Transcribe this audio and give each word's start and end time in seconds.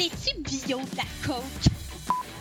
C'est-tu 0.00 0.40
bio 0.40 0.80
la 0.96 1.02
coke? 1.26 1.44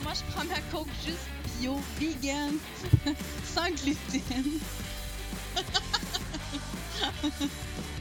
Moi, 0.04 0.13
je 0.13 0.24
prends 0.32 0.46
ma 0.46 0.62
coke 0.71 0.88
juste 1.06 1.28
bio, 1.59 1.75
vegan, 2.00 2.58
sans 3.43 3.70
gluten. 3.71 4.62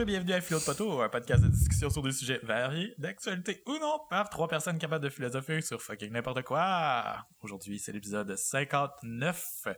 Bonjour 0.00 0.14
et 0.14 0.16
bienvenue 0.16 0.32
à 0.32 0.40
Philo 0.40 0.58
de 0.60 0.64
Poteau, 0.64 1.02
un 1.02 1.10
podcast 1.10 1.42
de 1.42 1.48
discussion 1.48 1.90
sur 1.90 2.02
des 2.02 2.12
sujets 2.12 2.40
variés, 2.42 2.94
d'actualité 2.96 3.62
ou 3.66 3.72
non, 3.72 4.00
par 4.08 4.30
trois 4.30 4.48
personnes 4.48 4.78
capables 4.78 5.04
de 5.04 5.10
philosopher 5.10 5.60
sur 5.60 5.82
fucking 5.82 6.10
n'importe 6.10 6.40
quoi. 6.40 7.26
Aujourd'hui, 7.42 7.78
c'est 7.78 7.92
l'épisode 7.92 8.34
59. 8.34 9.68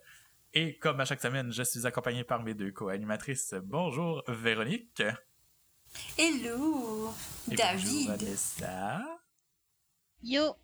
Et 0.55 0.79
comme 0.79 1.01
à 1.01 1.07
chaque 1.07 1.21
semaine, 1.21 1.51
je 1.53 1.65
suis 1.65 1.89
accompagné 1.89 2.23
par 2.23 2.45
mes 2.45 2.55
deux 2.55 2.71
co-animatrices. 2.71 3.57
Bonjour 3.65 4.23
Véronique. 4.29 5.03
Hello, 6.17 7.13
Et 7.51 7.57
David. 7.57 8.07
Bonjour 8.07 8.17
Vanessa. 8.17 9.01
Yo! 10.23 10.55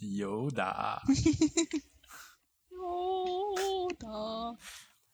Yoda. 0.00 1.02
Yoda. 2.70 4.52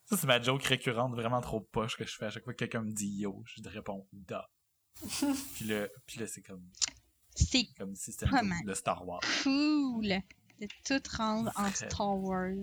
Ça, 0.08 0.16
c'est 0.16 0.26
ma 0.26 0.40
joke 0.40 0.62
récurrente 0.64 1.14
vraiment 1.14 1.40
trop 1.40 1.60
poche 1.60 1.96
que 1.96 2.04
je 2.06 2.16
fais 2.16 2.26
à 2.26 2.30
chaque 2.30 2.44
fois 2.44 2.54
que 2.54 2.58
quelqu'un 2.58 2.82
me 2.82 2.92
dit 2.92 3.08
yo, 3.08 3.42
je 3.46 3.68
réponds 3.68 4.06
da. 4.12 4.48
puis 5.54 5.66
là, 5.66 5.86
puis 6.06 6.18
là 6.18 6.26
c'est 6.26 6.42
comme, 6.42 6.66
C'est 7.34 7.66
comme 7.76 7.94
si 7.94 8.12
c'était 8.12 8.26
de 8.64 8.74
Star 8.74 9.06
Wars. 9.06 9.20
cool 9.42 10.08
de 10.60 10.66
tout 10.84 11.00
rendre 11.16 11.52
en. 11.56 11.70
Star 11.70 12.18
Wars. 12.18 12.54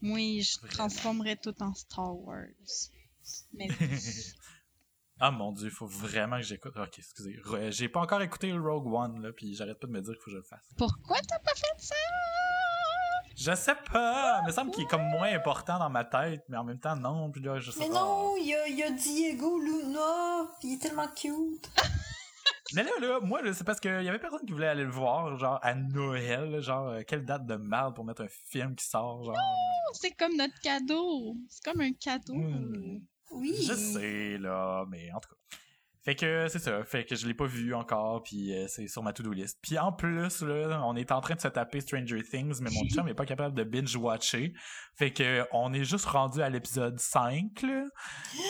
Moi, 0.00 0.40
je 0.42 0.58
Vraiment. 0.58 0.72
transformerais 0.74 1.36
tout 1.36 1.60
en 1.62 1.74
Star 1.74 2.14
Wars. 2.16 2.44
Mais 3.54 3.68
Ah 5.18 5.30
mon 5.30 5.50
dieu, 5.52 5.70
faut 5.70 5.86
vraiment 5.86 6.36
que 6.36 6.42
j'écoute. 6.42 6.76
Ok, 6.76 6.98
excusez. 6.98 7.40
J'ai 7.70 7.88
pas 7.88 8.00
encore 8.00 8.20
écouté 8.20 8.52
le 8.52 8.60
Rogue 8.60 8.86
One, 8.92 9.22
là, 9.22 9.32
puis 9.32 9.54
j'arrête 9.54 9.80
pas 9.80 9.86
de 9.86 9.92
me 9.92 10.02
dire 10.02 10.12
qu'il 10.12 10.20
faut 10.20 10.26
que 10.26 10.32
je 10.32 10.36
le 10.36 10.42
fasse. 10.42 10.68
pourquoi 10.76 11.16
t'as 11.26 11.38
pas 11.38 11.54
fait 11.54 11.82
ça? 11.82 11.94
Je 13.36 13.54
sais 13.54 13.74
pas! 13.92 14.40
Il 14.42 14.46
me 14.46 14.52
semble 14.52 14.70
qu'il 14.70 14.84
est 14.84 14.88
comme 14.88 15.06
moins 15.10 15.30
important 15.32 15.78
dans 15.78 15.90
ma 15.90 16.04
tête, 16.04 16.42
mais 16.48 16.56
en 16.56 16.64
même 16.64 16.78
temps, 16.78 16.96
non. 16.96 17.30
Puis 17.30 17.42
là, 17.42 17.58
je 17.58 17.70
sais 17.70 17.80
Mais 17.80 17.88
pas. 17.88 17.94
non, 18.00 18.34
il 18.38 18.46
y 18.46 18.54
a, 18.54 18.66
il 18.66 18.76
y 18.76 18.82
a 18.82 18.90
Diego 18.90 19.58
Luna, 19.60 20.48
il 20.62 20.74
est 20.74 20.78
tellement 20.82 21.08
cute. 21.14 21.70
Mais 22.74 22.82
là, 22.82 22.90
là, 23.00 23.20
moi, 23.20 23.42
là, 23.42 23.52
c'est 23.52 23.62
parce 23.62 23.78
qu'il 23.78 24.02
y 24.02 24.08
avait 24.08 24.18
personne 24.18 24.44
qui 24.44 24.52
voulait 24.52 24.66
aller 24.66 24.82
le 24.82 24.90
voir, 24.90 25.36
genre, 25.38 25.60
à 25.62 25.74
Noël, 25.74 26.50
là, 26.50 26.60
genre, 26.60 26.88
euh, 26.88 27.02
quelle 27.06 27.24
date 27.24 27.46
de 27.46 27.54
merde 27.54 27.94
pour 27.94 28.04
mettre 28.04 28.22
un 28.22 28.28
film 28.28 28.74
qui 28.74 28.84
sort, 28.84 29.22
genre. 29.22 29.36
C'est 29.92 30.10
comme 30.12 30.36
notre 30.36 30.58
cadeau. 30.60 31.36
C'est 31.48 31.62
comme 31.70 31.80
un 31.80 31.92
cadeau. 31.92 32.34
Hmm. 32.34 32.98
Oui. 33.30 33.54
Je 33.62 33.72
sais, 33.72 34.38
là, 34.38 34.84
mais 34.88 35.12
en 35.12 35.20
tout 35.20 35.28
cas. 35.28 35.56
Fait 36.06 36.14
que 36.14 36.46
c'est 36.46 36.60
ça, 36.60 36.84
fait 36.84 37.04
que 37.04 37.16
je 37.16 37.26
l'ai 37.26 37.34
pas 37.34 37.46
vu 37.46 37.74
encore, 37.74 38.22
puis 38.22 38.56
euh, 38.56 38.68
c'est 38.68 38.86
sur 38.86 39.02
ma 39.02 39.12
to-do 39.12 39.32
list. 39.32 39.58
Puis 39.60 39.76
en 39.76 39.90
plus, 39.90 40.40
là, 40.42 40.80
on 40.84 40.94
est 40.94 41.10
en 41.10 41.20
train 41.20 41.34
de 41.34 41.40
se 41.40 41.48
taper 41.48 41.80
Stranger 41.80 42.22
Things, 42.22 42.60
mais 42.60 42.70
mon 42.70 42.84
chum 42.94 43.08
est 43.08 43.14
pas 43.14 43.26
capable 43.26 43.56
de 43.56 43.64
binge-watcher. 43.64 44.52
Fait 44.94 45.12
que 45.12 45.44
on 45.50 45.72
est 45.72 45.82
juste 45.82 46.04
rendu 46.04 46.40
à 46.42 46.48
l'épisode 46.48 47.00
5, 47.00 47.60
là. 47.62 47.86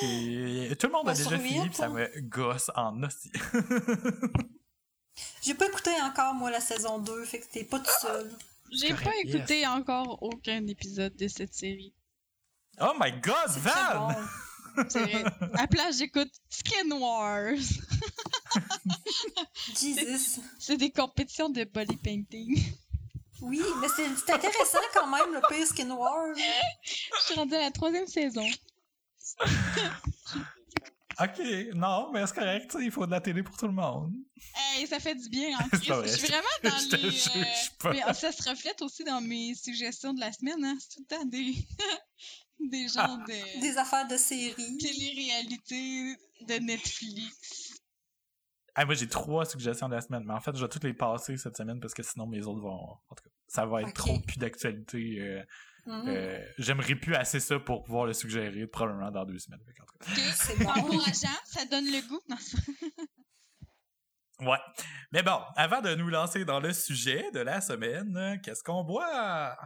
Et 0.03 0.77
tout 0.79 0.89
le 0.89 0.93
monde 0.93 1.09
a 1.09 1.15
Ben, 1.15 1.25
déjà 1.25 1.39
fini, 1.39 1.73
ça 1.73 1.87
hein? 1.87 1.95
me 1.95 2.21
gosse 2.29 2.71
en 2.75 3.03
hostie. 3.03 3.33
J'ai 5.43 5.55
pas 5.55 5.67
écouté 5.67 5.93
encore, 6.03 6.35
moi, 6.35 6.51
la 6.51 6.61
saison 6.61 6.99
2, 6.99 7.25
fait 7.25 7.41
que 7.41 7.47
t'es 7.51 7.65
pas 7.65 7.79
tout 7.79 7.91
seul. 8.03 8.31
J'ai 8.71 8.93
pas 8.93 9.17
écouté 9.25 9.67
encore 9.67 10.23
aucun 10.23 10.67
épisode 10.67 11.17
de 11.17 11.27
cette 11.27 11.55
série. 11.55 11.95
oh 12.83 12.93
my 13.01 13.13
god, 13.13 13.49
Van! 13.49 14.15
vrai. 14.77 15.25
À 15.55 15.63
la 15.63 15.67
place, 15.67 15.99
j'écoute 15.99 16.31
Skin 16.51 16.91
Wars. 16.93 17.57
Jesus. 19.79 20.41
C'est 20.59 20.77
des 20.77 20.91
compétitions 20.91 21.49
de 21.49 21.65
body 21.65 21.97
painting. 21.97 22.63
Oui, 23.43 23.61
mais 23.81 23.89
c'est 23.95 24.33
intéressant 24.33 24.79
quand 24.95 25.07
même, 25.09 25.35
le 25.35 25.41
pire 25.49 25.67
Skin 25.67 25.91
Wars. 25.91 26.35
Je 26.85 27.25
suis 27.25 27.35
rendue 27.35 27.55
à 27.55 27.61
la 27.61 27.71
troisième 27.71 28.07
saison. 28.07 28.47
Ok, 31.19 31.41
non, 31.75 32.11
mais 32.13 32.27
c'est 32.27 32.35
correct, 32.35 32.71
tu 32.71 32.77
sais, 32.79 32.85
il 32.85 32.91
faut 32.91 33.07
de 33.07 33.11
la 33.11 33.23
télé 33.23 33.43
pour 33.43 33.57
tout 33.57 33.67
le 33.67 33.73
monde. 33.73 34.13
Hey, 34.55 34.87
ça 34.87 35.01
fait 35.01 35.15
du 35.15 35.31
bien 35.31 35.57
en 35.59 35.67
Christ. 35.71 35.87
vrai, 35.89 36.09
Je 36.09 36.13
suis 36.15 36.27
vraiment 36.27 36.47
dans 36.63 36.79
je 36.79 36.89
te 36.91 36.97
les. 36.97 37.43
euh, 37.43 37.45
pas. 37.79 37.93
mais 37.95 38.03
ça 38.13 38.33
se 38.33 38.47
reflète 38.47 38.83
aussi 38.83 39.03
dans 39.03 39.23
mes 39.23 39.55
suggestions 39.55 40.13
de 40.13 40.21
la 40.21 40.31
semaine. 40.31 40.63
Hein? 40.63 40.77
C'est 40.79 40.97
tout 40.97 41.07
le 41.09 41.17
temps 41.17 41.25
des. 41.25 41.55
Des 42.61 42.89
genres 42.89 43.19
de. 43.19 43.61
Des 43.61 43.77
affaires 43.79 44.07
de 44.09 44.17
série. 44.17 44.77
télé-réalités 44.79 46.17
de 46.43 46.55
Netflix. 46.65 47.75
Ah, 48.75 48.85
moi, 48.85 48.95
j'ai 48.95 49.09
trois 49.09 49.45
suggestions 49.47 49.89
de 49.89 49.95
la 49.95 50.01
semaine, 50.03 50.25
mais 50.27 50.35
en 50.35 50.41
fait, 50.41 50.55
je 50.55 50.61
vais 50.63 50.69
toutes 50.69 50.85
les 50.85 50.93
passer 50.95 51.37
cette 51.39 51.57
semaine 51.57 51.81
parce 51.81 51.95
que 51.95 52.03
sinon, 52.03 52.27
mes 52.27 52.47
autres 52.47 52.61
vont. 52.61 52.75
En 53.09 53.15
tout 53.15 53.25
cas, 53.25 53.31
ça 53.49 53.65
va 53.67 53.83
être 53.83 53.95
trop 53.95 54.19
plus 54.21 54.39
d'actualité. 54.39 55.17
euh, 55.21 55.43
Mhm. 55.87 56.09
euh, 56.09 56.45
J'aimerais 56.59 56.97
plus 56.97 57.15
assez 57.15 57.39
ça 57.39 57.61
pour 57.61 57.85
pouvoir 57.85 58.07
le 58.07 58.13
suggérer, 58.13 58.67
probablement 58.67 59.11
dans 59.13 59.25
deux 59.25 59.39
semaines. 59.39 59.61
Qu'en 59.79 59.85
tout 59.85 59.99
cas. 59.99 60.11
Ok. 60.13 60.19
C'est 60.35 60.59
bon. 60.59 60.69
Encourageant, 60.71 61.39
ça 61.45 61.65
donne 61.65 61.85
le 61.87 62.09
goût. 62.09 62.21
Non, 62.29 62.37
Ouais. 64.41 64.59
Mais 65.13 65.23
bon, 65.23 65.39
avant 65.55 65.81
de 65.81 65.95
nous 65.95 66.09
lancer 66.09 66.45
dans 66.45 66.61
le 66.61 66.73
sujet 66.73 67.31
de 67.33 67.39
la 67.41 67.61
semaine, 67.61 68.39
qu'est-ce 68.43 68.63
qu'on 68.63 68.85
boit? 68.85 69.57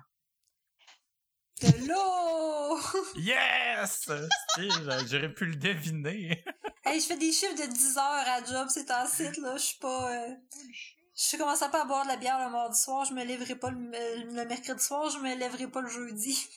De 1.62 1.87
l'eau! 1.88 2.78
Yes! 3.16 4.10
J'aurais 5.09 5.32
pu 5.34 5.47
le 5.47 5.56
deviner. 5.56 6.44
Hey, 6.82 6.98
je 6.98 7.06
fais 7.06 7.16
des 7.19 7.31
chiffres 7.31 7.54
de 7.54 7.71
10 7.71 7.98
heures 7.98 8.04
à 8.26 8.43
job, 8.43 8.66
c'est 8.71 8.91
en 8.91 9.06
site, 9.06 9.37
là. 9.37 9.54
Je 9.56 9.62
suis 9.62 9.78
pas. 9.78 10.10
euh, 10.12 10.34
Je 11.15 11.37
commence 11.37 11.60
pas 11.60 11.82
à 11.82 11.84
boire 11.84 12.04
de 12.04 12.09
la 12.09 12.16
bière 12.16 12.38
le 12.43 12.50
mardi 12.50 12.81
soir, 12.81 13.04
je 13.04 13.12
me 13.12 13.22
lèverai 13.22 13.54
pas 13.54 13.70
le, 13.70 13.78
le 14.34 14.44
mercredi 14.47 14.82
soir, 14.82 15.09
je 15.10 15.19
me 15.19 15.37
lèverai 15.37 15.69
pas 15.69 15.82
le 15.82 15.88
jeudi. 15.88 16.49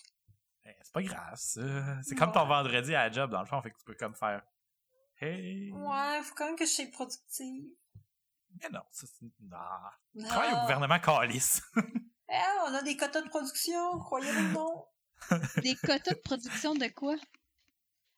Eh, 0.66 0.69
C'est 0.81 0.94
pas 0.94 1.03
grave, 1.03 1.36
ça. 1.36 1.62
C'est 2.03 2.16
comme 2.16 2.31
ton 2.31 2.46
vendredi 2.47 2.96
à 2.96 3.09
la 3.09 3.12
job, 3.12 3.31
dans 3.31 3.42
le 3.42 3.46
fond, 3.46 3.62
fait 3.62 3.72
que 3.72 3.78
tu 3.78 3.84
peux 3.84 3.96
comme 3.96 4.16
faire. 4.16 4.42
Hey! 5.19 5.72
Ouais, 5.74 6.22
faut 6.24 6.34
quand 6.36 6.46
même 6.46 6.56
que 6.56 6.66
je 6.66 6.72
sois 6.72 6.86
productive. 6.92 7.66
Mais 8.62 8.69
non, 8.69 8.81
ça 8.92 9.06
c'est. 9.06 9.25
Ah. 9.52 9.92
Non. 10.16 10.28
Travaille 10.30 10.53
au 10.53 10.62
gouvernement 10.62 11.00
Calice. 11.00 11.62
Eh, 12.36 12.59
on 12.68 12.74
a 12.74 12.81
des 12.81 12.97
quotas 12.97 13.22
de 13.22 13.30
production, 13.30 14.00
croyez-le 14.00 14.40
ou 14.40 14.52
non. 14.53 14.86
Des 15.62 15.76
quotas 15.76 16.14
de 16.14 16.20
production 16.20 16.74
de 16.76 16.88
quoi? 16.88 17.16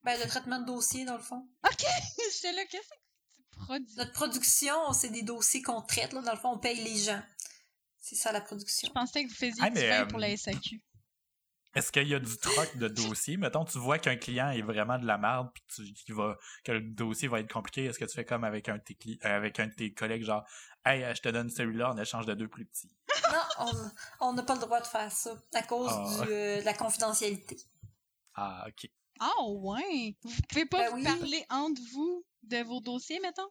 Ben, 0.04 0.20
de 0.22 0.28
traitement 0.28 0.60
de 0.60 0.66
dossier, 0.66 1.06
dans 1.06 1.18
le 1.18 1.24
fond. 1.24 1.48
Ok! 1.64 1.84
J'étais 2.34 2.54
là, 2.54 2.64
qu'est-ce 2.70 2.88
que 2.90 2.96
tu 3.36 3.42
produis? 3.66 3.96
Notre 3.98 4.12
production, 4.14 4.94
c'est 4.94 5.10
des 5.10 5.24
dossiers 5.24 5.62
qu'on 5.62 5.82
traite, 5.82 6.14
là. 6.14 6.22
Dans 6.22 6.32
le 6.34 6.38
fond, 6.40 6.52
on 6.54 6.60
paye 6.60 6.84
les 6.84 6.98
gens. 6.98 7.22
C'est 7.98 8.16
ça, 8.16 8.32
la 8.32 8.42
production. 8.42 8.88
Je 8.88 8.94
pensais 8.94 9.24
que 9.24 9.30
vous 9.30 9.36
faisiez 9.36 9.64
Ah, 9.64 9.70
du 9.72 9.80
vin 9.80 10.02
euh, 10.02 10.06
pour 10.06 10.20
la 10.20 10.30
SAQ. 10.30 10.82
Est-ce 11.74 11.92
qu'il 11.92 12.08
y 12.08 12.14
a 12.16 12.20
du 12.20 12.38
troc 12.38 12.78
de 12.78 12.88
dossier? 13.16 13.36
Mettons, 13.36 13.66
tu 13.66 13.80
vois 13.80 13.98
qu'un 14.00 14.16
client 14.16 14.50
est 14.52 14.62
vraiment 14.62 14.98
de 15.00 15.06
la 15.06 15.18
merde, 15.18 15.50
puis 15.54 15.64
tu, 15.74 15.94
qu'il 15.94 16.14
va, 16.16 16.38
que 16.64 16.72
le 16.72 16.82
dossier 16.82 17.28
va 17.28 17.40
être 17.40 17.52
compliqué. 17.52 17.86
Est-ce 17.86 17.98
que 18.00 18.06
tu 18.06 18.14
fais 18.16 18.24
comme 18.26 18.44
avec 18.44 18.70
un 18.70 18.78
de 18.78 18.84
tes, 18.84 18.94
cli- 18.94 19.18
euh, 19.26 19.36
avec 19.36 19.60
un 19.60 19.68
de 19.68 19.74
tes 19.74 19.92
collègues, 19.94 20.24
genre, 20.24 20.46
hey, 20.86 21.04
euh, 21.04 21.14
je 21.16 21.22
te 21.22 21.30
donne 21.30 21.50
celui-là 21.50 21.92
en 21.92 21.98
échange 21.98 22.26
de 22.28 22.34
deux 22.36 22.48
plus 22.48 22.66
petits? 22.66 22.96
Non, 23.32 23.92
on- 24.22 24.34
n'a 24.34 24.44
pas 24.44 24.56
le 24.56 24.62
droit 24.62 24.80
de 24.82 24.88
faire 24.88 25.12
ça 25.12 25.32
à 25.54 25.62
cause 25.64 25.90
Ah. 25.92 26.26
du, 26.26 26.32
euh, 26.32 26.60
de 26.62 26.66
la 26.66 26.74
confidentialité. 26.74 27.58
Ah, 28.36 28.66
ok. 28.68 28.90
Ah, 29.20 29.44
ouais! 29.48 30.16
Vous 30.24 30.32
pouvez 30.50 30.66
pas 30.66 30.78
Ben 30.80 30.90
vous 30.90 30.96
oui. 30.98 31.04
parler 31.04 31.46
entre 31.50 31.82
vous 31.94 32.26
de 32.44 32.64
vos 32.64 32.82
dossiers, 32.82 33.20
mettons? 33.22 33.48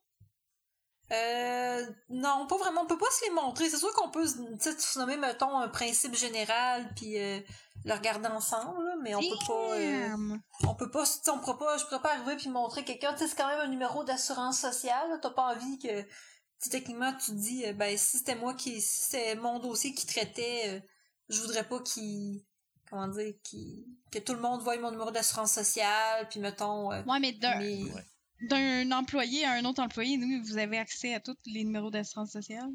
Euh, 1.12 1.86
non, 2.08 2.46
pas 2.46 2.56
vraiment. 2.56 2.82
On 2.82 2.86
peut 2.86 2.96
pas 2.98 3.10
se 3.10 3.24
les 3.26 3.30
montrer. 3.30 3.68
C'est 3.68 3.76
sûr 3.78 3.92
qu'on 3.94 4.10
peut 4.10 4.24
tu 4.26 4.40
sais, 4.58 4.78
se 4.78 4.98
nommer, 4.98 5.16
mettons, 5.18 5.58
un 5.58 5.68
principe 5.68 6.14
général, 6.14 6.88
puis 6.96 7.18
euh, 7.18 7.40
le 7.84 7.92
regarder 7.92 8.28
ensemble, 8.28 8.82
là, 8.84 8.94
mais 9.02 9.14
on 9.14 9.20
peut 9.20 9.46
pas. 9.46 9.52
euh, 9.74 10.08
Damn! 10.08 10.40
on 10.66 10.74
peut 10.74 10.90
pas. 10.90 11.04
On 11.30 11.38
pourra 11.38 11.58
pas. 11.58 11.76
Je 11.78 11.84
pourrais 11.84 12.00
pas 12.02 12.12
arriver 12.14 12.36
puis 12.36 12.48
montrer 12.48 12.84
quelqu'un. 12.84 13.12
Tu 13.12 13.18
sais, 13.20 13.28
c'est 13.28 13.36
quand 13.36 13.48
même 13.48 13.60
un 13.60 13.68
numéro 13.68 14.02
d'assurance 14.04 14.58
sociale. 14.60 15.18
T'as 15.20 15.30
pas 15.30 15.54
envie 15.54 15.78
que. 15.78 16.04
Techniquement, 16.70 17.12
tu 17.12 17.32
te 17.32 17.36
dis, 17.36 17.64
euh, 17.66 17.72
ben, 17.72 17.96
si 17.96 18.18
c'était 18.18 18.34
moi 18.36 18.54
qui. 18.54 18.80
Si 18.80 19.04
c'était 19.04 19.34
mon 19.36 19.58
dossier 19.58 19.94
qui 19.94 20.06
traitait, 20.06 20.62
euh, 20.68 20.80
je 21.28 21.40
voudrais 21.40 21.64
pas 21.64 21.80
qu'il. 21.80 22.42
Comment 22.90 23.08
dire, 23.08 23.34
qu'il- 23.42 23.84
que 24.12 24.18
tout 24.18 24.34
le 24.34 24.40
monde 24.40 24.60
voie 24.62 24.76
mon 24.78 24.90
numéro 24.90 25.10
d'assurance 25.10 25.52
sociale, 25.52 26.28
puis 26.28 26.38
mettons. 26.40 26.92
euh, 26.92 27.02
Ouais, 27.04 27.18
mais 27.18 27.32
d'un 27.32 27.58
mes- 27.58 27.84
Ouais. 27.92 28.04
d'un 28.42 28.92
employé 28.92 29.44
à 29.44 29.52
un 29.52 29.64
autre 29.64 29.82
employé, 29.82 30.16
nous, 30.16 30.44
vous 30.44 30.58
avez 30.58 30.78
accès 30.78 31.14
à 31.14 31.20
tous 31.20 31.36
les 31.46 31.64
numéros 31.64 31.90
d'assurance 31.90 32.30
sociale? 32.30 32.68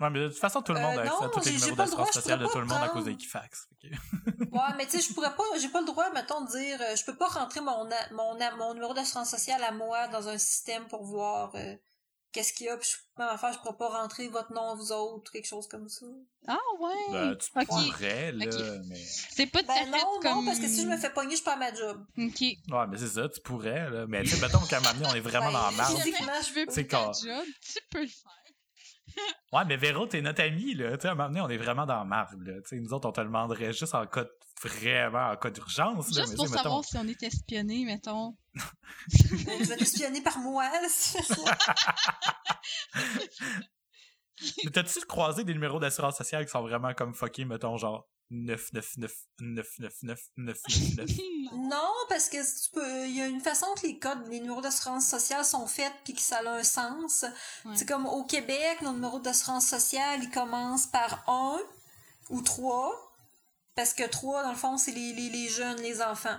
Ouais, 0.00 0.10
mais 0.10 0.20
de 0.20 0.28
toute 0.28 0.38
façon, 0.38 0.62
tout 0.62 0.72
le 0.72 0.80
monde 0.80 0.96
Euh, 0.96 1.00
a 1.00 1.02
accès 1.02 1.14
non, 1.14 1.26
à 1.26 1.28
tous 1.30 1.44
les 1.44 1.52
numéros 1.52 1.76
d'assurance 1.76 2.10
sociale 2.12 2.38
de 2.40 2.46
tout 2.46 2.58
le 2.58 2.66
monde 2.66 2.82
à 2.82 2.88
cause 2.88 3.04
d'Equifax. 3.04 3.68
Que- 3.80 3.86
Ouais, 4.52 4.74
mais 4.76 4.84
tu 4.86 5.00
sais, 5.00 5.08
je 5.08 5.14
pourrais 5.14 5.34
pas, 5.34 5.44
j'ai 5.60 5.68
pas 5.68 5.80
le 5.80 5.86
droit, 5.86 6.10
mettons, 6.12 6.42
de 6.44 6.50
dire, 6.50 6.80
euh, 6.82 6.94
je 6.96 7.04
peux 7.04 7.16
pas 7.16 7.28
rentrer 7.28 7.60
mon, 7.60 7.90
a- 7.90 8.12
mon, 8.12 8.38
a- 8.40 8.56
mon 8.56 8.74
numéro 8.74 8.92
d'assurance 8.94 9.30
sociale 9.30 9.62
à 9.64 9.72
moi 9.72 10.08
dans 10.08 10.28
un 10.28 10.38
système 10.38 10.86
pour 10.88 11.04
voir 11.04 11.52
euh, 11.54 11.74
qu'est-ce 12.32 12.52
qu'il 12.52 12.66
y 12.66 12.68
a? 12.70 12.76
Puis 12.76 12.88
je, 12.90 13.22
affaire, 13.22 13.52
je 13.52 13.58
pourrais 13.58 13.76
pas 13.76 13.88
rentrer 13.88 14.28
votre 14.28 14.52
nom 14.52 14.70
à 14.70 14.74
vous 14.74 14.90
autres, 14.92 15.30
quelque 15.30 15.46
chose 15.46 15.68
comme 15.68 15.88
ça. 15.88 16.06
Ah 16.48 16.58
ouais. 16.80 17.12
Ben, 17.12 17.36
tu 17.36 17.50
pourrais, 17.66 18.32
là, 18.32 18.46
mais... 18.86 18.96
C'est 18.96 19.46
pas 19.46 19.62
tout 19.62 19.70
à 19.70 19.84
Ben 19.84 19.90
non, 19.90 20.20
comme. 20.22 20.32
non, 20.36 20.44
parce 20.46 20.58
que 20.58 20.66
si 20.66 20.82
je 20.82 20.88
me 20.88 20.96
fais 20.96 21.10
pogner, 21.10 21.36
je 21.36 21.42
perds 21.42 21.58
ma 21.58 21.72
job. 21.72 22.04
Ok. 22.18 22.40
Ouais, 22.40 22.86
mais 22.88 22.98
c'est 22.98 23.08
ça, 23.08 23.28
tu 23.28 23.40
pourrais, 23.40 23.90
là. 23.90 24.06
Mais 24.08 24.22
tu 24.22 24.30
sais, 24.30 24.40
mettons 24.40 24.58
qu'à 24.66 24.78
un 24.78 24.80
moment 24.80 24.94
donné, 24.94 25.06
on 25.12 25.14
est 25.14 25.20
vraiment 25.20 25.46
Ouais. 25.46 25.52
dans 25.52 25.64
la 25.66 25.70
marge. 25.72 25.92
Je 25.92 25.96
veux 26.54 26.66
C'est 26.70 26.84
plus 26.84 26.88
ta 26.88 27.12
job, 27.12 27.44
tu 27.60 27.78
peux 27.90 28.02
le 28.02 28.08
faire. 28.08 28.32
Ouais, 29.52 29.64
mais 29.66 29.76
Véro, 29.76 30.06
t'es 30.06 30.22
notre 30.22 30.42
ami, 30.42 30.74
là. 30.74 30.96
Tu 30.96 31.02
sais, 31.02 31.08
à 31.08 31.12
un 31.12 31.14
moment 31.14 31.28
donné, 31.28 31.40
on 31.42 31.48
est 31.50 31.58
vraiment 31.58 31.84
dans 31.84 31.98
la 31.98 32.04
marge, 32.04 32.34
là. 32.40 32.54
Tu 32.62 32.68
sais, 32.68 32.76
nous 32.76 32.92
autres, 32.94 33.08
on 33.08 33.12
te 33.12 33.20
le 33.20 33.26
demanderait 33.26 33.72
juste 33.72 33.94
en 33.94 34.06
cas 34.06 34.24
de... 34.24 34.30
vraiment 34.68 35.30
en 35.30 35.36
cas 35.36 35.50
d'urgence, 35.50 36.10
là. 36.14 36.22
Juste 36.22 36.30
mais 36.32 36.36
pour 36.36 36.46
sais, 36.46 36.50
mettons- 36.52 36.62
savoir 36.62 36.84
si 36.84 36.96
on 36.98 37.06
est 37.08 37.22
espionné, 37.22 37.84
mettons. 37.84 38.36
Tu 39.10 39.64
vas 39.64 39.76
t'espionner 39.76 40.20
par 40.22 40.38
moi, 40.38 40.64
là. 40.70 40.88
Mais 44.64 44.70
t'as-tu 44.72 45.00
croisé 45.06 45.44
des 45.44 45.52
numéros 45.52 45.78
d'assurance 45.78 46.16
sociale 46.16 46.44
qui 46.44 46.50
sont 46.50 46.62
vraiment 46.62 46.94
comme 46.94 47.14
fuckés, 47.14 47.44
mettons, 47.44 47.76
genre 47.76 48.08
999 48.30 49.12
999 49.40 50.18
999 50.36 51.06
Non, 51.52 51.92
parce 52.08 52.28
que 52.28 52.38
tu 52.38 52.70
peux, 52.70 53.06
il 53.06 53.16
y 53.16 53.20
a 53.20 53.26
une 53.26 53.40
façon 53.40 53.66
que 53.80 53.86
les 53.86 53.98
codes, 53.98 54.26
les 54.28 54.40
numéros 54.40 54.60
d'assurance 54.60 55.06
sociale 55.06 55.44
sont 55.44 55.66
faits 55.66 55.92
puis 56.04 56.14
que 56.14 56.20
ça 56.20 56.38
a 56.38 56.50
un 56.58 56.62
sens. 56.64 57.24
Ouais. 57.64 57.76
C'est 57.76 57.86
comme 57.86 58.06
au 58.06 58.24
Québec, 58.24 58.80
nos 58.82 58.92
numéros 58.92 59.20
d'assurance 59.20 59.66
sociale, 59.66 60.20
ils 60.22 60.30
commencent 60.30 60.86
par 60.88 61.22
1 61.28 61.60
ou 62.30 62.40
3. 62.42 63.11
Parce 63.74 63.94
que 63.94 64.06
3, 64.08 64.42
dans 64.42 64.50
le 64.50 64.56
fond, 64.56 64.76
c'est 64.76 64.92
les, 64.92 65.12
les, 65.12 65.30
les 65.30 65.48
jeunes, 65.48 65.80
les 65.80 66.02
enfants. 66.02 66.36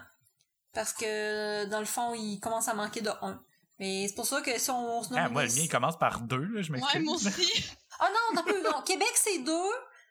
Parce 0.74 0.94
que, 0.94 1.66
dans 1.66 1.80
le 1.80 1.86
fond, 1.86 2.14
ils 2.14 2.40
commencent 2.40 2.68
à 2.68 2.74
manquer 2.74 3.02
de 3.02 3.10
1. 3.22 3.44
Mais 3.80 4.08
c'est 4.08 4.16
pour 4.16 4.26
ça 4.26 4.42
que 4.42 4.58
si 4.60 4.70
on, 4.70 5.00
on 5.00 5.04
se 5.04 5.10
Ah, 5.14 5.24
nomme 5.24 5.34
moi, 5.34 5.44
des- 5.44 5.50
le 5.50 5.56
mien, 5.56 5.62
il 5.64 5.70
commence 5.70 5.98
par 5.98 6.22
2, 6.22 6.38
là, 6.38 6.62
je 6.62 6.72
m'excuse. 6.72 6.94
Ouais, 6.96 7.00
moi 7.02 7.16
aussi. 7.16 7.66
Ah 8.00 8.08
non, 8.10 8.36
non, 8.36 8.44
plus, 8.44 8.62
non. 8.62 8.82
Québec, 8.84 9.12
c'est 9.16 9.40
2. 9.40 9.52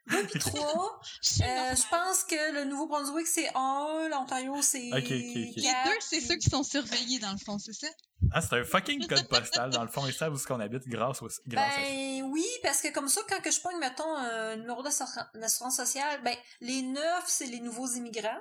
2 0.08 0.26
puis 0.26 0.38
3. 0.40 1.00
C'est 1.22 1.44
Euh, 1.44 1.46
normal. 1.54 1.76
je 1.76 1.88
pense 1.90 2.25
que 2.25 2.52
le 2.54 2.64
Nouveau-Brunswick, 2.64 3.26
c'est 3.26 3.49
1. 3.54 4.08
L'Ontario, 4.10 4.60
c'est 4.62 4.88
Ok, 4.93 4.99
ok, 4.99 5.10
ok. 5.10 5.56
Les 5.56 5.72
deux, 5.84 5.99
c'est 6.00 6.20
ceux 6.20 6.37
qui 6.37 6.50
sont 6.50 6.62
surveillés, 6.64 7.19
dans 7.20 7.32
le 7.32 7.38
fond, 7.38 7.58
c'est 7.58 7.72
ça? 7.72 7.87
Ah, 8.32 8.40
c'est 8.40 8.56
un 8.58 8.64
fucking 8.64 9.06
code 9.06 9.28
postal, 9.28 9.70
dans 9.70 9.82
le 9.82 9.88
fond, 9.88 10.06
ils 10.06 10.12
savent 10.12 10.32
où 10.32 10.37
est-ce 10.37 10.46
qu'on 10.46 10.60
habite 10.60 10.87
grâce, 10.88 11.22
au... 11.22 11.28
grâce 11.46 11.72
à 11.72 11.76
ça. 11.76 11.81
Ben 11.82 12.22
oui, 12.31 12.44
parce 12.62 12.81
que 12.81 12.88
comme 12.93 13.08
ça, 13.08 13.20
quand 13.28 13.40
que 13.40 13.50
je 13.50 13.60
pogne, 13.60 13.78
mettons, 13.78 14.16
un 14.16 14.56
numéro 14.56 14.82
d'assur- 14.82 15.06
d'assurance 15.34 15.76
sociale, 15.76 16.20
ben 16.22 16.37
les 16.60 16.82
neufs, 16.82 17.25
c'est 17.26 17.46
les 17.46 17.60
nouveaux 17.60 17.88
immigrants. 17.88 18.40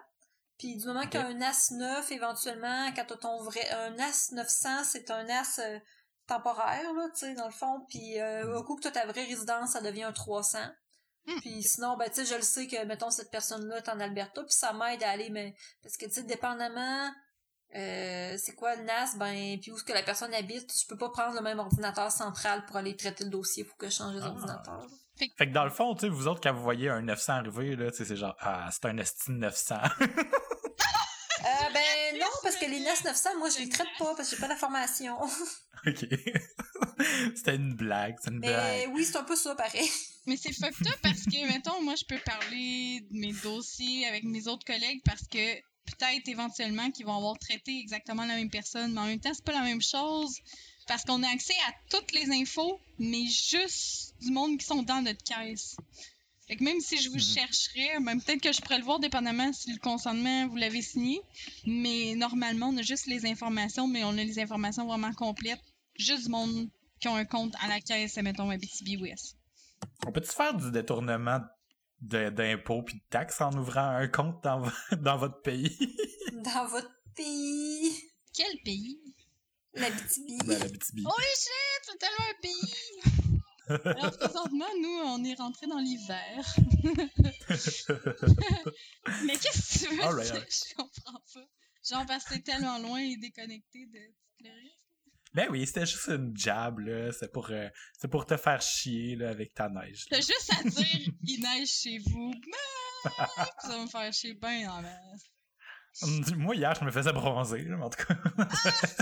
Puis 0.57 0.77
du 0.77 0.85
moment 0.85 1.01
qu'il 1.07 1.19
y 1.19 1.23
a 1.23 1.27
un 1.27 1.41
as 1.41 1.71
neuf, 1.71 2.11
éventuellement, 2.11 2.91
quand 2.95 3.05
t'as 3.07 3.17
ton 3.17 3.41
vrai... 3.43 3.67
Un 3.71 3.97
as 3.99 4.31
900, 4.31 4.83
c'est 4.83 5.09
un 5.09 5.27
as 5.29 5.59
euh, 5.59 5.79
temporaire, 6.27 6.93
là, 6.93 7.07
tu 7.13 7.19
sais, 7.25 7.33
dans 7.33 7.47
le 7.47 7.51
fond. 7.53 7.85
Puis 7.89 8.19
euh, 8.19 8.45
Mm. 8.45 8.55
au 8.57 8.63
coup 8.63 8.75
que 8.75 8.83
t'as 8.83 8.91
ta 8.91 9.05
vraie 9.07 9.23
résidence, 9.25 9.71
ça 9.71 9.81
devient 9.81 10.03
un 10.03 10.13
300. 10.13 10.59
Mm. 11.27 11.39
Puis 11.41 11.63
sinon, 11.63 11.97
ben 11.97 12.09
tu 12.09 12.15
sais, 12.15 12.25
je 12.25 12.35
le 12.35 12.41
sais 12.41 12.67
que, 12.67 12.83
mettons, 12.85 13.09
cette 13.11 13.31
personne-là 13.31 13.77
est 13.77 13.89
en 13.89 13.99
Alberta, 13.99 14.41
puis 14.43 14.53
ça 14.53 14.73
m'aide 14.73 15.03
à 15.03 15.09
aller, 15.11 15.29
mais... 15.29 15.53
Parce 15.83 15.97
que, 15.97 16.05
tu 16.05 16.11
sais, 16.13 16.23
dépendamment... 16.23 17.11
Euh, 17.73 18.35
c'est 18.37 18.53
quoi 18.53 18.75
le 18.75 18.83
NAS? 18.83 19.15
Ben, 19.17 19.57
puis 19.61 19.71
où 19.71 19.77
est-ce 19.77 19.85
que 19.85 19.93
la 19.93 20.03
personne 20.03 20.33
habite? 20.33 20.69
Je 20.77 20.85
peux 20.89 20.97
pas 20.97 21.09
prendre 21.09 21.35
le 21.35 21.41
même 21.41 21.57
ordinateur 21.59 22.11
central 22.11 22.65
pour 22.65 22.75
aller 22.75 22.97
traiter 22.97 23.23
le 23.23 23.29
dossier. 23.29 23.63
Faut 23.63 23.77
que 23.77 23.87
je 23.87 23.93
change 23.95 24.15
les 24.15 24.21
Ah. 24.21 24.27
ordinateurs. 24.27 24.85
Fait 25.37 25.47
que 25.47 25.53
dans 25.53 25.63
le 25.63 25.69
fond, 25.69 25.93
tu 25.93 26.01
sais, 26.01 26.09
vous 26.09 26.27
autres, 26.27 26.41
quand 26.41 26.51
vous 26.53 26.63
voyez 26.63 26.89
un 26.89 27.01
900 27.01 27.33
arriver, 27.33 27.75
là, 27.77 27.89
tu 27.91 27.97
sais, 27.97 28.05
c'est 28.05 28.17
genre, 28.17 28.35
ah, 28.39 28.67
c'est 28.73 28.85
un 28.87 28.97
esti 28.97 29.31
900. 29.31 29.75
Euh, 31.71 32.11
ben 32.11 32.19
non, 32.19 32.27
parce 32.43 32.55
que 32.57 32.65
les 32.65 32.79
NAS 32.79 33.03
900, 33.03 33.37
moi, 33.37 33.49
je 33.49 33.59
les 33.59 33.69
traite 33.69 33.87
pas 33.97 34.13
parce 34.15 34.29
que 34.29 34.35
j'ai 34.35 34.41
pas 34.41 34.47
la 34.47 34.55
formation. 34.55 35.17
ok. 35.87 36.05
C'était 37.35 37.55
une 37.55 37.73
blague, 37.75 38.15
c'est 38.21 38.29
une 38.31 38.39
Mais 38.39 38.47
blague. 38.47 38.89
oui, 38.93 39.05
c'est 39.05 39.17
un 39.17 39.23
peu 39.23 39.35
ça, 39.35 39.55
pareil. 39.55 39.89
Mais 40.27 40.37
c'est 40.37 40.53
fucked 40.53 40.87
up 40.87 40.99
parce 41.01 41.23
que, 41.23 41.47
mettons, 41.47 41.81
moi, 41.81 41.95
je 41.95 42.05
peux 42.05 42.19
parler 42.23 43.01
de 43.09 43.19
mes 43.19 43.33
dossiers 43.33 44.05
avec 44.07 44.23
mes 44.23 44.47
autres 44.47 44.65
collègues 44.65 45.01
parce 45.03 45.23
que 45.27 45.55
peut-être 45.85 46.27
éventuellement 46.27 46.91
qu'ils 46.91 47.05
vont 47.05 47.17
avoir 47.17 47.37
traité 47.39 47.79
exactement 47.79 48.25
la 48.25 48.35
même 48.35 48.49
personne, 48.51 48.93
mais 48.93 49.01
en 49.01 49.05
même 49.07 49.19
temps, 49.19 49.33
c'est 49.33 49.43
pas 49.43 49.53
la 49.53 49.61
même 49.61 49.81
chose 49.81 50.37
parce 50.87 51.03
qu'on 51.03 51.23
a 51.23 51.27
accès 51.29 51.55
à 51.67 51.73
toutes 51.89 52.11
les 52.11 52.29
infos, 52.31 52.79
mais 52.99 53.25
juste 53.25 54.13
du 54.21 54.31
monde 54.31 54.57
qui 54.57 54.65
sont 54.65 54.83
dans 54.83 55.01
notre 55.01 55.23
caisse. 55.23 55.75
Fait 56.51 56.57
que 56.57 56.65
même 56.65 56.81
si 56.81 56.97
je 57.01 57.07
vous 57.09 57.15
Mhm. 57.15 57.21
chercherais, 57.21 57.99
ben 58.01 58.19
peut-être 58.19 58.41
que 58.41 58.51
je 58.51 58.59
pourrais 58.59 58.77
le 58.79 58.83
voir 58.83 58.99
dépendamment 58.99 59.53
si 59.53 59.71
le 59.71 59.79
consentement 59.79 60.49
vous 60.49 60.57
l'avez 60.57 60.81
signé, 60.81 61.21
mais 61.65 62.13
normalement, 62.15 62.67
on 62.67 62.77
a 62.77 62.81
juste 62.81 63.05
les 63.07 63.25
informations, 63.25 63.87
mais 63.87 64.03
on 64.03 64.09
a 64.09 64.23
les 64.25 64.37
informations 64.37 64.85
vraiment 64.85 65.13
complètes. 65.13 65.61
Juste 65.97 66.25
du 66.25 66.29
monde 66.29 66.67
qui 66.99 67.07
ont 67.07 67.15
un 67.15 67.23
compte 67.23 67.53
à 67.61 67.69
la 67.69 67.79
caisse, 67.79 68.17
mettons, 68.17 68.49
Abitibi-Ouest. 68.49 69.37
On 70.05 70.11
peut-tu 70.11 70.27
faire 70.31 70.53
du 70.53 70.69
détournement 70.71 71.39
de- 72.01 72.29
d'impôts 72.31 72.83
puis 72.83 72.95
de 72.95 73.03
taxes 73.09 73.39
en 73.39 73.53
ouvrant 73.57 73.87
un 73.87 74.09
compte 74.09 74.43
dans, 74.43 74.61
dans 75.01 75.15
votre 75.17 75.41
pays? 75.43 75.77
Dans 76.33 76.65
votre 76.67 76.91
pays, 77.15 77.93
Quel 78.35 78.57
pays? 78.65 78.99
la 79.73 79.89
BTB. 79.89 80.47
ben, 80.47 80.59
la 80.59 80.67
BTB. 80.67 80.99
Holy 81.05 81.33
shit, 81.33 81.81
c'est 81.83 81.97
tellement 81.97 82.29
un 82.29 82.41
pays! 82.41 83.20
Alors, 83.85 84.17
présentement, 84.17 84.65
nous, 84.81 84.99
on 85.05 85.23
est 85.23 85.35
rentré 85.35 85.67
dans 85.67 85.79
l'hiver. 85.79 86.55
Mais 89.25 89.33
qu'est-ce 89.33 89.85
que 89.85 89.89
tu 89.89 89.95
veux 89.95 90.03
Alright, 90.03 90.31
dire? 90.31 90.45
Je 90.49 90.75
comprends 90.75 91.21
pas. 91.33 91.47
Genre, 91.89 92.05
parce 92.05 92.25
que 92.25 92.35
t'es 92.35 92.41
tellement 92.41 92.77
loin 92.79 92.99
et 92.99 93.17
déconnecté 93.17 93.85
de 93.87 93.99
tout 94.37 94.43
le 94.43 94.49
reste. 94.49 94.77
Ben 95.33 95.47
oui, 95.49 95.65
c'était 95.65 95.85
juste 95.85 96.09
une 96.09 96.35
jab, 96.35 96.79
là. 96.79 97.11
C'est 97.13 97.31
pour, 97.31 97.49
euh, 97.51 97.69
c'est 97.97 98.09
pour 98.09 98.25
te 98.25 98.35
faire 98.35 98.61
chier, 98.61 99.15
là, 99.15 99.29
avec 99.29 99.53
ta 99.53 99.69
neige. 99.69 100.05
T'as 100.09 100.17
juste 100.17 100.51
à 100.59 100.63
dire, 100.63 101.13
il 101.23 101.41
neige 101.41 101.69
chez 101.69 101.99
vous. 101.99 102.33
Ça 103.03 103.69
va 103.69 103.81
me 103.81 103.87
faire 103.87 104.11
chier 104.13 104.33
ben 104.33 104.69
en 104.69 104.81
masse. 104.81 105.31
Moi, 106.37 106.55
hier, 106.55 106.73
je 106.73 106.85
me 106.85 106.91
faisais 106.91 107.11
bronzer, 107.11 107.63
mais 107.67 107.83
en 107.83 107.89
tout 107.89 108.05
cas. 108.05 108.15
Ah, 108.37 108.47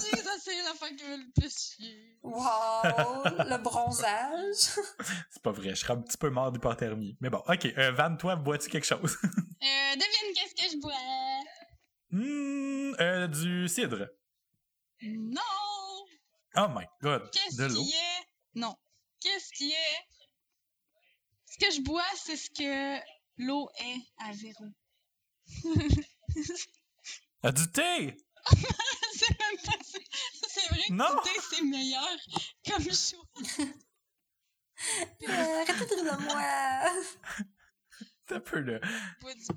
si, 0.02 0.10
ça, 0.18 0.32
c'est 0.44 0.62
l'affaire 0.64 0.96
qui 0.96 1.04
me 1.04 1.18
le 1.18 1.32
plus 1.40 1.56
chier. 1.56 2.18
Wow, 2.24 3.24
le 3.26 3.58
bronzage. 3.62 4.56
c'est 5.30 5.42
pas 5.44 5.52
vrai, 5.52 5.70
je 5.70 5.76
serais 5.76 5.94
un 5.94 6.02
petit 6.02 6.18
peu 6.18 6.30
mort 6.30 6.52
d'hypothermie. 6.52 7.16
Mais 7.22 7.30
bon, 7.30 7.44
ok. 7.48 7.66
Euh, 7.78 7.92
Van, 7.92 8.16
toi, 8.18 8.36
bois-tu 8.36 8.70
quelque 8.70 8.86
chose? 8.88 9.18
Euh, 9.62 9.94
devine 9.96 10.34
qu'est-ce 10.36 10.56
que 10.56 10.72
je 10.72 10.80
bois? 10.80 10.94
Hmm, 12.12 12.96
euh, 13.02 13.28
du 13.28 13.68
cidre. 13.68 14.08
Non! 15.02 15.42
Oh 16.56 16.68
my 16.70 16.86
god. 17.02 17.30
Qu'est-ce 17.32 17.58
De 17.58 17.66
l'eau. 17.66 17.84
qui 17.84 17.92
est? 17.92 18.24
Non. 18.56 18.74
Qu'est-ce 19.20 19.52
qui 19.52 19.72
est? 19.72 20.06
Ce 21.46 21.58
que 21.58 21.72
je 21.76 21.82
bois, 21.82 22.06
c'est 22.16 22.38
ce 22.38 22.50
que 22.52 23.02
l'eau 23.38 23.70
est 23.82 24.00
à 24.24 24.32
Véro. 24.32 24.66
Ah, 27.44 27.52
du 27.52 27.72
thé! 27.72 28.18
c'est 29.16 29.30
même 29.40 29.58
pas 29.66 29.72
ça. 29.84 30.00
C'est 30.48 30.68
vrai 30.70 30.82
que 30.88 30.94
Non. 30.94 31.06
du 31.24 31.30
thé, 31.30 31.40
c'est 31.50 31.62
meilleur 31.64 32.18
comme 32.68 32.84
choix. 32.84 33.66
Euh, 35.28 35.62
arrêtez 35.68 35.96
de 35.96 36.02
rire 36.02 36.18
de 36.18 36.24
moi. 36.24 37.04
T'as 38.28 38.36
un 38.36 38.40
peu, 38.40 38.60
là. 38.60 38.80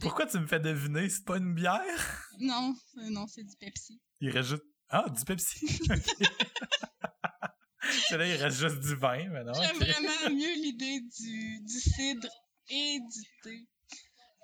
Pourquoi 0.01 0.27
tu 0.27 0.39
me 0.39 0.47
fais 0.47 0.59
deviner? 0.61 1.09
C'est 1.09 1.25
pas 1.25 1.37
une 1.37 1.55
bière? 1.55 2.29
Non, 2.41 2.75
euh, 2.99 3.11
non, 3.11 3.27
c'est 3.27 3.45
du 3.45 3.55
Pepsi. 3.57 4.01
Il 4.21 4.31
reste 4.31 4.49
juste. 4.51 4.62
Ah, 4.89 5.09
du 5.09 5.25
Pepsi. 5.25 5.79
Ok. 5.91 6.29
C'est 8.09 8.17
là, 8.17 8.27
il 8.27 8.35
reste 8.37 8.59
juste 8.59 8.79
du 8.81 8.95
vin, 8.95 9.29
maintenant. 9.29 9.53
J'aime 9.55 9.77
vraiment 9.77 10.31
mieux 10.31 10.55
l'idée 10.55 11.01
du, 11.01 11.61
du 11.61 11.81
cidre 11.81 12.29
et 12.69 12.99
du 13.01 13.23
thé. 13.43 13.67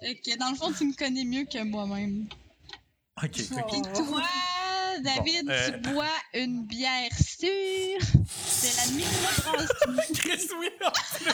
Fait 0.00 0.20
que 0.20 0.36
dans 0.38 0.50
le 0.50 0.56
fond, 0.56 0.72
tu 0.72 0.84
me 0.84 0.92
connais 0.94 1.24
mieux 1.24 1.44
que 1.44 1.62
moi-même. 1.62 2.28
Ok, 3.22 3.40
ok. 3.50 3.72
Oh. 3.74 3.82
Toi, 3.96 4.22
David, 5.02 5.46
Bon, 5.46 5.52
euh, 5.52 5.70
tu 5.70 5.78
bois 5.92 6.06
une 6.34 6.66
bière 6.66 7.12
sûre 7.14 7.98
de 7.98 8.68
la 8.76 8.86
microbrasserie. 8.94 10.12
Chris, 10.18 10.48
oui, 10.58 10.70
plus. 10.78 11.32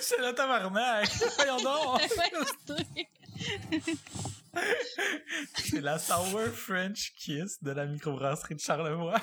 C'est 0.00 0.18
le 0.18 0.32
tabarnak. 0.32 1.10
Voyons 1.36 1.56
donc. 1.62 2.00
C'est 5.56 5.80
la 5.80 5.98
Sour 5.98 6.42
French 6.54 7.12
Kiss 7.16 7.60
de 7.62 7.72
la 7.72 7.86
microbrasserie 7.86 8.54
de 8.54 8.60
Charlevoix. 8.60 9.20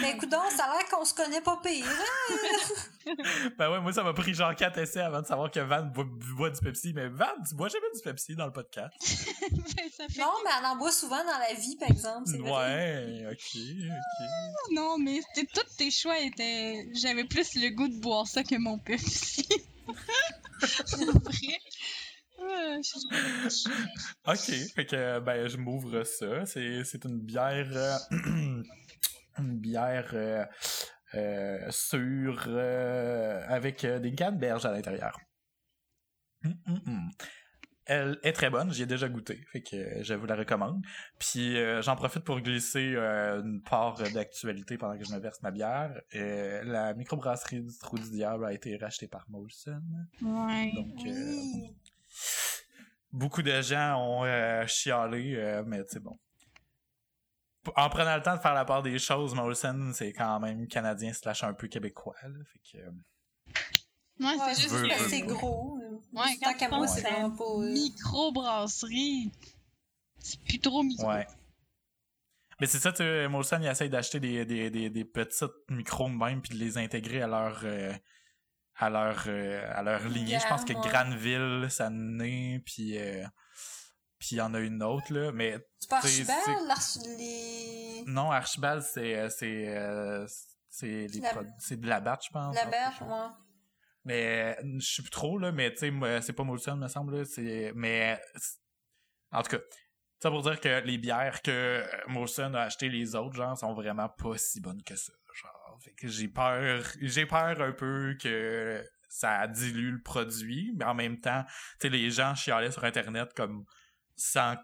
Mais 0.00 0.12
écoute 0.12 0.28
donc, 0.30 0.50
ça 0.50 0.64
a 0.64 0.76
l'air 0.76 0.88
qu'on 0.88 1.04
se 1.04 1.14
connaît 1.14 1.40
pas 1.40 1.60
pire. 1.62 1.86
Hein? 1.86 3.14
ben 3.58 3.70
ouais, 3.70 3.80
moi, 3.80 3.92
ça 3.92 4.02
m'a 4.02 4.12
pris 4.12 4.34
genre 4.34 4.54
4 4.54 4.78
essais 4.78 5.00
avant 5.00 5.22
de 5.22 5.26
savoir 5.26 5.50
que 5.50 5.60
Van 5.60 5.82
boit, 5.82 6.04
boit 6.36 6.50
du 6.50 6.60
Pepsi. 6.60 6.92
Mais 6.94 7.08
Van, 7.08 7.26
tu 7.48 7.54
bois 7.54 7.68
jamais 7.68 7.86
du 7.94 8.00
Pepsi 8.02 8.34
dans 8.34 8.46
le 8.46 8.52
podcast? 8.52 8.94
Ben, 9.50 9.90
ça 9.96 10.08
fait 10.08 10.20
Non, 10.20 10.32
mais 10.44 10.50
elle 10.58 10.66
en 10.66 10.76
boit 10.76 10.92
souvent 10.92 11.22
dans 11.24 11.38
la 11.38 11.54
vie, 11.54 11.76
par 11.76 11.90
exemple. 11.90 12.22
c'est 12.26 12.38
vrai. 12.38 12.50
Ouais, 12.50 13.26
ok, 13.32 13.56
ok. 13.90 14.72
Non, 14.72 14.98
mais 14.98 15.20
tous 15.52 15.76
tes 15.76 15.90
choix 15.90 16.18
étaient. 16.20 16.88
J'avais 16.94 17.24
plus 17.24 17.54
le 17.54 17.70
goût 17.70 17.88
de 17.88 18.00
boire 18.00 18.26
ça 18.26 18.42
que 18.42 18.56
mon 18.56 18.78
Pepsi. 18.78 19.46
Après. 20.68 21.60
Ah, 22.40 22.76
je- 22.82 23.70
Ok, 24.26 24.68
fait 24.74 24.86
que 24.86 25.18
ben 25.20 25.48
je 25.48 25.56
m'ouvre 25.56 26.04
ça. 26.04 26.44
C'est 26.46 26.84
c'est 26.84 27.04
une 27.04 27.20
bière 27.20 27.68
euh, 27.72 27.96
une 29.38 29.58
bière 29.58 30.10
euh, 30.14 30.44
euh, 31.14 31.70
sûre 31.70 32.44
euh, 32.48 33.42
avec 33.48 33.84
des 33.86 34.14
canneberges 34.14 34.66
à 34.66 34.72
l'intérieur. 34.72 35.18
Hum, 36.44 36.54
hum, 36.66 36.80
hum. 36.86 37.10
Elle 37.86 38.18
est 38.22 38.32
très 38.32 38.48
bonne, 38.48 38.72
j'y 38.72 38.84
ai 38.84 38.86
déjà 38.86 39.10
goûté, 39.10 39.44
fait 39.52 39.60
que 39.60 40.02
je 40.02 40.14
vous 40.14 40.24
la 40.24 40.36
recommande. 40.36 40.82
Puis 41.18 41.54
j'en 41.82 41.96
profite 41.96 42.24
pour 42.24 42.40
glisser 42.40 42.96
une 42.96 43.60
part 43.62 44.02
d'actualité 44.14 44.78
pendant 44.78 44.96
que 44.96 45.04
je 45.04 45.12
me 45.12 45.18
verse 45.18 45.42
ma 45.42 45.50
bière. 45.50 46.00
La 46.12 46.94
microbrasserie 46.94 47.60
du 47.60 47.76
Trou 47.78 47.98
du 47.98 48.08
Diable 48.08 48.46
a 48.46 48.54
été 48.54 48.78
rachetée 48.78 49.06
par 49.06 49.26
Molson. 49.28 49.82
Ouais. 50.22 50.72
Donc 50.74 50.94
Oui. 51.04 51.76
beaucoup 53.12 53.42
de 53.42 53.60
gens 53.60 53.96
ont 54.02 54.24
euh, 54.24 54.66
chialé, 54.66 55.34
euh, 55.36 55.62
mais 55.66 55.82
c'est 55.86 56.02
bon. 56.02 56.18
En 57.76 57.88
prenant 57.88 58.16
le 58.16 58.22
temps 58.22 58.36
de 58.36 58.40
faire 58.40 58.54
la 58.54 58.64
part 58.64 58.82
des 58.82 58.98
choses, 58.98 59.34
Molson, 59.34 59.92
c'est 59.94 60.12
quand 60.12 60.40
même 60.40 60.66
canadien 60.68 61.12
slash 61.12 61.44
un 61.44 61.54
peu 61.54 61.66
québécois. 61.68 62.16
Là, 62.22 62.44
fait 62.52 62.60
que, 62.72 62.78
euh, 62.84 62.90
Ouais, 64.20 64.26
Ouais, 64.26 64.54
c'est 64.54 64.62
juste 64.62 64.74
veux, 64.74 64.88
que 64.88 64.94
c'est 65.08 65.22
gros. 65.22 65.78
Ouais, 66.12 66.38
quand 66.40 66.68
moi, 66.70 66.86
c'est 66.86 67.00
vraiment 67.00 67.34
euh, 67.40 67.72
microbrasserie, 67.72 69.32
c'est 70.18 70.40
plus 70.42 70.60
trop 70.60 70.82
micro. 70.82 71.08
ouais. 71.08 71.26
Mais 72.60 72.68
c'est 72.68 72.78
ça, 72.78 72.92
tu 72.92 72.98
sais, 72.98 73.26
Molson, 73.26 73.58
ils 73.60 73.66
essayent 73.66 73.90
d'acheter 73.90 74.20
des, 74.20 74.44
des, 74.44 74.70
des, 74.70 74.88
des 74.88 75.04
petites 75.04 75.50
micros 75.68 76.08
de 76.08 76.14
même 76.14 76.40
puis 76.40 76.56
de 76.56 76.62
les 76.62 76.78
intégrer 76.78 77.20
à 77.22 77.26
leur 77.26 77.60
euh, 77.64 77.92
à 78.76 78.90
leur 78.90 79.24
euh, 79.26 79.68
à 79.74 79.82
leur 79.82 80.06
lignée. 80.08 80.38
Je 80.40 80.46
pense 80.46 80.64
que. 80.64 80.72
Granville, 80.72 81.68
ça 81.70 81.90
naît, 81.90 82.62
puis 82.64 82.96
euh, 82.96 83.24
puis 84.26 84.36
il 84.36 84.38
y 84.38 84.40
en 84.40 84.54
a 84.54 84.58
une 84.60 84.82
autre 84.82 85.12
là, 85.12 85.32
mais 85.32 85.58
C'est 85.78 85.90
pas 85.90 85.98
Archibald, 85.98 86.38
les. 87.18 88.04
non, 88.06 88.30
Archibald, 88.30 88.82
c'est 88.82 89.18
euh, 89.18 89.28
c'est 89.28 89.66
euh, 89.68 90.26
La- 91.20 91.76
de 91.76 91.86
la 91.86 92.00
batte, 92.00 92.24
je 92.24 92.30
pense. 92.30 92.54
La 92.56 92.92
chose. 92.92 93.06
ouais. 93.06 93.28
Mais 94.06 94.56
euh, 94.62 94.78
je 94.78 94.94
sais 94.94 95.02
plus 95.02 95.10
trop, 95.10 95.38
là, 95.38 95.52
mais 95.52 95.72
tu 95.74 95.90
sais, 95.90 96.20
c'est 96.22 96.32
pas 96.32 96.42
Molson, 96.44 96.76
me 96.76 96.88
semble, 96.88 97.26
c'est... 97.26 97.72
Mais, 97.74 98.18
c'est- 98.36 98.58
en 99.30 99.42
tout 99.42 99.50
cas, 99.56 99.62
ça 100.22 100.30
pour 100.30 100.42
dire 100.42 100.58
que 100.58 100.80
les 100.84 100.96
bières 100.96 101.42
que 101.42 101.50
euh, 101.50 101.86
Molson 102.08 102.54
a 102.54 102.62
achetées 102.62 102.88
les 102.88 103.14
autres, 103.14 103.34
genre, 103.36 103.58
sont 103.58 103.74
vraiment 103.74 104.08
pas 104.08 104.38
si 104.38 104.60
bonnes 104.60 104.82
que 104.82 104.96
ça, 104.96 105.12
genre. 105.34 105.78
Fait 105.82 105.92
que 105.92 106.08
j'ai 106.08 106.28
peur, 106.28 106.82
j'ai 107.02 107.26
peur 107.26 107.60
un 107.60 107.72
peu 107.72 108.16
que 108.20 108.82
ça 109.10 109.46
dilue 109.48 109.92
le 109.92 110.02
produit, 110.02 110.72
mais 110.76 110.84
en 110.86 110.94
même 110.94 111.20
temps, 111.20 111.44
tu 111.44 111.52
sais, 111.82 111.88
les 111.90 112.10
gens 112.10 112.34
chialaient 112.34 112.70
sur 112.70 112.84
Internet 112.84 113.32
comme 113.34 113.64
sans... 114.16 114.56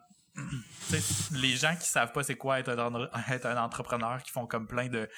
les 1.32 1.56
gens 1.56 1.74
qui 1.76 1.88
savent 1.88 2.12
pas 2.12 2.22
c'est 2.22 2.36
quoi 2.36 2.60
être 2.60 2.70
un, 2.70 3.10
être 3.32 3.46
un 3.46 3.62
entrepreneur, 3.62 4.22
qui 4.22 4.30
font 4.30 4.46
comme 4.46 4.66
plein 4.66 4.88
de 4.88 5.08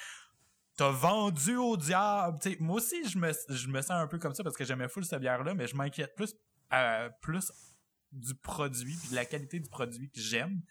t'as 0.75 0.89
vendu 0.89 1.55
au 1.55 1.77
diable. 1.77 2.39
Moi 2.59 2.77
aussi, 2.77 3.07
je 3.07 3.17
me, 3.17 3.31
je 3.49 3.67
me 3.67 3.81
sens 3.81 3.91
un 3.91 4.07
peu 4.07 4.17
comme 4.17 4.33
ça 4.33 4.43
parce 4.43 4.57
que 4.57 4.65
j'aimais 4.65 4.89
full 4.89 5.05
cette 5.05 5.19
bière-là, 5.19 5.53
mais 5.53 5.67
je 5.67 5.75
m'inquiète 5.75 6.15
plus, 6.15 6.33
euh, 6.73 7.09
plus 7.21 7.51
du 8.11 8.33
produit 8.35 8.95
puis 8.97 9.09
de 9.09 9.15
la 9.15 9.25
qualité 9.25 9.59
du 9.59 9.69
produit 9.69 10.09
que 10.09 10.19
j'aime 10.19 10.61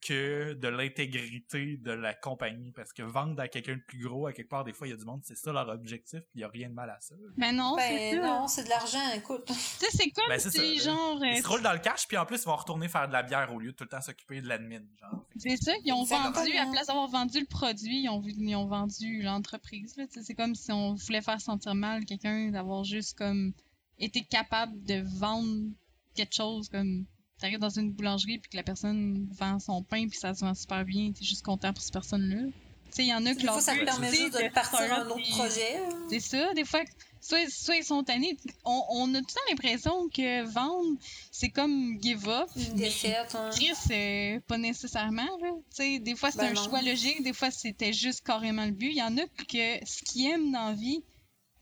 que 0.00 0.54
de 0.54 0.68
l'intégrité 0.68 1.76
de 1.76 1.92
la 1.92 2.14
compagnie. 2.14 2.72
Parce 2.72 2.92
que 2.92 3.02
vendre 3.02 3.40
à 3.40 3.48
quelqu'un 3.48 3.74
de 3.74 3.82
plus 3.86 3.98
gros, 3.98 4.26
à 4.26 4.32
quelque 4.32 4.48
part, 4.48 4.64
des 4.64 4.72
fois, 4.72 4.86
il 4.86 4.90
y 4.90 4.94
a 4.94 4.96
du 4.96 5.04
monde, 5.04 5.20
c'est 5.24 5.36
ça 5.36 5.52
leur 5.52 5.68
objectif, 5.68 6.20
puis 6.20 6.36
il 6.36 6.40
y 6.40 6.44
a 6.44 6.48
rien 6.48 6.68
de 6.68 6.74
mal 6.74 6.90
à 6.90 6.98
ça. 7.00 7.14
Mais 7.36 7.52
non, 7.52 7.76
c'est 7.78 8.16
Ben 8.16 8.22
non, 8.22 8.48
c'est 8.48 8.64
de 8.64 8.68
l'argent, 8.68 9.12
écoute. 9.14 9.44
Tu 9.46 9.54
sais, 9.54 9.86
c'est 9.90 10.10
comme 10.10 10.28
Ben, 10.28 10.38
c'est 10.38 10.50
si, 10.50 10.78
ça. 10.78 10.90
genre, 10.90 11.18
Ils 11.24 11.38
euh, 11.38 11.42
se 11.42 11.48
roulent 11.48 11.62
dans 11.62 11.72
le 11.72 11.78
cash, 11.78 12.06
puis 12.08 12.16
en 12.16 12.26
plus, 12.26 12.42
ils 12.42 12.46
vont 12.46 12.56
retourner 12.56 12.88
faire 12.88 13.08
de 13.08 13.12
la 13.12 13.22
bière 13.22 13.52
au 13.54 13.58
lieu 13.58 13.72
de 13.72 13.76
tout 13.76 13.84
le 13.84 13.90
temps 13.90 14.00
s'occuper 14.00 14.40
de 14.40 14.48
l'admin. 14.48 14.80
Genre. 15.00 15.24
c'est 15.36 15.56
ça, 15.56 15.72
ils 15.84 15.92
ont 15.92 16.04
vendu, 16.04 16.56
à 16.56 16.66
place 16.70 16.86
d'avoir 16.86 17.08
vendu 17.08 17.40
le 17.40 17.46
produit, 17.46 18.02
ils 18.02 18.08
ont, 18.08 18.22
ils 18.24 18.56
ont 18.56 18.66
vendu 18.66 19.22
l'entreprise. 19.22 19.96
là. 19.96 20.04
C'est 20.08 20.34
comme 20.34 20.54
si 20.54 20.72
on 20.72 20.94
voulait 20.94 21.22
faire 21.22 21.40
sentir 21.40 21.74
mal 21.74 22.04
quelqu'un 22.04 22.50
d'avoir 22.50 22.84
juste 22.84 23.16
comme 23.18 23.52
été 23.98 24.22
capable 24.22 24.82
de 24.84 25.02
vendre 25.18 25.70
quelque 26.14 26.34
chose 26.34 26.68
comme 26.68 27.04
t'arrives 27.40 27.58
dans 27.58 27.68
une 27.70 27.90
boulangerie 27.92 28.38
puis 28.38 28.50
que 28.50 28.56
la 28.56 28.62
personne 28.62 29.26
vend 29.32 29.58
son 29.58 29.82
pain 29.82 30.06
puis 30.08 30.18
ça 30.18 30.34
se 30.34 30.44
vend 30.44 30.54
super 30.54 30.84
bien, 30.84 31.12
t'es 31.12 31.24
juste 31.24 31.42
content 31.44 31.72
pour 31.72 31.82
cette 31.82 31.92
personne-là. 31.92 32.42
Tu 32.90 32.96
sais, 32.96 33.02
il 33.04 33.08
y 33.08 33.14
en 33.14 33.24
a 33.24 33.34
que 33.34 33.40
fois, 33.42 33.52
leur 33.52 33.60
ça 33.60 33.76
te 33.76 33.84
permet 33.84 34.10
juste 34.10 34.32
de 34.32 34.48
partir 34.52 34.78
start-up, 34.80 35.06
un 35.06 35.10
autre 35.10 35.30
projet. 35.36 35.76
hein. 35.76 36.06
C'est 36.10 36.18
ça, 36.18 36.52
des 36.54 36.64
fois, 36.64 36.82
soit, 37.20 37.48
soit 37.48 37.76
ils 37.76 37.84
sont 37.84 38.02
tannés. 38.02 38.36
On, 38.64 38.82
on 38.90 39.14
a 39.14 39.18
tout 39.20 39.26
le 39.28 39.32
temps 39.32 39.40
l'impression 39.48 40.08
que 40.08 40.42
vendre, 40.50 40.98
c'est 41.30 41.50
comme 41.50 41.96
give 42.02 42.28
up. 42.28 42.48
Une 42.56 42.74
défaite. 42.74 43.32
hein. 43.36 43.48
Chris, 43.52 44.40
pas 44.48 44.58
nécessairement. 44.58 45.22
Là. 45.40 45.50
Tu 45.52 45.60
sais, 45.70 45.98
des 46.00 46.16
fois, 46.16 46.32
c'est 46.32 46.38
Ben 46.38 46.50
un 46.50 46.54
non. 46.54 46.64
choix 46.64 46.82
logique, 46.82 47.22
des 47.22 47.32
fois, 47.32 47.52
c'était 47.52 47.92
juste 47.92 48.22
carrément 48.26 48.64
le 48.64 48.72
but. 48.72 48.90
Il 48.90 48.96
y 48.98 49.02
en 49.02 49.16
a 49.18 49.22
que 49.26 49.86
ce 49.86 50.02
qu'ils 50.02 50.26
aiment 50.26 50.50
dans 50.50 50.70
la 50.70 50.74
vie, 50.74 51.00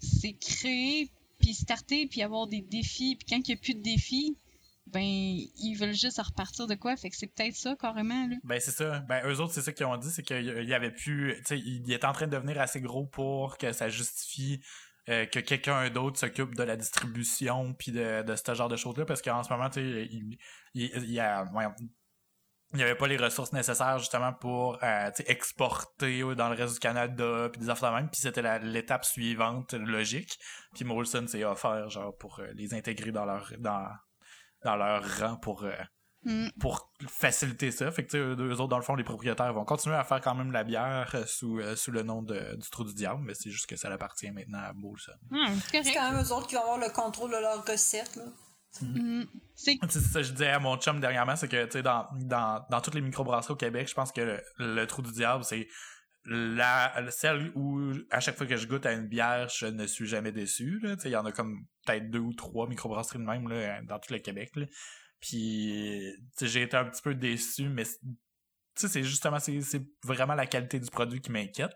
c'est 0.00 0.32
créer, 0.32 1.10
puis 1.40 1.52
starter, 1.52 2.06
puis 2.06 2.22
avoir 2.22 2.46
des 2.46 2.62
défis. 2.62 3.16
Puis 3.16 3.26
quand 3.28 3.36
il 3.36 3.52
n'y 3.52 3.52
a 3.52 3.56
plus 3.62 3.74
de 3.74 3.82
défis, 3.82 4.34
ben, 4.92 5.02
ils 5.02 5.76
veulent 5.78 5.94
juste 5.94 6.20
repartir 6.20 6.66
de 6.66 6.74
quoi? 6.74 6.96
Fait 6.96 7.10
que 7.10 7.16
c'est 7.16 7.26
peut-être 7.26 7.56
ça, 7.56 7.76
carrément. 7.76 8.26
Là. 8.26 8.36
Ben 8.44 8.60
c'est 8.60 8.70
ça. 8.70 9.00
Ben 9.00 9.22
eux 9.26 9.40
autres, 9.40 9.52
c'est 9.52 9.62
ça 9.62 9.72
qu'ils 9.72 9.86
ont 9.86 9.96
dit, 9.96 10.10
c'est 10.10 10.22
qu'il 10.22 10.64
y 10.64 10.74
avait 10.74 10.90
plus. 10.90 11.34
Tu 11.38 11.44
sais, 11.44 11.58
il 11.58 11.92
est 11.92 12.04
en 12.04 12.12
train 12.12 12.26
de 12.26 12.32
devenir 12.32 12.60
assez 12.60 12.80
gros 12.80 13.06
pour 13.06 13.58
que 13.58 13.72
ça 13.72 13.88
justifie 13.88 14.60
euh, 15.08 15.26
que 15.26 15.40
quelqu'un 15.40 15.88
d'autre 15.90 16.18
s'occupe 16.18 16.54
de 16.54 16.62
la 16.62 16.76
distribution 16.76 17.72
puis 17.74 17.92
de, 17.92 18.22
de 18.22 18.36
ce 18.36 18.54
genre 18.54 18.68
de 18.68 18.76
choses-là, 18.76 19.06
parce 19.06 19.22
qu'en 19.22 19.42
ce 19.42 19.50
moment, 19.50 19.70
tu 19.70 19.80
sais, 19.80 20.08
il, 20.74 21.10
y 21.10 21.20
a. 21.20 21.44
voyons, 21.44 21.72
il 22.72 22.76
n'y 22.76 22.82
avait 22.82 22.94
pas 22.94 23.08
les 23.08 23.16
ressources 23.16 23.52
nécessaires 23.54 23.98
justement 23.98 24.34
pour 24.34 24.78
euh, 24.82 25.10
exporter 25.26 26.22
dans 26.34 26.50
le 26.50 26.54
reste 26.54 26.74
du 26.74 26.80
Canada 26.80 27.48
puis 27.50 27.62
des 27.62 27.70
affaires 27.70 27.92
de 27.92 27.96
même 27.96 28.10
puis 28.10 28.20
c'était 28.20 28.58
l'étape 28.58 29.06
suivante 29.06 29.72
logique 29.72 30.38
puis 30.74 30.84
Molson 30.84 31.26
s'est 31.26 31.44
offert 31.44 31.88
genre 31.88 32.14
pour 32.18 32.40
euh, 32.40 32.48
les 32.54 32.74
intégrer 32.74 33.10
dans 33.10 33.24
leur 33.24 33.50
dans 33.58 33.88
dans 34.64 34.76
leur 34.76 35.02
rang 35.18 35.36
pour 35.36 35.64
euh, 35.64 35.72
Mm. 36.24 36.48
pour 36.58 36.90
faciliter 37.08 37.70
ça. 37.70 37.90
Fait 37.92 38.04
que, 38.04 38.10
tu 38.10 38.18
sais, 38.18 38.22
eux, 38.22 38.36
eux 38.36 38.60
autres, 38.60 38.68
dans 38.68 38.76
le 38.76 38.82
fond, 38.82 38.96
les 38.96 39.04
propriétaires 39.04 39.52
vont 39.52 39.64
continuer 39.64 39.94
à 39.94 40.02
faire 40.04 40.20
quand 40.20 40.34
même 40.34 40.50
la 40.50 40.64
bière 40.64 41.10
euh, 41.14 41.24
sous, 41.26 41.60
euh, 41.60 41.76
sous 41.76 41.92
le 41.92 42.02
nom 42.02 42.22
de, 42.22 42.56
du 42.56 42.68
Trou 42.70 42.84
du 42.84 42.92
Diable, 42.92 43.22
mais 43.24 43.34
c'est 43.34 43.50
juste 43.50 43.66
que 43.66 43.76
ça 43.76 43.88
appartient 43.88 44.30
maintenant 44.30 44.58
à 44.58 44.72
Molson. 44.72 45.12
Ah, 45.32 45.46
c'est 45.70 45.94
quand 45.94 46.10
même 46.10 46.22
eux 46.22 46.32
autres 46.32 46.48
qui 46.48 46.56
vont 46.56 46.62
avoir 46.62 46.78
le 46.78 46.90
contrôle 46.90 47.30
de 47.30 47.36
leur 47.36 47.64
recette. 47.64 48.16
Là. 48.16 48.24
Mm. 48.82 49.24
C'est 49.54 49.78
Tu 49.78 49.78
sais, 49.78 49.88
C'est 49.90 50.00
ça 50.00 50.20
que 50.20 50.26
je 50.26 50.32
disais 50.32 50.48
à 50.48 50.58
mon 50.58 50.76
chum 50.76 51.00
dernièrement, 51.00 51.36
c'est 51.36 51.48
que, 51.48 51.64
tu 51.66 51.72
sais, 51.72 51.82
dans, 51.82 52.06
dans, 52.16 52.64
dans 52.68 52.80
toutes 52.80 52.94
les 52.94 53.00
microbrasseries 53.00 53.52
au 53.52 53.56
Québec, 53.56 53.88
je 53.88 53.94
pense 53.94 54.10
que 54.10 54.20
le, 54.20 54.42
le 54.58 54.86
Trou 54.86 55.02
du 55.02 55.12
Diable, 55.12 55.44
c'est 55.44 55.68
la 56.28 57.10
celle 57.10 57.50
où 57.54 57.92
à 58.10 58.20
chaque 58.20 58.36
fois 58.36 58.46
que 58.46 58.56
je 58.56 58.66
goûte 58.66 58.86
à 58.86 58.92
une 58.92 59.06
bière, 59.08 59.48
je 59.48 59.66
ne 59.66 59.86
suis 59.86 60.06
jamais 60.06 60.32
déçu. 60.32 60.80
Il 61.04 61.10
y 61.10 61.16
en 61.16 61.24
a 61.24 61.32
comme 61.32 61.64
peut-être 61.86 62.10
deux 62.10 62.18
ou 62.20 62.32
trois 62.34 62.68
microbrasseries 62.68 63.18
de 63.18 63.24
même 63.24 63.48
là, 63.48 63.82
dans 63.82 63.98
tout 63.98 64.12
le 64.12 64.18
Québec. 64.18 64.50
là. 64.56 64.66
Puis 65.20 66.12
j'ai 66.40 66.62
été 66.62 66.76
un 66.76 66.84
petit 66.84 67.02
peu 67.02 67.14
déçu, 67.14 67.68
mais 67.68 67.84
c'est- 68.76 69.02
justement 69.02 69.38
c'est 69.40 69.82
vraiment 70.04 70.34
la 70.34 70.46
qualité 70.46 70.78
du 70.78 70.88
produit 70.90 71.20
qui 71.20 71.32
m'inquiète. 71.32 71.72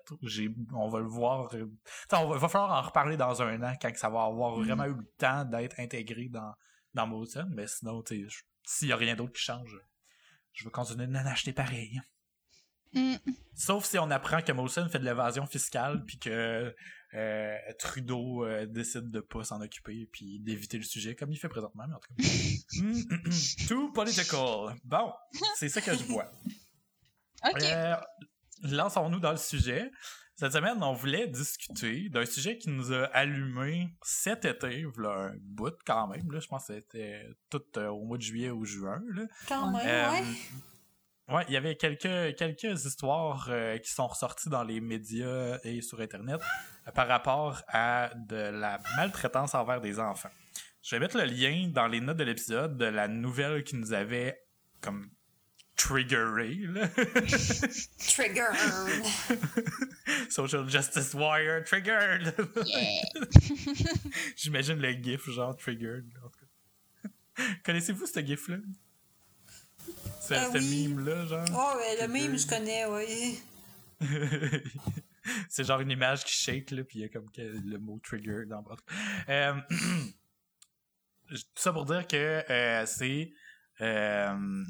On 0.73 0.89
va 0.89 1.01
le 1.01 1.07
voir. 1.09 1.53
euh, 1.55 1.65
tu 1.67 1.91
sais, 2.11 2.17
on 2.17 2.29
va, 2.29 2.37
va 2.39 2.49
falloir 2.49 2.71
en 2.79 2.83
reparler 2.87 3.17
dans 3.17 3.43
un 3.43 3.61
an 3.63 3.75
quand 3.81 3.91
ça 3.97 4.09
va 4.09 4.25
avoir 4.25 4.57
Mhm. 4.57 4.65
vraiment 4.65 4.85
eu 4.85 4.95
le 4.95 5.13
temps 5.19 5.45
d'être 5.45 5.81
intégré 5.81 6.29
dans 6.29 6.53
dans 6.95 7.07
Molson, 7.07 7.49
mais 7.51 7.67
sinon 7.67 8.05
s'il 8.65 8.89
y 8.89 8.93
a 8.93 8.97
rien 8.97 9.17
d'autre 9.17 9.33
qui 9.33 9.41
change, 9.43 9.77
je 10.53 10.63
vais 10.65 10.71
continuer 10.71 11.07
d'en 11.07 11.25
acheter 11.27 11.55
pareil. 11.55 11.99
Mm. 12.95 13.15
Sauf 13.55 13.85
si 13.85 13.99
on 13.99 14.11
apprend 14.11 14.43
que 14.43 14.53
Molson 14.53 14.89
fait 14.89 14.99
de 14.99 15.05
l'évasion 15.05 15.47
fiscale 15.47 16.05
puis 16.05 16.19
que 16.19 16.75
euh, 17.15 17.57
Trudeau 17.79 18.45
euh, 18.45 18.67
décide 18.67 19.11
de 19.11 19.21
pas 19.21 19.45
s'en 19.45 19.61
occuper 19.61 20.09
puis 20.11 20.41
d'éviter 20.41 20.79
le 20.79 20.83
sujet 20.83 21.15
comme 21.15 21.31
il 21.31 21.37
fait 21.37 21.49
présentement, 21.49 21.85
mais 21.89 21.95
en 21.95 21.99
tout 21.99 22.15
cas. 22.15 22.29
Mm, 22.75 23.03
mm. 23.11 23.67
Too 23.69 23.93
political. 23.93 24.75
Bon, 24.85 25.13
c'est 25.57 25.69
ça 25.69 25.83
que 25.83 25.93
je 25.93 26.05
vois. 26.05 26.31
OK. 27.45 27.63
Euh, 27.63 27.97
Lançons-nous 28.63 29.21
dans 29.21 29.33
le 29.33 29.37
sujet. 29.37 29.91
Cette 30.37 30.53
semaine, 30.53 30.83
on 30.83 30.95
voulait 30.95 31.29
discuter 31.29 32.09
d'un 32.09 32.25
sujet 32.25 32.57
qui 32.57 32.71
nous 32.71 32.93
a 32.93 33.05
allumé 33.07 33.91
cet 34.03 34.45
été, 34.45 34.85
voilà 34.85 35.27
un 35.27 35.37
bout 35.41 35.75
quand 35.85 36.09
même. 36.09 36.31
Là, 36.33 36.41
je 36.41 36.49
pense 36.49 36.67
que 36.67 36.75
c'était 36.75 37.27
tout 37.51 37.63
euh, 37.77 37.89
au 37.89 38.05
mois 38.05 38.17
de 38.17 38.23
juillet 38.23 38.51
ou 38.51 38.65
juin. 38.65 39.03
Là. 39.11 39.25
Quand 39.47 39.71
même, 39.71 40.11
ouais. 40.11 40.25
Ouais, 41.29 41.45
il 41.49 41.55
y 41.55 41.57
avait 41.57 41.77
quelques, 41.77 42.37
quelques 42.37 42.85
histoires 42.85 43.47
euh, 43.49 43.79
qui 43.79 43.91
sont 43.91 44.07
ressorties 44.07 44.49
dans 44.49 44.65
les 44.65 44.81
médias 44.81 45.59
et 45.63 45.81
sur 45.81 46.01
Internet 46.01 46.41
euh, 46.87 46.91
par 46.91 47.07
rapport 47.07 47.63
à 47.69 48.11
de 48.15 48.37
la 48.37 48.81
maltraitance 48.97 49.55
envers 49.55 49.81
des 49.81 50.01
enfants. 50.01 50.31
Je 50.83 50.97
vais 50.97 51.01
mettre 51.01 51.17
le 51.17 51.25
lien 51.25 51.69
dans 51.69 51.87
les 51.87 52.01
notes 52.01 52.17
de 52.17 52.25
l'épisode 52.25 52.77
de 52.77 52.87
la 52.87 53.07
nouvelle 53.07 53.63
qui 53.63 53.77
nous 53.77 53.93
avait 53.93 54.43
comme 54.81 55.11
triggeré. 55.77 56.59
Triggered. 57.99 58.57
Social 60.29 60.69
Justice 60.69 61.15
Warrior 61.15 61.63
triggered. 61.65 62.35
J'imagine 64.37 64.79
le 64.81 64.93
gif 64.93 65.31
genre 65.31 65.57
triggered. 65.57 66.13
Connaissez-vous 67.65 68.07
ce 68.07 68.21
gif-là? 68.21 68.57
Ce, 70.35 70.41
Euh, 70.41 70.53
ce 70.53 70.59
oui. 70.59 70.89
meme-là, 70.89 71.27
genre? 71.27 71.45
Oh, 71.53 71.79
ouais, 71.79 72.07
le 72.07 72.09
meme, 72.13 72.39
je 72.39 72.47
connais, 72.47 72.85
oui. 72.87 73.41
c'est 75.49 75.65
genre 75.65 75.81
une 75.81 75.91
image 75.91 76.25
qui 76.25 76.35
shake, 76.35 76.71
là, 76.73 76.85
puis 76.85 76.99
il 76.99 77.03
y 77.03 77.05
a 77.05 77.09
comme 77.09 77.31
que 77.31 77.43
le 77.43 77.79
mot 77.79 78.01
trigger 78.03 78.45
dans 78.47 78.63
bas. 78.63 78.77
Euh, 79.29 79.55
tout 81.29 81.37
ça 81.55 81.73
pour 81.73 81.85
dire 81.85 82.07
que 82.07 82.17
euh, 82.51 82.85
c'est 82.87 83.33
euh, 83.81 84.65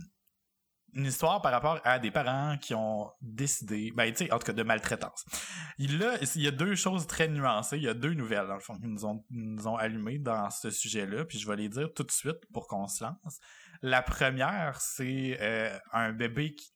une 0.95 1.07
histoire 1.07 1.41
par 1.41 1.53
rapport 1.53 1.81
à 1.85 1.99
des 1.99 2.11
parents 2.11 2.59
qui 2.59 2.75
ont 2.75 3.11
décidé, 3.23 3.91
ben, 3.97 4.13
tu 4.13 4.27
sais, 4.27 4.33
en 4.33 4.39
tout 4.39 4.45
cas, 4.47 4.53
de 4.53 4.63
maltraitance. 4.63 5.25
Il, 5.79 5.99
là, 5.99 6.19
il 6.35 6.43
y 6.43 6.47
a 6.47 6.51
deux 6.51 6.75
choses 6.75 7.07
très 7.07 7.29
nuancées, 7.29 7.79
il 7.79 7.85
y 7.85 7.89
a 7.89 7.95
deux 7.95 8.13
nouvelles, 8.13 8.47
dans 8.47 8.55
le 8.55 8.61
fond, 8.61 8.79
qui 8.79 8.87
nous 8.87 9.07
ont, 9.07 9.25
nous 9.31 9.67
ont 9.67 9.77
allumés 9.77 10.19
dans 10.19 10.51
ce 10.51 10.71
sujet-là, 10.71 11.25
puis 11.25 11.39
je 11.39 11.49
vais 11.49 11.57
les 11.57 11.71
dire 11.71 11.89
tout 11.95 12.03
de 12.03 12.11
suite 12.11 12.45
pour 12.53 12.67
qu'on 12.67 12.87
se 12.87 13.03
lance. 13.03 13.41
La 13.83 14.03
première, 14.03 14.81
c'est 14.81 15.37
euh, 15.41 15.77
un 15.93 16.13
bébé 16.13 16.55
qui 16.55 16.73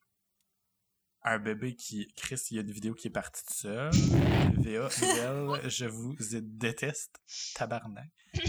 un 1.23 1.39
bébé 1.39 1.75
qui. 1.75 2.07
Chris, 2.15 2.41
il 2.51 2.55
y 2.55 2.59
a 2.59 2.61
une 2.61 2.71
vidéo 2.71 2.93
qui 2.93 3.07
est 3.07 3.11
partie 3.11 3.45
de 3.45 3.51
seul. 3.51 3.91
VA, 4.57 4.89
nouvelle, 4.89 5.69
je 5.69 5.85
vous 5.85 6.15
déteste. 6.19 7.19
Tabarnak. 7.55 8.09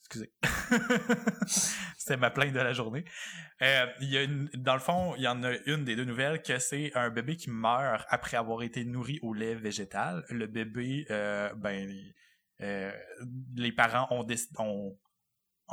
Excusez. 0.00 0.32
C'était 1.96 2.16
ma 2.16 2.30
plainte 2.30 2.52
de 2.52 2.60
la 2.60 2.72
journée. 2.72 3.04
Euh, 3.62 3.86
il 4.00 4.10
y 4.10 4.18
a 4.18 4.22
une, 4.22 4.50
dans 4.54 4.74
le 4.74 4.80
fond, 4.80 5.14
il 5.16 5.22
y 5.22 5.28
en 5.28 5.42
a 5.42 5.52
une 5.66 5.84
des 5.84 5.96
deux 5.96 6.04
nouvelles 6.04 6.42
que 6.42 6.58
c'est 6.58 6.94
un 6.94 7.10
bébé 7.10 7.36
qui 7.36 7.50
meurt 7.50 8.04
après 8.08 8.36
avoir 8.36 8.62
été 8.62 8.84
nourri 8.84 9.18
au 9.22 9.32
lait 9.32 9.54
végétal. 9.54 10.24
Le 10.28 10.46
bébé, 10.46 11.06
euh, 11.10 11.52
ben, 11.54 11.88
euh, 12.60 12.92
les 13.56 13.72
parents 13.72 14.08
ont, 14.10 14.26
ont, 14.58 14.98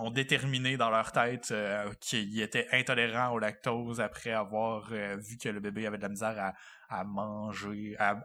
ont 0.04 0.12
déterminé 0.12 0.78
dans 0.78 0.90
leur 0.90 1.12
tête 1.12 1.50
euh, 1.52 1.92
qu'il 2.00 2.40
était 2.42 2.68
intolérant 2.72 3.34
au 3.34 3.40
lactose 3.40 4.02
après 4.02 4.32
avoir 4.32 4.90
euh, 4.92 5.18
vu 5.18 5.38
que 5.38 5.50
le 5.50 5.60
bébé 5.60 5.86
avait 5.88 5.98
de 5.98 6.04
la 6.04 6.10
misère 6.10 6.36
à, 6.38 6.54
à 6.90 7.04
manger, 7.04 7.96
à, 8.00 8.20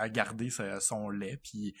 à, 0.00 0.08
garder 0.08 0.50
son 0.80 1.10
lait. 1.10 1.38
Puis 1.42 1.74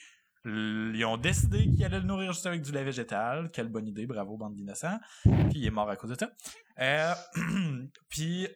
ils 0.44 1.04
ont 1.04 1.16
décidé 1.16 1.64
qu'il 1.64 1.84
allait 1.84 2.00
le 2.00 2.06
nourrir 2.06 2.32
juste 2.32 2.46
avec 2.46 2.62
du 2.62 2.72
lait 2.72 2.84
végétal. 2.84 3.50
Quelle 3.52 3.68
bonne 3.68 3.86
idée, 3.86 4.06
bravo, 4.06 4.36
bande 4.36 4.54
d'innocents. 4.54 4.98
Puis 5.22 5.54
il 5.54 5.66
est 5.66 5.70
mort 5.70 5.90
à 5.90 5.96
cause 5.96 6.10
de 6.10 6.16
ça. 6.18 6.30
Euh, 6.78 7.14
puis 8.08 8.48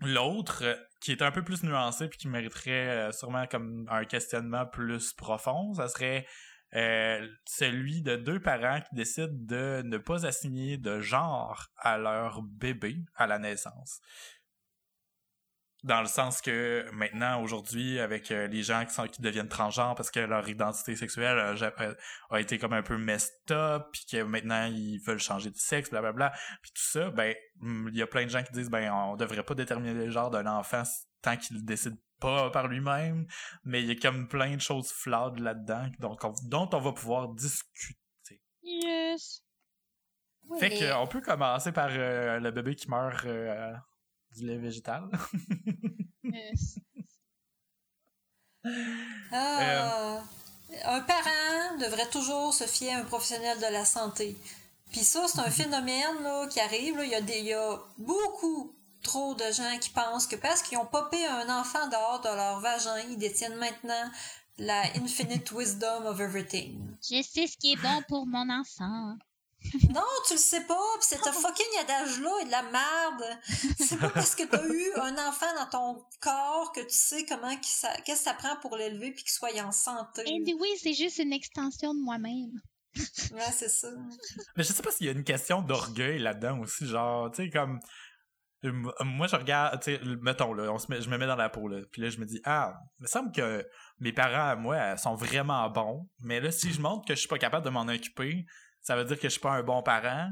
l'autre, 0.00 0.64
qui 1.00 1.12
est 1.12 1.22
un 1.22 1.30
peu 1.30 1.42
plus 1.42 1.62
nuancé 1.62 2.08
puis 2.08 2.18
qui 2.18 2.28
mériterait 2.28 2.88
euh, 2.88 3.12
sûrement 3.12 3.46
comme 3.46 3.86
un 3.90 4.04
questionnement 4.04 4.66
plus 4.66 5.12
profond, 5.12 5.74
ça 5.74 5.88
serait 5.88 6.26
euh, 6.74 7.26
celui 7.46 8.02
de 8.02 8.16
deux 8.16 8.40
parents 8.40 8.80
qui 8.80 8.94
décident 8.94 9.28
de 9.32 9.82
ne 9.84 9.98
pas 9.98 10.26
assigner 10.26 10.78
de 10.78 11.00
genre 11.00 11.66
à 11.76 11.98
leur 11.98 12.42
bébé 12.42 12.98
à 13.16 13.26
la 13.26 13.38
naissance. 13.38 14.00
Dans 15.82 16.02
le 16.02 16.06
sens 16.06 16.42
que 16.42 16.84
maintenant, 16.92 17.42
aujourd'hui, 17.42 18.00
avec 18.00 18.30
euh, 18.30 18.46
les 18.48 18.62
gens 18.62 18.84
qui, 18.84 18.92
sont, 18.92 19.06
qui 19.06 19.22
deviennent 19.22 19.48
transgenres 19.48 19.94
parce 19.94 20.10
que 20.10 20.20
leur 20.20 20.46
identité 20.46 20.94
sexuelle 20.94 21.38
euh, 21.38 21.94
a 22.28 22.40
été 22.40 22.58
comme 22.58 22.74
un 22.74 22.82
peu 22.82 22.98
messed 22.98 23.32
up, 23.50 23.86
puis 23.90 24.04
que 24.12 24.22
maintenant 24.22 24.66
ils 24.66 24.98
veulent 24.98 25.18
changer 25.18 25.50
de 25.50 25.56
sexe, 25.56 25.88
blablabla, 25.88 26.32
puis 26.60 26.70
tout 26.74 26.82
ça, 26.82 27.10
ben, 27.10 27.34
hum, 27.62 27.88
il 27.90 27.98
y 27.98 28.02
a 28.02 28.06
plein 28.06 28.24
de 28.24 28.30
gens 28.30 28.42
qui 28.42 28.52
disent, 28.52 28.68
ben, 28.68 28.92
on 28.92 29.16
devrait 29.16 29.42
pas 29.42 29.54
déterminer 29.54 29.94
le 29.94 30.10
genre 30.10 30.30
d'un 30.30 30.46
enfant 30.46 30.82
tant 31.22 31.36
qu'il 31.38 31.64
décide 31.64 31.96
pas 32.20 32.50
par 32.50 32.68
lui-même, 32.68 33.26
mais 33.64 33.82
il 33.82 33.88
y 33.88 33.90
a 33.92 33.94
comme 34.00 34.28
plein 34.28 34.54
de 34.56 34.60
choses 34.60 34.92
flawed 34.92 35.38
là-dedans, 35.40 35.88
donc 35.98 36.22
on- 36.24 36.34
dont 36.44 36.68
on 36.72 36.80
va 36.80 36.92
pouvoir 36.92 37.28
discuter. 37.30 37.96
Yes. 38.62 39.42
Fait 40.58 40.68
mais- 40.68 40.78
que, 40.78 40.94
on 40.94 41.06
peut 41.06 41.20
commencer 41.20 41.72
par 41.72 41.88
euh, 41.90 42.38
le 42.38 42.50
bébé 42.50 42.74
qui 42.74 42.88
meurt 42.90 43.24
euh, 43.24 43.72
du 44.36 44.46
lait 44.46 44.58
végétal. 44.58 45.08
Yes. 46.22 46.78
Ah, 49.32 50.20
Un 50.84 51.00
parent 51.00 51.76
devrait 51.80 52.08
toujours 52.10 52.52
se 52.54 52.64
fier 52.64 52.92
à 52.92 52.98
un 52.98 53.04
professionnel 53.04 53.58
de 53.58 53.72
la 53.72 53.84
santé. 53.84 54.36
Puis 54.92 55.00
ça, 55.00 55.26
c'est 55.28 55.40
un 55.40 55.50
phénomène 55.50 56.22
là, 56.22 56.46
qui 56.48 56.60
arrive. 56.60 56.96
là. 56.96 57.04
Il, 57.04 57.10
y 57.10 57.14
a 57.14 57.20
des, 57.20 57.38
il 57.38 57.46
y 57.46 57.52
a 57.54 57.78
beaucoup 57.98 58.74
trop 59.02 59.34
de 59.34 59.44
gens 59.52 59.78
qui 59.80 59.90
pensent 59.90 60.26
que 60.26 60.36
parce 60.36 60.62
qu'ils 60.62 60.78
ont 60.78 60.86
popé 60.86 61.24
un 61.26 61.48
enfant 61.60 61.86
dehors 61.88 62.20
de 62.20 62.28
leur 62.28 62.60
vagin, 62.60 62.98
ils 63.08 63.18
détiennent 63.18 63.56
maintenant 63.56 64.10
la 64.58 64.82
infinite 64.96 65.50
wisdom 65.52 66.06
of 66.06 66.20
everything. 66.20 66.96
Je 67.02 67.22
sais 67.22 67.46
ce 67.46 67.56
qui 67.56 67.72
est 67.72 67.82
bon 67.82 68.02
pour 68.08 68.26
mon 68.26 68.48
enfant. 68.50 69.16
Non, 69.92 70.00
tu 70.26 70.34
le 70.34 70.38
sais 70.38 70.62
pas, 70.62 70.74
pis 71.00 71.06
c'est 71.06 71.26
un 71.26 71.32
fucking 71.32 71.66
adage-là 71.80 72.30
et 72.40 72.44
de 72.46 72.50
la 72.50 72.62
merde. 72.62 73.40
C'est 73.78 73.98
pas 73.98 74.08
parce 74.08 74.34
que 74.34 74.44
t'as 74.44 74.66
eu 74.66 74.92
un 74.96 75.28
enfant 75.28 75.54
dans 75.54 75.66
ton 75.66 76.04
corps 76.20 76.72
que 76.72 76.80
tu 76.80 76.96
sais 76.96 77.26
comment 77.26 77.54
qu'est-ce 77.56 78.02
que 78.10 78.16
ça 78.16 78.32
prend 78.32 78.56
pour 78.62 78.76
l'élever 78.76 79.12
puis 79.12 79.22
qu'il 79.22 79.32
soit 79.32 79.50
en 79.62 79.70
santé. 79.70 80.24
oui, 80.58 80.68
c'est 80.82 80.94
juste 80.94 81.18
une 81.18 81.34
extension 81.34 81.92
de 81.92 82.00
moi-même. 82.00 82.58
Ouais, 82.96 83.52
c'est 83.52 83.68
ça. 83.68 83.88
Mais 84.56 84.64
je 84.64 84.72
sais 84.72 84.82
pas 84.82 84.90
s'il 84.90 85.06
y 85.06 85.08
a 85.08 85.12
une 85.12 85.24
question 85.24 85.62
d'orgueil 85.62 86.18
là-dedans 86.18 86.60
aussi, 86.60 86.86
genre, 86.86 87.30
tu 87.30 87.44
sais, 87.44 87.50
comme. 87.50 87.80
Euh, 88.64 88.72
Moi, 89.04 89.26
je 89.26 89.36
regarde, 89.36 89.80
tu 89.82 89.94
sais, 89.94 90.00
mettons, 90.22 90.52
là, 90.52 90.70
on 90.72 90.78
se 90.78 90.90
met, 90.90 91.00
je 91.00 91.08
me 91.10 91.16
mets 91.18 91.26
dans 91.26 91.36
la 91.36 91.48
peau, 91.48 91.68
là, 91.68 91.80
puis 91.90 92.02
là, 92.02 92.10
je 92.10 92.18
me 92.18 92.24
dis, 92.26 92.40
ah, 92.44 92.74
il 92.98 93.02
me 93.02 93.08
semble 93.08 93.32
que 93.32 93.66
mes 93.98 94.12
parents, 94.12 94.50
à 94.50 94.56
moi, 94.56 94.96
sont 94.96 95.14
vraiment 95.14 95.68
bons, 95.70 96.08
mais 96.20 96.40
là, 96.40 96.50
si 96.50 96.72
je 96.72 96.80
montre 96.80 97.06
que 97.06 97.14
je 97.14 97.20
suis 97.20 97.28
pas 97.28 97.38
capable 97.38 97.64
de 97.64 97.70
m'en 97.70 97.86
occuper, 97.88 98.44
ça 98.82 98.96
veut 98.96 99.04
dire 99.04 99.16
que 99.16 99.24
je 99.24 99.32
suis 99.32 99.40
pas 99.40 99.52
un 99.52 99.62
bon 99.62 99.82
parent. 99.82 100.28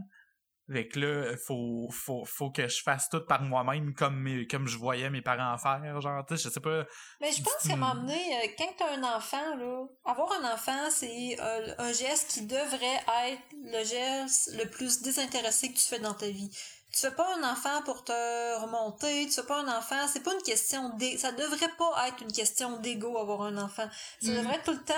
Fait 0.70 0.86
que 0.86 1.00
là, 1.00 1.34
faut, 1.46 1.88
faut, 1.90 2.26
faut 2.26 2.50
que 2.50 2.68
je 2.68 2.82
fasse 2.82 3.08
tout 3.08 3.24
par 3.24 3.40
moi-même 3.40 3.94
comme, 3.94 4.20
mes- 4.20 4.46
comme 4.46 4.66
je 4.68 4.76
voyais 4.76 5.08
mes 5.08 5.22
parents 5.22 5.56
faire, 5.56 5.98
genre, 6.02 6.22
tu 6.26 6.36
sais, 6.36 6.44
je 6.44 6.50
sais 6.50 6.60
pas. 6.60 6.84
Mais 7.22 7.32
je 7.32 7.42
pense 7.42 7.54
qu'à 7.66 7.72
un 7.72 7.76
moment 7.76 7.94
donné, 7.94 8.12
euh, 8.36 8.48
quand 8.58 8.68
t'as 8.76 8.94
un 8.98 9.02
enfant, 9.16 9.56
là, 9.56 9.86
avoir 10.04 10.30
un 10.42 10.52
enfant, 10.52 10.90
c'est 10.90 11.36
euh, 11.40 11.74
un 11.78 11.90
geste 11.94 12.32
qui 12.32 12.46
devrait 12.46 13.00
être 13.30 13.42
le 13.64 13.82
geste 13.82 14.50
le 14.62 14.68
plus 14.68 15.00
désintéressé 15.00 15.72
que 15.72 15.78
tu 15.78 15.86
fais 15.88 16.00
dans 16.00 16.12
ta 16.12 16.26
vie. 16.28 16.50
Tu 16.92 17.00
fais 17.00 17.10
pas 17.14 17.36
un 17.36 17.52
enfant 17.52 17.82
pour 17.84 18.02
te 18.02 18.60
remonter, 18.60 19.26
tu 19.26 19.32
fais 19.32 19.42
pas 19.46 19.58
un 19.60 19.78
enfant, 19.78 20.06
c'est 20.10 20.22
pas 20.22 20.32
une 20.34 20.42
question 20.42 20.88
d'ego, 20.96 21.18
ça 21.18 21.32
devrait 21.32 21.70
pas 21.78 22.08
être 22.08 22.22
une 22.22 22.32
question 22.32 22.78
d'ego 22.78 23.18
avoir 23.18 23.42
un 23.42 23.58
enfant. 23.58 23.88
Ça 24.22 24.30
Mhm. 24.30 24.36
devrait 24.38 24.54
être 24.56 24.64
tout 24.64 24.72
le 24.72 24.82
temps, 24.84 24.94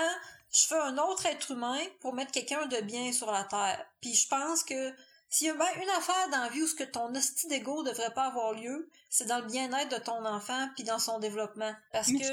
je 0.53 0.61
fais 0.67 0.79
un 0.79 0.97
autre 0.97 1.25
être 1.25 1.51
humain 1.51 1.77
pour 1.99 2.13
mettre 2.13 2.31
quelqu'un 2.31 2.65
de 2.67 2.77
bien 2.81 3.11
sur 3.11 3.29
la 3.31 3.43
terre. 3.43 3.85
Puis 3.99 4.13
je 4.15 4.27
pense 4.27 4.63
que 4.63 4.93
s'il 5.29 5.47
y 5.47 5.49
a 5.49 5.53
bien 5.53 5.65
une 5.83 5.89
affaire 5.89 6.29
dans 6.31 6.39
la 6.43 6.49
vie 6.49 6.61
où 6.63 6.67
ce 6.67 6.75
que 6.75 6.83
ton 6.83 7.13
hostie 7.13 7.47
d'ego 7.47 7.83
devrait 7.83 8.13
pas 8.13 8.27
avoir 8.27 8.53
lieu, 8.53 8.89
c'est 9.09 9.25
dans 9.27 9.39
le 9.39 9.45
bien-être 9.47 9.89
de 9.97 10.03
ton 10.03 10.25
enfant 10.25 10.69
puis 10.75 10.83
dans 10.85 10.99
son 10.99 11.19
développement. 11.19 11.73
Parce 11.91 12.07
que 12.11 12.23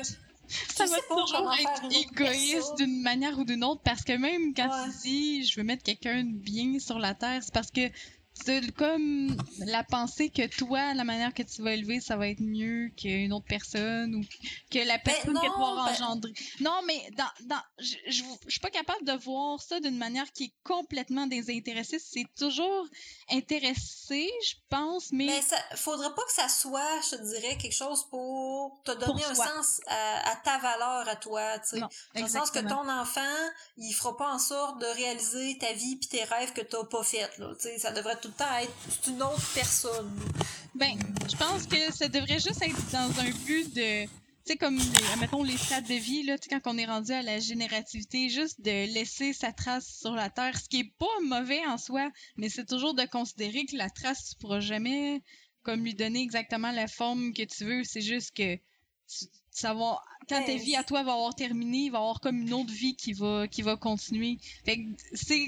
Ça 0.74 0.86
va 0.86 0.96
toujours 1.10 1.52
être 1.60 1.84
égoïste 1.94 2.74
d'une 2.78 3.02
manière 3.02 3.38
ou 3.38 3.44
d'une 3.44 3.62
autre 3.64 3.82
parce 3.84 4.02
que 4.02 4.14
même 4.14 4.54
quand 4.54 4.68
Ouais. 4.68 4.90
tu 5.02 5.08
dis 5.08 5.44
je 5.44 5.60
veux 5.60 5.64
mettre 5.64 5.82
quelqu'un 5.82 6.24
de 6.24 6.32
bien 6.32 6.78
sur 6.78 6.98
la 6.98 7.12
terre, 7.14 7.42
c'est 7.44 7.52
parce 7.52 7.70
que 7.70 7.82
comme 8.76 9.36
la 9.58 9.84
pensée 9.84 10.30
que 10.30 10.46
toi, 10.46 10.94
la 10.94 11.04
manière 11.04 11.34
que 11.34 11.42
tu 11.42 11.62
vas 11.62 11.72
élever, 11.72 12.00
ça 12.00 12.16
va 12.16 12.28
être 12.28 12.40
mieux 12.40 12.90
qu'une 12.96 13.32
autre 13.32 13.46
personne 13.48 14.14
ou 14.14 14.22
que 14.70 14.78
la 14.86 14.98
personne 14.98 15.34
que 15.34 15.40
tu 15.40 15.46
Ben 15.46 15.58
vas 15.58 15.84
ben- 15.86 15.92
engendrer. 15.92 16.32
Non, 16.60 16.80
mais 16.86 17.10
dans, 17.16 17.46
dans, 17.46 17.60
je, 17.78 17.96
je, 18.06 18.22
je 18.46 18.50
suis 18.50 18.60
pas 18.60 18.70
capable 18.70 19.04
de 19.04 19.12
voir 19.12 19.60
ça 19.60 19.80
d'une 19.80 19.96
manière 19.98 20.30
qui 20.32 20.44
est 20.44 20.54
complètement 20.64 21.26
désintéressée. 21.26 21.98
C'est 21.98 22.26
toujours 22.38 22.86
intéressé, 23.30 24.30
je 24.44 24.54
pense, 24.68 25.12
mais, 25.12 25.26
Mais 25.26 25.42
ça 25.42 25.56
faudrait 25.76 26.14
pas 26.14 26.22
que 26.26 26.32
ça 26.32 26.48
soit, 26.48 27.00
je 27.02 27.16
te 27.16 27.22
dirais, 27.22 27.56
quelque 27.58 27.74
chose 27.74 28.04
pour 28.10 28.80
te 28.84 28.92
donner 28.92 29.22
Pour 29.22 29.30
un 29.30 29.34
sens 29.34 29.80
à, 29.86 30.30
à 30.30 30.36
ta 30.36 30.58
valeur 30.58 31.08
à 31.08 31.16
toi, 31.16 31.58
tu 31.60 31.68
sais. 31.70 31.80
Non, 31.80 31.88
Dans 32.14 32.22
le 32.22 32.28
sens 32.28 32.50
que 32.50 32.60
ton 32.60 32.88
enfant, 32.88 33.20
il 33.76 33.92
fera 33.92 34.16
pas 34.16 34.32
en 34.32 34.38
sorte 34.38 34.80
de 34.80 34.86
réaliser 34.86 35.58
ta 35.58 35.72
vie 35.72 35.96
puis 35.96 36.08
tes 36.08 36.24
rêves 36.24 36.52
que 36.52 36.60
t'as 36.60 36.84
pas 36.84 37.02
fait, 37.02 37.30
là. 37.38 37.52
Tu 37.56 37.62
sais, 37.62 37.78
ça 37.78 37.90
devrait 37.90 38.16
le 38.28 38.34
temps 38.34 38.58
être 38.58 38.72
c'est 38.88 39.10
une 39.10 39.22
autre 39.22 39.54
personne. 39.54 40.10
Ben, 40.74 40.98
je 41.28 41.36
pense 41.36 41.66
que 41.66 41.92
ça 41.92 42.08
devrait 42.08 42.38
juste 42.38 42.62
être 42.62 42.90
dans 42.92 43.20
un 43.20 43.30
but 43.46 43.74
de. 43.74 44.04
Tu 44.04 44.54
sais, 44.54 44.56
comme, 44.56 44.78
les, 44.78 45.16
mettons, 45.20 45.42
les 45.42 45.56
stades 45.58 45.86
de 45.86 45.94
vie, 45.94 46.22
là, 46.22 46.36
quand 46.48 46.60
on 46.66 46.78
est 46.78 46.86
rendu 46.86 47.12
à 47.12 47.22
la 47.22 47.38
générativité, 47.38 48.30
juste 48.30 48.60
de 48.62 48.92
laisser 48.94 49.32
sa 49.34 49.52
trace 49.52 49.98
sur 50.00 50.12
la 50.12 50.30
Terre, 50.30 50.58
ce 50.58 50.68
qui 50.68 50.80
est 50.80 50.92
pas 50.98 51.06
mauvais 51.24 51.66
en 51.66 51.76
soi, 51.76 52.10
mais 52.36 52.48
c'est 52.48 52.64
toujours 52.64 52.94
de 52.94 53.04
considérer 53.04 53.66
que 53.66 53.76
la 53.76 53.90
trace, 53.90 54.30
tu 54.30 54.36
pourras 54.36 54.60
jamais 54.60 55.22
comme 55.64 55.84
lui 55.84 55.94
donner 55.94 56.22
exactement 56.22 56.70
la 56.70 56.86
forme 56.86 57.34
que 57.34 57.42
tu 57.42 57.64
veux. 57.64 57.84
C'est 57.84 58.00
juste 58.00 58.34
que 58.34 58.58
ça 59.50 59.74
va, 59.74 60.00
quand 60.28 60.42
ta 60.44 60.54
vie 60.54 60.76
à 60.76 60.84
toi 60.84 61.02
va 61.02 61.12
avoir 61.12 61.34
terminé, 61.34 61.86
il 61.86 61.90
va 61.90 61.98
y 61.98 62.00
avoir 62.00 62.20
comme 62.20 62.40
une 62.40 62.54
autre 62.54 62.72
vie 62.72 62.96
qui 62.96 63.12
va, 63.12 63.48
qui 63.48 63.60
va 63.60 63.76
continuer. 63.76 64.38
Fait 64.64 64.78
que 64.78 64.82
c'est, 65.12 65.46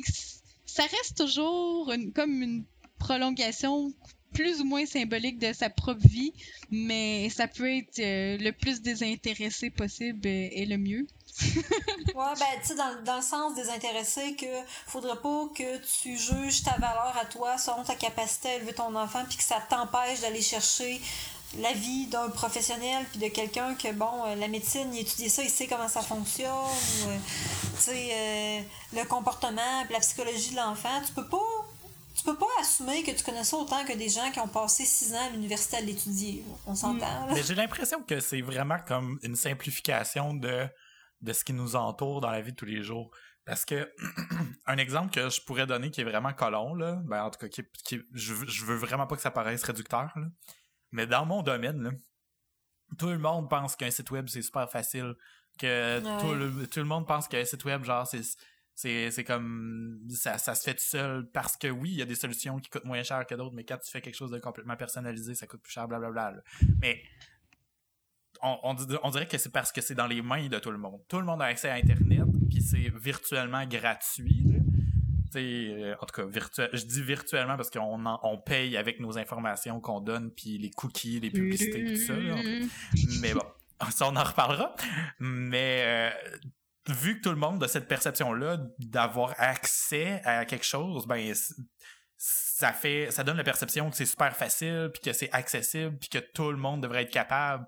ça 0.67 0.83
reste 0.83 1.17
toujours 1.17 1.93
comme 2.15 2.43
une 2.43 2.65
prolongation 3.01 3.93
plus 4.33 4.61
ou 4.61 4.65
moins 4.65 4.87
symbolique 4.87 5.39
de 5.39 5.53
sa 5.53 5.71
propre 5.71 6.07
vie, 6.07 6.33
mais 6.71 7.29
ça 7.31 7.49
peut 7.49 7.69
être 7.77 7.99
euh, 7.99 8.37
le 8.39 8.53
plus 8.53 8.81
désintéressé 8.81 9.71
possible 9.71 10.27
euh, 10.27 10.49
et 10.53 10.67
le 10.67 10.77
mieux. 10.77 11.07
ouais, 11.43 11.55
ben, 12.15 12.47
tu 12.61 12.69
sais, 12.69 12.75
dans, 12.75 13.17
le 13.17 13.23
sens 13.23 13.55
désintéressé, 13.55 14.37
que 14.37 14.47
faudrait 14.87 15.21
pas 15.21 15.49
que 15.55 15.79
tu 15.79 16.17
juges 16.17 16.63
ta 16.63 16.73
valeur 16.73 17.17
à 17.21 17.25
toi 17.25 17.57
selon 17.59 17.83
ta 17.83 17.95
capacité 17.95 18.49
à 18.49 18.55
élever 18.57 18.73
ton 18.73 18.95
enfant, 18.95 19.25
puis 19.29 19.39
que 19.39 19.43
ça 19.43 19.63
t'empêche 19.69 20.21
d'aller 20.21 20.43
chercher 20.43 21.01
la 21.59 21.73
vie 21.73 22.07
d'un 22.07 22.29
professionnel 22.29 23.05
puis 23.11 23.19
de 23.19 23.27
quelqu'un 23.27 23.75
que 23.75 23.93
bon 23.93 24.25
euh, 24.25 24.37
la 24.37 24.47
médecine 24.47 24.95
il 24.95 25.01
étudie 25.01 25.29
ça 25.29 25.43
il 25.43 25.51
sait 25.51 25.67
comment 25.67 25.89
ça 25.89 26.01
fonctionne 26.01 26.49
tu 27.75 27.81
sais 27.81 28.65
le 28.93 29.05
comportement 29.07 29.85
la 29.91 29.99
psychologie 29.99 30.53
de 30.53 30.57
l'enfant 30.57 31.03
tu 31.05 31.13
peux 31.13 31.27
pas 31.27 31.60
tu 32.21 32.27
peux 32.27 32.37
pas 32.37 32.47
assumer 32.61 33.03
que 33.03 33.13
tu 33.13 33.25
connais 33.25 33.45
ça 33.45 33.57
autant 33.57 33.83
que 33.85 33.97
des 33.97 34.11
gens 34.11 34.31
qui 34.31 34.41
ont 34.41 34.49
passé 34.49 34.85
six 34.85 35.15
ans 35.15 35.27
à 35.27 35.31
l'université 35.31 35.79
à 35.79 35.81
l'étudier. 35.81 36.45
On 36.67 36.75
s'entend. 36.75 37.27
Mais 37.33 37.43
j'ai 37.43 37.55
l'impression 37.55 38.03
que 38.03 38.21
c'est 38.21 38.43
vraiment 38.43 38.79
comme 38.87 39.19
une 39.23 39.37
simplification 39.37 40.35
de, 40.35 40.67
de 41.23 41.33
ce 41.33 41.45
qui 41.45 41.55
nous 41.55 41.77
entoure 41.77 42.21
dans 42.21 42.31
la 42.31 42.43
vie 42.43 42.53
de 42.53 42.57
tous 42.57 42.67
les 42.67 42.83
jours. 42.83 43.11
Parce 43.47 43.65
que 43.65 43.91
un 44.67 44.77
exemple 44.77 45.15
que 45.15 45.31
je 45.31 45.41
pourrais 45.41 45.67
donner 45.67 45.91
qui 45.91 46.03
est 46.03 46.05
vraiment 46.05 46.35
colon, 46.35 46.75
là, 46.75 47.01
ben 47.05 47.25
en 47.25 47.31
tout 47.31 47.39
cas, 47.39 47.49
qui, 47.49 48.03
je, 48.13 48.35
je, 48.35 48.65
veux 48.67 48.77
vraiment 48.77 49.07
pas 49.07 49.17
que 49.17 49.23
ça 49.23 49.31
paraisse 49.31 49.63
réducteur, 49.65 50.13
là, 50.15 50.27
mais 50.93 51.07
dans 51.07 51.25
mon 51.25 51.43
domaine, 51.43 51.83
là, 51.83 51.91
tout 52.99 53.09
le 53.09 53.19
monde 53.19 53.49
pense 53.49 53.77
qu'un 53.77 53.91
site 53.91 54.11
web 54.11 54.29
c'est 54.29 54.43
super 54.43 54.71
facile, 54.71 55.15
que 55.59 56.01
tout, 56.21 56.35
le, 56.35 56.67
tout 56.67 56.81
le 56.81 56.85
monde 56.85 57.07
pense 57.07 57.29
qu'un 57.29 57.45
site 57.45 57.65
web 57.65 57.83
genre 57.83 58.07
c'est 58.07 58.23
c'est 58.75 59.25
comme 59.25 60.01
ça, 60.09 60.39
ça 60.39 60.55
se 60.55 60.63
fait 60.63 60.75
tout 60.75 60.83
seul 60.83 61.29
parce 61.33 61.57
que 61.57 61.69
oui, 61.69 61.91
il 61.91 61.99
y 61.99 62.03
a 62.03 62.07
des 62.07 62.15
solutions 62.15 62.59
qui 62.59 62.71
coûtent 62.71 62.85
moins 62.85 63.03
cher 63.03 63.27
que 63.27 63.35
d'autres, 63.35 63.55
mais 63.55 63.65
quand 63.65 63.79
tu 63.79 63.91
fais 63.91 64.01
quelque 64.01 64.15
chose 64.15 64.31
de 64.31 64.39
complètement 64.39 64.77
personnalisé, 64.77 65.35
ça 65.35 65.47
coûte 65.47 65.61
plus 65.63 65.73
cher, 65.73 65.87
blablabla. 65.87 66.35
Mais 66.81 67.03
on, 68.43 68.59
on, 69.03 69.11
dirait 69.11 69.27
que 69.27 69.39
c'est 69.39 69.53
parce 69.53 69.71
que 69.71 69.81
c'est 69.81 69.95
dans 69.95 70.07
les 70.07 70.23
mains 70.23 70.49
de 70.49 70.59
tout 70.59 70.71
le 70.71 70.79
monde. 70.79 71.01
Tout 71.09 71.19
le 71.19 71.25
monde 71.25 71.43
a 71.43 71.47
accès 71.47 71.69
à 71.69 71.75
Internet, 71.75 72.25
puis 72.49 72.63
c'est 72.63 72.91
virtuellement 72.97 73.67
gratuit. 73.67 74.47
Euh, 75.37 75.95
en 76.01 76.07
tout 76.07 76.15
cas, 76.15 76.27
virtuel, 76.27 76.71
je 76.73 76.85
dis 76.85 77.03
virtuellement 77.03 77.57
parce 77.57 77.71
qu'on 77.71 78.05
on 78.23 78.39
paye 78.39 78.77
avec 78.77 79.01
nos 79.01 79.17
informations 79.19 79.81
qu'on 79.81 80.01
donne, 80.01 80.31
puis 80.31 80.59
les 80.59 80.71
cookies, 80.71 81.21
les 81.21 81.31
publicités, 81.31 81.85
tout 81.85 81.97
ça. 81.97 82.15
mais 83.21 83.33
bon, 83.35 83.45
ça 83.91 84.09
on 84.09 84.17
en 84.17 84.25
reparlera. 84.25 84.75
Mais 85.21 85.83
euh, 85.85 86.39
vu 86.89 87.19
que 87.19 87.23
tout 87.23 87.31
le 87.31 87.37
monde 87.37 87.63
a 87.63 87.69
cette 87.69 87.89
perception-là 87.89 88.59
d'avoir 88.79 89.35
accès 89.39 90.21
à 90.25 90.45
quelque 90.45 90.65
chose, 90.65 91.07
ben 91.07 91.33
ça 92.17 92.73
fait 92.73 93.11
ça 93.11 93.25
donne 93.25 93.37
la 93.37 93.45
perception 93.45 93.91
que 93.91 93.97
c'est 93.97 94.07
super 94.07 94.37
facile, 94.37 94.91
puis 94.93 95.03
que 95.03 95.13
c'est 95.13 95.31
accessible, 95.33 95.97
puis 95.99 96.09
que 96.09 96.19
tout 96.19 96.51
le 96.51 96.57
monde 96.57 96.83
devrait 96.83 97.03
être 97.03 97.13
capable. 97.13 97.67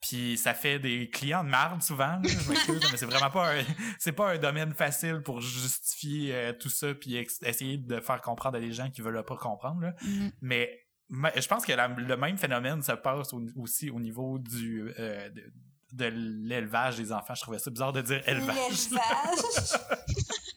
Puis 0.00 0.36
ça 0.36 0.52
fait 0.52 0.78
des 0.78 1.08
clients 1.08 1.44
de 1.44 1.48
marde 1.48 1.82
souvent, 1.82 2.20
je 2.22 2.90
mais 2.90 2.98
c'est 2.98 3.06
vraiment 3.06 3.30
pas 3.30 3.56
un, 3.56 3.64
c'est 3.98 4.12
pas 4.12 4.32
un 4.32 4.38
domaine 4.38 4.74
facile 4.74 5.22
pour 5.22 5.40
justifier 5.40 6.34
euh, 6.34 6.52
tout 6.52 6.68
ça 6.68 6.94
puis 6.94 7.16
essayer 7.16 7.78
de 7.78 8.00
faire 8.00 8.20
comprendre 8.20 8.58
à 8.58 8.60
des 8.60 8.72
gens 8.72 8.90
qui 8.90 9.00
veulent 9.00 9.24
pas 9.24 9.36
comprendre. 9.36 9.80
Mm-hmm. 10.02 10.32
Mais 10.42 10.84
je 11.10 11.46
pense 11.48 11.64
que 11.64 11.72
le 11.72 12.16
même 12.16 12.36
phénomène 12.36 12.82
se 12.82 12.92
passe 12.92 13.32
aussi 13.56 13.88
au 13.90 14.00
niveau 14.00 14.38
du 14.38 14.92
euh, 14.98 15.30
de 15.30 15.52
l'élevage 15.98 16.96
des 16.96 17.12
enfants. 17.12 17.34
Je 17.34 17.42
trouvais 17.42 17.58
ça 17.58 17.70
bizarre 17.70 17.92
de 17.92 18.02
dire 18.02 18.22
élevage. 18.28 18.88
L'élevage? 18.90 19.00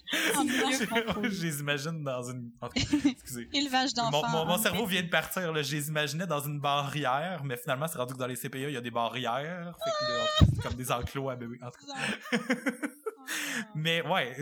je 1.32 1.44
les 1.44 1.60
imagine 1.60 2.04
dans 2.04 2.24
une. 2.24 2.52
Excusez. 2.76 3.50
Élevage 3.54 3.94
d'enfants. 3.94 4.28
Mon, 4.30 4.46
mon, 4.46 4.58
cerveau 4.58 4.86
vient 4.86 5.04
de 5.04 5.10
partir. 5.10 5.52
Là. 5.52 5.62
Je 5.62 5.76
les 5.76 5.88
imaginais 5.90 6.28
dans 6.28 6.40
une 6.40 6.60
barrière, 6.60 7.44
mais 7.44 7.58
finalement, 7.58 7.88
c'est 7.88 7.98
rendu 7.98 8.14
que 8.14 8.20
dans 8.20 8.28
les 8.28 8.36
CPA, 8.36 8.58
il 8.60 8.72
y 8.72 8.78
a 8.78 8.82
des 8.82 8.92
barrières. 8.92 9.76
Fait 9.84 9.92
que, 9.92 10.46
c'est 10.56 10.62
comme 10.62 10.76
des 10.76 10.92
enclos 10.92 11.30
à 11.30 11.36
bébés. 11.36 11.60
En 11.62 11.72
tout 11.72 11.86
cas. 11.86 12.38
mais 13.76 14.02
ouais, 14.08 14.36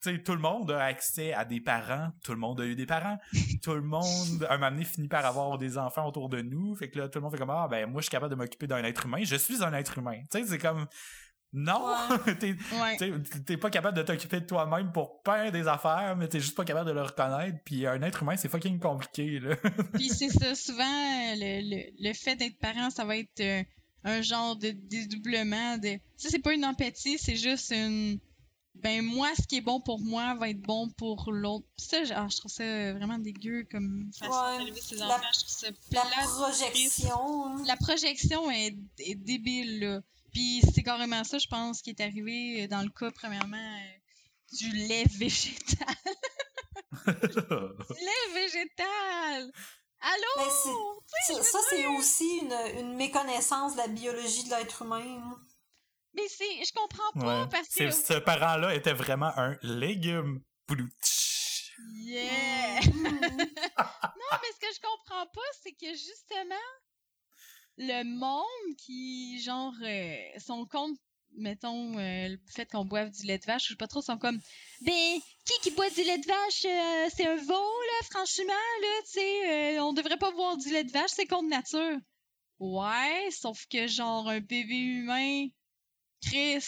sais, 0.00 0.22
tout 0.22 0.32
le 0.32 0.40
monde 0.40 0.70
a 0.70 0.84
accès 0.84 1.32
à 1.32 1.44
des 1.44 1.60
parents, 1.60 2.10
tout 2.22 2.32
le 2.32 2.38
monde 2.38 2.60
a 2.60 2.64
eu 2.64 2.74
des 2.74 2.86
parents, 2.86 3.18
tout 3.62 3.74
le 3.74 3.82
monde, 3.82 4.46
un 4.48 4.58
moment 4.58 4.70
donné, 4.70 4.84
finit 4.84 5.08
par 5.08 5.24
avoir 5.24 5.58
des 5.58 5.78
enfants 5.78 6.06
autour 6.06 6.28
de 6.28 6.40
nous, 6.40 6.74
fait 6.74 6.90
que 6.90 6.98
là, 6.98 7.08
tout 7.08 7.18
le 7.18 7.22
monde 7.24 7.32
fait 7.32 7.38
comme, 7.38 7.50
ah, 7.50 7.68
ben, 7.68 7.90
moi, 7.90 8.00
je 8.00 8.04
suis 8.04 8.10
capable 8.10 8.30
de 8.30 8.36
m'occuper 8.36 8.66
d'un 8.66 8.82
être 8.84 9.06
humain, 9.06 9.22
je 9.22 9.36
suis 9.36 9.62
un 9.62 9.72
être 9.72 9.98
humain. 9.98 10.20
Tu 10.30 10.38
sais, 10.38 10.46
c'est 10.46 10.58
comme, 10.58 10.86
non, 11.52 11.82
t'es 13.46 13.56
pas 13.56 13.70
capable 13.70 13.96
de 13.96 14.02
t'occuper 14.02 14.40
de 14.40 14.46
toi-même 14.46 14.92
pour 14.92 15.22
peindre 15.22 15.50
des 15.50 15.66
affaires, 15.66 16.14
mais 16.16 16.28
t'es 16.28 16.40
juste 16.40 16.54
pas 16.54 16.64
capable 16.64 16.88
de 16.88 16.94
le 16.94 17.02
reconnaître. 17.02 17.58
Puis 17.64 17.86
un 17.86 18.02
être 18.02 18.22
humain, 18.22 18.36
c'est 18.36 18.50
fucking 18.50 18.78
compliqué. 18.78 19.40
Là. 19.40 19.56
puis 19.94 20.10
c'est 20.10 20.28
ça, 20.28 20.54
souvent, 20.54 20.84
le, 20.84 21.62
le, 21.62 22.08
le 22.08 22.14
fait 22.14 22.36
d'être 22.36 22.58
parent, 22.58 22.90
ça 22.90 23.06
va 23.06 23.16
être 23.16 23.40
euh, 23.40 23.62
un 24.04 24.20
genre 24.20 24.56
de 24.56 24.70
dédoublement. 24.70 25.78
De... 25.78 25.98
Ça, 26.18 26.28
c'est 26.30 26.38
pas 26.38 26.52
une 26.52 26.66
empathie, 26.66 27.16
c'est 27.18 27.36
juste 27.36 27.72
une 27.72 28.18
ben 28.82 29.02
moi, 29.02 29.28
ce 29.40 29.46
qui 29.46 29.56
est 29.56 29.60
bon 29.60 29.80
pour 29.80 30.00
moi 30.00 30.34
va 30.34 30.48
être 30.50 30.60
bon 30.60 30.88
pour 30.90 31.32
l'autre. 31.32 31.66
Ça, 31.76 32.04
je, 32.04 32.12
ah, 32.14 32.26
je 32.30 32.36
trouve 32.36 32.50
ça 32.50 32.92
vraiment 32.92 33.18
dégueu 33.18 33.66
comme 33.70 34.10
façon 34.18 34.58
d'élever 34.58 34.80
ses 34.80 35.02
enfants. 35.02 35.18
La, 35.20 35.30
je 35.32 35.40
trouve 35.40 35.50
ça 35.50 35.68
La 35.92 36.04
projection. 36.36 37.64
La 37.64 37.76
projection 37.76 38.50
est, 38.50 38.76
est 38.98 39.14
débile, 39.14 39.80
là. 39.80 40.00
Puis 40.32 40.62
c'est 40.74 40.82
carrément 40.82 41.24
ça, 41.24 41.38
je 41.38 41.48
pense, 41.48 41.82
qui 41.82 41.90
est 41.90 42.00
arrivé 42.00 42.68
dans 42.68 42.82
le 42.82 42.90
cas, 42.90 43.10
premièrement, 43.10 43.56
euh, 43.56 44.56
du 44.56 44.70
lait 44.70 45.04
végétal. 45.16 45.96
lait 47.06 48.34
végétal! 48.34 49.52
Allô? 50.00 50.26
Ben, 50.36 51.42
ça, 51.42 51.58
c'est 51.68 51.86
aussi 51.86 52.40
une, 52.42 52.78
une 52.78 52.94
méconnaissance 52.94 53.72
de 53.72 53.78
la 53.78 53.88
biologie 53.88 54.44
de 54.44 54.50
l'être 54.50 54.82
humain. 54.82 55.36
Mais 56.18 56.28
c'est, 56.28 56.64
je 56.64 56.72
comprends 56.72 57.12
pas 57.12 57.46
parce 57.46 57.68
que. 57.68 57.90
Ce 57.92 58.14
parent-là 58.18 58.74
était 58.74 58.92
vraiment 58.92 59.30
un 59.36 59.56
légume. 59.62 60.42
Yeah! 61.94 62.80
non, 62.94 63.12
mais 63.14 64.52
ce 64.52 64.60
que 64.60 64.74
je 64.74 64.80
comprends 64.80 65.26
pas, 65.26 65.48
c'est 65.62 65.72
que 65.72 65.90
justement, 65.92 66.54
le 67.76 68.02
monde 68.02 68.76
qui, 68.78 69.40
genre, 69.40 69.74
euh, 69.82 70.16
son 70.38 70.66
compte, 70.66 70.98
mettons, 71.36 71.96
euh, 71.98 72.28
le 72.28 72.38
fait 72.52 72.66
qu'on 72.66 72.84
boive 72.84 73.10
du 73.10 73.26
lait 73.26 73.38
de 73.38 73.44
vache, 73.44 73.64
je 73.64 73.68
sais 73.68 73.76
pas 73.76 73.86
trop, 73.86 74.02
sont 74.02 74.18
comme, 74.18 74.40
ben, 74.80 75.20
qui 75.44 75.60
qui 75.62 75.70
boit 75.70 75.88
du 75.90 76.02
lait 76.02 76.18
de 76.18 76.26
vache, 76.26 76.64
euh, 76.64 77.10
c'est 77.14 77.26
un 77.26 77.36
veau, 77.36 77.52
là, 77.52 78.06
franchement, 78.10 78.52
là, 78.82 79.02
tu 79.04 79.12
sais, 79.12 79.80
on 79.80 79.92
devrait 79.92 80.18
pas 80.18 80.32
boire 80.32 80.56
du 80.56 80.68
lait 80.70 80.84
de 80.84 80.90
vache, 80.90 81.12
c'est 81.14 81.26
contre 81.26 81.48
nature. 81.48 81.98
Ouais, 82.58 83.28
sauf 83.30 83.66
que, 83.70 83.86
genre, 83.86 84.28
un 84.28 84.40
bébé 84.40 84.74
humain 84.74 85.46
Chris, 86.22 86.64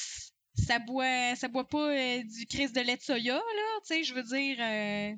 ça 0.54 0.78
boit, 0.78 1.36
ça 1.36 1.48
boit 1.48 1.68
pas 1.68 1.90
euh, 1.90 2.22
du 2.22 2.46
Chris 2.46 2.70
de 2.70 2.80
lait 2.80 2.96
de 2.96 3.02
soya, 3.02 3.34
là, 3.34 3.80
tu 3.86 3.94
sais, 3.94 4.04
je 4.04 4.14
veux 4.14 4.22
dire. 4.22 4.56
Euh... 4.60 5.14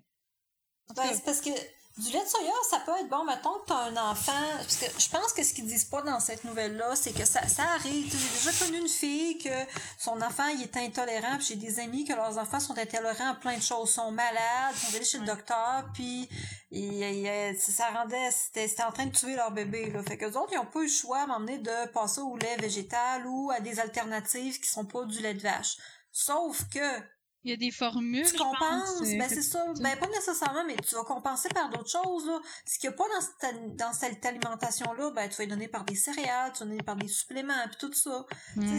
Parce 0.95 1.40
que 1.40 1.51
du 1.98 2.11
lait 2.11 2.24
de 2.24 2.28
soya, 2.28 2.52
ça 2.70 2.78
peut 2.81 2.92
être 3.00 3.09
bon, 3.09 3.24
mettons 3.24 3.59
que 3.59 3.66
t'as 3.66 3.90
un 3.90 3.96
enfant. 3.96 4.33
Parce 4.57 4.76
que 4.76 4.87
je 4.98 5.11
pense 5.11 5.33
que 5.33 5.42
ce 5.42 5.52
qu'ils 5.52 5.66
disent 5.66 5.85
pas 5.85 6.00
dans 6.02 6.20
cette 6.20 6.42
nouvelle-là, 6.44 6.96
c'est 6.96 7.12
que 7.12 7.24
ça, 7.24 7.46
ça 7.48 7.64
arrive. 7.74 8.11
J'ai 8.11 8.38
déjà 8.50 8.64
connu 8.64 8.78
une 8.78 8.88
fille 8.88 9.38
que 9.38 9.50
son 9.98 10.20
enfant 10.22 10.46
il 10.48 10.62
est 10.62 10.76
intolérant, 10.78 11.37
puis 11.37 11.48
j'ai 11.48 11.57
des 11.57 11.81
amis 11.81 12.05
que 12.05 12.14
leurs 12.14 12.38
enfants 12.38 12.61
sont 12.61 12.76
intolérants 12.78 13.33
à 13.33 13.35
plein 13.35 13.59
de 13.59 13.62
choses, 13.62 13.90
sont 13.90 14.11
malades, 14.11 14.74
sont 14.74 14.96
allés 14.96 15.05
chez 15.05 15.18
le 15.18 15.26
docteur, 15.26 15.85
puis 15.92 16.28
et, 16.70 17.55
ça 17.55 17.90
rendait. 17.90 18.31
C'était 18.31 18.83
en 18.83 18.92
train 18.92 19.07
de 19.07 19.12
tuer 19.12 19.37
leur 19.37 19.50
bébé. 19.50 19.90
Là. 19.90 20.02
Fait 20.02 20.16
que 20.16 20.24
autres, 20.24 20.52
ils 20.52 20.59
ont 20.59 20.66
pas 20.66 20.81
eu 20.81 20.85
le 20.85 20.88
choix 20.88 21.20
à 21.20 21.26
m'emmener 21.26 21.59
de 21.59 21.88
passer 21.92 22.22
au 22.22 22.37
lait 22.37 22.57
végétal 22.57 23.26
ou 23.26 23.50
à 23.50 23.61
des 23.61 23.81
alternatives 23.81 24.59
qui 24.59 24.68
sont 24.68 24.87
pas 24.87 25.05
du 25.05 25.20
lait 25.20 25.35
de 25.35 25.42
vache. 25.42 25.76
Sauf 26.11 26.68
que 26.68 27.00
il 27.44 27.50
y 27.50 27.55
a 27.55 27.57
des 27.57 27.70
formules. 27.70 28.26
Tu 28.26 28.37
compenses, 28.37 29.00
ben 29.00 29.28
c'est 29.28 29.42
ça. 29.42 29.64
Ben 29.81 29.96
pas 29.98 30.09
nécessairement, 30.09 30.64
mais 30.64 30.76
tu 30.76 30.94
vas 30.94 31.05
compenser 31.05 31.48
par 31.48 31.70
d'autres 31.70 31.90
choses. 31.90 32.26
Là. 32.26 32.40
Ce 32.66 32.78
qu'il 32.78 32.88
n'y 32.88 32.94
a 32.94 32.98
pas 32.98 33.05
dans 33.09 33.20
cette, 33.20 33.76
dans 33.76 33.92
cette 33.92 34.24
alimentation-là, 34.24 35.11
ben 35.11 35.28
tu 35.28 35.37
vas 35.37 35.44
y 35.44 35.48
donner 35.48 35.68
par 35.68 35.85
des 35.85 35.96
céréales, 35.96 36.52
tu 36.52 36.61
vas 36.61 36.66
donner 36.66 36.83
par 36.83 36.96
des 36.96 37.09
suppléments, 37.09 37.66
puis 37.66 37.76
tout 37.81 37.92
ça. 37.92 38.24
Mm. 38.57 38.78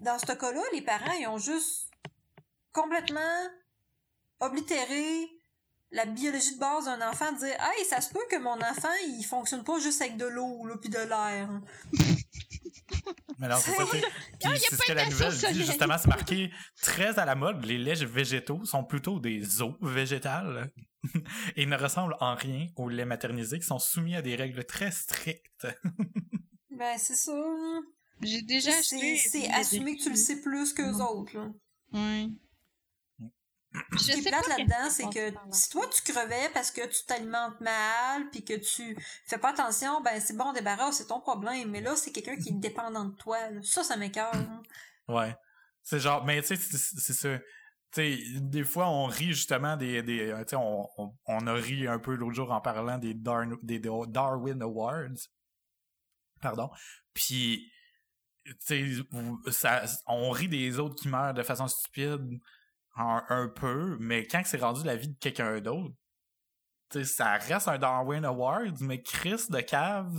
Dans 0.00 0.18
ce 0.18 0.32
cas-là, 0.32 0.62
les 0.72 0.82
parents, 0.82 1.12
ils 1.18 1.26
ont 1.26 1.38
juste 1.38 1.90
complètement 2.72 3.48
oblitéré 4.40 5.30
la 5.90 6.04
biologie 6.04 6.54
de 6.54 6.60
base 6.60 6.84
d'un 6.84 7.08
enfant, 7.08 7.32
de 7.32 7.38
dire 7.38 7.56
Hey, 7.60 7.84
ça 7.86 8.00
se 8.00 8.12
peut 8.12 8.24
que 8.30 8.36
mon 8.36 8.60
enfant, 8.60 8.92
il 9.08 9.24
fonctionne 9.24 9.64
pas 9.64 9.78
juste 9.80 10.00
avec 10.00 10.16
de 10.16 10.26
l'eau, 10.26 10.66
là, 10.66 10.76
puis 10.80 10.90
de 10.90 10.98
l'air. 10.98 11.48
Mais 13.38 13.48
non, 13.48 13.56
c'est 13.58 13.72
ça, 13.72 13.84
c'est 14.40 14.76
ce 14.76 14.82
que 14.86 14.92
la 14.92 15.06
nouvelle 15.06 15.36
dit, 15.52 15.64
justement, 15.64 15.98
c'est 15.98 16.08
marqué 16.08 16.50
très 16.80 17.18
à 17.18 17.24
la 17.24 17.34
mode. 17.34 17.64
Les 17.64 17.78
laits 17.78 18.02
végétaux 18.04 18.64
sont 18.64 18.84
plutôt 18.84 19.20
des 19.20 19.62
eaux 19.62 19.76
végétales 19.82 20.70
et 21.56 21.66
ne 21.66 21.76
ressemblent 21.76 22.16
en 22.20 22.34
rien 22.34 22.66
aux 22.76 22.88
laits 22.88 23.06
maternisés 23.06 23.58
qui 23.58 23.66
sont 23.66 23.78
soumis 23.78 24.16
à 24.16 24.22
des 24.22 24.36
règles 24.36 24.64
très 24.64 24.90
strictes. 24.90 25.66
Ben, 26.70 26.98
c'est 26.98 27.14
ça. 27.14 27.32
J'ai 28.20 28.42
déjà 28.42 28.70
C'est 28.70 28.96
acheté. 28.96 29.16
c'est 29.16 29.40
des 29.40 29.46
assumer 29.48 29.96
que 29.96 30.02
tu 30.02 30.10
le 30.10 30.16
sais 30.16 30.42
plus 30.42 30.74
qu'eux 30.74 30.96
autres, 30.96 31.34
là. 31.34 31.48
Ouais. 31.94 32.28
Je 33.92 33.98
Ce 33.98 34.12
qui 34.12 34.20
est 34.20 34.30
plate 34.30 34.46
là-dedans, 34.48 34.90
c'est 34.90 35.08
que 35.10 35.36
si 35.52 35.70
toi 35.70 35.86
tu 35.88 36.12
crevais 36.12 36.48
parce 36.54 36.70
que 36.70 36.86
tu 36.86 37.04
t'alimentes 37.06 37.60
mal, 37.60 38.30
puis 38.30 38.44
que 38.44 38.54
tu 38.54 38.96
fais 39.26 39.38
pas 39.38 39.50
attention, 39.50 40.00
ben 40.02 40.20
c'est 40.20 40.36
bon, 40.36 40.52
débarrasse, 40.52 40.98
c'est 40.98 41.06
ton 41.06 41.20
problème. 41.20 41.70
Mais 41.70 41.80
là, 41.80 41.94
c'est 41.96 42.12
quelqu'un 42.12 42.36
qui 42.36 42.50
est 42.50 42.52
dépendant 42.60 43.04
de 43.04 43.14
toi. 43.16 43.50
là. 43.50 43.60
Ça, 43.62 43.82
ça 43.84 43.96
m'écoeure. 43.96 44.32
là. 44.34 44.62
Ouais. 45.08 45.36
C'est 45.82 46.00
genre, 46.00 46.24
mais 46.24 46.40
tu 46.42 46.56
sais, 46.56 46.78
c'est 46.78 47.12
ça. 47.12 47.38
Tu 47.92 48.16
sais, 48.16 48.40
des 48.40 48.64
fois, 48.64 48.88
on 48.88 49.06
rit 49.06 49.32
justement 49.32 49.76
des. 49.76 50.02
des 50.02 50.30
euh, 50.30 50.38
tu 50.44 50.50
sais, 50.50 50.56
on, 50.56 50.88
on, 50.98 51.14
on 51.26 51.46
a 51.46 51.52
ri 51.54 51.86
un 51.86 51.98
peu 51.98 52.14
l'autre 52.14 52.34
jour 52.34 52.50
en 52.52 52.60
parlant 52.60 52.98
des, 52.98 53.14
des, 53.14 53.78
des 53.78 53.90
Darwin 54.08 54.60
Awards. 54.62 55.28
Pardon. 56.40 56.70
Puis, 57.14 57.70
tu 58.44 58.54
sais, 58.60 58.84
ça- 59.50 59.84
on 60.06 60.30
rit 60.30 60.48
des 60.48 60.78
autres 60.78 60.96
qui 60.96 61.08
meurent 61.08 61.34
de 61.34 61.42
façon 61.42 61.68
stupide 61.68 62.40
un, 62.96 63.22
un 63.28 63.48
peu, 63.48 63.96
mais 64.00 64.26
quand 64.26 64.42
c'est 64.44 64.58
rendu 64.58 64.84
la 64.84 64.96
vie 64.96 65.08
de 65.08 65.16
quelqu'un 65.18 65.60
d'autre, 65.60 65.94
ça 67.04 67.32
reste 67.34 67.68
un 67.68 67.78
Darwin 67.78 68.24
Awards, 68.24 68.80
mais 68.80 69.02
Chris 69.02 69.42
de 69.50 69.60
cave, 69.60 70.12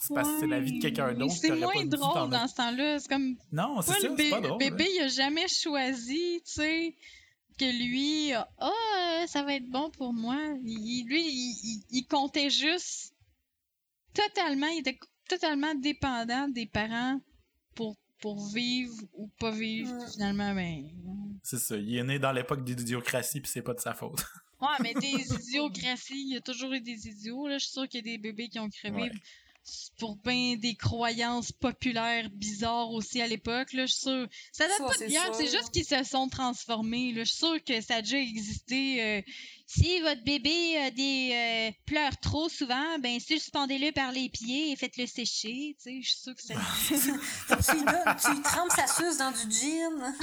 c'est 0.00 0.12
parce 0.14 0.28
que 0.28 0.40
c'est 0.40 0.46
la 0.46 0.60
vie 0.60 0.78
de 0.78 0.82
quelqu'un 0.82 1.14
d'autre. 1.14 1.34
C'est 1.40 1.50
moins 1.52 1.84
drôle 1.86 2.28
dans 2.30 2.46
ce 2.48 2.54
temps-là. 2.56 2.98
C'est 2.98 3.08
comme 3.08 3.36
Non, 3.52 3.80
c'est 3.82 3.92
ça, 4.00 4.08
le 4.08 4.16
c'est 4.18 4.30
pas 4.30 4.40
drôle. 4.40 4.58
bébé, 4.58 4.86
il 4.96 5.02
a 5.04 5.08
jamais 5.08 5.46
choisi, 5.48 6.42
tu 6.44 6.52
sais, 6.52 6.96
que 7.58 7.64
lui, 7.64 8.32
ah, 8.34 8.46
euh, 8.62 9.26
ça 9.26 9.42
va 9.44 9.54
être 9.54 9.68
bon 9.70 9.90
pour 9.90 10.12
moi. 10.12 10.36
Il- 10.64 11.06
lui, 11.08 11.22
il, 11.24 11.60
il- 11.64 11.84
il 11.98 12.06
comptait 12.06 12.50
juste 12.50 13.14
totalement, 14.12 14.66
il 14.68 14.80
était 14.80 14.98
totalement 15.28 15.74
dépendant 15.76 16.48
des 16.48 16.66
parents 16.66 17.20
pour, 17.74 17.96
pour 18.20 18.48
vivre 18.52 18.94
ou 19.14 19.28
pas 19.38 19.50
vivre. 19.50 19.94
Finalement, 20.12 20.54
ben. 20.54 20.88
C'est 21.42 21.58
ça. 21.58 21.76
Il 21.76 21.96
est 21.96 22.04
né 22.04 22.18
dans 22.18 22.32
l'époque 22.32 22.64
des 22.64 22.72
idiocraties 22.72 23.40
puis 23.40 23.50
c'est 23.50 23.62
pas 23.62 23.74
de 23.74 23.80
sa 23.80 23.94
faute. 23.94 24.24
Ouais, 24.60 24.68
mais 24.80 24.94
des 24.94 25.06
idiocraties, 25.34 26.14
il 26.14 26.34
y 26.34 26.36
a 26.36 26.40
toujours 26.40 26.72
eu 26.72 26.80
des 26.80 27.08
idiots, 27.08 27.46
là. 27.46 27.58
Je 27.58 27.64
suis 27.64 27.72
sûre 27.72 27.88
qu'il 27.88 28.06
y 28.06 28.10
a 28.10 28.16
des 28.16 28.18
bébés 28.18 28.48
qui 28.48 28.58
ont 28.58 28.68
crevé 28.68 29.02
Ouais. 29.02 29.12
Pour 29.98 30.16
bien 30.16 30.56
des 30.56 30.74
croyances 30.74 31.50
populaires 31.52 32.28
bizarres 32.30 32.90
aussi 32.92 33.20
à 33.20 33.26
l'époque, 33.26 33.72
là. 33.72 33.86
Je 33.86 33.92
suis 33.92 34.00
sûre. 34.02 34.26
Ça 34.52 34.66
date 34.68 34.76
Ça, 34.78 34.84
pas 34.84 35.06
d'hier, 35.06 35.34
c'est 35.34 35.50
juste 35.50 35.70
qu'ils 35.72 35.84
se 35.84 36.04
sont 36.04 36.28
transformés, 36.28 37.12
là. 37.12 37.24
Je 37.24 37.28
suis 37.30 37.38
sûre 37.38 37.64
que 37.64 37.80
ça 37.80 37.96
a 37.96 38.02
déjà 38.02 38.18
existé. 38.18 39.02
euh, 39.02 39.22
si 39.66 40.00
votre 40.00 40.24
bébé 40.24 40.78
a 40.78 40.90
des 40.90 41.30
euh, 41.32 41.70
pleure 41.84 42.16
trop 42.20 42.48
souvent, 42.48 42.98
ben 43.00 43.20
suspendez-le 43.20 43.92
par 43.92 44.12
les 44.12 44.30
pieds 44.30 44.72
et 44.72 44.76
faites-le 44.76 45.06
sécher, 45.06 45.76
tu 45.76 45.82
sais. 45.82 46.00
Je 46.02 46.08
suis 46.08 46.20
sûre 46.20 46.34
que 46.34 46.42
ça 46.42 46.54
tu, 46.88 47.76
lui 47.76 47.84
donnes- 47.84 48.16
tu 48.22 48.30
lui 48.34 48.42
trempes 48.42 48.70
sa 48.70 48.86
suce 48.86 49.18
dans 49.18 49.30
du 49.30 49.50
gin. 49.54 50.14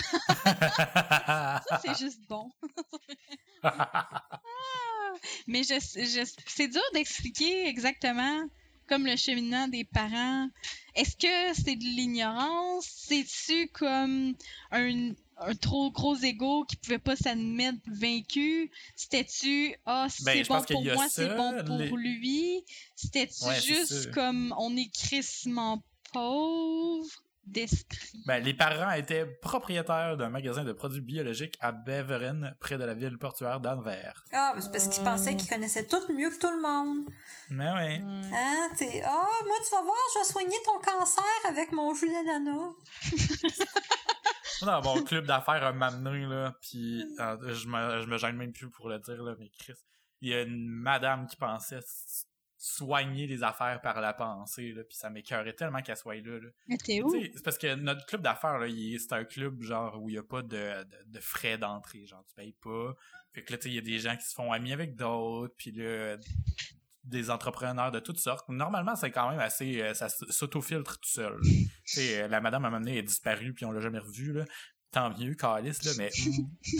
Ça, 0.44 1.62
c'est 1.84 1.98
juste 2.00 2.22
bon. 2.28 2.50
Ah! 3.64 5.14
Mais 5.48 5.64
je, 5.64 5.74
je- 5.76 6.32
c'est 6.48 6.68
dur 6.68 6.82
d'expliquer 6.94 7.68
exactement 7.68 8.44
comme 8.88 9.06
le 9.06 9.16
cheminement 9.16 9.68
des 9.68 9.84
parents. 9.84 10.50
Est-ce 10.96 11.16
que 11.18 11.62
c'est 11.62 11.76
de 11.76 11.84
l'ignorance? 11.84 12.86
C'est-tu 12.90 13.68
comme 13.70 14.34
un, 14.72 15.12
un 15.38 15.56
trop 15.56 15.92
gros 15.92 16.16
ego 16.16 16.64
qui 16.66 16.78
pouvait 16.78 17.00
pas 17.00 17.16
s'admettre 17.16 17.80
vaincu? 17.88 18.72
C'était-tu 18.96 19.76
ah 19.86 20.08
Ben, 20.22 20.34
c'est 20.34 20.44
je 20.44 20.48
bon 20.50 20.62
pour 20.62 20.84
moi, 20.84 21.08
c'est 21.10 21.36
bon 21.36 21.64
pour 21.66 21.98
les- 21.98 22.18
lui? 22.18 22.64
C'était-tu 22.96 23.44
Ouais, 23.46 23.60
juste 23.62 24.12
comme 24.12 24.54
on 24.58 24.76
est 24.78 24.90
crissement 24.94 25.84
pauvre? 26.14 27.10
D'esprit? 27.48 28.24
Ben, 28.26 28.44
les 28.44 28.54
parents 28.54 28.92
étaient 28.92 29.26
propriétaires 29.26 30.18
d'un 30.18 30.30
magasin 30.30 30.64
de 30.64 30.74
produits 30.74 31.02
biologiques 31.02 31.58
à 31.62 31.72
Beveren, 31.72 32.56
près 32.60 32.78
de 32.78 32.84
la 32.84 32.94
ville 32.94 33.18
portuaire 33.18 33.60
d'Anvers. 33.60 34.24
Ah, 34.32 34.54
ben, 34.56 34.62
c'est 34.62 34.72
parce 34.72 34.88
qu'il 34.88 35.04
pensait 35.04 35.36
qu'il 35.36 35.50
connaissait 35.50 35.86
tout 35.86 36.02
mieux 36.12 36.30
que 36.30 36.40
tout 36.40 36.52
le 36.52 36.62
monde. 36.62 37.06
Mais 37.50 37.72
ouais. 37.72 37.86
Ouais. 37.86 38.02
Hein, 38.34 38.70
t'es, 38.78 39.02
ah, 39.06 39.28
moi, 39.46 39.56
tu 39.64 39.76
vas 39.76 39.82
voir, 39.82 39.98
je 40.14 40.20
vais 40.20 40.26
soigner 40.26 40.58
ton 40.66 40.80
cancer 40.80 41.24
avec 41.48 41.72
mon 41.72 41.94
jus 41.94 42.10
d'ananas. 42.12 42.74
Dans 44.62 44.82
mon 44.82 45.04
club 45.04 45.26
d'affaires 45.26 45.64
un 45.66 45.74
moment 45.74 45.92
donné, 45.92 46.26
là, 46.26 46.56
puis 46.62 47.04
euh, 47.20 47.54
je, 47.54 47.68
me, 47.68 48.02
je 48.02 48.08
me 48.08 48.18
gêne 48.18 48.38
même 48.38 48.54
plus 48.54 48.70
pour 48.70 48.90
le 48.90 49.00
dire, 49.00 49.22
là, 49.22 49.36
mais 49.38 49.50
Chris, 49.50 49.74
il 50.22 50.30
y 50.30 50.34
a 50.34 50.42
une 50.42 50.68
madame 50.68 51.28
qui 51.28 51.36
pensait 51.36 51.82
soigner 52.58 53.28
les 53.28 53.44
affaires 53.44 53.82
par 53.82 54.02
la 54.02 54.14
pensée, 54.14 54.72
là, 54.72 54.84
puis 54.84 54.98
ça 54.98 55.10
m'écœurait 55.10 55.54
tellement 55.54 55.82
qu'elle 55.82 55.98
soit 55.98 56.16
là. 56.16 56.40
là. 56.40 56.50
Mais 56.68 56.78
t'es 56.78 57.02
où? 57.02 57.10
C'est 57.12 57.44
parce 57.44 57.58
que 57.58 57.76
notre 57.76 58.06
club 58.06 58.22
d'affaires, 58.22 58.58
là, 58.58 58.68
c'est 58.98 59.14
un 59.14 59.26
club 59.26 59.62
genre 59.62 60.02
où 60.02 60.10
il 60.10 60.14
n'y 60.14 60.18
a 60.18 60.24
pas 60.24 60.42
de, 60.42 60.84
de, 60.84 60.88
de 61.06 61.20
frais 61.20 61.58
d'entrée, 61.58 62.06
genre 62.06 62.24
tu 62.28 62.34
payes 62.36 62.56
pas. 62.62 62.96
Fait 63.34 63.44
que 63.44 63.52
là, 63.52 63.58
tu 63.58 63.64
sais, 63.64 63.70
il 63.70 63.76
y 63.76 63.80
a 63.80 63.82
des 63.82 64.00
gens 64.00 64.16
qui 64.16 64.26
se 64.26 64.34
font 64.34 64.52
amis 64.52 64.72
avec 64.72 64.96
d'autres, 64.96 65.54
puis 65.58 65.72
là, 65.72 66.18
des 67.04 67.30
entrepreneurs 67.30 67.92
de 67.92 68.00
toutes 68.00 68.20
sortes. 68.20 68.48
Normalement, 68.50 68.96
c'est 68.96 69.12
quand 69.12 69.30
même 69.30 69.40
assez... 69.40 69.82
euh, 69.82 69.94
ça 69.94 70.08
s'autofiltre 70.10 71.00
tout 71.00 71.10
seul. 71.10 71.40
Euh, 71.98 72.28
la 72.28 72.42
madame, 72.42 72.66
à 72.66 72.70
un 72.70 72.72
moment 72.72 72.84
donné, 72.84 72.98
est 72.98 73.04
disparue, 73.04 73.54
puis 73.54 73.66
on 73.66 73.72
l'a 73.72 73.82
jamais 73.82 74.00
revue, 74.00 74.34
là. 74.34 74.46
Tant 74.92 75.10
mieux, 75.20 75.36
Calice, 75.36 75.84
là, 75.84 75.92
mais 75.98 76.10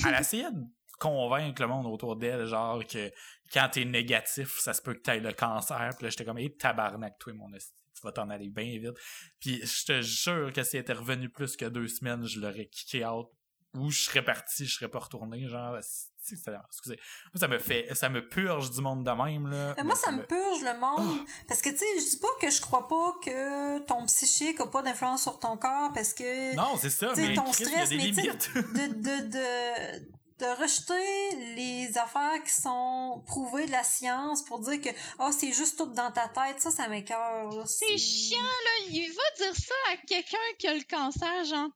elle 0.08 0.16
essayait 0.20 0.50
de 0.52 0.62
convaincre 1.00 1.62
le 1.62 1.68
monde 1.68 1.86
autour 1.88 2.16
d'elle, 2.16 2.46
genre 2.46 2.86
que 2.86 3.12
quand 3.54 3.70
t'es 3.72 3.86
négatif, 3.86 4.60
ça 4.60 4.74
se 4.74 4.82
peut 4.82 4.94
que 4.94 5.02
t'aies 5.02 5.20
le 5.20 5.34
cancer. 5.34 5.90
Puis 5.98 6.06
là, 6.06 6.10
j'étais 6.10 6.26
comme, 6.26 6.40
hé, 6.40 6.56
tabarnak, 6.56 7.18
toi, 7.20 7.34
mon 7.34 7.54
esti, 7.54 7.74
tu 7.96 8.02
vas 8.04 8.12
t'en 8.12 8.30
aller 8.30 8.50
bien 8.50 8.80
vite. 8.80 8.98
Puis 9.40 9.66
je 9.66 9.86
te 9.86 10.02
jure 10.02 10.52
que 10.54 10.64
si 10.64 10.78
elle 10.78 10.82
était 10.82 10.94
revenue 10.94 11.30
plus 11.30 11.56
que 11.56 11.66
deux 11.66 11.88
semaines, 11.88 12.26
je 12.26 12.40
l'aurais 12.40 12.68
kické 12.68 13.06
out. 13.06 13.28
Ou 13.76 13.92
je 13.92 14.04
serais 14.06 14.24
parti, 14.24 14.66
je 14.66 14.74
serais 14.74 14.88
pas 14.88 15.00
retourné, 15.00 15.50
genre, 15.50 15.76
excusez. 15.78 16.96
Moi, 16.96 17.40
ça 17.40 17.50
me 17.50 17.60
fait, 17.60 17.94
ça 17.94 18.08
me 18.08 18.26
purge 18.26 18.72
du 18.72 18.80
monde 18.80 19.04
de 19.06 19.12
même, 19.12 19.48
là. 19.50 19.74
Mais 19.76 19.84
moi, 19.84 19.96
ça 19.96 20.14
me 20.14 20.24
purge 20.24 20.62
le 20.62 20.80
monde. 20.80 21.20
Parce 21.46 21.62
que, 21.62 21.70
tu 21.72 21.80
sais, 21.80 21.86
je 22.00 22.10
dis 22.12 22.20
pas 22.20 22.30
que 22.40 22.50
je 22.50 22.62
crois 22.62 22.88
pas 22.88 23.16
que 23.22 23.80
ton 23.80 24.06
psychique 24.06 24.62
a 24.62 24.68
pas 24.68 24.82
d'influence 24.82 25.24
sur 25.24 25.40
ton 25.40 25.58
corps 25.58 25.92
parce 25.94 26.14
que 26.14 26.56
Non, 26.56 26.78
c'est 26.78 26.90
ça, 26.90 27.12
mais 27.18 27.34
ton 27.34 27.52
stress, 27.52 27.68
il 27.68 27.74
y 27.74 27.76
a 27.82 27.86
des 27.88 27.98
mais 27.98 28.22
limites. 28.24 28.52
de, 28.56 29.30
de, 29.30 30.06
de 30.40 30.62
rejeter 30.62 31.54
les 31.56 31.98
affaires 31.98 32.44
qui 32.44 32.52
sont 32.54 33.24
prouvées 33.26 33.66
de 33.68 33.72
la 33.72 33.84
science 33.84 34.44
pour 34.44 34.60
dire 34.60 34.82
que 34.82 34.90
oh, 35.20 35.30
c'est 35.32 35.54
juste 35.54 35.78
tout 35.78 35.86
dans 35.88 36.12
ta 36.12 36.28
tête, 36.28 36.60
ça, 36.60 36.72
ça 36.72 36.88
m'écoeure. 36.88 37.50
là. 37.50 37.64
C'est 37.66 37.98
chiant, 37.98 38.40
là. 38.40 38.86
Il 38.90 39.08
va 39.08 39.46
dire 39.46 39.56
ça 39.56 39.74
à 39.94 39.98
quelqu'un 40.06 40.38
qui 40.60 40.68
a 40.68 40.74
le 40.74 40.84
cancer, 40.90 41.46
genre, 41.46 41.70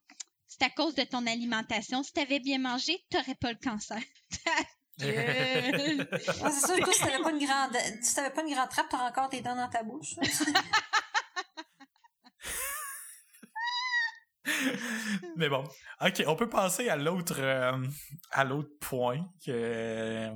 c'est 0.47 0.63
à 0.63 0.69
cause 0.69 0.95
de 0.95 1.03
ton 1.03 1.25
alimentation. 1.25 2.03
Si 2.03 2.11
t'avais 2.11 2.39
bien 2.39 2.59
mangé, 2.59 3.01
t'aurais 3.09 3.35
pas 3.35 3.51
le 3.51 3.59
cancer. 3.63 4.01
Ouais, 5.01 5.71
c'est 6.51 6.67
sûr, 6.67 6.75
toi, 6.83 6.93
si 6.93 6.99
t'avais 6.99 7.23
pas 7.23 7.31
une 7.31 7.45
grande, 7.45 7.77
si 8.01 8.15
t'avais 8.15 8.31
pas 8.31 8.41
une 8.41 8.53
grande 8.53 8.67
trappe, 8.67 8.89
t'aurais 8.89 9.05
encore 9.05 9.29
tes 9.29 9.39
dents 9.39 9.55
dans 9.55 9.69
ta 9.69 9.81
bouche. 9.81 10.15
Mais 15.35 15.49
bon, 15.49 15.63
ok, 16.01 16.23
on 16.27 16.35
peut 16.35 16.49
passer 16.49 16.89
à 16.89 16.95
l'autre 16.95 17.35
euh, 17.39 17.77
à 18.31 18.43
l'autre 18.43 18.71
point 18.79 19.25
que 19.45 20.29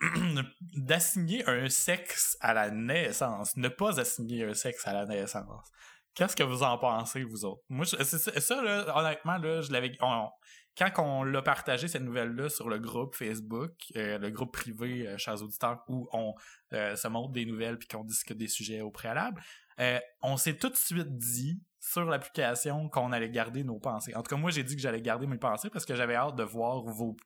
d'assigner 0.76 1.46
un 1.48 1.68
sexe 1.68 2.36
à 2.40 2.54
la 2.54 2.70
naissance, 2.70 3.56
ne 3.56 3.68
pas 3.68 4.00
assigner 4.00 4.44
un 4.44 4.54
sexe 4.54 4.86
à 4.86 4.92
la 4.92 5.06
naissance. 5.06 5.68
Qu'est-ce 6.14 6.36
que 6.36 6.42
vous 6.42 6.62
en 6.62 6.76
pensez 6.78 7.22
vous 7.22 7.44
autres? 7.44 7.62
Moi, 7.68 7.84
je- 7.84 8.02
ça, 8.02 8.94
honnêtement 8.96 9.38
là, 9.38 9.60
je 9.62 9.72
l'avais 9.72 9.96
quand 10.78 10.92
on 10.98 11.24
l'a 11.24 11.42
partagé 11.42 11.88
cette 11.88 12.02
nouvelle 12.02 12.30
là 12.34 12.48
sur 12.48 12.68
le 12.68 12.78
groupe 12.78 13.14
Facebook, 13.14 13.72
euh, 13.96 14.18
le 14.18 14.30
groupe 14.30 14.52
privé, 14.52 15.06
euh, 15.06 15.18
chers 15.18 15.42
auditeurs, 15.42 15.82
où 15.88 16.08
on 16.12 16.34
euh, 16.72 16.96
se 16.96 17.08
montre 17.08 17.32
des 17.32 17.44
nouvelles 17.44 17.78
puis 17.78 17.88
qu'on 17.88 18.04
discute 18.04 18.38
des 18.38 18.48
sujets 18.48 18.80
au 18.80 18.90
préalable, 18.90 19.42
euh, 19.80 19.98
on 20.22 20.36
s'est 20.36 20.56
tout 20.56 20.68
de 20.68 20.76
suite 20.76 21.16
dit 21.16 21.60
sur 21.80 22.04
l'application 22.04 22.88
qu'on 22.88 23.10
allait 23.12 23.30
garder 23.30 23.64
nos 23.64 23.78
pensées. 23.78 24.14
En 24.14 24.22
tout 24.22 24.28
cas, 24.30 24.36
moi, 24.36 24.50
j'ai 24.50 24.62
dit 24.62 24.76
que 24.76 24.82
j'allais 24.82 25.00
garder 25.02 25.26
mes 25.26 25.38
pensées 25.38 25.70
parce 25.70 25.84
que 25.86 25.94
j'avais 25.94 26.14
hâte 26.14 26.36
de 26.36 26.42
voir 26.42 26.82
vos, 26.82 27.16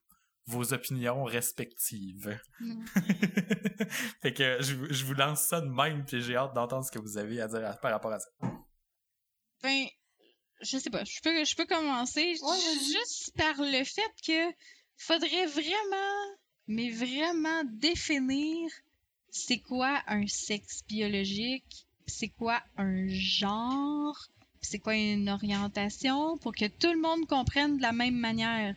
vos 0.45 0.73
opinions 0.73 1.23
respectives. 1.25 2.39
Mm. 2.59 2.85
fait 4.21 4.33
que 4.33 4.57
je, 4.61 4.75
vous- 4.75 4.87
je 4.93 5.05
vous 5.05 5.13
lance 5.13 5.41
ça 5.41 5.59
de 5.61 5.67
même, 5.67 6.05
puis 6.05 6.21
j'ai 6.21 6.35
hâte 6.35 6.53
d'entendre 6.53 6.85
ce 6.85 6.91
que 6.91 6.99
vous 6.99 7.17
avez 7.17 7.41
à 7.41 7.47
dire 7.47 7.65
à- 7.65 7.73
par 7.73 7.91
rapport 7.91 8.13
à 8.13 8.19
ça. 8.19 8.29
Ben, 9.61 9.85
je 10.61 10.77
sais 10.77 10.89
pas. 10.89 11.03
Je 11.03 11.19
peux, 11.21 11.43
je 11.43 11.55
peux 11.55 11.65
commencer 11.65 12.35
Ouais, 12.41 12.57
juste 12.79 13.35
par 13.35 13.55
le 13.59 13.83
fait 13.83 14.11
que 14.25 14.55
faudrait 14.97 15.47
vraiment, 15.47 16.35
mais 16.67 16.91
vraiment 16.91 17.63
définir 17.73 18.69
c'est 19.31 19.59
quoi 19.59 20.01
un 20.07 20.25
sexe 20.27 20.81
biologique, 20.87 21.84
c'est 22.07 22.29
quoi 22.29 22.61
un 22.77 23.07
genre, 23.07 24.17
c'est 24.61 24.79
quoi 24.79 24.95
une 24.95 25.29
orientation, 25.29 26.37
pour 26.37 26.53
que 26.53 26.65
tout 26.65 26.91
le 26.91 27.01
monde 27.01 27.25
comprenne 27.27 27.77
de 27.77 27.81
la 27.81 27.91
même 27.91 28.17
manière. 28.17 28.75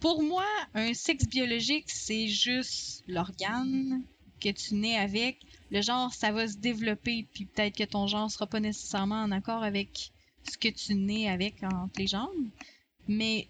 Pour 0.00 0.22
moi, 0.22 0.46
un 0.74 0.94
sexe 0.94 1.26
biologique, 1.26 1.90
c'est 1.90 2.28
juste 2.28 3.02
l'organe 3.08 4.02
que 4.40 4.50
tu 4.50 4.74
nais 4.74 4.96
avec. 4.96 5.38
Le 5.70 5.82
genre, 5.82 6.12
ça 6.14 6.30
va 6.30 6.46
se 6.46 6.56
développer, 6.56 7.26
puis 7.32 7.46
peut-être 7.46 7.76
que 7.76 7.84
ton 7.84 8.06
genre 8.06 8.30
sera 8.30 8.46
pas 8.46 8.60
nécessairement 8.60 9.22
en 9.22 9.32
accord 9.32 9.62
avec 9.62 10.12
ce 10.48 10.56
que 10.56 10.68
tu 10.68 10.94
nais 10.94 11.28
avec 11.28 11.62
entre 11.62 11.98
les 11.98 12.06
jambes. 12.06 12.48
Mais 13.08 13.48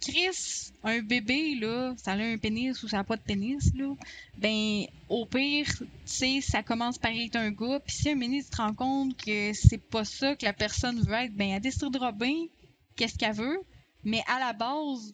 Chris, 0.00 0.72
un 0.82 1.00
bébé, 1.02 1.56
là, 1.56 1.94
ça 1.98 2.12
a 2.12 2.16
un 2.16 2.38
pénis 2.38 2.82
ou 2.82 2.88
ça 2.88 2.98
n'a 2.98 3.04
pas 3.04 3.16
de 3.16 3.22
pénis, 3.22 3.72
là, 3.74 3.94
ben, 4.38 4.86
au 5.10 5.26
pire, 5.26 5.66
tu 6.06 6.40
ça 6.40 6.62
commence 6.62 6.98
par 6.98 7.12
être 7.12 7.36
un 7.36 7.50
gars, 7.50 7.80
puis 7.80 7.94
si 7.94 8.10
un 8.10 8.14
ministre 8.14 8.56
te 8.56 8.62
rend 8.62 8.74
compte 8.74 9.16
que 9.16 9.52
c'est 9.52 9.78
pas 9.90 10.04
ça 10.04 10.34
que 10.36 10.46
la 10.46 10.54
personne 10.54 11.00
veut 11.00 11.14
être, 11.14 11.34
ben, 11.34 11.50
elle 11.50 11.60
décidera 11.60 12.12
bien 12.12 12.46
qu'est-ce 12.96 13.18
qu'elle 13.18 13.34
veut, 13.34 13.60
mais 14.02 14.22
à 14.26 14.38
la 14.38 14.54
base, 14.54 15.12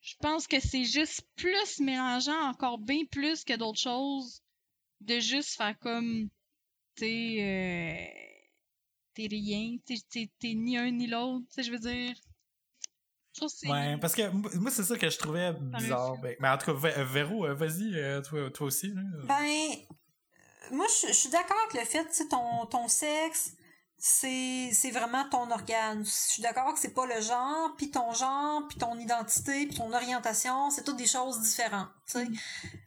je 0.00 0.14
pense 0.20 0.46
que 0.46 0.60
c'est 0.60 0.84
juste 0.84 1.26
plus 1.34 1.80
mélangeant, 1.80 2.48
encore 2.48 2.78
bien 2.78 3.04
plus 3.10 3.42
que 3.42 3.56
d'autres 3.56 3.80
choses, 3.80 4.40
de 5.00 5.18
juste 5.18 5.56
faire 5.56 5.76
comme, 5.80 6.28
tu 6.96 7.04
sais, 7.04 7.36
euh, 7.40 8.26
t'es 9.14 9.26
rien, 9.26 9.76
t'es 9.84 10.54
ni 10.54 10.78
un 10.78 10.92
ni 10.92 11.08
l'autre, 11.08 11.44
tu 11.48 11.54
sais, 11.54 11.62
je 11.64 11.72
veux 11.72 11.78
dire. 11.78 12.14
Ouais, 13.64 13.96
parce 13.98 14.14
que 14.14 14.28
moi, 14.56 14.70
c'est 14.70 14.84
ça 14.84 14.96
que 14.96 15.08
je 15.08 15.18
trouvais 15.18 15.52
bizarre. 15.52 16.16
Ben, 16.18 16.36
mais 16.40 16.48
en 16.48 16.58
tout 16.58 16.72
cas, 16.72 17.02
Véro, 17.04 17.46
euh, 17.46 17.54
vas-y, 17.54 17.94
euh, 17.94 18.20
toi, 18.22 18.50
toi 18.50 18.66
aussi. 18.66 18.94
Ben, 19.24 19.76
moi, 20.70 20.86
je, 21.06 21.12
suis 21.12 21.28
d'accord 21.28 21.56
avec 21.68 21.80
le 21.80 21.86
fait, 21.86 22.04
tu 22.06 22.14
sais, 22.14 22.28
ton, 22.28 22.66
ton 22.66 22.88
sexe, 22.88 23.52
c'est 23.98 24.70
c'est 24.72 24.90
vraiment 24.90 25.28
ton 25.30 25.50
organe. 25.50 26.04
Je 26.04 26.10
suis 26.10 26.42
d'accord 26.42 26.74
que 26.74 26.80
c'est 26.80 26.94
pas 26.94 27.06
le 27.06 27.20
genre, 27.20 27.74
puis 27.76 27.90
ton 27.90 28.12
genre, 28.12 28.62
puis 28.68 28.78
ton 28.78 28.98
identité, 28.98 29.66
puis 29.66 29.76
ton 29.76 29.92
orientation, 29.92 30.70
c'est 30.70 30.84
toutes 30.84 30.98
des 30.98 31.06
choses 31.06 31.40
différentes, 31.40 31.88
tu 32.06 32.18
sais. 32.18 32.26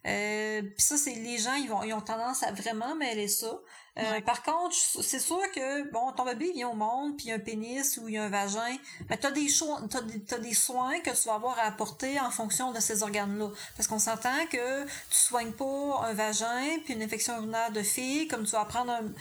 Euh, 0.05 0.61
puis 0.61 0.81
ça 0.81 0.97
c'est 0.97 1.15
les 1.15 1.37
gens 1.37 1.55
ils 1.55 1.67
vont 1.67 1.83
ils 1.83 1.93
ont 1.93 2.01
tendance 2.01 2.43
à 2.43 2.51
vraiment 2.51 2.95
mêler 2.95 3.27
ça. 3.27 3.59
Euh, 3.97 4.21
par 4.21 4.43
contre, 4.43 4.73
c'est 4.75 5.19
sûr 5.19 5.41
que 5.53 5.91
bon, 5.91 6.11
ton 6.13 6.23
bébé 6.23 6.51
vient 6.53 6.69
au 6.69 6.75
monde, 6.75 7.17
puis 7.17 7.25
il 7.25 7.29
y 7.29 7.31
a 7.33 7.35
un 7.35 7.39
pénis 7.39 7.97
ou 7.97 8.07
il 8.07 8.13
y 8.13 8.17
a 8.17 8.23
un 8.23 8.29
vagin, 8.29 8.77
mais 9.09 9.17
t'as 9.17 9.31
des 9.31 9.49
choix, 9.49 9.81
t'as 9.89 10.01
des, 10.01 10.23
as 10.33 10.37
des 10.37 10.53
soins 10.53 10.99
que 11.01 11.09
tu 11.09 11.27
vas 11.27 11.33
avoir 11.33 11.59
à 11.59 11.63
apporter 11.63 12.17
en 12.19 12.31
fonction 12.31 12.71
de 12.71 12.79
ces 12.79 13.03
organes-là. 13.03 13.49
Parce 13.75 13.87
qu'on 13.87 13.99
s'entend 13.99 14.45
que 14.49 14.85
tu 14.85 15.17
soignes 15.17 15.51
pas 15.51 16.05
un 16.05 16.13
vagin 16.13 16.77
puis 16.85 16.93
une 16.93 17.03
infection 17.03 17.35
urinaire 17.37 17.71
de 17.71 17.81
fille, 17.81 18.27
comme 18.27 18.45
tu 18.45 18.51
vas 18.51 18.63
prendre 18.65 18.91
un, 18.93 19.11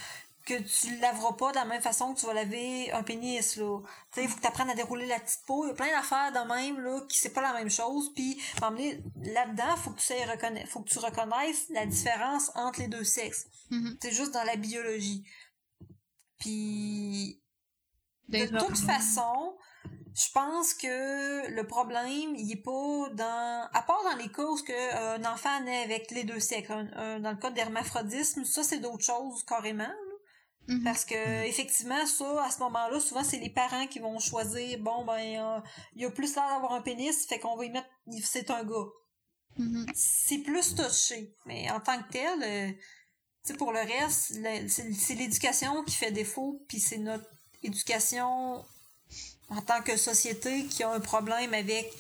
que 0.49 0.63
tu 0.63 0.97
laveras 0.99 1.35
pas 1.35 1.51
de 1.51 1.57
la 1.57 1.65
même 1.65 1.83
façon 1.83 2.15
que 2.15 2.21
tu 2.21 2.27
vas 2.27 2.35
laver 2.35 2.91
un 2.93 3.03
pénis 3.03 3.57
là. 3.57 3.81
Tu 3.83 3.89
sais, 4.15 4.23
il 4.25 4.29
faut 4.29 4.37
que 4.37 4.41
tu 4.41 4.47
apprennes 4.47 4.71
à 4.71 4.75
dérouler 4.75 5.07
la 5.07 5.21
petite 5.21 5.45
peau, 5.47 5.65
il 5.65 5.69
y 5.69 5.71
a 5.71 5.75
plein 5.75 5.93
d'affaires 5.95 6.33
de 6.33 6.49
même 6.49 6.81
là 6.81 7.01
qui 7.09 7.19
c'est 7.19 7.33
pas 7.33 7.43
la 7.43 7.53
même 7.53 7.71
chose 7.71 8.13
puis 8.15 8.41
là-dedans, 8.61 9.77
faut 9.77 9.91
que 9.91 10.01
tu 10.01 10.07
sais 10.07 10.67
faut 10.67 10.81
que 10.81 10.89
tu 10.89 10.99
reconnaisses 10.99 11.69
la 11.71 11.87
différence 11.87 12.51
entre 12.55 12.81
les 12.81 12.89
deux 12.89 13.05
sexes. 13.05 13.47
Mm-hmm. 13.71 13.97
C'est 14.03 14.13
juste 14.13 14.33
dans 14.33 14.45
la 14.45 14.57
biologie. 14.57 15.25
Puis 16.39 17.43
de 18.29 18.47
toute 18.59 18.79
façon, 18.79 19.57
je 20.15 20.31
pense 20.33 20.75
que 20.75 21.49
le 21.49 21.67
problème, 21.67 22.35
il 22.37 22.53
est 22.53 22.63
pas 22.63 23.09
dans... 23.13 23.69
À 23.73 23.83
part 23.83 24.03
dans 24.05 24.17
les 24.17 24.29
causes 24.29 24.63
qu'un 24.63 24.75
euh, 24.75 25.19
enfant 25.25 25.61
naît 25.63 25.85
avec 25.85 26.11
les 26.11 26.25
deux 26.25 26.41
sexes. 26.41 26.69
dans 26.69 27.31
le 27.31 27.37
cas 27.37 27.51
d'hermaphrodisme, 27.51 28.45
ça, 28.45 28.63
c'est 28.63 28.79
d'autres 28.79 29.05
choses 29.05 29.45
carrément. 29.45 29.93
Mm-hmm. 30.69 30.85
Parce 30.85 31.05
que 31.05 31.15
mm-hmm. 31.15 31.49
effectivement, 31.49 32.07
ça, 32.07 32.45
à 32.45 32.51
ce 32.51 32.59
moment-là, 32.61 33.01
souvent 33.01 33.25
c'est 33.25 33.39
les 33.39 33.51
parents 33.51 33.87
qui 33.87 34.01
vont 34.01 34.19
choisir 34.19 34.79
bon 34.81 35.05
ben 35.05 35.41
euh, 35.41 35.61
il 35.97 36.03
y 36.03 36.05
a 36.05 36.11
plus 36.11 36.35
l'air 36.35 36.47
d'avoir 36.49 36.75
un 36.75 36.83
pénis, 36.83 37.27
fait 37.27 37.39
qu'on 37.39 37.57
va 37.57 37.65
y 37.65 37.71
mettre 37.71 37.89
c'est 38.23 38.51
un 38.51 38.65
gars. 38.65 38.87
Mm-hmm. 39.59 39.91
C'est 39.95 40.39
plus 40.39 40.75
touché. 40.75 41.35
Mais 41.47 41.71
en 41.71 41.81
tant 41.81 41.99
que 42.03 42.11
tel, 42.11 42.43
euh, 42.43 43.55
pour 43.57 43.73
le 43.73 43.81
reste, 43.81 44.35
c'est 44.69 45.15
l'éducation 45.15 45.83
qui 45.85 45.95
fait 45.95 46.13
défaut, 46.13 46.63
puis 46.69 46.81
c'est 46.81 46.99
notre 46.99 47.27
éducation 47.63 48.65
en 49.51 49.63
tant 49.63 49.81
que 49.81 49.97
société 49.97 50.67
qui 50.67 50.83
a 50.83 50.91
un 50.91 51.01
problème 51.01 51.55
avec 51.55 51.91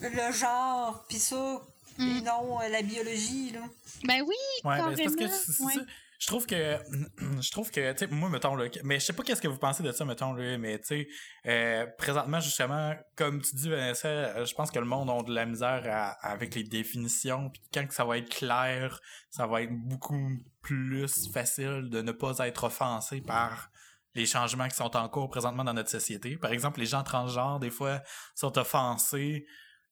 le 0.00 0.32
genre, 0.32 1.04
puis 1.08 1.18
ça, 1.18 1.60
et 1.98 2.02
mm. 2.02 2.24
non 2.24 2.60
euh, 2.60 2.68
la 2.68 2.82
biologie. 2.82 3.50
Là. 3.50 3.60
Ben 4.04 4.22
oui, 4.22 4.34
ouais, 4.64 4.78
ben, 4.78 4.96
parce 4.96 5.16
que 5.16 5.84
je 6.18 6.26
trouve 6.26 6.46
que 6.46 6.78
je 7.40 7.50
trouve 7.50 7.70
que 7.70 7.92
tu 7.92 7.98
sais 7.98 8.06
moi 8.08 8.28
mettons 8.28 8.56
là 8.56 8.66
mais 8.82 8.98
je 8.98 9.06
sais 9.06 9.12
pas 9.12 9.22
qu'est-ce 9.22 9.40
que 9.40 9.48
vous 9.48 9.58
pensez 9.58 9.82
de 9.82 9.92
ça 9.92 10.04
mettons 10.04 10.32
là 10.32 10.58
mais 10.58 10.78
tu 10.78 10.86
sais 10.86 11.08
euh, 11.46 11.86
présentement 11.96 12.40
justement 12.40 12.94
comme 13.16 13.40
tu 13.40 13.54
dis 13.54 13.68
Vanessa 13.68 14.08
euh, 14.08 14.44
je 14.44 14.54
pense 14.54 14.70
que 14.70 14.78
le 14.78 14.84
monde 14.84 15.10
a 15.10 15.22
de 15.22 15.32
la 15.32 15.46
misère 15.46 16.16
avec 16.20 16.54
les 16.54 16.64
définitions 16.64 17.50
puis 17.50 17.62
quand 17.72 17.86
ça 17.90 18.04
va 18.04 18.18
être 18.18 18.28
clair 18.28 19.00
ça 19.30 19.46
va 19.46 19.62
être 19.62 19.72
beaucoup 19.72 20.38
plus 20.60 21.30
facile 21.32 21.88
de 21.90 22.02
ne 22.02 22.12
pas 22.12 22.36
être 22.40 22.64
offensé 22.64 23.20
par 23.20 23.70
les 24.14 24.26
changements 24.26 24.68
qui 24.68 24.76
sont 24.76 24.96
en 24.96 25.08
cours 25.08 25.30
présentement 25.30 25.64
dans 25.64 25.74
notre 25.74 25.90
société. 25.90 26.36
Par 26.36 26.52
exemple 26.52 26.80
les 26.80 26.86
gens 26.86 27.02
transgenres 27.02 27.60
des 27.60 27.70
fois 27.70 28.02
sont 28.34 28.58
offensés 28.58 29.46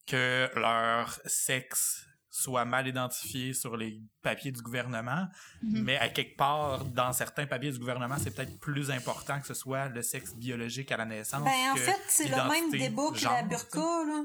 que 0.07 0.51
leur 0.57 1.21
sexe 1.27 2.06
soit 2.37 2.67
mal 2.67 2.87
identifié 2.87 3.55
sur 3.55 3.77
les 3.77 4.03
papiers 4.21 4.53
du 4.53 4.61
gouvernement, 4.61 5.27
mhm. 5.63 5.83
mais 5.83 5.97
à 5.97 6.09
quelque 6.11 6.37
part, 6.37 6.85
dans 6.85 7.13
certains 7.13 7.47
papiers 7.47 7.73
du 7.73 7.79
gouvernement, 7.79 8.17
c'est 8.19 8.35
peut-être 8.35 8.59
plus 8.61 8.91
important 8.91 9.41
que 9.41 9.47
ce 9.47 9.55
soit 9.55 9.89
le 9.89 10.03
sexe 10.03 10.35
biologique 10.35 10.93
à 10.93 10.99
la 10.99 11.07
naissance. 11.07 11.43
Ben, 11.43 11.73
en 11.73 11.77
fait, 11.77 11.99
c'est 12.09 12.29
le 12.29 12.49
même 12.49 12.71
débat 12.71 13.11
que 13.15 13.25
la 13.25 13.43
burqa, 13.43 13.81
là. 13.81 14.25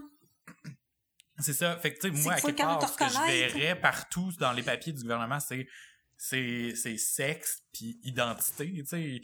C'est 1.40 1.54
ça. 1.54 1.76
Fait 1.78 1.94
que, 1.94 2.02
tu 2.02 2.16
sais, 2.16 2.24
moi, 2.24 2.34
à 2.34 2.42
quelque 2.42 2.58
part, 2.58 2.88
ce 2.88 2.98
que 2.98 3.10
je 3.10 3.20
verrais 3.26 3.80
partout 3.80 4.32
dans 4.40 4.52
les 4.52 4.62
papiers 4.62 4.94
du 4.94 5.02
gouvernement, 5.02 5.40
c'est 5.40 5.68
c'est 6.18 6.98
sexe 6.98 7.64
puis 7.74 8.00
identité, 8.04 8.72
tu 8.72 8.86
sais 8.86 9.22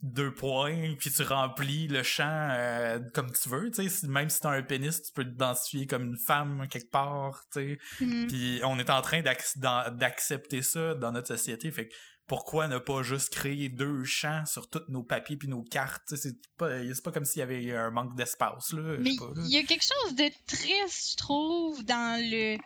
deux 0.00 0.32
points, 0.32 0.94
puis 0.98 1.10
tu 1.10 1.22
remplis 1.22 1.88
le 1.88 2.04
champ 2.04 2.48
euh, 2.52 3.00
comme 3.14 3.32
tu 3.32 3.48
veux, 3.48 3.70
tu 3.70 3.88
sais, 3.88 4.06
même 4.06 4.30
si 4.30 4.40
t'as 4.40 4.50
un 4.50 4.62
pénis, 4.62 5.02
tu 5.02 5.12
peux 5.12 5.24
t'identifier 5.24 5.86
comme 5.86 6.04
une 6.04 6.18
femme 6.18 6.68
quelque 6.70 6.90
part, 6.90 7.42
tu 7.52 7.60
sais. 7.60 8.04
Mm-hmm. 8.04 8.26
Puis 8.28 8.60
on 8.64 8.78
est 8.78 8.90
en 8.90 9.02
train 9.02 9.22
d'accepter 9.22 10.62
ça 10.62 10.94
dans 10.94 11.10
notre 11.10 11.28
société, 11.28 11.70
fait 11.72 11.88
que 11.88 11.94
pourquoi 12.28 12.68
ne 12.68 12.78
pas 12.78 13.02
juste 13.02 13.30
créer 13.30 13.70
deux 13.70 14.04
champs 14.04 14.44
sur 14.44 14.68
tous 14.68 14.82
nos 14.88 15.02
papiers 15.02 15.36
puis 15.36 15.48
nos 15.48 15.62
cartes, 15.62 16.14
c'est 16.14 16.36
pas 16.58 16.84
c'est 16.94 17.02
pas 17.02 17.10
comme 17.10 17.24
s'il 17.24 17.40
y 17.40 17.42
avait 17.42 17.74
un 17.74 17.90
manque 17.90 18.14
d'espace 18.14 18.72
là, 18.74 18.96
Mais 19.00 19.16
il 19.36 19.50
y 19.50 19.56
a 19.56 19.62
quelque 19.64 19.82
chose 19.84 20.14
de 20.14 20.30
triste, 20.46 21.12
je 21.12 21.16
trouve, 21.16 21.84
dans 21.84 22.22
le 22.22 22.58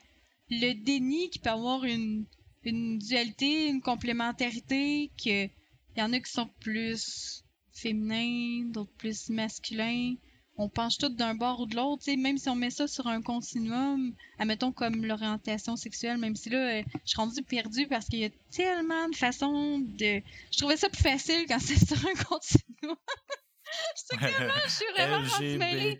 le 0.51 0.85
déni 0.85 1.31
qui 1.31 1.39
peut 1.39 1.51
avoir 1.51 1.85
une 1.85 2.27
une 2.65 2.99
dualité, 2.99 3.69
une 3.69 3.81
complémentarité 3.81 5.11
que 5.17 5.49
il 5.97 6.01
y 6.01 6.03
en 6.03 6.13
a 6.13 6.21
qui 6.21 6.31
sont 6.31 6.49
plus 6.61 7.45
féminins, 7.73 8.71
d'autres 8.71 8.93
plus 8.99 9.29
masculins. 9.31 10.15
On 10.59 10.69
penche 10.69 10.99
tout 10.99 11.09
d'un 11.09 11.35
bord 11.35 11.61
ou 11.61 11.67
de 11.67 11.77
l'autre, 11.77 12.05
même 12.17 12.37
si 12.37 12.49
on 12.51 12.55
met 12.55 12.71
ça 12.71 12.87
sur 12.87 13.07
un 13.07 13.23
continuum, 13.23 14.15
admettons 14.39 14.71
comme 14.71 15.05
l'orientation 15.07 15.77
sexuelle, 15.77 16.19
même 16.19 16.37
si 16.37 16.51
là, 16.51 16.59
euh, 16.59 16.83
je 17.05 17.11
suis 17.11 17.17
rendue 17.17 17.43
perdue 17.43 17.87
parce 17.89 18.07
qu'il 18.07 18.19
y 18.19 18.27
a 18.27 18.31
tellement 18.51 19.09
de 19.09 19.17
façons 19.17 19.79
de... 19.79 20.21
Je 20.51 20.59
trouvais 20.59 20.77
ça 20.77 20.91
plus 20.91 21.03
facile 21.03 21.47
quand 21.49 21.59
c'est 21.61 21.85
sur 21.85 21.97
un 22.07 22.15
continuum. 22.23 22.97
je 23.97 24.03
sais 24.05 24.17
que 24.17 24.27
je 24.65 24.71
suis 24.71 24.85
vraiment 24.93 25.23
LGBTQIA+, 25.23 25.91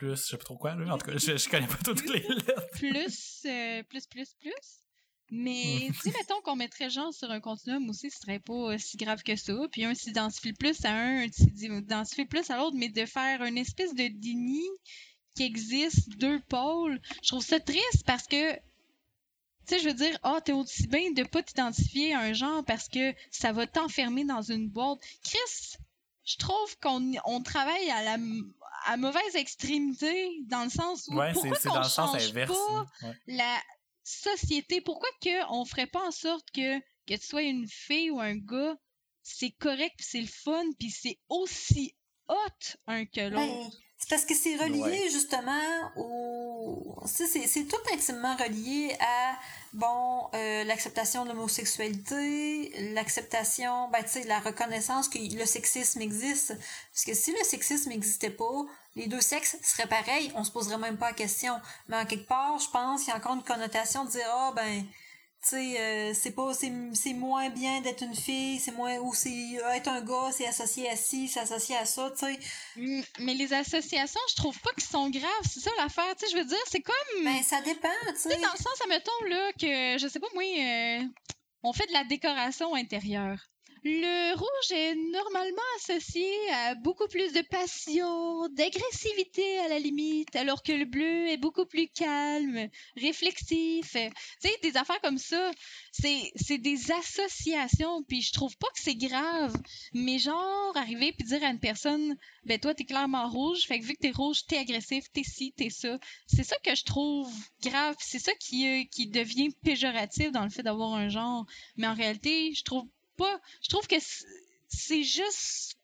je 0.00 0.14
sais 0.14 0.36
pas 0.36 0.44
trop 0.44 0.56
quoi, 0.56 0.76
là. 0.76 0.94
En 0.94 0.98
tout 0.98 1.06
cas, 1.06 1.18
je, 1.18 1.36
je 1.36 1.48
connais 1.48 1.66
pas 1.66 1.78
toutes 1.84 2.08
les 2.08 2.20
lettres. 2.20 2.70
plus, 2.74 3.42
euh, 3.46 3.82
plus, 3.82 4.06
plus, 4.06 4.34
plus. 4.40 4.83
Mais 5.30 5.88
si 6.02 6.10
mettons 6.10 6.40
qu'on 6.42 6.56
mettrait 6.56 6.90
genre 6.90 7.12
sur 7.12 7.30
un 7.30 7.40
continuum 7.40 7.88
aussi, 7.88 8.10
ce 8.10 8.18
serait 8.20 8.38
pas 8.38 8.78
si 8.78 8.96
grave 8.96 9.22
que 9.22 9.36
ça. 9.36 9.54
Puis 9.72 9.84
un 9.84 9.94
s'identifie 9.94 10.52
plus 10.52 10.84
à 10.84 10.92
un, 10.92 11.24
un 11.24 11.30
s'identifie 11.30 12.26
plus 12.26 12.50
à 12.50 12.58
l'autre, 12.58 12.76
mais 12.76 12.88
de 12.88 13.06
faire 13.06 13.42
une 13.42 13.58
espèce 13.58 13.94
de 13.94 14.08
déni 14.08 14.62
qui 15.34 15.42
existe 15.42 16.08
deux 16.18 16.40
pôles, 16.48 17.00
je 17.22 17.28
trouve 17.28 17.44
ça 17.44 17.60
triste 17.60 18.04
parce 18.06 18.26
que 18.26 18.54
tu 19.66 19.76
sais, 19.76 19.78
je 19.80 19.88
veux 19.88 19.94
dire, 19.94 20.16
ah, 20.22 20.34
oh, 20.36 20.40
t'es 20.44 20.52
aussi 20.52 20.86
bien 20.88 21.10
de 21.12 21.22
pas 21.22 21.42
t'identifier 21.42 22.12
à 22.12 22.20
un 22.20 22.34
genre 22.34 22.62
parce 22.66 22.86
que 22.88 23.14
ça 23.30 23.50
va 23.52 23.66
t'enfermer 23.66 24.24
dans 24.24 24.42
une 24.42 24.68
boîte. 24.68 24.98
Chris, 25.22 25.78
je 26.24 26.36
trouve 26.36 26.78
qu'on 26.80 27.12
on 27.24 27.42
travaille 27.42 27.90
à 27.90 28.02
la 28.02 28.18
à 28.86 28.98
mauvaise 28.98 29.34
extrémité 29.34 30.30
dans 30.46 30.64
le 30.64 30.70
sens 30.70 31.08
où 31.08 31.16
ouais, 31.16 31.32
pourquoi 31.32 31.56
c'est, 31.56 31.68
dans 31.68 31.78
le 31.78 31.84
sens 31.84 32.14
inverse, 32.14 32.52
pas 32.52 33.12
la 33.26 33.56
société, 34.04 34.80
pourquoi 34.80 35.08
que 35.20 35.50
on 35.50 35.64
ferait 35.64 35.86
pas 35.86 36.06
en 36.06 36.12
sorte 36.12 36.50
que, 36.52 36.78
que 36.80 37.14
tu 37.14 37.26
sois 37.26 37.42
une 37.42 37.66
fille 37.66 38.10
ou 38.10 38.20
un 38.20 38.36
gars, 38.36 38.76
c'est 39.22 39.50
correct, 39.52 39.94
puis 39.96 40.06
c'est 40.08 40.20
le 40.20 40.26
fun, 40.26 40.64
puis 40.78 40.90
c'est 40.90 41.18
aussi 41.28 41.96
hot 42.28 42.76
un 42.86 43.06
que 43.06 43.30
ben, 43.30 43.30
l'autre? 43.30 43.83
C'est 44.04 44.10
parce 44.10 44.26
que 44.26 44.34
c'est 44.34 44.56
relié 44.56 45.08
justement 45.10 45.90
au. 45.96 46.94
C'est, 47.06 47.66
tout 47.66 47.80
intimement 47.90 48.36
relié 48.36 48.94
à, 49.00 49.38
bon, 49.72 50.28
euh, 50.34 50.64
l'acceptation 50.64 51.24
de 51.24 51.30
l'homosexualité, 51.30 52.92
l'acceptation, 52.92 53.88
ben, 53.88 54.02
tu 54.02 54.10
sais, 54.10 54.24
la 54.24 54.40
reconnaissance 54.40 55.08
que 55.08 55.16
le 55.18 55.46
sexisme 55.46 56.02
existe. 56.02 56.54
Parce 56.92 57.04
que 57.06 57.14
si 57.14 57.32
le 57.32 57.42
sexisme 57.44 57.88
n'existait 57.88 58.28
pas, 58.28 58.66
les 58.94 59.06
deux 59.06 59.22
sexes 59.22 59.56
seraient 59.62 59.88
pareils, 59.88 60.30
on 60.34 60.44
se 60.44 60.50
poserait 60.50 60.76
même 60.76 60.98
pas 60.98 61.08
la 61.08 61.14
question. 61.14 61.58
Mais 61.88 61.96
en 61.96 62.04
quelque 62.04 62.28
part, 62.28 62.58
je 62.58 62.68
pense 62.68 63.04
qu'il 63.04 63.10
y 63.10 63.12
a 63.12 63.16
encore 63.16 63.36
une 63.36 63.42
connotation 63.42 64.04
de 64.04 64.10
dire, 64.10 64.28
ah, 64.28 64.52
ben, 64.54 64.82
tu 64.82 64.88
sais, 65.50 65.80
euh, 65.80 66.14
c'est 66.14 66.32
pas, 66.32 66.54
c'est, 66.54 66.72
c'est 66.94 67.14
moins 67.14 67.48
bien 67.50 67.80
d'être 67.80 68.02
une 68.02 68.14
fille, 68.14 68.58
c'est 68.58 68.72
moins, 68.72 68.98
ou 68.98 69.14
c'est 69.14 69.58
euh, 69.62 69.72
être 69.72 69.88
un 69.88 70.00
gars, 70.02 70.30
c'est 70.32 70.46
associé 70.46 70.88
à 70.88 70.96
ci, 70.96 71.28
c'est 71.28 71.40
associé 71.40 71.76
à 71.76 71.84
ça, 71.84 72.10
tu 72.10 72.26
sais. 72.26 72.38
Mm, 72.76 73.02
Mais 73.20 73.34
les 73.34 73.52
associations, 73.52 74.20
je 74.30 74.36
trouve 74.36 74.58
pas 74.60 74.72
qu'ils 74.72 74.84
sont 74.84 75.08
graves. 75.10 75.48
C'est 75.48 75.60
ça 75.60 75.70
l'affaire. 75.78 76.14
Tu 76.16 76.26
sais, 76.26 76.32
je 76.32 76.38
veux 76.38 76.44
dire, 76.44 76.64
c'est 76.66 76.82
comme. 76.82 77.24
Ben, 77.24 77.42
ça 77.42 77.60
dépend, 77.62 77.88
tu 78.08 78.16
sais, 78.16 78.36
dans 78.36 78.52
le 78.52 78.58
sens, 78.58 78.80
admettons, 78.82 79.24
là, 79.28 79.52
que, 79.52 79.98
je 79.98 80.08
sais 80.08 80.20
pas, 80.20 80.28
moi, 80.34 80.44
euh, 80.44 81.02
on 81.62 81.72
fait 81.72 81.86
de 81.86 81.92
la 81.92 82.04
décoration 82.04 82.74
intérieure. 82.74 83.38
Le 83.86 84.34
rouge 84.34 84.70
est 84.70 84.94
normalement 84.94 85.60
associé 85.76 86.26
à 86.54 86.74
beaucoup 86.74 87.06
plus 87.06 87.34
de 87.34 87.42
passion, 87.42 88.48
d'agressivité 88.48 89.58
à 89.58 89.68
la 89.68 89.78
limite, 89.78 90.34
alors 90.36 90.62
que 90.62 90.72
le 90.72 90.86
bleu 90.86 91.28
est 91.28 91.36
beaucoup 91.36 91.66
plus 91.66 91.88
calme, 91.88 92.70
réflexif. 92.96 93.92
Tu 93.92 93.98
sais, 94.40 94.58
des 94.62 94.78
affaires 94.78 95.02
comme 95.02 95.18
ça, 95.18 95.50
c'est 95.92 96.56
des 96.56 96.92
associations, 96.92 98.02
puis 98.04 98.22
je 98.22 98.32
trouve 98.32 98.56
pas 98.56 98.68
que 98.68 98.80
c'est 98.80 98.94
grave. 98.94 99.54
Mais 99.92 100.18
genre, 100.18 100.74
arriver 100.76 101.12
puis 101.12 101.26
dire 101.26 101.44
à 101.44 101.50
une 101.50 101.60
personne, 101.60 102.16
ben 102.46 102.58
toi, 102.58 102.72
t'es 102.72 102.86
clairement 102.86 103.28
rouge, 103.28 103.66
fait 103.66 103.80
que 103.80 103.84
vu 103.84 103.92
que 103.92 104.00
t'es 104.00 104.12
rouge, 104.12 104.46
t'es 104.46 104.56
agressif, 104.56 105.12
t'es 105.12 105.24
ci, 105.24 105.52
t'es 105.58 105.68
ça. 105.68 105.98
C'est 106.26 106.44
ça 106.44 106.56
que 106.64 106.74
je 106.74 106.84
trouve 106.84 107.30
grave, 107.62 107.96
c'est 107.98 108.18
ça 108.18 108.32
qui, 108.40 108.66
euh, 108.66 108.84
qui 108.90 109.08
devient 109.08 109.50
péjoratif 109.62 110.32
dans 110.32 110.44
le 110.44 110.50
fait 110.50 110.62
d'avoir 110.62 110.94
un 110.94 111.10
genre. 111.10 111.44
Mais 111.76 111.86
en 111.86 111.94
réalité, 111.94 112.54
je 112.54 112.62
trouve 112.62 112.86
pas. 113.16 113.40
Je 113.62 113.68
trouve 113.68 113.86
que 113.86 113.96
c'est- 114.00 115.02
juste 115.04 115.76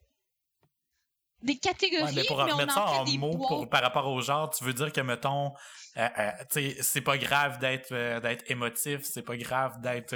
des 1.42 1.58
catégories, 1.58 2.04
Ouais, 2.04 2.12
mais 2.14 2.24
pour 2.24 2.36
mais 2.44 2.52
on 2.52 2.56
remettre 2.56 2.76
en 2.78 2.86
ça 2.88 3.00
en 3.02 3.18
mots 3.18 3.30
pour, 3.36 3.68
par 3.70 3.82
rapport 3.82 4.06
au 4.08 4.20
genre, 4.20 4.50
tu 4.50 4.62
veux 4.64 4.74
dire 4.74 4.92
que, 4.92 5.00
mettons, 5.00 5.52
euh, 5.96 6.08
euh, 6.18 6.72
c'est 6.82 7.00
pas 7.00 7.16
grave 7.16 7.58
d'être 7.58 7.92
euh, 7.92 8.20
d'être 8.20 8.50
émotif, 8.50 9.00
c'est 9.04 9.22
pas 9.22 9.36
grave 9.36 9.80
d'être 9.80 10.14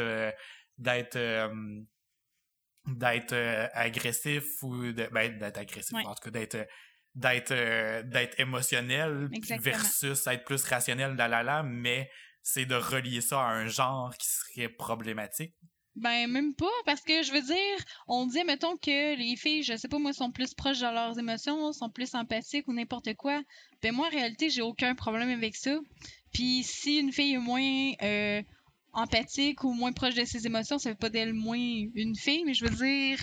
d'être 0.78 1.16
euh, 1.16 1.48
d'être 2.86 3.34
agressif 3.72 4.44
ou 4.62 4.92
ben, 4.92 5.38
d'être 5.38 5.58
agressif, 5.58 5.96
Ouais. 5.96 6.04
en 6.04 6.14
tout 6.14 6.24
cas, 6.24 6.30
d'être 6.30 6.68
d'être 7.14 8.02
d'être 8.02 8.38
émotionnel 8.40 9.28
Exactement. 9.32 9.76
versus 9.78 10.26
être 10.26 10.44
plus 10.44 10.62
rationnel, 10.64 11.14
la 11.16 11.28
la 11.28 11.42
la, 11.42 11.62
mais 11.62 12.10
c'est 12.42 12.66
de 12.66 12.74
relier 12.74 13.22
ça 13.22 13.40
à 13.40 13.52
un 13.52 13.68
genre 13.68 14.14
qui 14.18 14.26
serait 14.28 14.68
problématique. 14.68 15.54
Ben, 15.96 16.28
même 16.28 16.54
pas, 16.54 16.66
parce 16.86 17.02
que 17.02 17.22
je 17.22 17.32
veux 17.32 17.42
dire, 17.42 17.84
on 18.08 18.26
dit, 18.26 18.42
mettons, 18.44 18.76
que 18.76 19.16
les 19.16 19.36
filles, 19.36 19.62
je 19.62 19.76
sais 19.76 19.86
pas, 19.86 19.98
moi, 19.98 20.12
sont 20.12 20.32
plus 20.32 20.52
proches 20.52 20.80
de 20.80 20.86
leurs 20.86 21.18
émotions, 21.18 21.72
sont 21.72 21.88
plus 21.88 22.14
empathiques 22.14 22.66
ou 22.66 22.72
n'importe 22.72 23.14
quoi. 23.14 23.42
Ben, 23.80 23.92
moi, 23.92 24.08
en 24.08 24.10
réalité, 24.10 24.50
j'ai 24.50 24.62
aucun 24.62 24.94
problème 24.96 25.30
avec 25.30 25.54
ça. 25.54 25.78
Puis, 26.32 26.64
si 26.64 26.98
une 26.98 27.12
fille 27.12 27.34
est 27.34 27.38
moins 27.38 27.92
euh, 28.02 28.42
empathique 28.92 29.62
ou 29.62 29.72
moins 29.72 29.92
proche 29.92 30.14
de 30.14 30.24
ses 30.24 30.46
émotions, 30.46 30.78
ça 30.78 30.90
veut 30.90 30.96
pas 30.96 31.10
d'elle 31.10 31.32
moins 31.32 31.58
une 31.94 32.16
fille, 32.16 32.42
mais 32.44 32.54
je 32.54 32.64
veux 32.64 32.74
dire, 32.74 33.18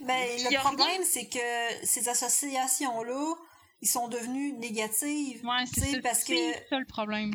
Ben, 0.00 0.26
le 0.38 0.58
problème, 0.60 1.02
c'est 1.02 1.28
que 1.28 1.86
ces 1.86 2.08
associations-là, 2.08 3.34
ils 3.82 3.88
sont 3.88 4.08
devenus 4.08 4.54
négatives. 4.54 5.44
ouais, 5.44 5.64
c'est 5.72 6.00
parce 6.00 6.24
que- 6.24 6.34
ça 6.70 6.78
le 6.78 6.86
problème. 6.86 7.30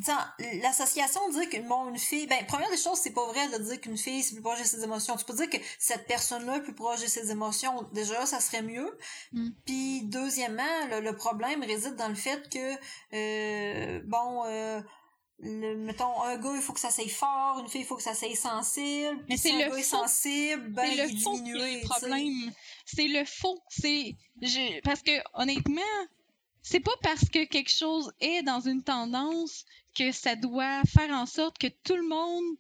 L'association 0.61 1.21
dit 1.29 1.47
que 1.49 1.57
bon, 1.67 1.89
une 1.89 1.97
fille, 1.97 2.27
ben, 2.27 2.45
première 2.47 2.69
des 2.71 2.77
choses, 2.77 2.99
c'est 2.99 3.13
pas 3.13 3.25
vrai 3.27 3.47
de 3.49 3.63
dire 3.63 3.79
qu'une 3.79 3.97
fille, 3.97 4.23
c'est 4.23 4.33
plus 4.33 4.41
proche 4.41 4.59
de 4.59 4.63
ses 4.65 4.83
émotions. 4.83 5.15
Tu 5.17 5.25
peux 5.25 5.35
dire 5.35 5.49
que 5.49 5.57
cette 5.79 6.07
personne-là 6.07 6.57
est 6.57 6.61
plus 6.61 6.73
proche 6.75 7.01
de 7.01 7.07
ses 7.07 7.31
émotions. 7.31 7.83
Déjà, 7.93 8.25
ça 8.25 8.39
serait 8.39 8.63
mieux. 8.63 8.97
Mm. 9.33 9.49
Puis, 9.65 10.01
deuxièmement, 10.05 10.87
le, 10.89 10.99
le 11.01 11.15
problème 11.15 11.63
réside 11.63 11.95
dans 11.95 12.09
le 12.09 12.15
fait 12.15 12.49
que, 12.49 12.75
euh, 13.13 14.01
bon, 14.05 14.43
euh, 14.45 14.81
le, 15.39 15.75
mettons, 15.75 16.21
un 16.23 16.37
gars, 16.37 16.53
il 16.55 16.61
faut 16.61 16.73
que 16.73 16.79
ça 16.79 16.89
s'aille 16.91 17.09
fort, 17.09 17.59
une 17.59 17.67
fille, 17.67 17.81
il 17.81 17.87
faut 17.87 17.95
que 17.95 18.03
ça 18.03 18.13
s'aille 18.13 18.35
sensible. 18.35 19.23
Mais 19.29 19.37
c'est 19.37 19.49
si 19.49 19.55
un 19.55 19.65
le 19.65 19.71
gars 19.71 19.77
est 19.77 19.83
fond. 19.83 19.97
sensible, 19.99 20.69
ben, 20.69 20.83
c'est 20.85 20.91
il 20.93 20.97
le 20.97 21.03
est 21.03 21.21
fond 21.23 21.43
qui 21.43 21.49
est 21.51 21.81
le 21.81 21.87
problème. 21.87 22.51
C'est 22.85 23.07
le 23.07 23.25
fond. 23.25 23.59
C'est 23.69 24.15
je- 24.41 24.81
parce 24.81 25.01
que 25.01 25.11
honnêtement, 25.33 25.81
c'est 26.61 26.79
pas 26.79 26.95
parce 27.01 27.27
que 27.29 27.45
quelque 27.45 27.71
chose 27.71 28.11
est 28.19 28.43
dans 28.43 28.59
une 28.59 28.83
tendance 28.83 29.65
que 29.97 30.11
ça 30.11 30.35
doit 30.35 30.81
faire 30.83 31.11
en 31.11 31.25
sorte 31.25 31.57
que 31.57 31.67
tout 31.83 31.95
le 31.95 32.07
monde 32.07 32.57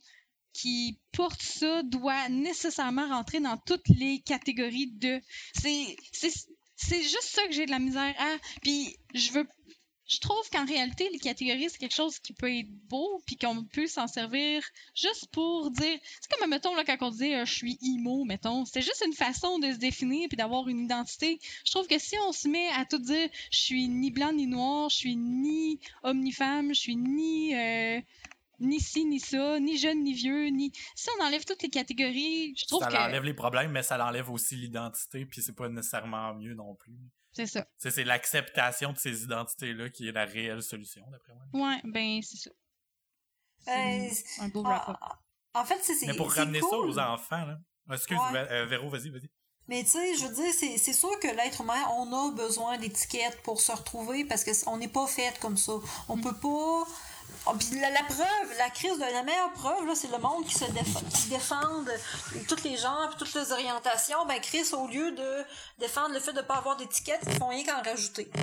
qui 0.53 0.99
porte 1.13 1.41
ça 1.41 1.83
doit 1.83 2.29
nécessairement 2.29 3.07
rentrer 3.07 3.39
dans 3.39 3.57
toutes 3.57 3.87
les 3.87 4.19
catégories 4.19 4.91
de. 4.91 5.21
C'est 5.53 7.03
juste 7.03 7.29
ça 7.29 7.45
que 7.47 7.53
j'ai 7.53 7.65
de 7.65 7.71
la 7.71 7.79
misère 7.79 8.13
à. 8.17 8.37
Puis 8.61 8.97
je 9.13 9.31
veux 9.31 9.47
je 10.11 10.19
trouve 10.19 10.49
qu'en 10.49 10.65
réalité, 10.65 11.09
les 11.13 11.19
catégories, 11.19 11.69
c'est 11.69 11.77
quelque 11.77 11.95
chose 11.95 12.19
qui 12.19 12.33
peut 12.33 12.53
être 12.53 12.69
beau, 12.89 13.21
puis 13.25 13.37
qu'on 13.37 13.63
peut 13.63 13.87
s'en 13.87 14.07
servir 14.07 14.61
juste 14.93 15.27
pour 15.31 15.71
dire. 15.71 15.97
C'est 16.19 16.29
comme, 16.37 16.49
mettons, 16.49 16.75
là, 16.75 16.83
quand 16.83 16.97
on 16.99 17.11
disait 17.11 17.35
euh, 17.35 17.45
je 17.45 17.53
suis 17.53 17.79
emo, 17.81 18.25
mettons, 18.25 18.65
c'est 18.65 18.81
juste 18.81 19.03
une 19.05 19.13
façon 19.13 19.57
de 19.59 19.71
se 19.71 19.77
définir 19.77 20.27
puis 20.27 20.35
d'avoir 20.35 20.67
une 20.67 20.79
identité. 20.79 21.39
Je 21.65 21.71
trouve 21.71 21.87
que 21.87 21.97
si 21.97 22.15
on 22.27 22.33
se 22.33 22.49
met 22.49 22.67
à 22.75 22.83
tout 22.83 22.99
dire 22.99 23.29
je 23.51 23.57
suis 23.57 23.87
ni 23.87 24.11
blanc 24.11 24.33
ni 24.33 24.47
noir, 24.47 24.89
je 24.89 24.97
suis 24.97 25.15
ni 25.15 25.79
homme 26.03 26.19
ni 26.19 26.33
femme, 26.33 26.73
je 26.73 26.79
suis 26.79 26.97
ni. 26.97 27.55
euh, 27.55 28.01
ni 28.59 28.79
ci, 28.79 29.05
ni 29.05 29.19
ça, 29.19 29.59
ni 29.59 29.77
jeune, 29.77 30.03
ni 30.03 30.13
vieux, 30.13 30.47
ni. 30.47 30.71
Si 30.93 31.09
on 31.17 31.23
enlève 31.23 31.45
toutes 31.45 31.63
les 31.63 31.69
catégories, 31.69 32.53
je 32.55 32.65
trouve 32.65 32.83
ça 32.83 32.89
que. 32.89 32.95
enlève 32.95 33.23
les 33.23 33.33
problèmes, 33.33 33.71
mais 33.71 33.81
ça 33.81 33.97
l'enlève 33.97 34.29
aussi 34.29 34.55
l'identité, 34.55 35.25
puis 35.25 35.41
c'est 35.41 35.55
pas 35.55 35.67
nécessairement 35.67 36.35
mieux 36.35 36.53
non 36.53 36.75
plus. 36.75 36.93
C'est 37.33 37.45
ça. 37.47 37.65
C'est 37.77 38.03
l'acceptation 38.03 38.91
de 38.93 38.97
ces 38.97 39.23
identités-là 39.23 39.89
qui 39.89 40.07
est 40.07 40.11
la 40.11 40.25
réelle 40.25 40.61
solution, 40.61 41.03
d'après 41.09 41.33
moi. 41.53 41.69
Ouais, 41.69 41.81
ben, 41.85 42.19
c'est 42.21 42.37
ça. 42.37 42.51
C'est 43.65 43.71
Euh, 43.71 44.43
un 44.43 44.47
beau 44.49 44.63
Ah, 44.65 44.69
wrap-up. 44.69 44.97
en 45.53 45.65
fait, 45.65 45.79
c'est 45.83 45.93
c'est- 45.95 46.07
Mais 46.07 46.15
pour 46.15 46.31
c'est 46.33 46.39
ramener 46.39 46.59
ça 46.61 46.77
aux 46.77 46.97
enfants, 46.99 47.45
là. 47.45 47.57
Excuse, 47.93 48.17
Ouais. 48.31 48.47
euh, 48.51 48.65
Véro, 48.65 48.89
vas-y, 48.89 49.09
vas-y. 49.09 49.29
Mais 49.67 49.83
tu 49.83 49.91
sais, 49.91 50.15
je 50.15 50.25
veux 50.25 50.33
dire, 50.33 50.53
c'est 50.57 50.77
c'est 50.77 50.93
sûr 50.93 51.17
que 51.19 51.27
l'être 51.27 51.61
humain, 51.61 51.81
on 51.97 52.11
a 52.11 52.31
besoin 52.31 52.77
d'étiquettes 52.77 53.41
pour 53.43 53.61
se 53.61 53.71
retrouver 53.71 54.25
parce 54.25 54.43
que 54.43 54.53
c- 54.53 54.65
on 54.67 54.77
n'est 54.77 54.87
pas 54.89 55.07
fait 55.07 55.37
comme 55.39 55.55
ça. 55.57 55.73
On 56.09 56.17
peut 56.19 56.35
pas. 56.37 56.83
Oh, 57.47 57.53
puis 57.57 57.79
la, 57.79 57.89
la 57.89 58.03
preuve, 58.03 58.57
la 58.59 58.69
crise 58.69 58.93
de 58.97 58.99
la 59.13 59.23
meilleure 59.23 59.51
preuve, 59.53 59.85
là, 59.87 59.93
c'est 59.95 60.11
le 60.11 60.17
monde 60.19 60.45
qui 60.45 60.53
se 60.53 60.65
déf- 60.65 61.09
qui 61.15 61.29
défendent 61.29 61.91
tous 62.47 62.63
les 62.63 62.77
genres 62.77 63.09
puis 63.09 63.25
toutes 63.25 63.33
les 63.33 63.51
orientations. 63.51 64.25
Ben 64.27 64.39
Chris, 64.39 64.65
au 64.73 64.87
lieu 64.87 65.11
de 65.11 65.43
défendre 65.79 66.13
le 66.13 66.19
fait 66.19 66.33
de 66.33 66.41
pas 66.41 66.55
avoir 66.57 66.77
d'étiquette, 66.77 67.21
ils 67.25 67.33
font 67.37 67.47
rien 67.47 67.63
qu'en 67.65 67.81
rajouter. 67.81 68.29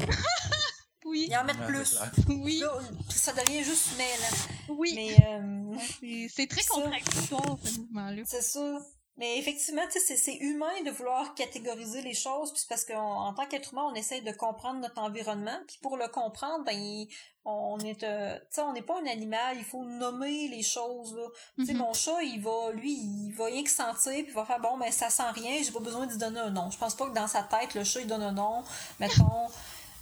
Oui, 1.04 1.28
Ils 1.30 1.36
en 1.38 1.44
mettent 1.44 1.56
Ouais, 1.60 1.66
plus. 1.66 1.96
oui, 2.28 2.58
Là, 2.58 2.70
ça 3.08 3.32
devient 3.32 3.62
juste 3.64 3.96
mêlant. 3.96 4.36
oui. 4.68 4.92
Mais 4.94 5.16
euh, 5.26 5.76
C'est- 6.00 6.28
C'est 6.34 6.46
très 6.48 6.64
contradictoire, 6.64 7.56
ce 7.64 7.78
mouvement-là. 7.78 8.22
C'est 8.26 8.42
ça. 8.42 8.78
Mais 9.18 9.36
effectivement, 9.38 9.82
c'est- 9.90 10.36
humain 10.36 10.82
de 10.86 10.90
vouloir 10.92 11.34
catégoriser 11.34 12.02
les 12.02 12.14
choses, 12.14 12.52
puis 12.52 12.60
c'est 12.60 12.68
parce 12.68 12.84
qu'en 12.84 13.32
tant 13.34 13.46
qu'être 13.46 13.72
humain, 13.72 13.88
on 13.90 13.94
essaye 13.94 14.22
de 14.22 14.30
comprendre 14.32 14.78
notre 14.80 15.00
environnement, 15.02 15.58
puis 15.66 15.78
pour 15.82 15.96
le 15.96 16.06
comprendre, 16.08 16.64
ben, 16.64 16.72
il- 16.78 17.08
on 17.44 17.78
est, 17.80 18.02
euh, 18.04 18.38
tu 18.38 18.46
sais, 18.50 18.60
on 18.60 18.72
n'est 18.72 18.82
pas 18.82 19.00
un 19.00 19.06
animal, 19.06 19.56
il 19.58 19.64
faut 19.64 19.82
nommer 19.84 20.48
les 20.48 20.62
choses, 20.62 21.16
là. 21.16 21.26
Tu 21.58 21.66
sais, 21.66 21.72
Mhm. 21.72 21.78
mon 21.80 21.92
chat, 21.94 22.22
il 22.22 22.40
va, 22.40 22.70
lui, 22.72 22.92
il 22.92 23.32
va 23.32 23.46
rien 23.46 23.64
que 23.64 23.70
sentir, 23.70 24.12
puis 24.12 24.26
il 24.28 24.34
va 24.34 24.44
faire, 24.44 24.60
bon, 24.60 24.76
ben, 24.78 24.92
ça 24.92 25.10
sent 25.10 25.30
rien, 25.34 25.62
j'ai 25.62 25.72
pas 25.72 25.80
besoin 25.80 26.06
d'y 26.06 26.16
donner 26.18 26.40
un 26.40 26.50
nom. 26.50 26.70
Je 26.70 26.78
pense 26.78 26.94
pas 26.94 27.06
que 27.08 27.14
dans 27.14 27.26
sa 27.26 27.42
tête, 27.42 27.74
le 27.74 27.84
chat, 27.84 28.00
il 28.00 28.06
donne 28.06 28.22
un 28.22 28.32
nom, 28.32 28.62
mettons, 29.00 29.46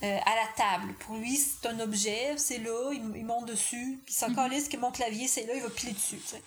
euh, 0.02 0.18
à 0.24 0.34
la 0.36 0.46
table. 0.56 0.94
Pour 1.00 1.16
lui, 1.16 1.36
c'est 1.36 1.66
un 1.68 1.80
objet, 1.80 2.36
c'est 2.36 2.58
là, 2.58 2.90
il, 2.92 3.02
il 3.16 3.24
monte 3.24 3.46
dessus, 3.46 4.00
puis 4.04 4.14
son 4.14 4.28
Mhm. 4.28 4.36
calisse 4.36 4.68
qui 4.68 4.76
mon 4.76 4.90
clavier, 4.92 5.26
c'est 5.28 5.46
là, 5.46 5.54
il 5.54 5.62
va 5.62 5.70
piler 5.70 5.92
dessus, 5.92 6.18
tu 6.18 6.36
sais. 6.36 6.42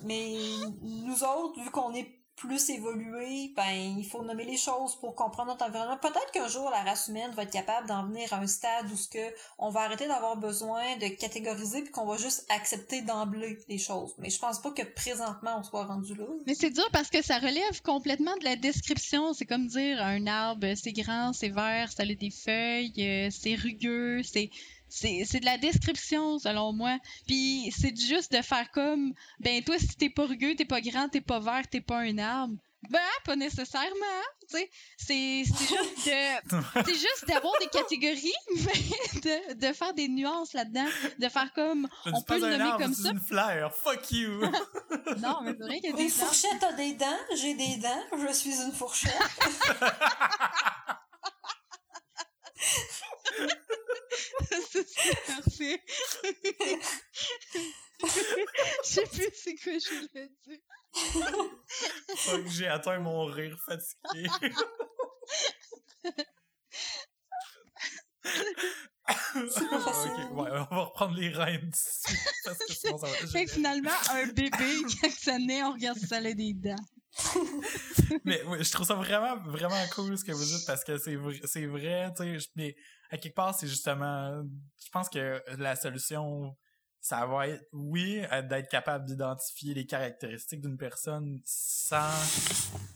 Mais 0.03 0.37
nous 0.83 1.25
autres, 1.25 1.61
vu 1.62 1.71
qu'on 1.71 1.95
est 1.95 2.09
plus 2.39 2.70
évolué, 2.70 3.53
ben 3.57 3.97
il 3.99 4.07
faut 4.07 4.22
nommer 4.22 4.45
les 4.45 4.57
choses 4.57 4.95
pour 4.97 5.14
comprendre 5.14 5.51
notre 5.51 5.66
environnement. 5.66 5.99
Peut-être 5.99 6.30
qu'un 6.32 6.49
jour 6.49 6.70
la 6.70 6.82
race 6.82 7.09
humaine 7.09 7.32
va 7.32 7.43
être 7.43 7.53
capable 7.53 7.89
d'en 7.89 8.07
venir 8.07 8.32
à 8.32 8.39
un 8.39 8.47
stade 8.47 8.91
où 8.93 8.97
ce 8.97 9.09
que 9.09 9.34
on 9.59 9.70
va 9.70 9.80
arrêter 9.80 10.07
d'avoir 10.07 10.36
besoin 10.36 10.97
de 10.97 11.09
catégoriser 11.09 11.82
puis 11.82 11.91
qu'on 11.91 12.07
va 12.07 12.16
juste 12.16 12.47
accepter 12.49 13.03
d'emblée 13.03 13.59
les 13.68 13.78
choses. 13.78 14.14
Mais 14.18 14.30
je 14.30 14.39
pense 14.39 14.61
pas 14.61 14.70
que 14.70 14.82
présentement 14.82 15.59
on 15.59 15.62
soit 15.62 15.84
rendu 15.84 16.14
là. 16.14 16.24
Mais 16.47 16.55
c'est 16.55 16.70
dur 16.70 16.89
parce 16.93 17.11
que 17.11 17.22
ça 17.22 17.39
relève 17.39 17.82
complètement 17.82 18.36
de 18.39 18.45
la 18.45 18.57
description. 18.57 19.32
C'est 19.32 19.47
comme 19.47 19.66
dire 19.66 20.01
un 20.01 20.26
arbre, 20.26 20.74
c'est 20.76 20.93
grand, 20.93 21.32
c'est 21.32 21.49
vert, 21.49 21.91
ça 21.93 22.05
a 22.05 22.07
des 22.07 22.30
feuilles, 22.30 22.93
euh, 22.99 23.28
c'est 23.30 23.57
rugueux, 23.57 24.22
c'est 24.22 24.51
c'est 24.89 25.24
c'est 25.24 25.41
de 25.41 25.45
la 25.47 25.59
description 25.59 26.39
selon 26.39 26.72
moi. 26.72 26.99
Puis 27.26 27.72
c'est 27.78 27.97
juste 27.99 28.32
de 28.32 28.43
faire 28.43 28.70
comme 28.72 29.12
ben 29.41 29.62
toi 29.62 29.78
si 29.78 29.97
t'es 29.97 30.11
pas 30.11 30.26
rugueux, 30.26 30.55
t'es 30.57 30.64
pas 30.64 30.80
grand, 30.80 31.09
t'es 31.09 31.20
pas 31.20 31.41
vert, 31.41 31.62
t'es 31.70 31.80
pas 31.80 31.99
un 31.99 32.18
arbre. 32.18 32.55
Ben, 32.91 33.01
pas 33.24 33.34
nécessairement, 33.34 34.22
tu 34.49 34.57
sais. 34.57 34.70
C'est 34.97 35.43
c'est 35.45 35.66
juste 35.66 36.07
de... 36.07 36.84
C'est 36.86 36.95
juste 36.95 37.24
d'avoir 37.26 37.53
des 37.59 37.66
catégories, 37.66 38.32
mais 38.55 39.20
de, 39.20 39.55
de 39.55 39.72
faire 39.72 39.93
des 39.95 40.07
nuances 40.07 40.53
là-dedans. 40.53 40.86
De 41.18 41.28
faire 41.28 41.53
comme... 41.55 41.89
Je 42.07 42.11
On 42.14 42.22
peut 42.22 42.39
pas 42.41 42.47
le 42.49 42.57
nommer 42.57 42.70
arbre, 42.70 42.84
comme 42.84 42.95
c'est 42.95 43.03
ça. 43.03 43.11
une 43.11 43.18
fleur. 43.20 43.74
Fuck 43.74 44.12
you. 44.12 44.41
Non, 45.18 45.41
mais 45.43 45.55
c'est 45.59 45.64
vrai 45.64 45.80
qu'il 45.80 45.84
y 45.84 45.86
a 45.89 45.91
Une 45.91 45.97
des 45.97 46.20
arbres. 46.22 46.32
fourchette 46.32 46.62
a 46.62 46.72
des 46.74 46.93
dents, 46.95 47.18
j'ai 47.34 47.55
des 47.55 47.76
dents, 47.78 48.05
je 48.28 48.32
suis 48.32 48.55
une 48.62 48.72
fourchette. 48.72 49.12
c'est 54.51 55.26
parfait. 55.26 55.82
Je 58.05 58.09
sais 58.84 59.07
plus 59.07 59.28
c'est 59.34 59.55
quoi 59.57 59.72
je 59.72 59.95
voulais 59.95 60.30
dire. 60.47 60.59
Fuck, 62.16 62.47
j'ai 62.59 62.68
atteint 62.68 62.98
mon 62.98 63.24
rire 63.24 63.56
fatigué. 63.64 64.28
C'est 69.50 69.70
pas 69.70 69.80
facile. 69.80 70.11
Ok, 70.11 70.36
ouais, 70.36 70.50
on 70.70 70.74
va 70.74 70.82
reprendre 70.84 71.14
les 71.16 71.30
rênes 71.30 71.70
parce 72.44 72.59
que 72.59 72.74
sinon 72.74 72.98
ça 72.98 73.06
va. 73.06 73.12
Fait 73.12 73.44
que 73.46 73.52
finalement, 73.52 73.90
un 74.11 74.26
bébé, 74.26 74.50
quand 75.00 75.11
ça 75.11 75.38
naît, 75.38 75.62
on 75.62 75.72
regarde 75.72 75.98
si 75.98 76.06
ça 76.06 76.16
a 76.16 76.32
des 76.32 76.54
dents. 76.54 76.76
Mais 78.24 78.42
je 78.61 78.70
trouve 78.70 78.86
ça 78.86 78.94
vraiment, 78.94 79.36
vraiment 79.46 79.82
cool 79.94 80.16
ce 80.16 80.24
que 80.24 80.32
vous 80.32 80.44
dites 80.44 80.66
parce 80.66 80.84
que 80.84 80.98
c'est 80.98 81.16
vrai, 81.16 81.40
c'est 81.44 81.66
vrai, 81.66 82.12
tu 82.16 82.38
sais, 82.38 82.48
mais 82.54 82.76
à 83.11 83.16
quelque 83.16 83.34
part, 83.34 83.54
c'est 83.54 83.66
justement, 83.66 84.42
je 84.84 84.90
pense 84.92 85.09
que 85.09 85.42
la 85.56 85.74
solution, 85.74 86.54
ça 87.09 87.24
va 87.26 87.48
être, 87.48 87.64
oui, 87.72 88.20
euh, 88.32 88.42
d'être 88.42 88.68
capable 88.68 89.06
d'identifier 89.06 89.72
les 89.72 89.86
caractéristiques 89.86 90.61
d'une 90.61 90.76
personne 90.76 91.40
sans 91.44 92.11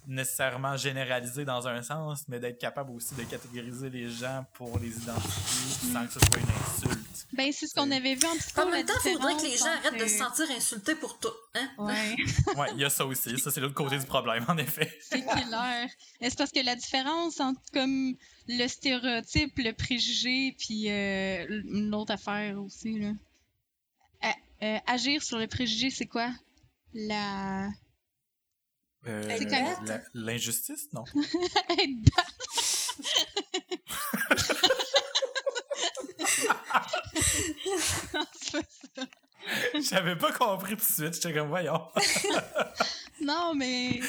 nécessairement 0.07 0.77
généraliser 0.77 1.45
dans 1.45 1.67
un 1.69 1.83
sens, 1.83 2.25
mais 2.29 2.39
d'être 2.41 2.59
capable 2.59 2.91
aussi 2.93 3.15
de 3.15 3.23
catégoriser 3.23 3.89
les 3.89 4.11
gens 4.11 4.45
pour 4.55 4.79
les 4.79 4.89
identifier 4.99 5.93
sans 5.93 6.07
que 6.07 6.13
ce 6.13 6.21
soit 6.21 6.39
une 6.39 6.91
insulte. 6.93 7.27
Ben, 7.33 7.51
c'est 7.53 7.67
ce 7.67 7.75
qu'on 7.75 7.87
C'est- 7.89 7.97
avait 7.97 8.15
vu 8.15 8.27
en 8.27 8.37
psycho. 8.37 8.61
En 8.63 8.71
même 8.71 8.85
temps, 8.85 8.93
il 9.05 9.13
faudrait 9.13 9.37
que 9.37 9.43
les 9.43 9.57
gens 9.57 9.67
arrêtent 9.67 10.01
de 10.03 10.07
se 10.07 10.19
sentir 10.19 10.45
insultés 10.55 10.95
pour 10.97 11.19
tout. 11.19 11.29
Hein? 11.55 11.69
Ouais, 11.79 12.17
Ouais, 12.57 12.69
il 12.75 12.81
y 12.81 12.85
a 12.85 12.91
ça 12.91 13.07
aussi. 13.07 13.39
Ça, 13.39 13.51
c'est 13.51 13.61
l'autre 13.61 13.75
côté 13.75 13.99
du 13.99 14.05
problème, 14.07 14.45
en 14.49 14.59
effet. 14.59 14.93
c'est 15.03 15.23
clair. 15.23 15.89
Mais 16.21 16.29
C'est 16.31 16.37
parce 16.39 16.51
que 16.53 16.63
la 16.65 16.77
différence 16.77 17.41
entre 17.41 17.61
comme 17.73 18.15
le 18.49 18.67
stéréotype, 18.69 19.57
le 19.59 19.73
préjugé, 19.73 20.55
puis 20.59 20.91
euh, 20.91 21.47
l'autre 21.49 22.13
affaire 22.13 22.61
aussi, 22.63 22.99
là. 22.99 23.13
Euh, 24.63 24.79
agir 24.87 25.23
sur 25.23 25.39
le 25.39 25.47
préjugé, 25.49 25.91
c'est 25.91 26.07
quoi? 26.07 26.31
La... 26.95 27.67
Euh, 29.07 29.37
C'est 29.39 29.45
la- 29.51 30.01
L'injustice, 30.15 30.89
non? 30.93 31.05
J'avais 39.91 40.17
pas 40.17 40.33
compris 40.33 40.77
tout 40.77 40.81
de 40.87 40.93
suite. 40.93 41.15
J'étais 41.15 41.33
comme, 41.35 41.49
voyons. 41.49 41.81
Non, 43.21 43.55
mais 43.55 44.01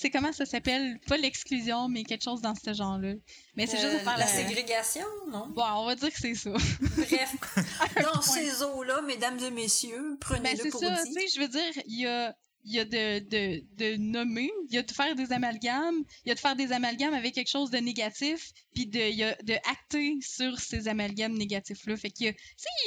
c'est 0.00 0.10
comment 0.10 0.32
ça 0.32 0.46
s'appelle? 0.46 0.98
Pas 1.06 1.16
l'exclusion, 1.16 1.88
mais 1.88 2.04
quelque 2.04 2.22
chose 2.24 2.40
dans 2.40 2.54
ce 2.54 2.72
genre-là. 2.72 3.14
Mais 3.56 3.66
c'est 3.66 3.76
Euh, 3.78 3.80
juste 3.80 3.92
de 3.94 3.98
faire 3.98 4.18
la 4.18 4.24
la... 4.24 4.26
ségrégation, 4.26 5.06
non? 5.30 5.48
Bon, 5.48 5.62
on 5.76 5.86
va 5.86 5.94
dire 5.94 6.10
que 6.12 6.18
c'est 6.18 6.34
ça. 6.34 6.50
Bref, 6.50 7.36
dans 8.02 8.20
ces 8.22 8.62
eaux-là, 8.62 9.02
mesdames 9.02 9.38
et 9.40 9.50
messieurs, 9.50 10.10
Ben, 10.12 10.16
prenez-le 10.20 10.56
c'est 10.62 10.70
pour 10.70 10.80
ça, 10.80 10.90
dit. 11.02 11.12
tu 11.14 11.20
sais, 11.20 11.26
je 11.34 11.40
veux 11.40 11.48
dire, 11.48 11.82
il 11.86 12.00
y 12.00 12.06
a, 12.06 12.34
il 12.68 12.74
y 12.74 12.80
a 12.80 12.84
de, 12.84 13.18
de, 13.20 13.64
de 13.76 13.96
nommer, 13.96 14.50
il 14.68 14.74
y 14.74 14.78
a 14.78 14.82
de 14.82 14.90
faire 14.90 15.14
des 15.14 15.32
amalgames, 15.32 16.04
il 16.24 16.28
y 16.28 16.32
a 16.32 16.34
de 16.34 16.40
faire 16.40 16.54
des 16.54 16.72
amalgames 16.72 17.14
avec 17.14 17.34
quelque 17.34 17.48
chose 17.48 17.70
de 17.70 17.78
négatif, 17.78 18.52
puis 18.74 18.86
de, 18.86 19.00
il 19.00 19.16
y 19.16 19.24
a 19.24 19.34
de 19.42 19.54
acter 19.70 20.18
sur 20.20 20.58
ces 20.60 20.86
amalgames 20.86 21.32
négatifs-là. 21.32 21.96
Fait 21.96 22.10
qu'il 22.10 22.26
y 22.26 22.28
a, 22.28 22.32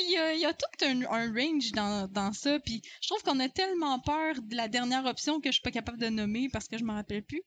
il 0.07 0.11
y 0.11 0.17
a, 0.17 0.33
il 0.35 0.39
y 0.39 0.45
a 0.45 0.53
tout 0.53 0.85
un, 0.85 1.01
un 1.11 1.33
range 1.33 1.71
dans, 1.71 2.07
dans 2.11 2.31
ça, 2.31 2.59
puis 2.59 2.83
je 3.01 3.07
trouve 3.07 3.23
qu'on 3.23 3.39
a 3.39 3.49
tellement 3.49 3.99
peur 3.99 4.35
de 4.41 4.55
la 4.55 4.67
dernière 4.67 5.05
option 5.05 5.41
que 5.41 5.49
je 5.49 5.53
suis 5.53 5.61
pas 5.63 5.71
capable 5.71 5.97
de 5.97 6.09
nommer 6.09 6.47
parce 6.53 6.67
que 6.67 6.77
je 6.77 6.83
m'en 6.83 6.93
rappelle 6.93 7.23
plus, 7.23 7.41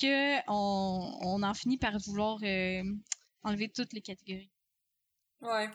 que 0.00 0.38
on, 0.48 1.18
on 1.20 1.42
en 1.42 1.52
finit 1.52 1.76
par 1.76 1.98
vouloir 1.98 2.38
euh, 2.42 2.82
enlever 3.42 3.68
toutes 3.68 3.92
les 3.92 4.00
catégories. 4.00 4.50
Ouais. 5.42 5.68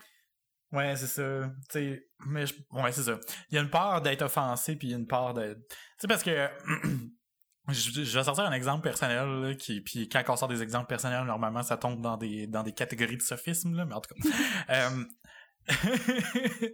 Ouais, 0.72 0.96
c'est 0.96 1.08
ça. 1.08 1.50
Tu 1.70 1.80
sais, 1.80 2.08
mais 2.28 2.46
je- 2.46 2.54
ouais, 2.72 2.92
c'est 2.92 3.04
ça. 3.04 3.20
Il 3.50 3.56
y 3.56 3.58
a 3.58 3.62
une 3.62 3.70
part 3.70 4.02
d'être 4.02 4.22
offensé, 4.22 4.76
puis 4.76 4.88
il 4.90 4.92
y 4.92 4.94
a 4.94 4.98
une 4.98 5.08
part 5.08 5.34
de. 5.34 5.54
Tu 5.70 5.76
sais, 6.00 6.08
parce 6.08 6.24
que. 6.24 6.48
Je, 7.68 8.04
je 8.04 8.18
vais 8.18 8.24
sortir 8.24 8.46
un 8.46 8.52
exemple 8.52 8.82
personnel, 8.82 9.28
là, 9.28 9.54
qui, 9.54 9.80
puis 9.82 10.10
quand 10.10 10.24
on 10.30 10.36
sort 10.36 10.48
des 10.48 10.64
exemples 10.64 10.88
personnels, 10.88 11.24
normalement, 11.26 11.62
ça 11.62 11.78
tombe 11.78 12.02
dans 12.02 12.18
des, 12.18 12.48
dans 12.48 12.64
des 12.64 12.74
catégories 12.74 13.18
de 13.18 13.22
sophisme, 13.22 13.76
là, 13.76 13.86
mais 13.86 13.94
en 13.94 14.02
tout 14.02 14.12
cas. 14.16 14.28
euh, 14.70 15.06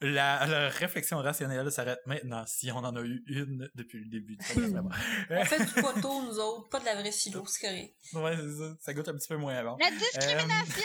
la, 0.00 0.46
la 0.46 0.68
réflexion 0.70 1.18
rationnelle 1.18 1.70
s'arrête 1.70 2.00
maintenant, 2.06 2.44
si 2.46 2.70
on 2.72 2.78
en 2.78 2.96
a 2.96 3.02
eu 3.02 3.22
une 3.26 3.68
depuis 3.74 3.98
le 4.04 4.08
début. 4.08 4.38
Vraiment. 4.54 4.88
On 5.30 5.44
fait 5.44 5.64
du 5.66 5.82
poteau, 5.82 6.22
nous 6.22 6.38
autres, 6.38 6.68
pas 6.70 6.80
de 6.80 6.86
la 6.86 6.94
vraie 6.94 7.12
philo, 7.12 7.44
c'est 7.46 7.66
correct. 7.66 7.94
Ouais, 8.14 8.36
c'est 8.36 8.56
ça. 8.58 8.74
Ça 8.80 8.94
goûte 8.94 9.08
un 9.08 9.14
petit 9.16 9.28
peu 9.28 9.36
moins 9.36 9.62
bon. 9.62 9.76
La 9.80 9.90
discrimination! 9.90 10.82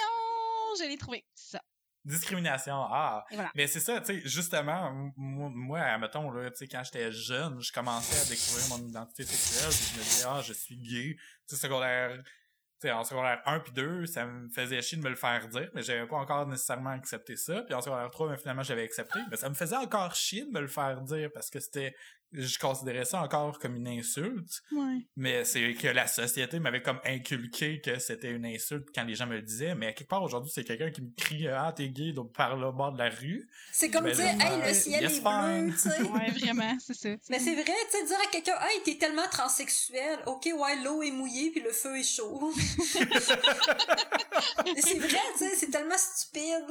Je 0.80 0.88
l'ai 0.90 0.98
trouvé. 0.98 1.24
Ça. 1.36 1.62
Discrimination, 2.06 2.76
ah. 2.76 3.26
Voilà. 3.32 3.52
Mais 3.56 3.66
c'est 3.68 3.80
ça, 3.80 4.02
tu 4.02 4.22
sais, 4.22 4.22
justement, 4.28 5.12
moi, 5.16 5.98
mettons, 5.98 6.30
là, 6.32 6.50
tu 6.52 6.58
sais, 6.58 6.68
quand 6.68 6.84
j'étais 6.84 7.12
jeune, 7.12 7.62
je 7.62 7.72
commençais 7.72 8.20
à 8.20 8.30
découvrir 8.30 8.78
mon 8.78 8.88
identité 8.88 9.24
sexuelle, 9.24 9.70
puis 9.70 9.94
je 9.94 10.00
me 10.00 10.04
disais, 10.04 10.26
ah, 10.28 10.42
je 10.42 10.54
suis 10.54 10.78
gay. 10.78 11.16
Tu 11.16 11.56
sais, 11.56 11.56
secondaire, 11.56 12.22
tu 12.22 12.88
sais, 12.88 12.92
en 12.92 13.06
secondaire 13.06 13.42
1 13.46 13.60
puis 13.62 13.72
2, 13.72 14.06
ça 14.06 14.26
me 14.26 14.50
faisait 14.50 14.82
chier 14.82 14.98
de 14.98 15.04
me 15.04 15.10
le 15.10 15.16
faire 15.16 15.48
dire, 15.48 15.70
mais 15.74 15.82
j'avais 15.82 16.06
pas 16.06 16.18
encore 16.18 16.46
nécessairement 16.46 16.90
accepté 16.90 17.38
ça. 17.38 17.62
Puis 17.62 17.74
en 17.74 17.82
secondaire 17.82 18.12
3, 18.12 18.28
ben, 18.28 18.38
finalement, 18.38 18.64
j'avais 18.64 18.84
accepté, 18.84 19.20
mais 19.32 19.38
ça 19.38 19.48
me 19.48 19.56
faisait 19.56 19.78
encore 19.78 20.14
chier 20.14 20.46
de 20.46 20.52
me 20.52 20.60
le 20.60 20.68
faire 20.68 21.00
dire 21.02 21.30
parce 21.34 21.50
que 21.50 21.62
c'était, 21.62 21.96
je 22.34 22.60
considérais 22.60 23.06
ça 23.06 23.22
encore 23.22 23.60
comme 23.60 23.76
une 23.76 23.88
insulte. 23.88 24.62
Ouais. 24.72 25.06
Mais 25.16 25.46
c'est 25.46 25.74
que 25.74 25.88
la 25.88 26.08
société 26.08 26.60
m'avait 26.60 26.82
comme 26.82 27.00
inculqué 27.06 27.80
que 27.80 28.00
c'était 28.00 28.32
une 28.32 28.46
insulte 28.46 28.88
quand 28.94 29.04
les 29.04 29.16
gens 29.16 29.28
me 29.28 29.36
le 29.36 29.42
disaient. 29.42 29.76
Mais 29.76 29.88
à 29.88 29.94
quelque 29.94 30.10
part 30.10 30.24
aujourd'hui, 30.24 30.52
c'est 30.54 30.64
quelqu'un 30.64 30.92
qui 30.92 31.02
me 31.02 31.12
crie 31.16 31.48
Ah, 31.48 31.74
t'es 31.76 31.90
gay 31.90 32.12
donc 32.12 32.34
par 32.34 32.56
le 32.58 32.72
bord 32.72 32.92
de 32.92 32.98
la 32.98 33.10
rue. 33.10 33.48
C'est 33.72 33.90
comme 33.90 34.06
Ben, 34.06 34.14
dire, 34.16 34.26
hey, 34.26 34.68
le 34.68 34.74
ciel 34.74 35.04
yes, 35.04 35.18
est 35.18 35.22
bleu, 35.22 35.30
fine. 35.30 35.74
tu 35.74 35.80
sais. 35.80 36.02
Ouais, 36.04 36.32
vraiment, 36.32 36.78
c'est 36.80 36.94
ça. 36.94 37.10
Mais 37.30 37.40
c'est 37.40 37.54
vrai, 37.56 37.64
tu 37.64 37.98
sais, 37.98 38.06
dire 38.06 38.18
à 38.24 38.32
quelqu'un, 38.32 38.56
hey, 38.62 38.82
t'es 38.84 38.98
tellement 38.98 39.28
transsexuel, 39.30 40.20
ok, 40.26 40.46
ouais, 40.58 40.84
l'eau 40.84 41.02
est 41.04 41.12
mouillée 41.12 41.52
puis 41.52 41.62
le 41.62 41.72
feu 41.72 41.98
est 41.98 42.04
chaud. 42.04 42.52
Mais 44.66 44.82
c'est 44.82 44.98
vrai, 45.00 45.20
tu 45.38 45.40
sais, 45.40 45.56
c'est 45.56 45.70
tellement 45.72 45.98
stupide. 45.98 46.66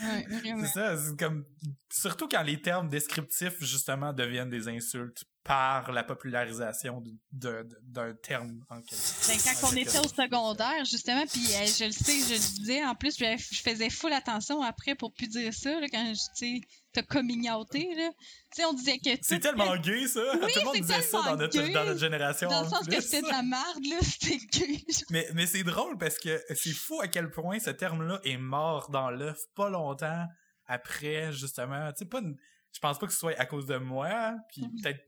Ouais, 0.00 0.26
vraiment. 0.28 0.64
C'est 0.66 0.72
ça, 0.74 0.96
c'est 0.96 1.18
comme 1.18 1.44
surtout 1.90 2.28
quand 2.28 2.42
les 2.42 2.60
termes 2.60 2.88
descriptifs 2.88 3.58
justement 3.60 4.12
deviennent 4.12 4.50
des 4.50 4.68
insultes 4.68 5.07
par 5.48 5.92
la 5.92 6.04
popularisation 6.04 7.02
d'un 7.32 8.14
terme 8.22 8.62
en 8.68 8.82
quelque 8.82 9.28
Ben, 9.28 9.38
quand 9.42 9.68
on 9.72 9.76
était 9.76 9.98
au 9.98 10.08
secondaire, 10.08 10.84
justement, 10.84 11.24
puis 11.26 11.40
euh, 11.54 11.64
je 11.64 11.84
le 11.86 11.92
sais, 11.92 12.12
je 12.12 12.34
le 12.34 12.56
disais, 12.58 12.84
en 12.84 12.94
plus, 12.94 13.16
je, 13.18 13.24
je 13.50 13.62
faisais 13.62 13.88
full 13.88 14.12
attention 14.12 14.60
après 14.60 14.94
pour 14.94 15.14
plus 15.14 15.28
dire 15.28 15.54
ça, 15.54 15.80
là, 15.80 15.86
quand 15.90 16.12
je, 16.12 16.60
t'as 16.92 17.02
coming 17.02 17.50
outé, 17.52 17.94
là. 17.96 18.10
Tu 18.10 18.60
sais, 18.60 18.64
on 18.66 18.74
disait 18.74 18.98
que... 18.98 19.10
C'est 19.22 19.40
tellement 19.40 19.74
gay, 19.78 20.06
ça! 20.06 20.20
Tout 20.32 20.48
le 20.54 20.64
monde 20.66 20.76
disait 20.76 21.00
ça 21.00 21.22
dans 21.22 21.36
notre, 21.36 21.58
gay. 21.58 21.72
dans 21.72 21.84
notre 21.84 22.00
génération. 22.00 22.50
Dans 22.50 22.60
le 22.60 22.66
en 22.66 22.70
sens 22.70 22.86
que 22.86 23.00
c'était 23.00 23.22
de 23.22 23.28
la 23.28 23.42
merde, 23.42 23.86
là, 23.88 23.96
c'était 24.02 24.36
gay. 24.52 24.84
Mais, 25.08 25.28
mais 25.32 25.46
c'est 25.46 25.64
drôle 25.64 25.96
parce 25.96 26.18
que 26.18 26.42
c'est 26.54 26.74
fou 26.74 27.00
à 27.00 27.08
quel 27.08 27.30
point 27.30 27.58
ce 27.58 27.70
terme-là 27.70 28.20
est 28.24 28.36
mort 28.36 28.90
dans 28.90 29.10
l'œuf 29.10 29.38
pas 29.54 29.70
longtemps 29.70 30.26
après, 30.66 31.32
justement. 31.32 31.90
Tu 31.92 32.00
sais, 32.00 32.04
pas 32.04 32.20
une- 32.20 32.36
je 32.72 32.80
pense 32.80 32.98
pas 32.98 33.06
que 33.06 33.12
ce 33.12 33.18
soit 33.18 33.34
à 33.38 33.46
cause 33.46 33.66
de 33.66 33.76
moi, 33.76 34.34
puis 34.50 34.62
peut-être 34.82 35.00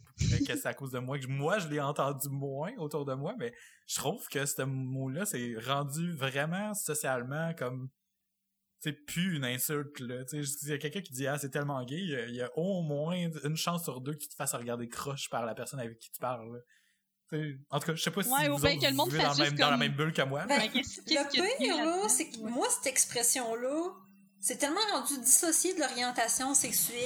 que 0.47 0.57
c'est 0.57 0.67
à 0.67 0.75
cause 0.75 0.91
de 0.91 0.99
moi 0.99 1.19
que 1.19 1.27
moi 1.27 1.59
je 1.59 1.69
l'ai 1.69 1.81
entendu 1.81 2.29
moins 2.31 2.73
autour 2.79 3.05
de 3.05 3.15
moi, 3.15 3.35
mais 3.39 3.53
je 3.87 3.97
trouve 3.97 4.27
que 4.29 4.45
ce 4.47 4.63
mot-là 4.63 5.25
c'est 5.27 5.55
rendu 5.65 6.13
vraiment 6.13 6.75
socialement 6.75 7.53
comme 7.55 7.89
c'est 8.83 8.93
plus 9.05 9.37
une 9.37 9.45
insulte 9.45 10.01
là. 10.01 10.25
Tu 10.25 10.45
sais, 10.45 10.57
il 10.63 10.69
y 10.71 10.73
a 10.73 10.79
quelqu'un 10.79 11.03
qui 11.03 11.13
dit 11.13 11.27
ah 11.27 11.39
c'est 11.39 11.51
tellement 11.51 11.85
gay, 11.85 11.99
il 11.99 12.09
y 12.11 12.17
a- 12.17 12.27
il 12.27 12.35
y, 12.35 12.43
a 12.43 12.51
au 12.57 12.83
moins 12.83 13.15
une 13.45 13.57
chance 13.57 13.85
sur 13.85 14.01
deux 14.01 14.15
que 14.15 14.19
tu 14.21 14.29
te 14.29 14.35
fasses 14.35 14.55
regarder 14.55 14.89
croche 14.89 15.29
par 15.29 15.45
la 15.45 15.55
personne 15.55 15.81
avec 15.81 15.99
qui 15.99 16.11
tu 16.11 16.19
parles. 16.19 16.51
là. 16.55 16.59
Tu 17.29 17.37
sais, 17.39 17.59
En 17.71 17.79
tout 17.79 17.87
cas, 17.89 17.95
je 17.95 18.03
sais 18.03 18.11
pas 18.11 18.23
si 18.23 18.31
Ouais, 18.31 18.49
ou 18.49 18.57
vous 18.57 18.63
bien 18.63 18.73
autres, 18.73 18.81
que 18.81 18.87
le 18.87 18.91
vous 18.93 18.97
monde 18.97 19.11
vivez 19.11 19.23
dans, 19.23 19.29
fasse 19.29 19.39
le 19.39 19.45
même, 19.45 19.51
juste 19.53 19.61
dans 19.63 19.71
la 19.71 19.77
même 19.77 19.93
bulle 19.95 20.13
que 20.13 20.23
moi. 20.23 20.47
Ben, 20.47 20.59
Ben, 20.59 20.71
qu'est-ce- 20.71 21.01
Le 21.03 21.31
pire, 21.31 22.09
c'est 22.11 22.29
que 22.31 22.39
Ouais. 22.39 22.51
moi, 22.51 22.67
cette 22.71 22.87
expression-là, 22.87 23.93
c'est 24.41 24.57
tellement 24.57 24.81
rendu 24.93 25.19
dissocié 25.19 25.75
de 25.75 25.81
l'orientation 25.81 26.55
sexuelle. 26.55 26.99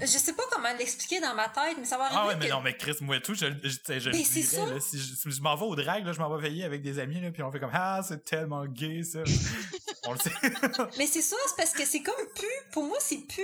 Je 0.00 0.06
sais 0.06 0.32
pas 0.32 0.44
comment 0.52 0.72
l'expliquer 0.78 1.18
dans 1.20 1.34
ma 1.34 1.48
tête, 1.48 1.76
mais 1.76 1.84
ça 1.84 1.98
va 1.98 2.04
arriver. 2.04 2.20
Ah 2.22 2.26
ouais, 2.28 2.36
mais 2.36 2.46
que- 2.46 2.52
non, 2.52 2.60
mais 2.60 2.76
Chris, 2.76 2.96
moi 3.00 3.16
et 3.16 3.20
tout, 3.20 3.34
je, 3.34 3.46
je, 3.64 3.68
je, 3.94 3.98
je 3.98 4.10
Mais 4.10 4.22
c'est 4.22 4.40
dirais, 4.42 4.44
ça. 4.44 4.66
là, 4.66 4.80
si 4.80 4.96
je, 4.96 5.14
si 5.16 5.30
je 5.30 5.42
m'en 5.42 5.56
vais 5.56 5.64
au 5.64 5.74
drag, 5.74 6.06
là, 6.06 6.12
je 6.12 6.20
m'en 6.20 6.34
vais 6.36 6.40
veiller 6.48 6.62
avec 6.64 6.82
des 6.82 7.00
amis, 7.00 7.20
là, 7.20 7.32
puis 7.32 7.42
on 7.42 7.50
fait 7.50 7.58
comme, 7.58 7.72
ah, 7.74 8.00
c'est 8.06 8.24
tellement 8.24 8.64
gay, 8.66 9.02
ça. 9.02 9.18
on 10.06 10.12
le 10.12 10.18
sait. 10.20 10.30
Mais 10.98 11.08
c'est 11.08 11.20
ça, 11.22 11.34
c'est 11.48 11.56
parce 11.56 11.72
que 11.72 11.84
c'est 11.84 12.02
comme 12.02 12.14
plus. 12.36 12.46
Pour 12.72 12.84
moi, 12.84 12.96
c'est 13.00 13.26
plus 13.26 13.42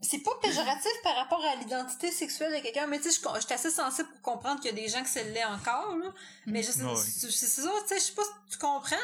c'est 0.00 0.18
pas 0.22 0.30
péjoratif 0.40 0.92
par 1.02 1.16
rapport 1.16 1.42
à 1.44 1.56
l'identité 1.56 2.12
sexuelle 2.12 2.54
de 2.56 2.62
quelqu'un, 2.62 2.86
mais 2.86 2.98
tu 3.00 3.10
sais, 3.10 3.20
je 3.34 3.40
suis 3.40 3.52
assez 3.52 3.68
sensible 3.70 4.08
pour 4.10 4.22
comprendre 4.34 4.60
qu'il 4.60 4.70
y 4.70 4.72
a 4.72 4.76
des 4.80 4.88
gens 4.88 5.02
qui 5.02 5.08
se 5.10 5.18
l'est 5.18 5.44
encore, 5.44 5.96
là. 5.96 6.12
Mais 6.46 6.62
je 6.62 6.70
sais, 6.70 6.84
Ouais. 6.84 6.94
c'est 6.94 7.30
ça, 7.30 7.68
tu 7.82 7.88
sais, 7.88 7.98
je 7.98 8.04
sais 8.04 8.12
pas 8.12 8.22
si 8.22 8.52
tu 8.52 8.58
comprends. 8.58 8.94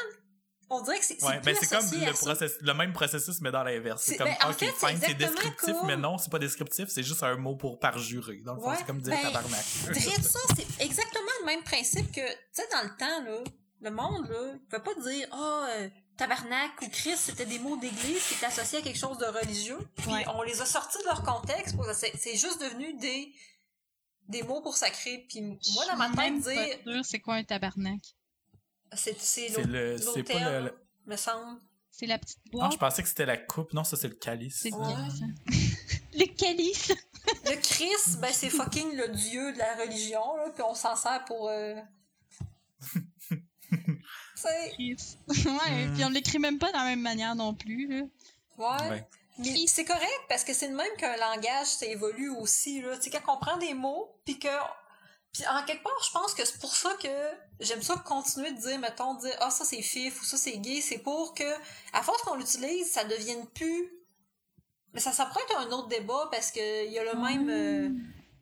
On 0.69 0.81
dirait 0.81 0.97
que 0.99 1.05
c'est 1.05 1.19
c'est 1.19 1.25
Ouais, 1.27 1.35
plus 1.41 1.53
ben 1.53 1.55
c'est 1.59 1.67
comme 1.67 1.85
le, 1.99 2.11
process- 2.13 2.57
le 2.59 2.73
même 2.73 2.91
processus, 2.93 3.39
mais 3.41 3.51
dans 3.51 3.63
l'inverse. 3.63 4.01
C'est 4.03 4.11
C'est- 4.13 4.17
comme, 4.17 4.27
ben, 4.27 4.35
en 4.47 4.49
ok, 4.51 4.57
fait, 4.57 4.97
c'est 5.05 5.13
descriptif, 5.13 5.73
comme- 5.75 5.85
mais 5.87 5.95
non, 5.97 6.17
c'est 6.17 6.31
pas 6.31 6.39
descriptif, 6.39 6.89
c'est 6.89 7.03
juste 7.03 7.21
un 7.23 7.35
mot 7.35 7.55
pour 7.55 7.77
parjurer. 7.79 8.37
Dans 8.43 8.55
le 8.55 8.61
fond, 8.61 8.69
Ouais, 8.71 8.75
c'est 8.77 8.85
comme 8.85 8.99
dire 9.01 9.13
ben, 9.15 9.21
tabarnak. 9.21 9.61
Ça, 10.23 10.39
c'est 10.55 10.81
exactement 10.83 11.31
le 11.41 11.45
même 11.45 11.63
principe 11.63 12.11
que, 12.11 12.27
tu 12.27 12.37
sais, 12.51 12.67
dans 12.71 12.81
le 12.81 12.89
temps, 12.97 13.23
là, 13.23 13.37
le 13.81 13.91
monde, 13.91 14.27
là, 14.27 14.53
il 14.53 14.59
pouvait 14.67 14.81
pas 14.81 15.01
dire, 15.07 15.27
ah, 15.31 15.67
euh, 15.69 15.89
tabarnak 16.17 16.81
ou 16.81 16.89
Christ, 16.89 17.17
c'était 17.25 17.45
des 17.45 17.59
mots 17.59 17.77
d'église 17.77 18.23
qui 18.27 18.33
étaient 18.33 18.45
associés 18.47 18.79
à 18.79 18.81
quelque 18.81 18.97
chose 18.97 19.19
de 19.19 19.25
religieux. 19.25 19.77
Puis 19.97 20.11
Ouais. 20.11 20.25
on 20.33 20.41
les 20.41 20.59
a 20.61 20.65
sortis 20.65 20.97
de 20.97 21.03
leur 21.05 21.21
contexte. 21.23 21.75
pour- 21.75 21.85
C'est 21.93 22.11
c'est 22.17 22.35
juste 22.37 22.59
devenu 22.61 22.93
des, 22.95 23.31
des 24.29 24.41
mots 24.41 24.61
pour 24.61 24.75
sacrer. 24.75 25.27
Puis 25.29 25.41
moi, 25.41 25.85
dans 25.91 25.97
ma 25.97 26.09
tête, 26.09 26.41
dire, 26.41 27.05
c'est 27.05 27.19
quoi 27.19 27.35
un 27.35 27.43
tabarnak. 27.43 27.99
C'est 28.95 29.15
c'est 29.19 29.49
C'est 29.49 29.63
le, 29.63 29.93
l'autre 29.97 30.11
c'est 30.13 30.23
pas 30.23 30.59
le, 30.59 30.65
le- 30.65 30.77
me 31.05 31.15
semble. 31.15 31.59
C'est 31.91 32.05
la 32.07 32.17
petite 32.19 32.39
Non, 32.51 32.59
boîte. 32.59 32.71
je 32.73 32.77
pensais 32.77 33.01
que 33.03 33.07
c'était 33.09 33.25
la 33.25 33.37
coupe. 33.37 33.71
Non, 33.73 33.83
ça 33.83 33.95
c'est 33.95 34.07
le 34.09 34.15
calice. 34.15 34.59
C'est 34.63 34.69
le 34.71 34.75
Ouais. 34.77 34.93
calice. 34.93 35.21
hein. 35.21 35.33
le 36.13 36.25
calice. 36.35 36.91
Le 37.45 37.55
Christ, 37.55 38.19
ben, 38.19 38.31
c'est 38.33 38.49
fucking 38.49 38.95
le 38.95 39.07
dieu 39.09 39.53
de 39.53 39.57
la 39.57 39.75
religion, 39.77 40.35
là, 40.37 40.49
puis 40.53 40.61
on 40.63 40.75
s'en 40.75 40.95
sert 40.95 41.23
pour... 41.25 41.47
Euh... 41.49 41.73
ouais, 44.45 44.95
Hmm. 45.27 45.93
puis 45.95 46.05
on 46.05 46.09
l'écrit 46.09 46.39
même 46.39 46.59
pas 46.59 46.67
de 46.71 46.77
la 46.77 46.83
même 46.85 47.01
manière 47.01 47.35
non 47.35 47.53
plus. 47.53 47.87
Là. 47.87 48.05
Ouais. 48.57 48.89
Ouais. 48.89 49.07
Mais 49.39 49.65
c'est 49.67 49.85
correct 49.85 50.21
parce 50.29 50.43
que 50.43 50.53
c'est 50.53 50.69
de 50.69 50.75
même 50.75 50.95
qu'un 50.97 51.17
langage 51.17 51.67
ça 51.67 51.85
évolue 51.87 52.29
aussi 52.29 52.81
là. 52.81 52.95
Tu 52.97 53.03
sais 53.03 53.09
quand 53.09 53.33
on 53.35 53.39
prend 53.39 53.57
des 53.57 53.73
mots 53.73 54.15
puis 54.23 54.37
que 54.39 54.47
puis 55.37 55.45
en 55.47 55.63
quelque 55.65 55.83
part 55.83 56.01
je 56.05 56.11
pense 56.11 56.33
que 56.33 56.45
c'est 56.45 56.59
pour 56.59 56.73
ça 56.75 56.91
que 57.01 57.09
j'aime 57.59 57.81
ça 57.81 57.95
continuer 58.05 58.51
de 58.51 58.57
dire 58.59 58.79
mettons 58.79 59.15
dire 59.15 59.35
ah 59.41 59.49
ça 59.51 59.65
c'est 59.65 59.81
fif 59.81 60.21
ou 60.21 60.25
ça 60.25 60.37
c'est 60.37 60.57
gay, 60.57 60.79
c'est 60.81 60.99
pour 60.99 61.33
que 61.33 61.43
à 61.93 62.01
force 62.03 62.21
qu'on 62.21 62.35
l'utilise 62.35 62.89
ça 62.91 63.03
devienne 63.03 63.45
plus 63.47 63.91
mais 64.93 65.01
ça 65.01 65.11
ça 65.11 65.25
pourrait 65.25 65.43
être 65.49 65.57
un 65.59 65.71
autre 65.71 65.87
débat 65.89 66.29
parce 66.31 66.51
que 66.51 66.85
il 66.85 66.91
y 66.93 66.99
a 66.99 67.03
le 67.03 67.15
même 67.19 67.49
euh, 67.49 67.89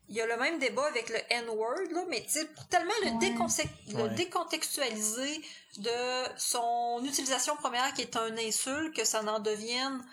il 0.10 0.16
y 0.16 0.22
a 0.22 0.28
le 0.28 0.38
même 0.38 0.60
débat 0.60 0.86
avec 0.88 1.10
le 1.10 1.18
N-word, 1.30 1.90
là, 1.92 2.04
mais 2.10 2.22
tu 2.24 2.34
sais, 2.34 2.46
pour 2.46 2.68
tellement 2.68 2.94
le, 3.04 3.12
Ouais. 3.12 3.18
déconse- 3.20 3.62
le 3.88 4.04
Ouais. 4.04 4.10
décontextualiser 4.16 5.42
de 5.78 5.90
son 6.38 7.02
utilisation 7.06 7.56
première 7.56 7.94
qui 7.94 8.02
est 8.02 8.16
un 8.18 8.38
insulte, 8.38 8.94
que 8.96 9.06
ça 9.06 9.24
n'en 9.24 9.40
devienne 9.40 10.04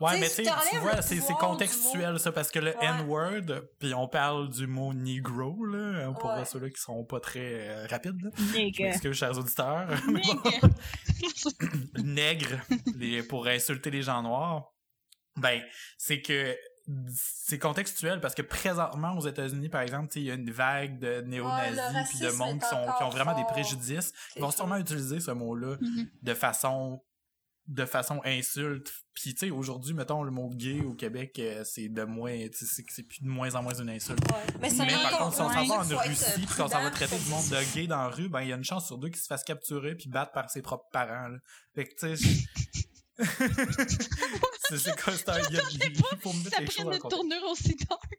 Ouais, 0.00 0.18
mais 0.18 0.28
tu 0.30 0.42
vois, 0.80 1.02
c'est 1.02 1.20
contextuel, 1.38 2.18
ça, 2.18 2.32
parce 2.32 2.50
que 2.50 2.58
le 2.58 2.70
Ouais. 2.70 2.86
N-word, 3.00 3.62
puis 3.78 3.92
on 3.94 4.08
parle 4.08 4.48
du 4.48 4.66
mot 4.66 4.94
Negro, 4.94 5.64
là, 5.66 6.06
hein, 6.06 6.12
pour 6.14 6.30
Ouais. 6.30 6.44
ceux-là 6.46 6.70
qui 6.70 6.80
sont 6.80 7.04
pas 7.04 7.20
très 7.20 7.68
euh, 7.68 7.86
rapides. 7.90 8.32
Excusez, 8.56 9.12
chers 9.12 9.36
auditeurs. 9.38 9.88
Nègre 12.02 12.60
les, 12.96 13.22
pour 13.22 13.46
insulter 13.46 13.90
les 13.90 14.02
gens 14.02 14.22
noirs, 14.22 14.72
ben, 15.36 15.60
c'est 15.98 16.20
que 16.22 16.56
c'est 17.14 17.58
contextuel 17.58 18.20
parce 18.20 18.34
que 18.34 18.42
présentement 18.42 19.16
aux 19.16 19.26
États-Unis, 19.26 19.68
par 19.68 19.82
exemple, 19.82 20.08
il 20.16 20.24
y 20.24 20.30
a 20.30 20.34
une 20.34 20.50
vague 20.50 20.98
de 20.98 21.18
Ouais, 21.20 21.22
néo-nazis 21.22 22.08
puis 22.08 22.18
de 22.26 22.30
monde 22.32 22.60
qui, 22.60 22.66
sont, 22.68 22.84
qui 22.98 23.02
ont 23.04 23.10
vraiment 23.10 23.36
des 23.36 23.44
préjudices. 23.44 24.12
Ils 24.34 24.42
vont 24.42 24.50
sûrement 24.50 24.76
utiliser 24.76 25.20
ce 25.20 25.30
mot-là 25.30 25.76
Mhm. 25.80 26.08
de 26.22 26.34
façon 26.34 27.00
de 27.70 27.84
façon 27.86 28.20
insulte. 28.24 28.92
Puis 29.14 29.32
tu 29.34 29.46
sais, 29.46 29.50
aujourd'hui, 29.50 29.94
mettons, 29.94 30.22
le 30.24 30.30
mot 30.32 30.50
gay 30.52 30.80
au 30.82 30.92
Québec, 30.94 31.38
euh, 31.38 31.62
c'est 31.64 31.88
de 31.88 32.02
moins, 32.02 32.36
c'est 32.52 33.02
plus 33.04 33.22
de 33.22 33.28
moins 33.28 33.54
en 33.54 33.62
moins 33.62 33.74
une 33.74 33.88
insulte. 33.90 34.18
Ouais. 34.32 34.54
Mais, 34.60 34.70
ça 34.70 34.84
Mais 34.84 34.92
par 34.92 35.18
contre, 35.18 35.36
si 35.36 35.40
on 35.42 35.48
s'en 35.48 35.64
va 35.64 35.74
en 35.76 35.98
Russie 36.08 36.24
puis 36.34 36.46
qu'on 36.56 36.68
s'en 36.68 36.82
va 36.82 36.90
traiter 36.90 37.16
du 37.16 37.28
monde 37.30 37.48
de 37.48 37.74
gay 37.74 37.86
dans 37.86 37.98
la 38.02 38.08
rue, 38.08 38.28
ben 38.28 38.42
il 38.42 38.48
y 38.48 38.52
a 38.52 38.56
une 38.56 38.64
chance 38.64 38.86
sur 38.86 38.98
deux 38.98 39.08
qu'il 39.08 39.20
se 39.20 39.26
fasse 39.28 39.44
capturer 39.44 39.94
puis 39.94 40.08
battre 40.08 40.32
par 40.32 40.50
ses 40.50 40.62
propres 40.62 40.88
parents. 40.92 41.28
Là. 41.28 41.38
Fait 41.74 41.84
que 41.86 41.94
tu 41.94 42.16
sais, 42.16 42.44
c'est 44.76 45.00
quoi 45.02 45.16
c'est 45.16 45.28
un- 45.28 45.38
il 45.48 45.54
y 45.54 45.58
a- 45.58 45.62
faut 46.20 46.32
mettre 46.32 46.50
Ça 46.50 46.62
prend 46.82 46.90
une 46.92 46.98
tournure 46.98 47.44
aussi 47.50 47.76
dark. 47.76 48.12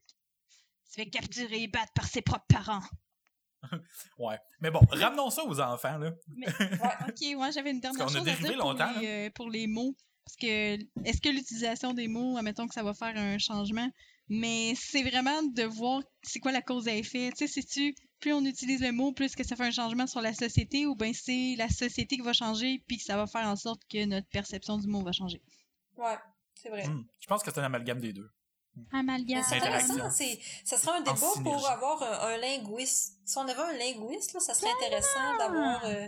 Se 0.90 0.96
fait 0.96 1.10
capturer 1.10 1.64
et 1.64 1.68
battre 1.68 1.92
par 1.94 2.06
ses 2.08 2.22
propres 2.22 2.46
parents. 2.48 2.84
Ouais. 4.18 4.38
Mais 4.60 4.72
bon, 4.72 4.80
ramenons 4.92 5.30
ça 5.30 5.44
aux 5.44 5.60
enfants 5.60 5.98
là. 5.98 6.12
Ok, 7.08 7.36
moi 7.36 7.52
j'avais 7.52 7.72
une 7.72 7.80
dernière 7.80 8.08
chose 8.08 8.18
à 8.18 8.22
dérivé 8.22 8.50
dire 8.50 8.58
pour 8.58 8.72
longtemps, 8.72 9.00
les, 9.00 9.08
euh, 9.08 9.30
pour 9.34 9.50
les 9.50 9.68
mots. 9.68 9.96
Parce 10.26 10.38
que 10.38 10.76
est-ce 11.06 11.22
que 11.22 11.30
l'utilisation 11.30 11.94
des 11.94 12.08
mots, 12.08 12.38
admettons 12.38 12.68
que 12.68 12.74
ça 12.74 12.84
va 12.84 12.94
faire 12.94 13.16
un 13.18 13.38
changement, 13.38 13.90
mais 14.30 14.74
c'est 14.76 15.04
vraiment 15.04 15.44
de 15.44 15.64
voir 15.64 16.02
c'est 16.24 16.40
quoi 16.40 16.52
la 16.52 16.62
cause 16.62 16.88
à 16.88 16.96
effet. 16.96 17.32
Tu 17.38 17.48
sais, 17.48 17.64
tu 17.64 17.96
plus 18.22 18.34
on 18.34 18.46
utilise 18.46 18.82
le 18.82 18.92
mot, 18.92 19.12
plus 19.12 19.36
que 19.36 19.44
ça 19.44 19.56
fait 19.56 19.66
un 19.66 19.72
changement 19.72 20.08
sur 20.08 20.22
la 20.22 20.34
société, 20.34 20.86
ou 20.86 20.96
bien 20.96 21.12
c'est 21.12 21.56
la 21.58 21.68
société 21.68 22.16
qui 22.16 22.22
va 22.22 22.34
changer, 22.34 22.84
puis 22.88 22.98
que 22.98 23.04
ça 23.04 23.18
va 23.18 23.26
faire 23.28 23.48
en 23.48 23.56
sorte 23.56 23.82
que 23.90 24.06
notre 24.06 24.28
perception 24.28 24.78
du 24.78 24.88
mot 24.88 25.04
va 25.04 25.12
changer. 25.12 25.42
Ouais, 25.98 26.18
c'est 26.54 26.70
vrai. 26.70 26.88
Hmm. 26.88 27.04
Je 27.20 27.28
pense 27.28 27.44
que 27.44 27.52
c'est 27.52 27.60
un 27.60 27.64
amalgame 27.64 28.00
des 28.00 28.14
deux. 28.14 28.30
Amalgame. 28.92 29.44
C'est 29.48 29.58
intéressant, 29.58 30.10
c'est, 30.12 30.40
ça 30.64 30.78
serait 30.78 30.98
un 30.98 31.02
débat 31.02 31.14
pour 31.44 31.68
avoir 31.68 32.02
un, 32.04 32.34
un 32.34 32.38
linguiste. 32.38 33.18
Si 33.26 33.38
on 33.38 33.42
avait 33.42 33.54
un 33.62 33.78
linguiste, 33.78 34.34
là, 34.34 34.40
ça 34.40 34.54
serait 34.54 34.72
intéressant 34.72 35.38
d'avoir, 35.38 35.86
euh, 35.86 36.08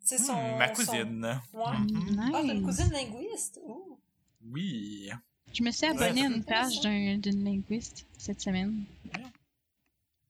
sais, 0.00 0.18
son... 0.18 0.34
Hmm, 0.34 0.58
ma 0.58 0.68
son- 0.68 0.74
cousine. 0.74 1.40
Ouais. 1.52 1.78
Mhm. 1.78 2.30
Ah, 2.34 2.40
une 2.42 2.62
cousine 2.64 2.90
linguiste? 2.92 3.60
Ouh. 3.64 3.98
Oui. 4.44 5.10
Je 5.52 5.62
me 5.62 5.70
suis 5.70 5.86
Ouais, 5.86 5.92
abonnée 5.92 6.20
ça 6.22 6.26
à 6.26 6.30
une 6.30 6.44
page 6.44 6.80
d'une 6.80 7.44
linguiste 7.44 8.06
cette 8.18 8.40
semaine. 8.40 8.84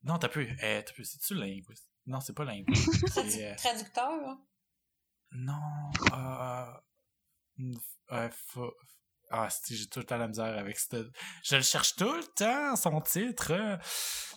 Non, 0.04 0.16
t'as 0.18 0.28
pu. 0.28 0.48
Eh, 0.62 0.82
t'as 0.84 0.92
pu. 0.92 1.04
C'est-tu 1.04 1.34
linguiste? 1.34 1.84
Non, 2.06 2.20
c'est 2.20 2.32
pas 2.34 2.44
linguiste. 2.44 2.88
Euh, 3.18 3.54
Traducteur, 3.56 4.10
hein? 4.10 4.40
Non. 5.32 5.90
Euh, 6.12 7.74
euh, 8.12 8.28
faut- 8.46 8.74
Ah, 9.30 9.48
si, 9.50 9.76
j'ai 9.76 9.86
tout 9.88 9.98
le 10.00 10.06
temps 10.06 10.16
la 10.16 10.28
misère 10.28 10.58
avec 10.58 10.78
ça. 10.78 10.96
Je 11.44 11.56
le 11.56 11.62
cherche 11.62 11.96
tout 11.96 12.12
le 12.12 12.24
temps, 12.34 12.76
son 12.76 13.00
titre. 13.00 13.78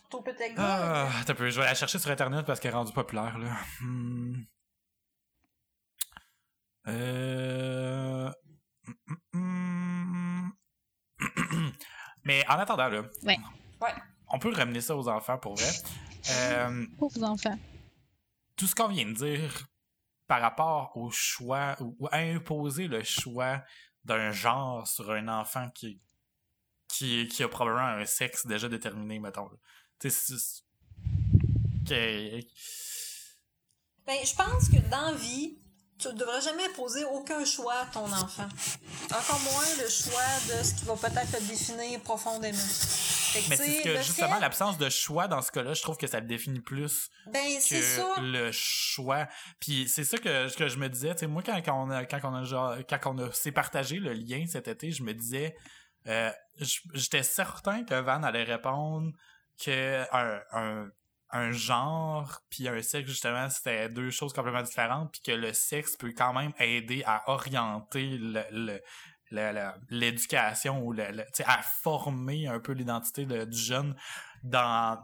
Ton 0.09 0.21
peut-être 0.21 0.55
Ah, 0.57 1.09
t'as 1.25 1.33
peu. 1.33 1.49
Je 1.49 1.59
vais 1.59 1.65
la 1.65 1.75
chercher 1.75 1.97
sur 1.99 2.11
Internet 2.11 2.45
parce 2.45 2.59
qu'elle 2.59 2.71
est 2.71 2.75
rendue 2.75 2.91
populaire, 2.93 3.37
là. 3.37 3.55
Hmm. 3.79 4.41
Euh... 6.87 8.31
Mais 12.23 12.45
en 12.47 12.53
attendant, 12.59 12.87
là. 12.89 13.01
Ouais. 13.23 13.37
Ouais. 13.81 13.93
On 14.29 14.39
peut 14.39 14.53
ramener 14.53 14.81
ça 14.81 14.95
aux 14.95 15.07
enfants 15.07 15.37
pour 15.37 15.55
vrai. 15.55 15.71
Euh, 16.29 16.85
Pauvres 16.97 17.23
enfants. 17.23 17.57
tout 18.55 18.67
ce 18.67 18.75
qu'on 18.75 18.87
vient 18.89 19.05
de 19.05 19.13
dire 19.13 19.67
par 20.27 20.39
rapport 20.41 20.91
au 20.95 21.09
choix 21.09 21.75
ou 21.79 21.95
ou 21.99 22.07
à 22.11 22.17
imposer 22.17 22.87
le 22.87 23.03
choix 23.03 23.63
d'un 24.03 24.31
genre 24.31 24.87
sur 24.87 25.11
un 25.11 25.27
enfant 25.27 25.69
qui, 25.71 25.99
qui, 26.87 27.27
qui 27.27 27.43
a 27.43 27.47
probablement 27.47 27.87
un 28.01 28.05
sexe 28.05 28.45
déjà 28.47 28.67
déterminé, 28.67 29.19
mettons. 29.19 29.49
Tu 29.99 30.09
sais, 30.09 30.35
que- 31.87 32.41
Ben, 34.05 34.17
je 34.25 34.35
pense 34.35 34.67
que 34.69 34.77
dans 34.89 35.15
vie, 35.15 35.57
tu 36.01 36.07
ne 36.07 36.13
devrais 36.13 36.41
jamais 36.41 36.65
imposer 36.65 37.03
aucun 37.05 37.43
choix 37.45 37.75
à 37.75 37.85
ton 37.85 38.05
enfant. 38.11 38.47
Encore 39.05 39.39
moins 39.41 39.65
le 39.83 39.89
choix 39.89 40.21
de 40.57 40.63
ce 40.63 40.73
qui 40.73 40.85
va 40.85 40.95
peut-être 40.95 41.39
le 41.39 41.47
définir 41.47 41.99
profondément. 42.01 42.57
Que, 42.57 43.49
Mais 43.49 43.55
c'est 43.55 43.81
que 43.83 43.97
justement 44.01 44.33
fait- 44.35 44.39
l'absence 44.41 44.77
de 44.77 44.89
choix 44.89 45.27
dans 45.29 45.41
ce 45.41 45.51
cas-là, 45.53 45.73
je 45.73 45.81
trouve 45.81 45.95
que 45.95 46.07
ça 46.07 46.19
le 46.19 46.25
définit 46.27 46.59
plus 46.59 47.09
Ben, 47.27 47.41
que 47.57 47.81
ça. 47.81 48.15
le 48.19 48.51
choix. 48.51 49.27
Puis 49.61 49.87
c'est 49.87 50.03
ça 50.03 50.17
que, 50.17 50.53
que 50.53 50.67
je 50.67 50.77
me 50.77 50.89
disais, 50.89 51.13
tu 51.13 51.19
sais, 51.21 51.27
moi 51.27 51.41
quand, 51.45 51.55
quand 51.63 51.81
on 51.87 51.89
a 51.91 52.03
quand 52.05 52.19
on 52.23 52.35
a 52.35 52.43
genre- 52.43 52.75
quand 52.89 52.99
on 53.05 53.17
a 53.19 53.31
s'est 53.31 53.53
partagé 53.53 53.97
le 53.99 54.11
lien 54.13 54.45
cet 54.47 54.67
été, 54.67 54.91
je 54.91 55.03
me 55.03 55.13
disais 55.13 55.55
euh, 56.07 56.29
j'étais 56.93 57.23
certain 57.23 57.83
que 57.85 57.93
Van 58.01 58.21
allait 58.23 58.43
répondre 58.43 59.11
que 59.63 60.03
un, 60.11 60.39
un, 60.51 60.87
un 61.33 61.51
genre 61.51 62.39
puis 62.49 62.67
un 62.67 62.81
sexe 62.81 63.09
justement 63.09 63.49
c'était 63.49 63.87
deux 63.89 64.09
choses 64.11 64.33
complètement 64.33 64.63
différentes 64.63 65.11
puis 65.11 65.21
que 65.21 65.31
le 65.31 65.53
sexe 65.53 65.95
peut 65.97 66.13
quand 66.15 66.33
même 66.33 66.51
aider 66.59 67.03
à 67.05 67.29
orienter 67.29 68.17
le, 68.19 68.79
l'éducation 69.89 70.83
ou 70.83 70.93
le, 70.93 71.03
à 71.45 71.61
former 71.61 72.47
un 72.47 72.59
peu 72.59 72.73
l'identité 72.73 73.25
de- 73.25 73.45
du 73.45 73.57
jeune 73.57 73.95
dans 74.43 74.99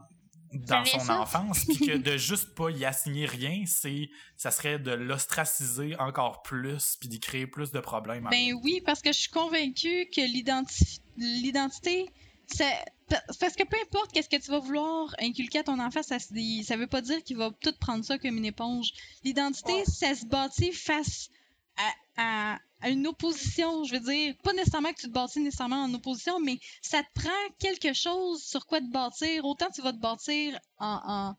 dans 0.53 0.85
son 0.85 0.99
ça. 0.99 1.19
enfance 1.19 1.65
puis 1.65 1.77
que 1.77 1.97
de 2.09 2.15
juste 2.17 2.55
pas 2.55 2.69
y 2.69 2.85
assigner 2.85 3.25
rien 3.25 3.63
c'est 3.65 4.09
ça 4.37 4.49
serait 4.49 4.79
de 4.79 4.91
l'ostraciser 4.91 5.97
encore 5.99 6.41
plus 6.41 6.95
puis 6.99 7.09
d'y 7.09 7.19
créer 7.19 7.47
plus 7.47 7.71
de 7.71 7.79
problèmes 7.81 8.25
en 8.27 8.29
Ben 8.29 8.53
oui, 8.63 8.81
parce 8.85 9.01
que 9.01 9.11
je 9.11 9.17
suis 9.17 9.29
convaincue 9.31 10.07
que 10.13 10.21
l'identi- 10.21 11.01
l'identité, 11.17 12.05
ça- 12.47 12.85
parce 13.39 13.55
que 13.55 13.63
peu 13.63 13.77
importe 13.81 14.11
qu'est-ce 14.11 14.29
que 14.29 14.35
tu 14.41 14.51
vas 14.51 14.59
vouloir 14.59 15.15
inculquer 15.19 15.59
à 15.59 15.63
ton 15.63 15.79
enfant, 15.79 16.03
ça, 16.03 16.17
ça 16.19 16.77
veut 16.77 16.87
pas 16.87 17.01
dire 17.01 17.23
qu'il 17.23 17.37
va 17.37 17.51
tout 17.61 17.73
prendre 17.79 18.03
ça 18.03 18.17
comme 18.17 18.37
une 18.37 18.45
éponge. 18.45 18.91
L'identité, 19.23 19.71
Ouais. 19.73 19.85
ça 19.85 20.13
se 20.15 20.25
bâtit 20.25 20.71
face 20.73 21.29
à, 21.77 22.53
à 22.55 22.59
à 22.79 22.89
une 22.91 23.07
opposition, 23.07 23.83
je 23.85 23.95
veux 23.95 23.99
dire, 24.01 24.35
pas 24.43 24.53
nécessairement 24.53 24.93
que 24.93 24.99
tu 25.01 25.07
te 25.07 25.11
bâtis 25.11 25.39
nécessairement 25.39 25.81
en 25.85 25.93
opposition, 25.95 26.39
mais 26.39 26.59
ça 26.83 27.01
te 27.01 27.07
prend 27.19 27.31
quelque 27.57 27.91
chose 27.93 28.43
sur 28.43 28.67
quoi 28.67 28.79
te 28.81 28.91
bâtir. 28.91 29.43
Autant 29.45 29.65
tu 29.73 29.81
vas 29.81 29.93
te 29.93 29.97
bâtir 29.97 30.59
en, 30.77 30.99
en, 31.03 31.35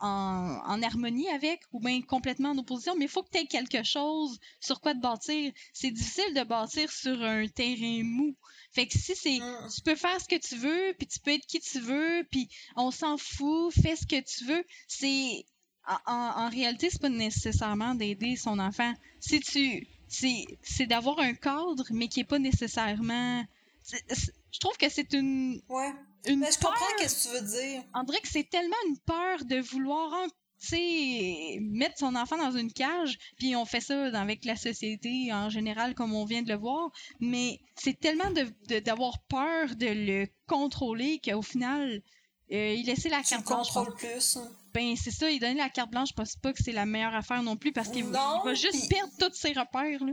en, 0.00 0.60
en 0.66 0.82
harmonie 0.82 1.28
avec 1.30 1.62
ou 1.72 1.80
bien 1.80 2.00
complètement 2.02 2.50
en 2.50 2.58
opposition, 2.58 2.94
mais 2.96 3.06
il 3.06 3.10
faut 3.10 3.22
que 3.22 3.30
tu 3.30 3.38
aies 3.38 3.46
quelque 3.46 3.82
chose 3.82 4.38
sur 4.60 4.80
quoi 4.80 4.94
te 4.94 5.00
bâtir. 5.00 5.52
C'est 5.72 5.90
difficile 5.90 6.34
de 6.34 6.44
bâtir 6.44 6.90
sur 6.90 7.22
un 7.22 7.46
terrain 7.48 8.02
mou. 8.04 8.36
Fait 8.72 8.86
que 8.86 8.98
si 8.98 9.14
c'est, 9.14 9.38
Mm. 9.38 9.68
tu 9.74 9.80
peux 9.82 9.94
faire 9.96 10.20
ce 10.20 10.28
que 10.28 10.38
tu 10.38 10.56
veux, 10.56 10.94
puis 10.98 11.06
tu 11.06 11.20
peux 11.20 11.32
être 11.32 11.46
qui 11.46 11.60
tu 11.60 11.80
veux, 11.80 12.26
puis 12.30 12.48
on 12.76 12.90
s'en 12.90 13.16
fout, 13.16 13.72
fais 13.72 13.96
ce 13.96 14.06
que 14.06 14.20
tu 14.20 14.44
veux. 14.44 14.64
C'est 14.88 15.44
en, 15.86 15.98
en, 16.06 16.48
réalité, 16.50 16.90
c'est 16.90 17.00
pas 17.00 17.08
nécessairement 17.08 17.94
d'aider 17.94 18.36
son 18.36 18.58
enfant. 18.58 18.92
Si 19.20 19.40
tu, 19.40 19.86
c'est, 20.08 20.44
c'est 20.62 20.86
d'avoir 20.86 21.18
un 21.20 21.34
cadre, 21.34 21.84
mais 21.90 22.08
qui 22.08 22.20
est 22.20 22.24
pas 22.24 22.38
nécessairement. 22.38 23.44
Je 24.56 24.60
trouve 24.60 24.76
que 24.78 24.88
c'est 24.88 25.12
une, 25.12 25.60
Ouais. 25.68 25.92
une 26.26 26.40
Mais 26.40 26.50
je 26.50 26.58
peur. 26.58 26.70
comprends 26.70 26.86
ce 26.98 27.04
que 27.04 27.28
tu 27.28 27.34
veux 27.34 27.60
dire. 27.60 27.82
On 27.94 28.02
dirait 28.04 28.20
que 28.20 28.28
c'est 28.28 28.48
tellement 28.48 28.74
une 28.88 28.98
peur 29.00 29.44
de 29.44 29.60
vouloir 29.60 30.10
sais, 30.58 31.58
mettre 31.60 31.98
son 31.98 32.14
enfant 32.16 32.38
dans 32.38 32.56
une 32.56 32.72
cage, 32.72 33.18
puis 33.38 33.54
on 33.56 33.66
fait 33.66 33.80
ça 33.82 34.06
avec 34.18 34.44
la 34.46 34.56
société 34.56 35.30
en 35.30 35.50
général, 35.50 35.94
comme 35.94 36.14
on 36.14 36.24
vient 36.24 36.40
de 36.42 36.48
le 36.48 36.58
voir, 36.58 36.90
mais 37.20 37.60
c'est 37.76 38.00
tellement 38.00 38.30
de- 38.30 38.50
de- 38.68 38.78
d'avoir 38.78 39.18
peur 39.28 39.76
de 39.76 39.86
le 39.86 40.26
contrôler 40.46 41.20
qu'au 41.22 41.42
final, 41.42 42.00
euh, 42.52 42.74
il 42.74 42.86
laissait 42.86 43.10
la 43.10 43.20
Tu 43.22 43.28
carte 43.34 43.46
blanche. 43.46 43.68
contrôles 43.70 43.94
plus. 43.96 44.36
hein. 44.38 44.48
Ben, 44.72 44.96
c'est 44.96 45.10
ça, 45.10 45.30
il 45.30 45.40
donnait 45.40 45.54
la 45.54 45.68
carte 45.70 45.90
blanche, 45.90 46.08
je 46.10 46.14
pense 46.14 46.36
pas 46.36 46.52
que 46.54 46.62
c'est 46.62 46.72
la 46.72 46.86
meilleure 46.86 47.14
affaire 47.14 47.42
non 47.42 47.56
plus, 47.56 47.72
parce 47.72 47.88
qu'il 47.88 48.04
va- 48.04 48.42
juste 48.54 48.88
perdre 48.88 49.12
tous 49.18 49.34
ses 49.34 49.52
repères, 49.52 50.02
là. 50.04 50.12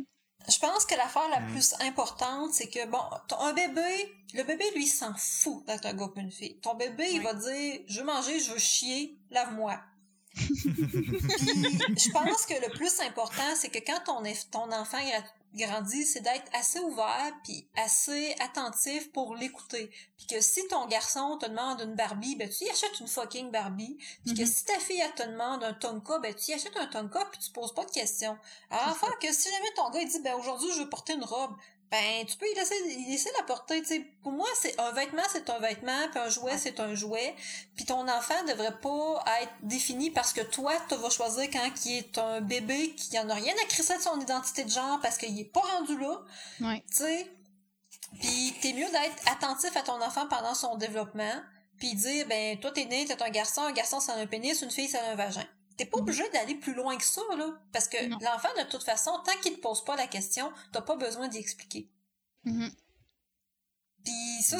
Je 0.50 0.60
pense 0.60 0.86
que 0.86 0.96
l'affaire 0.96 1.28
la 1.30 1.40
Mm. 1.42 1.52
plus 1.52 1.74
importante, 1.82 2.54
c'est 2.54 2.68
que, 2.68 2.86
bon, 2.88 3.00
ton- 3.28 3.40
un 3.40 3.54
bébé, 3.54 4.14
le 4.34 4.44
bébé, 4.44 4.66
lui, 4.76 4.88
s'en 4.88 5.14
fout 5.16 5.66
d'être 5.66 5.86
un 5.86 5.94
gars 5.94 6.06
ou 6.06 6.20
une 6.20 6.32
fille. 6.32 6.58
Ton 6.62 6.76
bébé, 6.76 7.08
il 7.12 7.22
va 7.22 7.34
dire, 7.34 7.80
je 7.88 8.00
veux 8.00 8.06
manger, 8.06 8.40
je 8.40 8.52
veux 8.52 8.60
chier, 8.60 9.18
lave-moi. 9.32 9.80
Puis, 10.36 10.60
je 11.98 12.12
pense 12.12 12.46
que 12.46 12.54
le 12.56 12.70
plus 12.76 13.00
important, 13.02 13.56
c'est 13.56 13.70
que 13.70 13.80
quand 13.80 14.00
ton, 14.06 14.24
ton 14.52 14.72
enfant 14.72 14.98
grandit, 15.54 16.06
c'est 16.06 16.22
d'être 16.22 16.50
assez 16.54 16.80
ouvert 16.80 17.34
puis 17.44 17.68
assez 17.76 18.36
attentif 18.40 19.12
pour 19.12 19.36
l'écouter. 19.36 19.92
Puis 20.18 20.28
que 20.28 20.42
si 20.42 20.68
ton 20.68 20.86
garçon 20.88 21.38
te 21.38 21.46
demande 21.46 21.82
une 21.82 21.96
Barbie, 21.96 22.36
ben 22.36 22.50
tu 22.50 22.64
y 22.66 22.70
achètes 22.70 23.00
une 23.00 23.08
fucking 23.08 23.52
Barbie. 23.52 23.98
Puis 24.26 24.34
que 24.36 24.42
Mhm. 24.42 24.48
si 24.48 24.66
ta 24.66 24.80
fille 24.80 25.00
elle 25.00 25.14
te 25.14 25.24
demande 25.24 25.64
un 25.64 25.74
Tonka, 25.74 26.20
ben 26.20 26.34
tu 26.34 26.52
y 26.52 26.54
achètes 26.54 26.78
un 26.78 26.88
Tonka 26.88 27.26
puis 27.32 27.40
tu 27.40 27.52
poses 27.52 27.74
pas 27.74 27.86
de 27.86 27.92
questions. 27.92 28.38
Alors 28.70 28.88
enfin 28.90 29.12
que 29.22 29.32
si 29.32 29.50
jamais 29.50 29.74
ton 29.76 29.90
gars 29.90 30.02
il 30.02 30.08
dit 30.10 30.20
ben 30.20 30.36
aujourd'hui 30.36 30.70
je 30.76 30.80
veux 30.82 30.90
porter 30.90 31.14
une 31.14 31.24
robe, 31.24 31.56
ben 31.94 32.26
tu 32.26 32.36
peux 32.38 32.48
y 32.52 32.56
laisser, 32.56 32.76
y 32.88 33.12
laisser 33.12 33.30
la 33.38 33.44
porter. 33.44 33.84
Pour 34.24 34.32
moi 34.32 34.48
c'est 34.60 34.80
un 34.80 34.92
vêtement 34.94 35.22
c'est 35.32 35.48
un 35.52 35.60
vêtement 35.60 36.08
puis 36.10 36.20
un 36.20 36.30
jouet 36.30 36.58
c'est 36.58 36.80
un 36.80 36.96
jouet. 36.96 37.36
Puis 37.76 37.86
ton 37.86 38.08
enfant 38.08 38.44
devrait 38.48 38.80
pas 38.80 39.24
être 39.42 39.54
défini 39.62 40.10
parce 40.10 40.34
que 40.34 40.42
toi 40.42 40.74
tu 40.90 40.96
vas 40.96 41.12
choisir 41.12 41.48
quand 41.52 41.70
il 41.86 41.98
est 42.00 42.18
un 42.18 42.42
bébé 42.42 42.96
qui 42.96 43.20
en 43.20 43.30
a 43.30 43.36
rien 43.36 43.54
à 43.64 43.68
crisser 43.68 43.96
de 43.96 44.02
son 44.02 44.20
identité 44.20 44.64
de 44.64 44.72
genre 44.72 45.00
parce 45.04 45.18
qu'il 45.20 45.40
est 45.40 45.46
pas 45.46 45.60
rendu 45.60 45.96
là 46.00 46.18
Ouais. 46.62 46.84
tu 46.90 46.98
sais. 47.04 47.32
Puis 48.20 48.56
t'es 48.62 48.74
mieux 48.74 48.90
d'être 48.90 49.32
attentif 49.32 49.78
à 49.78 49.82
ton 49.84 50.02
enfant 50.02 50.28
pendant 50.28 50.56
son 50.56 50.76
développement, 50.78 51.42
puis 51.78 51.94
dire 51.96 52.26
ben 52.28 52.60
toi 52.60 52.72
t'es 52.72 52.86
né, 52.86 53.06
t'es 53.06 53.22
un 53.22 53.30
garçon, 53.30 53.62
un 53.62 53.72
garçon 53.72 54.00
c'est 54.00 54.12
un 54.14 54.26
pénis, 54.26 54.60
une 54.64 54.72
fille 54.72 54.88
c'est 54.90 55.00
un 55.00 55.16
vagin. 55.16 55.46
T'es 55.78 55.86
pas 55.86 55.98
Mhm. 55.98 56.04
obligé 56.04 56.30
d'aller 56.30 56.56
plus 56.56 56.74
loin 56.76 56.96
que 56.98 57.04
ça 57.04 57.22
là, 57.38 57.60
parce 57.72 57.88
que 57.88 57.98
l'enfant 58.24 58.50
de 58.58 58.70
toute 58.70 58.84
façon, 58.84 59.12
tant 59.26 59.36
qu'il 59.42 59.56
te 59.56 59.60
pose 59.60 59.84
pas 59.84 59.96
la 59.96 60.08
question, 60.08 60.52
t'as 60.72 60.82
pas 60.82 60.96
besoin 60.96 61.28
d'y 61.28 61.38
expliquer. 61.40 61.90
Mhm. 62.44 62.72
Puis 64.04 64.44
ça. 64.44 64.58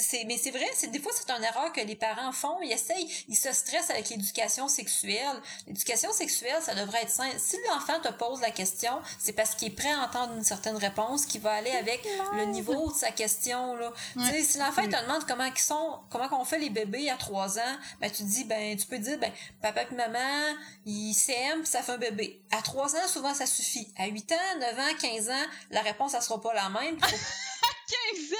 C'est, 0.00 0.24
mais 0.24 0.38
c'est 0.38 0.50
vrai, 0.50 0.68
c'est 0.74 0.90
des 0.90 1.00
fois 1.00 1.12
c'est 1.14 1.30
une 1.30 1.42
erreur 1.42 1.72
que 1.72 1.80
les 1.80 1.96
parents 1.96 2.32
font. 2.32 2.60
Ils 2.62 2.72
essayent, 2.72 3.08
ils 3.28 3.36
se 3.36 3.52
stressent 3.52 3.90
avec 3.90 4.08
l'éducation 4.10 4.68
sexuelle. 4.68 5.40
L'éducation 5.66 6.12
sexuelle, 6.12 6.60
ça 6.62 6.74
devrait 6.74 7.02
être 7.02 7.10
simple. 7.10 7.36
Si 7.38 7.56
l'enfant 7.68 8.00
te 8.00 8.12
pose 8.12 8.40
la 8.40 8.50
question, 8.50 9.00
c'est 9.18 9.32
parce 9.32 9.54
qu'il 9.54 9.68
est 9.68 9.76
prêt 9.76 9.92
à 9.92 10.00
entendre 10.00 10.34
une 10.34 10.44
certaine 10.44 10.76
réponse 10.76 11.26
qui 11.26 11.38
va 11.38 11.52
aller 11.52 11.70
avec 11.70 12.06
le 12.34 12.44
niveau 12.46 12.90
de 12.90 12.96
sa 12.96 13.10
question 13.10 13.76
là. 13.76 13.92
Ouais. 14.16 14.42
Si 14.42 14.58
l'enfant 14.58 14.82
te 14.82 15.02
demande 15.02 15.24
comment 15.26 15.44
ils 15.44 15.58
sont, 15.58 15.98
comment 16.10 16.28
qu'on 16.28 16.44
fait 16.44 16.58
les 16.58 16.70
bébés 16.70 17.10
à 17.10 17.16
3 17.16 17.58
ans, 17.58 17.76
ben 18.00 18.10
tu 18.10 18.22
dis 18.24 18.44
ben 18.44 18.76
tu 18.76 18.86
peux 18.86 18.98
dire 18.98 19.18
ben 19.18 19.32
papa 19.62 19.82
et 19.82 19.94
maman, 19.94 20.54
ils 20.86 21.14
s'aiment, 21.14 21.60
puis 21.60 21.70
ça 21.70 21.82
fait 21.82 21.92
un 21.92 21.98
bébé. 21.98 22.40
À 22.50 22.62
3 22.62 22.96
ans, 22.96 23.08
souvent 23.08 23.34
ça 23.34 23.46
suffit. 23.46 23.88
À 23.96 24.06
8 24.06 24.32
ans, 24.32 24.58
9 24.60 24.78
ans, 24.78 24.94
15 25.00 25.30
ans, 25.30 25.46
la 25.70 25.80
réponse 25.80 26.12
ça 26.12 26.20
sera 26.20 26.40
pas 26.40 26.54
la 26.54 26.68
même. 26.68 26.98
Puis 27.86 28.28
faut 28.28 28.36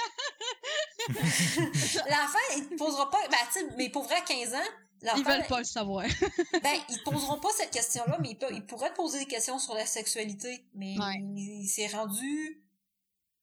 15 1.08 1.98
ans! 2.02 2.06
L'enfant, 2.10 2.38
il 2.56 2.68
te 2.68 2.74
posera 2.76 3.10
pas. 3.10 3.18
Ben, 3.28 3.36
tu 3.52 3.64
mais 3.76 3.88
pour 3.90 4.04
vrai, 4.04 4.16
à 4.16 4.20
15 4.20 4.54
ans. 4.54 4.58
Ils 5.16 5.24
veulent 5.24 5.46
pas 5.46 5.58
le 5.58 5.64
savoir. 5.64 6.04
Ben, 6.62 6.80
ils 6.88 6.98
te 6.98 7.02
poseront 7.02 7.38
pas 7.38 7.50
cette 7.56 7.70
question-là, 7.70 8.16
mais 8.20 8.30
ils, 8.30 8.38
peuvent- 8.38 8.52
ils 8.54 8.64
pourraient 8.64 8.90
te 8.90 8.96
poser 8.96 9.18
des 9.18 9.26
questions 9.26 9.58
sur 9.58 9.74
la 9.74 9.84
sexualité. 9.86 10.64
Mais 10.74 10.96
Ouais. 10.98 11.66
s'est 11.68 11.88
rendu. 11.88 12.62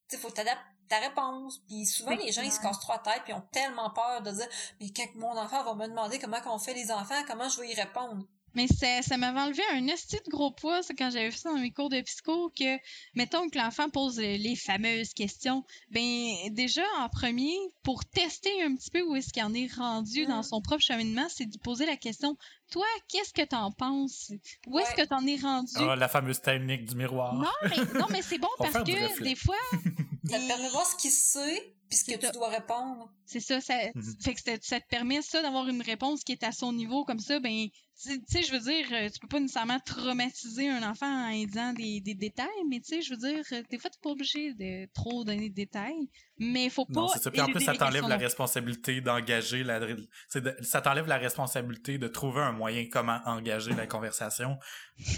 Tu 0.10 0.16
sais, 0.16 0.22
faut 0.22 0.32
t'adapter 0.32 0.64
ta 0.90 0.98
réponse. 1.00 1.60
Puis 1.68 1.86
souvent, 1.86 2.16
les 2.16 2.32
gens, 2.32 2.42
ils 2.42 2.52
se 2.52 2.60
cassent 2.60 2.80
trois 2.80 2.98
têtes, 3.00 3.22
puis 3.24 3.32
ils 3.34 3.36
ont 3.36 3.48
tellement 3.52 3.92
peur 3.92 4.22
de 4.24 4.32
dire 4.32 4.48
Mais 4.80 4.88
quand 4.96 5.06
mon 5.16 5.38
enfant 5.38 5.64
va 5.64 5.76
me 5.76 5.88
demander 5.88 6.18
comment 6.20 6.38
on 6.48 6.58
fait 6.60 6.74
les 6.74 6.92
enfants, 6.92 7.22
comment 7.28 7.48
je 7.48 7.62
vais 7.62 7.70
y 7.70 7.76
répondre. 7.76 8.26
Mais 8.54 8.68
ça, 8.68 9.02
ça 9.02 9.18
m'avait 9.18 9.40
enlevé 9.40 9.64
un 9.74 9.88
esti 9.88 10.18
de 10.26 10.30
gros 10.30 10.52
poids, 10.52 10.84
ça, 10.84 10.94
quand 10.98 11.10
j'avais 11.10 11.32
fait 11.32 11.38
ça 11.40 11.52
dans 11.52 11.58
mes 11.60 11.72
cours 11.72 11.90
de 11.90 12.02
psycho, 12.02 12.50
que, 12.58 12.78
mettons 13.16 13.50
que 13.50 13.58
l'enfant 13.58 13.90
pose 13.90 14.18
les 14.20 14.56
fameuses 14.56 15.14
questions, 15.14 15.64
ben, 15.90 16.34
déjà, 16.52 16.84
en 17.00 17.10
premier, 17.10 17.54
pour 17.84 18.04
tester 18.06 18.62
un 18.64 18.76
petit 18.76 18.90
peu 18.92 19.02
où 19.04 19.16
est-ce 19.16 19.32
qu'il 19.32 19.44
en 19.44 19.54
est 19.54 19.72
rendu 19.74 20.26
Mm. 20.26 20.30
dans 20.30 20.44
son 20.44 20.62
propre 20.62 20.84
cheminement, 20.84 21.28
c'est 21.30 21.46
de 21.46 21.58
poser 21.60 21.86
la 21.86 21.96
question, 21.98 22.38
toi, 22.72 22.86
qu'est-ce 23.08 23.34
que 23.34 23.42
t'en 23.46 23.72
penses? 23.72 24.32
Où 24.68 24.80
est-ce 24.80 24.90
Ouais. 24.90 25.04
que 25.04 25.08
t'en 25.08 25.26
es 25.28 25.36
rendu? 25.38 25.72
Ah, 25.78 25.96
la 25.96 26.08
fameuse 26.08 26.42
technique 26.42 26.86
du 26.86 26.96
miroir. 26.96 27.34
Non, 27.36 27.50
mais, 27.70 28.00
non, 28.00 28.08
mais 28.10 28.22
c'est 28.22 28.38
bon 28.38 28.48
parce 28.58 28.74
que, 28.74 29.24
des 29.24 29.36
fois, 29.36 29.56
Ça 29.72 29.78
te 29.78 30.42
il- 30.42 30.48
permet 30.48 30.66
de 30.66 30.72
voir 30.72 30.86
ce 30.86 30.96
qu'il 30.96 31.12
sait, 31.12 31.74
puis 31.90 31.98
ce 31.98 32.06
que 32.06 32.18
tu 32.26 32.32
dois 32.32 32.50
répondre. 32.50 33.12
C'est 33.32 33.40
ça, 33.40 33.62
ça, 33.62 33.74
Mhm. 33.96 34.16
fait 34.22 34.34
que 34.34 34.42
ça, 34.62 34.80
te 34.80 34.88
permet 34.90 35.22
ça 35.22 35.42
d'avoir 35.42 35.68
une 35.70 35.82
réponse 35.82 36.24
qui 36.24 36.34
est 36.34 36.44
à 36.44 36.52
son 36.52 36.74
niveau 36.74 37.06
comme 37.06 37.20
ça, 37.20 37.40
ben 37.40 37.68
tu 38.04 38.20
sais, 38.28 38.42
je 38.42 38.52
veux 38.52 38.60
dire, 38.60 38.88
euh, 38.94 39.10
tu 39.10 39.20
peux 39.20 39.28
pas 39.28 39.40
nécessairement 39.40 39.80
traumatiser 39.86 40.68
un 40.70 40.82
enfant 40.90 41.06
en 41.06 41.32
disant 41.46 41.72
des, 41.74 42.02
des 42.02 42.16
détails, 42.16 42.48
mais 42.68 42.80
tu 42.80 42.96
sais, 42.96 43.02
je 43.04 43.12
veux 43.12 43.18
dire, 43.18 43.44
euh, 43.52 43.62
des 43.70 43.78
fois 43.78 43.90
t'es 43.92 44.00
pas 44.02 44.10
obligé 44.10 44.54
de 44.56 44.90
trop 44.94 45.24
donner 45.24 45.50
de 45.50 45.54
détails, 45.56 46.10
mais 46.40 46.70
faut 46.70 46.86
pas. 46.86 46.94
Non, 47.02 47.08
c'est 47.10 47.20
ça. 47.22 47.30
Puis 47.32 47.40
en 47.42 47.46
plus, 47.48 47.62
ça 47.64 47.76
t'enlève 47.76 48.08
la 48.08 48.18
responsabilité 48.18 49.02
d'engager 49.02 49.64
la. 49.64 49.80
c'est 50.28 50.42
de- 50.42 50.56
ça 50.62 50.82
t'enlève 50.82 51.06
la 51.08 51.18
responsabilité 51.18 51.98
de 52.00 52.08
trouver 52.08 52.42
un 52.42 52.52
moyen 52.54 52.86
comment 52.92 53.20
engager 53.26 53.74
la 53.76 53.86
conversation. 53.88 54.58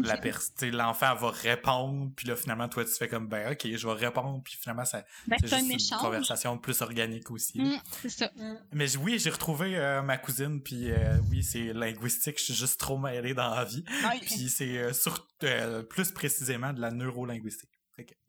La 0.03 0.17
L'enfant 0.73 1.15
va 1.15 1.29
répondre, 1.31 2.11
puis 2.15 2.27
là, 2.27 2.35
finalement, 2.35 2.67
toi, 2.69 2.83
tu 2.85 2.91
fais 2.91 3.07
comme, 3.07 3.27
ben, 3.27 3.53
ok, 3.53 3.67
je 3.75 3.87
vais 3.87 3.93
répondre, 3.93 4.41
puis 4.43 4.55
finalement, 4.59 4.85
ça, 4.85 5.03
Ben, 5.27 5.37
c'est 5.43 5.59
une 5.59 5.71
échange. 5.71 5.99
conversation 6.01 6.57
plus 6.57 6.81
organique 6.81 7.31
aussi. 7.31 7.59
Mm, 7.61 7.79
c'est 8.09 8.25
ça. 8.25 8.31
Mm. 8.35 8.53
Mais 8.73 8.97
oui, 8.97 9.19
j'ai 9.19 9.29
retrouvé 9.29 9.77
euh, 9.77 10.01
ma 10.01 10.17
cousine, 10.17 10.61
puis 10.61 10.91
euh, 10.91 11.17
oui, 11.29 11.43
c'est 11.43 11.73
linguistique, 11.73 12.37
je 12.39 12.43
suis 12.45 12.53
juste 12.53 12.79
trop 12.79 12.97
mêlé 12.97 13.33
dans 13.33 13.49
la 13.53 13.65
vie. 13.65 13.83
Puis 14.21 14.49
c'est 14.49 14.77
euh, 14.77 14.93
sur, 14.93 15.27
euh, 15.43 15.83
plus 15.83 16.11
précisément 16.11 16.73
de 16.73 16.81
la 16.81 16.91
neurolinguistique. 16.91 17.69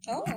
Oh! 0.08 0.24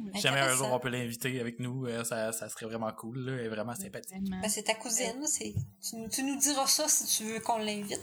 Cool. 0.00 0.12
Si 0.14 0.22
jamais 0.22 0.40
un 0.40 0.54
jour 0.56 0.72
on 0.72 0.78
peut 0.80 0.88
l'inviter 0.88 1.38
avec 1.40 1.60
nous, 1.60 1.84
euh, 1.84 2.04
ça, 2.04 2.32
ça 2.32 2.48
serait 2.48 2.64
vraiment 2.64 2.90
cool, 2.92 3.18
là, 3.18 3.42
est 3.42 3.48
vraiment 3.48 3.74
sympathique. 3.74 4.30
Ben, 4.30 4.48
c'est 4.48 4.62
ta 4.62 4.74
cousine, 4.74 5.26
c'est. 5.26 5.52
Tu, 5.86 5.96
nous- 5.96 6.08
tu 6.08 6.22
nous 6.22 6.38
diras 6.38 6.66
ça 6.66 6.88
si 6.88 7.04
tu 7.04 7.24
veux 7.30 7.40
qu'on 7.40 7.58
l'invite. 7.58 8.00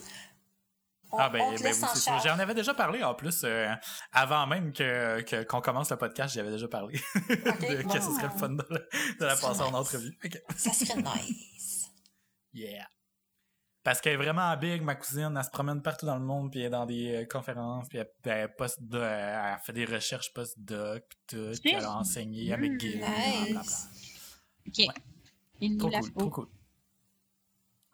On, 1.11 1.17
Ah 1.19 1.29
ben, 1.29 1.41
on 1.41 1.55
te 1.55 1.63
ben 1.63 1.73
oui, 1.73 1.87
c'est. 1.95 2.11
J'en 2.27 2.37
avais 2.39 2.53
déjà 2.53 2.73
parlé 2.73 3.03
en 3.03 3.15
plus 3.15 3.41
euh, 3.45 3.73
avant 4.11 4.45
même 4.47 4.73
que 4.73 5.43
qu'on 5.43 5.61
commence 5.61 5.89
le 5.89 5.97
podcast, 5.97 6.33
j'y 6.33 6.39
avais 6.41 6.51
déjà 6.51 6.67
parlé 6.67 6.99
Ok, 7.15 7.29
de 7.29 7.83
bon. 7.83 7.89
que 7.93 7.99
ce 8.01 8.11
serait 8.13 8.27
le 8.33 8.37
fun 8.37 8.49
de, 8.49 8.65
la- 8.69 8.79
de 8.79 9.25
la 9.25 9.35
passer 9.37 9.61
en 9.61 9.73
entrevue. 9.73 10.17
Ok. 10.23 10.41
Ça 10.55 10.73
serait 10.73 11.01
nice. 11.01 11.89
Yeah. 12.53 12.87
Parce 13.83 14.01
qu'elle 14.01 14.13
est 14.13 14.17
vraiment 14.17 14.55
big, 14.57 14.81
ma 14.81 14.95
cousine, 14.95 15.33
elle 15.37 15.43
se 15.45 15.49
promène 15.49 15.81
partout 15.81 16.05
dans 16.07 16.15
le 16.17 16.25
monde, 16.25 16.49
puis 16.51 16.59
elle 16.61 16.65
est 16.65 16.69
dans 16.71 16.85
des 16.85 17.23
euh, 17.23 17.25
conférences, 17.25 17.87
puis 17.87 17.99
elle, 17.99 18.11
elle, 18.25 18.53
post 18.55 18.79
elle 18.93 19.57
fait 19.63 19.73
des 19.73 19.85
recherches 19.85 20.33
post-doc, 20.33 21.03
puis 21.07 21.19
tout, 21.27 21.51
puis 21.61 21.71
elle 21.73 21.85
a 21.85 21.93
enseigné 21.93 22.51
avec 22.51 22.71
Mm, 22.73 22.77
Guy. 22.77 22.97
Nice. 22.97 23.87
Ok. 24.67 24.95
Il 25.61 25.77
nous 25.77 25.77
Trop 25.77 25.89
cool, 26.01 26.13
trop 26.13 26.29
cool. 26.31 26.47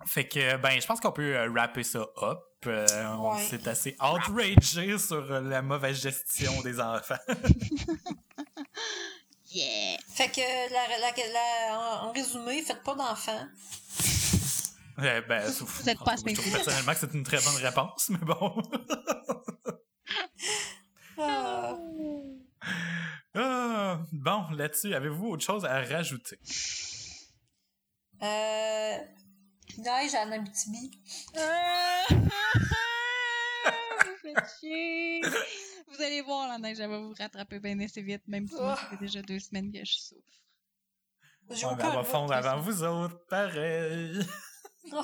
Fait 0.06 0.28
que, 0.28 0.58
ben, 0.58 0.80
je 0.82 0.86
pense 0.88 1.00
qu'on 1.00 1.12
peut 1.12 1.36
euh, 1.38 1.50
wrapper 1.50 1.84
ça 1.84 2.00
up. 2.22 2.40
Euh, 2.68 3.06
on 3.20 3.36
Ouais. 3.36 3.44
s'est 3.44 3.68
assez 3.68 3.96
outragé 4.02 4.98
sur 4.98 5.32
euh, 5.32 5.42
la 5.42 5.62
mauvaise 5.62 6.02
gestion 6.02 6.62
des 6.62 6.80
enfants. 6.80 7.16
Yeah! 9.56 9.98
Fait 10.10 10.30
que, 10.30 10.42
la, 10.42 10.88
la, 11.00 11.12
la- 11.32 12.02
en, 12.06 12.12
résumé, 12.12 12.64
faites 12.64 12.82
pas 12.82 12.96
d'enfants. 12.96 13.46
Euh, 14.98 15.22
ben, 15.30 15.52
sauf- 15.52 15.82
Vous 15.82 15.90
êtes 15.90 16.00
pas 16.00 16.16
je 16.16 16.22
trouve 16.34 16.40
assez 16.40 16.52
personnellement 16.52 16.94
que 16.94 17.00
c'est 17.00 17.14
une 17.14 17.24
très 17.24 17.38
bonne 17.40 17.58
réponse, 17.58 18.10
mais 18.10 18.18
bon. 18.18 18.62
Ah. 23.36 24.00
bon, 24.12 24.44
là-dessus, 24.52 24.94
avez-vous 24.94 25.28
autre 25.30 25.44
chose 25.44 25.66
à 25.66 25.82
rajouter? 25.82 26.38
Euh. 28.22 28.98
Neige 29.78 30.14
à 30.16 30.22
Abitibi. 30.22 30.92
Euh, 31.36 31.40
vous 34.06 34.18
faites 34.22 34.44
chier. 34.60 35.22
Vous 35.88 36.02
allez 36.02 36.22
voir, 36.22 36.48
la 36.48 36.58
neige, 36.58 36.80
elle 36.80 36.90
va 36.90 37.00
vous 37.00 37.14
rattraper 37.18 37.60
bien 37.60 37.80
assez 37.80 38.02
vite, 38.02 38.24
même 38.28 38.48
si 38.48 38.56
moi, 38.56 38.76
ça 38.76 38.88
fait 38.90 38.98
déjà 38.98 39.22
deux 39.22 39.40
semaines 39.40 39.72
que 39.72 39.84
je 39.86 39.94
souffre. 39.94 40.22
Ouais, 41.50 41.58
elle 41.62 41.78
va 41.78 42.04
fondre 42.04 42.34
avant 42.34 42.60
vous 42.62 42.84
autres, 42.84 43.20
pareil. 43.28 44.18
Ouais. 44.92 45.00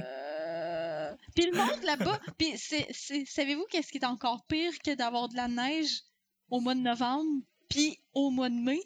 Euh, 0.00 1.14
Puis 1.34 1.46
le 1.46 1.56
monde 1.56 1.82
là-bas, 1.84 2.18
puis 2.38 2.56
c'est, 2.58 2.86
c'est- 2.92 3.24
savez-vous 3.26 3.66
qu'est-ce 3.70 3.90
qui 3.92 3.98
est 3.98 4.04
encore 4.04 4.44
pire 4.46 4.72
que 4.84 4.94
d'avoir 4.94 5.28
de 5.28 5.36
la 5.36 5.48
neige 5.48 6.02
au 6.50 6.60
mois 6.60 6.74
de 6.74 6.80
novembre, 6.80 7.42
puis 7.68 7.98
au 8.14 8.30
mois 8.30 8.48
de 8.50 8.54
mai? 8.54 8.80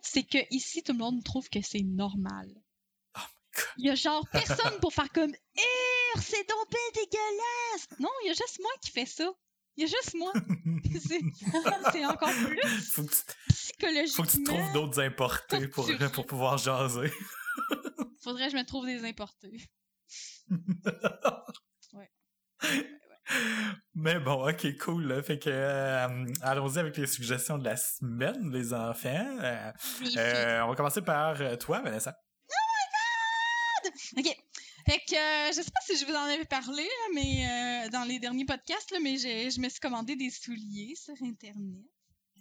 C'est 0.00 0.22
que 0.24 0.38
ici, 0.50 0.82
tout 0.82 0.92
le 0.92 0.98
monde 0.98 1.22
trouve 1.24 1.48
que 1.48 1.60
c'est 1.62 1.82
normal. 1.82 2.48
Il 3.78 3.86
y 3.86 3.90
a 3.90 3.94
genre 3.94 4.26
personne 4.30 4.78
pour 4.80 4.92
faire 4.92 5.10
comme 5.12 5.32
Eh, 5.32 6.18
c'est 6.20 6.48
donc 6.48 6.70
ben 6.70 6.78
dégueulasse! 6.94 7.88
Non, 7.98 8.10
il 8.22 8.28
y 8.28 8.30
a 8.30 8.34
juste 8.34 8.58
moi 8.60 8.70
qui 8.82 8.90
fais 8.90 9.06
ça. 9.06 9.30
Il 9.76 9.82
y 9.82 9.84
a 9.84 9.88
juste 9.88 10.14
moi. 10.14 10.32
c'est, 11.92 12.06
encore 12.06 12.30
plus 12.30 12.90
faut, 12.90 13.04
que 13.04 13.12
tu, 13.12 13.22
psychologiquement. 13.48 14.24
faut 14.24 14.30
que 14.30 14.36
tu 14.36 14.44
trouves 14.44 14.72
d'autres 14.72 15.00
importés 15.00 15.68
pour, 15.68 15.88
pour 16.12 16.26
pouvoir 16.26 16.58
jaser. 16.58 17.12
Faudrait 18.22 18.46
que 18.46 18.52
je 18.52 18.56
me 18.56 18.64
trouve 18.64 18.86
des 18.86 19.04
importés. 19.04 19.60
Mais 23.94 24.18
bon, 24.20 24.48
ok, 24.48 24.76
cool. 24.78 25.06
là. 25.06 25.22
Fait 25.22 25.38
que 25.38 25.50
euh, 25.50 26.26
allons-y 26.42 26.78
avec 26.78 26.96
les 26.96 27.06
suggestions 27.06 27.58
de 27.58 27.64
la 27.64 27.76
semaine, 27.76 28.50
les 28.52 28.72
enfants. 28.72 29.38
Euh, 29.42 29.72
euh, 30.16 30.60
on 30.62 30.68
va 30.68 30.74
commencer 30.74 31.02
par 31.02 31.36
toi, 31.58 31.80
Vanessa. 31.80 32.16
OK. 34.18 34.36
Fait 34.88 35.00
que 35.08 35.14
euh, 35.14 35.48
je 35.52 35.62
sais 35.62 35.70
pas 35.70 35.80
si 35.84 35.96
je 35.98 36.04
vous 36.06 36.12
en 36.14 36.22
avais 36.24 36.44
parlé, 36.44 36.82
là, 36.84 37.08
mais 37.14 37.86
euh, 37.86 37.90
dans 37.90 38.04
les 38.04 38.18
derniers 38.18 38.44
podcasts, 38.44 38.90
là, 38.92 38.98
mais 39.02 39.16
j'ai- 39.18 39.50
je 39.50 39.60
me 39.60 39.68
suis 39.68 39.80
commandé 39.80 40.14
des 40.16 40.30
souliers 40.30 40.94
sur 40.96 41.14
Internet. 41.22 41.84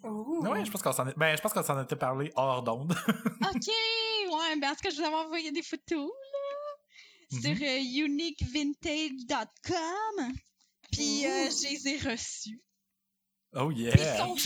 Ouh. 0.03 0.45
Oui, 0.47 0.63
je 0.65 0.71
pense 0.71 0.81
qu'on 0.83 0.91
s'en 0.91 1.07
est... 1.07 1.17
ben, 1.17 1.35
je 1.35 1.41
pense 1.41 1.53
qu'on 1.53 1.63
s'en 1.63 1.81
était 1.81 1.95
parlé 1.95 2.31
hors 2.35 2.61
d'onde. 2.61 2.91
OK! 3.41 3.67
Ouais, 3.67 4.55
ben 4.57 4.69
en 4.71 4.75
tout 4.75 4.81
cas, 4.83 4.89
je 4.91 4.97
vous 4.97 5.03
avais 5.03 5.15
envoyé 5.15 5.51
des 5.51 5.63
photos, 5.63 6.11
là, 6.11 7.39
sur 7.41 7.49
Mhm. 7.55 7.63
euh, 7.63 7.79
uniquevintage.com. 8.05 10.33
Puis 10.91 11.25
euh, 11.25 11.49
je 11.49 11.63
les 11.69 11.87
ai 11.89 11.97
reçus. 12.11 12.61
Oh 13.53 13.69
Puis 13.69 13.79
ils 13.81 13.85
yeah! 13.85 14.17
sont 14.17 14.35
le 14.35 14.39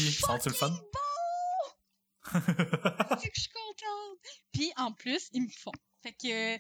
fun? 0.54 0.72
fucking 2.24 2.32
C'est 3.20 3.30
que 3.30 3.36
je 3.36 3.42
suis 3.42 3.52
contente. 3.52 4.20
Puis 4.54 4.72
en 4.78 4.94
plus, 4.94 5.28
ils 5.34 5.42
me 5.44 5.50
font. 5.50 5.72
Fait 6.04 6.14
que 6.14 6.56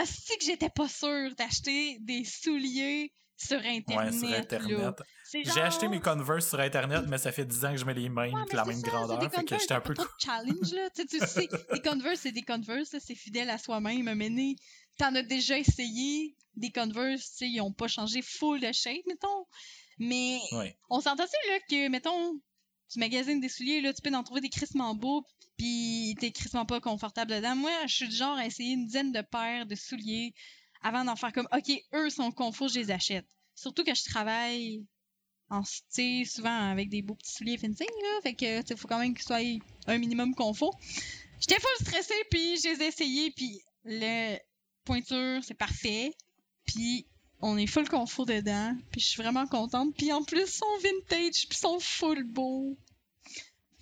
est-ce 0.00 0.26
que 0.38 0.44
j'étais 0.44 0.70
pas 0.70 0.88
sûre 0.88 1.34
d'acheter 1.36 1.98
des 2.00 2.24
souliers 2.24 3.12
sur 3.36 3.58
internet, 3.58 4.12
ouais, 4.12 4.18
sur. 4.28 4.36
Internet. 4.38 4.94
J'ai 5.32 5.60
acheté 5.60 5.88
mes 5.88 6.00
Converse 6.00 6.48
sur 6.48 6.58
Internet, 6.60 7.04
mais 7.08 7.16
ça 7.18 7.30
fait 7.32 7.44
10 7.46 7.64
ans 7.64 7.70
que 7.70 7.76
je 7.78 7.84
mets 7.84 7.94
les 7.94 8.08
mêmes 8.08 8.34
Ouais, 8.34 8.44
la 8.52 8.64
même 8.64 8.80
ça, 8.80 8.88
grandeur. 8.88 9.18
des 9.18 9.28
Fait 9.30 9.44
que 9.44 9.56
j'étais 9.58 9.74
un 9.74 9.80
peu... 9.80 9.94
trop 9.94 10.04
de 10.04 10.10
challenge, 10.18 10.72
là. 10.72 10.90
tu 10.90 11.02
sais, 11.02 11.06
tu 11.06 11.26
sais, 11.26 11.48
des 11.72 11.80
Converse, 11.80 12.20
c'est 12.20 12.32
des 12.32 12.42
Converse, 12.42 12.92
là, 12.92 12.98
c'est 13.00 13.14
fidèle 13.14 13.48
à 13.48 13.56
soi-même. 13.56 14.12
Mais 14.14 14.54
t'en 14.98 15.14
as 15.14 15.22
déjà 15.22 15.56
essayé 15.56 16.34
des 16.56 16.72
Converse, 16.72 17.30
tu 17.30 17.36
sais, 17.36 17.48
ils 17.48 17.60
ont 17.60 17.72
pas 17.72 17.86
changé 17.88 18.20
full 18.22 18.60
de 18.60 18.72
shape, 18.72 19.06
mettons. 19.06 19.46
Mais 19.98 20.38
Ouais. 20.52 20.76
on 20.90 21.00
s'entend-tu, 21.00 21.50
là, 21.50 21.58
que, 21.70 21.88
mettons, 21.88 22.40
tu 22.90 22.98
magasines 22.98 23.40
des 23.40 23.48
souliers, 23.48 23.80
là, 23.80 23.92
tu 23.92 24.02
peux 24.02 24.14
en 24.14 24.22
trouver 24.22 24.40
des 24.40 24.48
crissement 24.48 24.94
beaux, 24.94 25.24
puis 25.56 26.16
t'es 26.18 26.32
crissement 26.32 26.66
pas 26.66 26.80
confortable 26.80 27.30
dedans. 27.32 27.56
Moi, 27.56 27.70
je 27.86 27.94
suis 27.94 28.08
du 28.08 28.16
genre 28.16 28.36
à 28.36 28.46
essayer 28.46 28.72
une 28.72 28.86
dizaine 28.86 29.12
de 29.12 29.20
paires 29.20 29.66
de 29.66 29.74
souliers 29.74 30.34
avant 30.82 31.04
d'en 31.04 31.16
faire 31.16 31.32
comme, 31.32 31.48
OK, 31.52 31.70
eux 31.94 32.10
sont 32.10 32.32
confos, 32.32 32.68
je 32.68 32.80
les 32.80 32.90
achète. 32.90 33.26
Surtout 33.54 33.84
que 33.84 33.94
je 33.94 34.04
travaille 34.04 34.84
en 35.50 35.62
sais, 35.88 36.24
souvent 36.24 36.70
avec 36.70 36.88
des 36.88 37.02
beaux 37.02 37.14
petits 37.14 37.32
souliers 37.32 37.58
fencing, 37.58 37.86
là. 38.02 38.20
Fait 38.22 38.34
que, 38.34 38.76
faut 38.76 38.88
quand 38.88 38.98
même 38.98 39.14
qu'ils 39.14 39.24
soient 39.24 39.40
un 39.86 39.98
minimum 39.98 40.34
confort. 40.34 40.78
J'étais 41.40 41.60
full 41.60 41.86
stressée, 41.86 42.24
puis 42.30 42.56
je 42.56 42.68
les 42.68 42.82
ai 42.82 42.86
essayés, 42.86 43.30
puis 43.32 43.60
le 43.84 44.36
pointure, 44.84 45.42
c'est 45.44 45.54
parfait. 45.54 46.12
Puis 46.64 47.06
on 47.42 47.56
est 47.56 47.66
full 47.66 47.88
confort 47.88 48.26
dedans, 48.26 48.76
puis 48.92 49.00
je 49.00 49.06
suis 49.08 49.22
vraiment 49.22 49.46
contente. 49.46 49.94
Puis 49.96 50.12
en 50.12 50.22
plus, 50.22 50.40
ils 50.42 50.46
sont 50.46 50.66
vintage, 50.82 51.46
puis 51.48 51.48
ils 51.52 51.56
sont 51.56 51.78
full 51.80 52.24
beaux. 52.24 52.76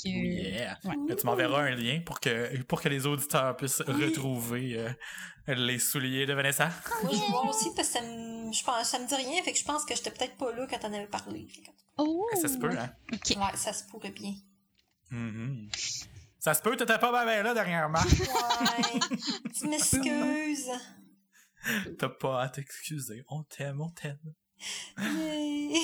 Que- 0.03 0.09
Oh 0.11 0.11
yeah! 0.11 0.79
Ouais. 0.85 1.17
Tu 1.17 1.27
m'enverras 1.27 1.63
un 1.63 1.75
lien 1.75 2.01
pour 2.07 2.21
que, 2.21 2.63
pour 2.63 2.81
que 2.81 2.89
les 2.89 3.05
auditeurs 3.07 3.57
puissent 3.57 3.83
retrouver 3.85 4.79
euh, 4.79 5.55
les 5.55 5.81
souliers 5.81 6.25
de 6.25 6.35
Vanessa. 6.35 6.71
Moi, 7.03 7.13
je 7.13 7.31
vois 7.33 7.49
aussi 7.51 7.71
parce 7.75 7.89
que 7.89 7.95
ça 7.95 8.03
me, 8.03 8.53
je 8.53 8.63
pense, 8.63 8.89
ça 8.89 8.99
me 9.01 9.09
dit 9.09 9.15
rien, 9.17 9.43
fait 9.43 9.53
que 9.53 9.59
je 9.59 9.65
pense 9.65 9.85
que 9.85 9.97
j'étais 9.97 10.13
peut-être 10.13 10.37
pas 10.37 10.53
là 10.53 10.67
quand 10.71 10.79
t'en 10.79 10.93
avais 10.93 11.09
parlé. 11.09 11.49
Oh! 11.97 12.25
Ça 12.41 12.47
se 12.47 12.59
peut, 12.59 12.71
hein? 12.71 12.91
Ouais, 13.13 13.57
ça 13.57 13.73
se 13.73 13.83
pourrait 13.91 14.13
bien. 14.13 14.35
Mhm. 15.11 15.69
Ça 16.39 16.55
se 16.55 16.63
peut, 16.63 16.77
t'étais 16.77 16.99
pas 16.99 17.25
bien 17.25 17.43
là 17.43 17.53
dernièrement. 17.53 17.99
Ouais. 17.99 19.01
tu 19.59 19.67
m'excuses. 19.67 20.71
T'as 21.99 22.09
pas 22.09 22.43
à 22.43 22.49
t'excuser. 22.49 23.25
On 23.29 23.43
t'aime, 23.43 23.81
on 23.81 23.91
t'aime. 23.91 24.19
Yay. 24.99 25.81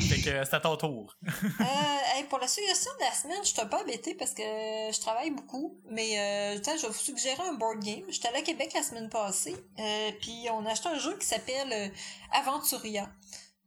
Fait 0.00 0.22
que 0.22 0.44
c'est 0.44 0.54
à 0.54 0.60
ton 0.60 0.76
tour. 0.76 1.14
Euh, 1.60 2.16
hey, 2.16 2.24
pour 2.24 2.38
la 2.38 2.48
suggestion 2.48 2.90
de 2.98 3.04
la 3.04 3.12
semaine, 3.12 3.38
je 3.42 3.48
suis 3.48 3.60
un 3.60 3.66
peu 3.66 3.76
embêtée 3.76 4.14
parce 4.14 4.32
que 4.32 4.42
je 4.42 5.00
travaille 5.00 5.30
beaucoup, 5.30 5.80
mais 5.90 6.18
euh, 6.18 6.62
je 6.62 6.82
vais 6.82 6.88
vous 6.88 6.94
suggérer 6.94 7.42
un 7.42 7.54
board 7.54 7.80
game. 7.80 8.04
J'étais 8.08 8.28
allée 8.28 8.38
à 8.38 8.42
Québec 8.42 8.72
la 8.74 8.82
semaine 8.82 9.08
passée, 9.08 9.56
euh, 9.78 10.10
puis 10.20 10.46
on 10.52 10.64
a 10.66 10.70
acheté 10.70 10.88
un 10.88 10.98
jeu 10.98 11.16
qui 11.18 11.26
s'appelle 11.26 11.72
euh, 11.72 11.88
Aventuria. 12.32 13.10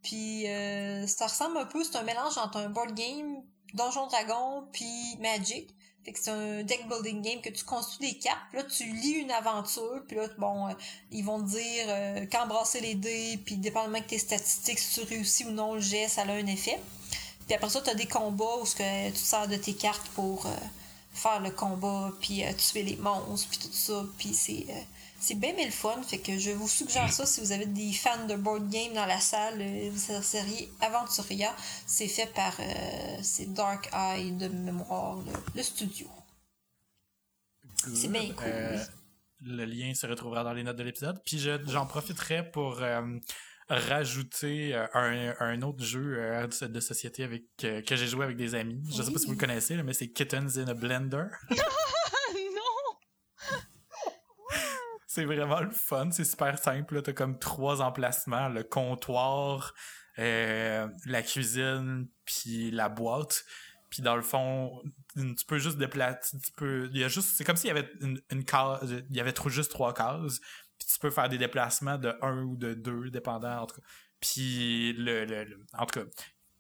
Puis 0.04 0.48
euh, 0.48 1.06
ça 1.08 1.28
ressemble 1.28 1.58
un 1.58 1.66
peu, 1.66 1.84
c'est 1.84 1.98
un 1.98 2.04
mélange 2.04 2.38
entre 2.38 2.58
un 2.58 2.70
board 2.70 2.94
game, 2.94 3.44
Donjon 3.74 4.08
Dragon, 4.08 4.68
puis 4.72 5.18
Magic. 5.20 5.70
C'est 6.16 6.32
un 6.32 6.64
deck 6.64 6.88
building 6.88 7.22
game 7.22 7.42
que 7.42 7.50
tu 7.50 7.64
construis 7.64 8.14
des 8.14 8.18
cartes, 8.18 8.54
là 8.54 8.64
tu 8.64 8.86
lis 8.86 9.14
une 9.14 9.32
aventure, 9.32 10.02
puis 10.08 10.18
là 10.18 10.28
bon, 10.38 10.68
euh, 10.68 10.72
ils 11.12 11.24
vont 11.24 11.42
te 11.42 11.50
dire 11.50 11.86
euh, 11.88 12.26
quand 12.32 12.48
brasser 12.48 12.80
les 12.80 12.96
dés, 12.96 13.40
puis 13.46 13.58
dépendamment 13.58 14.00
de 14.00 14.04
tes 14.04 14.18
statistiques, 14.18 14.80
si 14.80 15.02
tu 15.02 15.08
réussis 15.08 15.46
ou 15.46 15.52
non 15.52 15.76
le 15.76 15.82
jet, 15.82 16.08
ça 16.08 16.22
a 16.22 16.32
un 16.32 16.48
effet. 16.48 16.80
Puis 17.46 17.56
après 17.56 17.70
ça, 17.70 17.82
tu 17.82 17.90
as 17.90 17.96
des 17.96 18.08
combats 18.08 18.58
où 18.62 18.66
ce 18.66 18.76
que 18.76 19.08
tu 19.08 19.14
te 19.14 19.18
sers 19.18 19.48
de 19.48 19.56
tes 19.56 19.74
cartes 19.74 20.08
pour 20.10 20.46
euh, 20.46 20.50
faire 21.14 21.40
le 21.40 21.52
combat, 21.52 22.12
puis 22.22 22.44
euh, 22.44 22.52
tuer 22.54 22.84
les 22.84 22.98
monstres, 22.98 23.48
puis 23.50 23.60
tout 23.60 23.70
ça. 23.72 24.06
Puis 24.18 24.34
c'est 24.34 24.66
c'est 25.28 25.36
bien 25.36 25.54
mais 25.58 25.66
le 25.66 25.72
fun. 25.72 26.02
Fait 26.04 26.20
que 26.20 26.38
je 26.38 26.52
vous 26.52 26.68
suggère 26.70 27.12
ça 27.12 27.26
si 27.26 27.42
vous 27.42 27.52
avez 27.52 27.66
des 27.66 27.92
fans 27.94 28.26
de 28.28 28.36
board 28.36 28.70
game 28.70 28.94
dans 28.94 29.06
la 29.06 29.20
salle. 29.20 29.60
euh, 29.62 29.92
la 30.10 30.22
série 30.22 30.70
Aventuria, 30.82 31.54
c'est 31.86 32.08
fait 32.08 32.32
par 32.34 32.56
euh, 32.60 33.18
c'est 33.22 33.52
Dark 33.54 33.90
Eye 33.94 34.32
de 34.32 34.48
mémoire, 34.48 35.18
le, 35.18 35.32
le 35.56 35.64
studio. 35.64 36.08
C'est 37.94 38.08
bien 38.08 38.32
cool. 38.34 38.46
Euh, 38.48 38.78
le 39.42 39.66
lien 39.66 39.94
se 39.94 40.08
retrouvera 40.08 40.44
dans 40.44 40.54
les 40.54 40.64
notes 40.64 40.78
de 40.78 40.84
l'épisode. 40.84 41.22
Puis 41.26 41.38
je- 41.40 41.64
j'en 41.68 41.86
profiterai 41.86 42.50
pour 42.50 42.82
euh, 42.82 43.02
rajouter 43.70 44.74
euh, 44.74 44.88
un, 44.94 45.36
un 45.40 45.62
autre 45.62 45.84
jeu 45.84 46.16
euh, 46.18 46.48
de, 46.48 46.80
société 46.80 47.24
avec 47.24 47.44
euh, 47.66 47.82
que 47.82 47.96
j'ai 47.98 48.08
joué 48.08 48.24
avec 48.26 48.38
des 48.38 48.56
amis. 48.56 48.82
Je 48.90 49.04
sais 49.04 49.12
pas 49.12 49.20
si 49.20 49.26
vous 49.26 49.34
le 49.34 49.38
connaissez, 49.38 49.76
mais 49.84 49.94
c'est 49.94 50.08
Kittens 50.10 50.58
in 50.58 50.68
a 50.70 50.74
Blender. 50.74 51.26
Ah 52.30 52.34
non! 52.34 52.98
C'est 55.18 55.26
vraiment 55.26 55.62
le 55.62 55.72
fun, 55.72 56.12
c'est 56.12 56.24
super 56.24 56.60
simple. 56.60 57.02
T'as 57.02 57.12
comme 57.12 57.40
trois 57.40 57.82
emplacements, 57.82 58.50
le 58.50 58.62
comptoir, 58.62 59.74
euh, 60.20 60.88
la 61.08 61.24
cuisine, 61.24 62.08
puis 62.24 62.70
la 62.70 62.88
boîte. 62.88 63.44
Puis 63.90 64.04
dans 64.04 64.16
le 64.16 64.22
fond, 64.22 64.80
tu 65.16 65.46
peux 65.48 65.58
juste 65.58 65.80
déplacer, 65.80 66.38
tu 66.38 66.52
peux, 66.52 66.88
il 66.94 67.00
y 67.00 67.04
a 67.04 67.08
juste, 67.08 67.30
c'est 67.30 67.44
comme 67.44 67.56
s'il 67.56 67.70
y 67.70 67.72
avait 67.72 67.90
une, 68.00 68.46
case, 68.46 69.04
il 69.10 69.16
y 69.16 69.20
avait 69.20 69.34
juste 69.48 69.72
trois 69.72 69.92
cases. 69.92 70.40
Puis 70.78 70.88
tu 70.88 71.00
peux 71.00 71.10
faire 71.10 71.30
des 71.30 71.40
déplacements 71.40 71.98
de 71.98 72.14
un 72.22 72.44
ou 72.44 72.56
de 72.56 72.76
deux, 72.76 73.10
dépendant 73.10 73.64
en. 73.64 73.68
Puis 74.20 74.94
le, 74.94 75.26
le, 75.26 75.66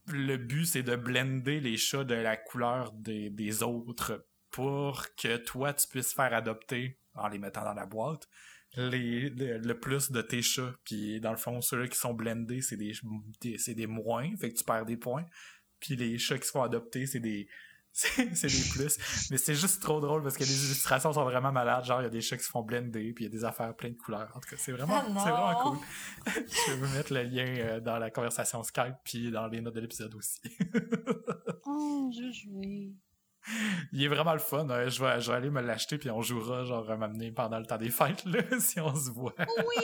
le 0.07 0.37
but 0.37 0.65
c'est 0.65 0.81
de 0.81 0.95
blender 0.95 1.59
les 1.59 1.77
chats 1.77 2.05
de 2.05 2.15
la 2.15 2.35
couleur 2.35 2.91
des, 2.93 3.29
des 3.29 3.61
autres 3.61 4.25
pour 4.49 5.05
que 5.15 5.37
toi 5.37 5.73
tu 5.73 5.87
puisses 5.87 6.15
faire 6.15 6.33
adopter 6.33 6.97
en 7.17 7.27
les 7.27 7.39
mettant 7.39 7.63
dans 7.63 7.73
la 7.73 7.85
boîte 7.85 8.27
les, 8.75 9.29
le, 9.29 9.57
le 9.59 9.79
plus 9.79 10.11
de 10.11 10.21
tes 10.21 10.41
chats. 10.41 10.73
Puis 10.83 11.19
dans 11.21 11.31
le 11.31 11.37
fond, 11.37 11.61
ceux-là 11.61 11.87
qui 11.87 11.97
sont 11.97 12.13
blendés, 12.13 12.61
c'est 12.61 12.75
des, 12.77 12.91
des- 13.41 13.57
c'est 13.57 13.73
des 13.73 13.87
moins, 13.87 14.29
fait 14.37 14.51
que 14.51 14.57
tu 14.57 14.63
perds 14.63 14.85
des 14.85 14.97
points. 14.97 15.25
Puis 15.79 15.95
les 15.95 16.17
chats 16.17 16.37
qui 16.37 16.45
se 16.45 16.51
font 16.51 16.63
adopter, 16.63 17.05
c'est 17.05 17.19
des 17.21 17.47
c'est 17.93 18.25
des 18.47 18.69
plus. 18.73 18.97
Mais 19.31 19.37
c'est 19.37 19.55
juste 19.55 19.81
trop 19.81 19.99
drôle 19.99 20.21
parce 20.21 20.35
que 20.37 20.43
les 20.43 20.65
illustrations 20.65 21.13
sont 21.13 21.23
vraiment 21.23 21.51
malades. 21.51 21.83
Genre, 21.85 22.01
il 22.01 22.03
y 22.03 22.07
a 22.07 22.09
des 22.11 22.21
chats 22.21 22.37
qui 22.37 22.43
se 22.43 22.49
font 22.51 22.61
blender, 22.61 23.11
puis 23.13 23.23
il 23.25 23.27
y 23.27 23.31
a 23.31 23.35
des 23.35 23.43
affaires 23.45 23.75
plein 23.75 23.89
de 23.89 23.95
couleurs. 23.97 24.31
En 24.35 24.39
tout 24.39 24.49
cas, 24.49 24.55
c'est 24.57 24.71
vraiment, 24.73 24.97
Ah 24.97 25.05
c'est 25.23 25.31
vraiment 25.31 25.55
cool. 25.63 25.77
Je 26.35 26.71
vais 26.71 26.77
vous 26.77 26.95
mettre 26.95 27.13
le 27.13 27.23
lien 27.23 27.47
euh, 27.47 27.79
dans 27.79 27.97
la 27.97 28.11
conversation 28.11 28.61
Skype, 28.61 28.95
puis 29.03 29.31
dans 29.31 29.47
les 29.47 29.61
notes 29.61 29.73
de 29.75 29.79
l'épisode 29.79 30.13
aussi. 30.13 30.41
Oh, 31.69 32.09
je 32.13 32.31
jouais. 32.31 32.91
Il 33.93 34.03
est 34.03 34.07
vraiment 34.07 34.33
le 34.33 34.39
fun. 34.39 34.69
hein. 34.69 34.87
Je, 34.89 35.03
vais, 35.03 35.21
je 35.21 35.31
vais 35.31 35.37
aller 35.37 35.49
me 35.49 35.61
l'acheter 35.61 35.97
puis 35.97 36.09
on 36.09 36.21
jouera 36.21 36.63
genre 36.65 36.89
à 36.89 36.97
m'amener 36.97 37.31
pendant 37.31 37.59
le 37.59 37.65
temps 37.65 37.77
des 37.77 37.89
fêtes 37.89 38.25
là, 38.25 38.41
si 38.59 38.79
on 38.79 38.95
se 38.95 39.09
voit. 39.11 39.33
Oui! 39.39 39.83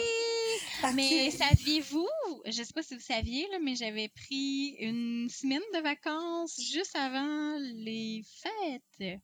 Mais 0.95 1.31
saviez-vous, 1.31 2.07
je 2.45 2.51
sais 2.63 2.73
pas 2.73 2.83
si 2.83 2.93
vous 2.95 2.99
saviez, 3.01 3.47
là, 3.51 3.57
mais 3.63 3.75
j'avais 3.75 4.09
pris 4.09 4.75
une 4.79 5.29
semaine 5.29 5.61
de 5.73 5.79
vacances 5.81 6.59
juste 6.59 6.95
avant 6.97 7.57
les 7.59 8.21
fêtes. 8.41 9.21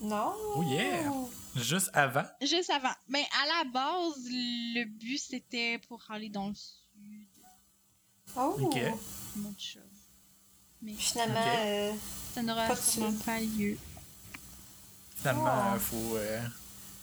Non. 0.00 0.32
Oh 0.56 0.62
yeah. 0.64 1.10
Juste 1.54 1.90
avant? 1.94 2.24
Juste 2.42 2.70
avant. 2.70 2.92
Mais 3.08 3.24
à 3.42 3.64
la 3.64 3.70
base, 3.70 4.16
le 4.28 4.84
but 4.84 5.18
c'était 5.18 5.78
pour 5.88 6.02
aller 6.10 6.28
dans 6.28 6.48
le 6.48 6.54
sud. 6.54 7.28
Oh. 8.36 8.56
Ok. 8.60 8.76
Mon 9.36 9.54
chum. 9.54 9.82
Mais 10.82 10.92
Finalement, 10.92 11.40
euh, 11.56 11.92
ça 12.36 12.42
n'aura 12.42 12.66
Pas 12.68 12.74
de 12.74 12.80
sûrement 12.80 13.10
sud. 13.10 13.18
pas 13.24 13.40
lieu. 13.40 13.76
Finalement, 15.16 15.44
Oh. 15.72 15.74
euh, 15.74 15.78
faut, 15.78 16.16
euh, 16.16 16.40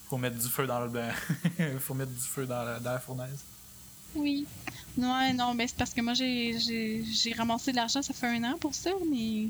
faut 0.07 0.17
mettre 0.17 0.37
du 0.37 0.47
feu 0.47 0.65
dans 0.67 0.79
le 0.79 0.89
bain. 0.89 1.09
faut 1.79 1.93
mettre 1.95 2.11
du 2.11 2.19
feu 2.21 2.45
dans 2.45 2.63
la, 2.63 2.79
dans 2.79 2.91
la 2.93 2.99
fournaise. 2.99 3.39
Oui. 4.15 4.45
Non, 4.95 5.33
non, 5.33 5.53
mais 5.55 5.67
c'est 5.67 5.75
parce 5.77 5.91
que 5.91 6.01
moi 6.01 6.13
j'ai 6.13 6.59
j'ai 6.59 7.03
j'ai 7.03 7.33
ramassé 7.33 7.71
de 7.71 7.77
l'argent, 7.77 8.03
ça 8.03 8.13
fait 8.13 8.27
un 8.27 8.43
an 8.43 8.57
pour 8.59 8.75
ça, 8.75 8.91
mais 9.11 9.47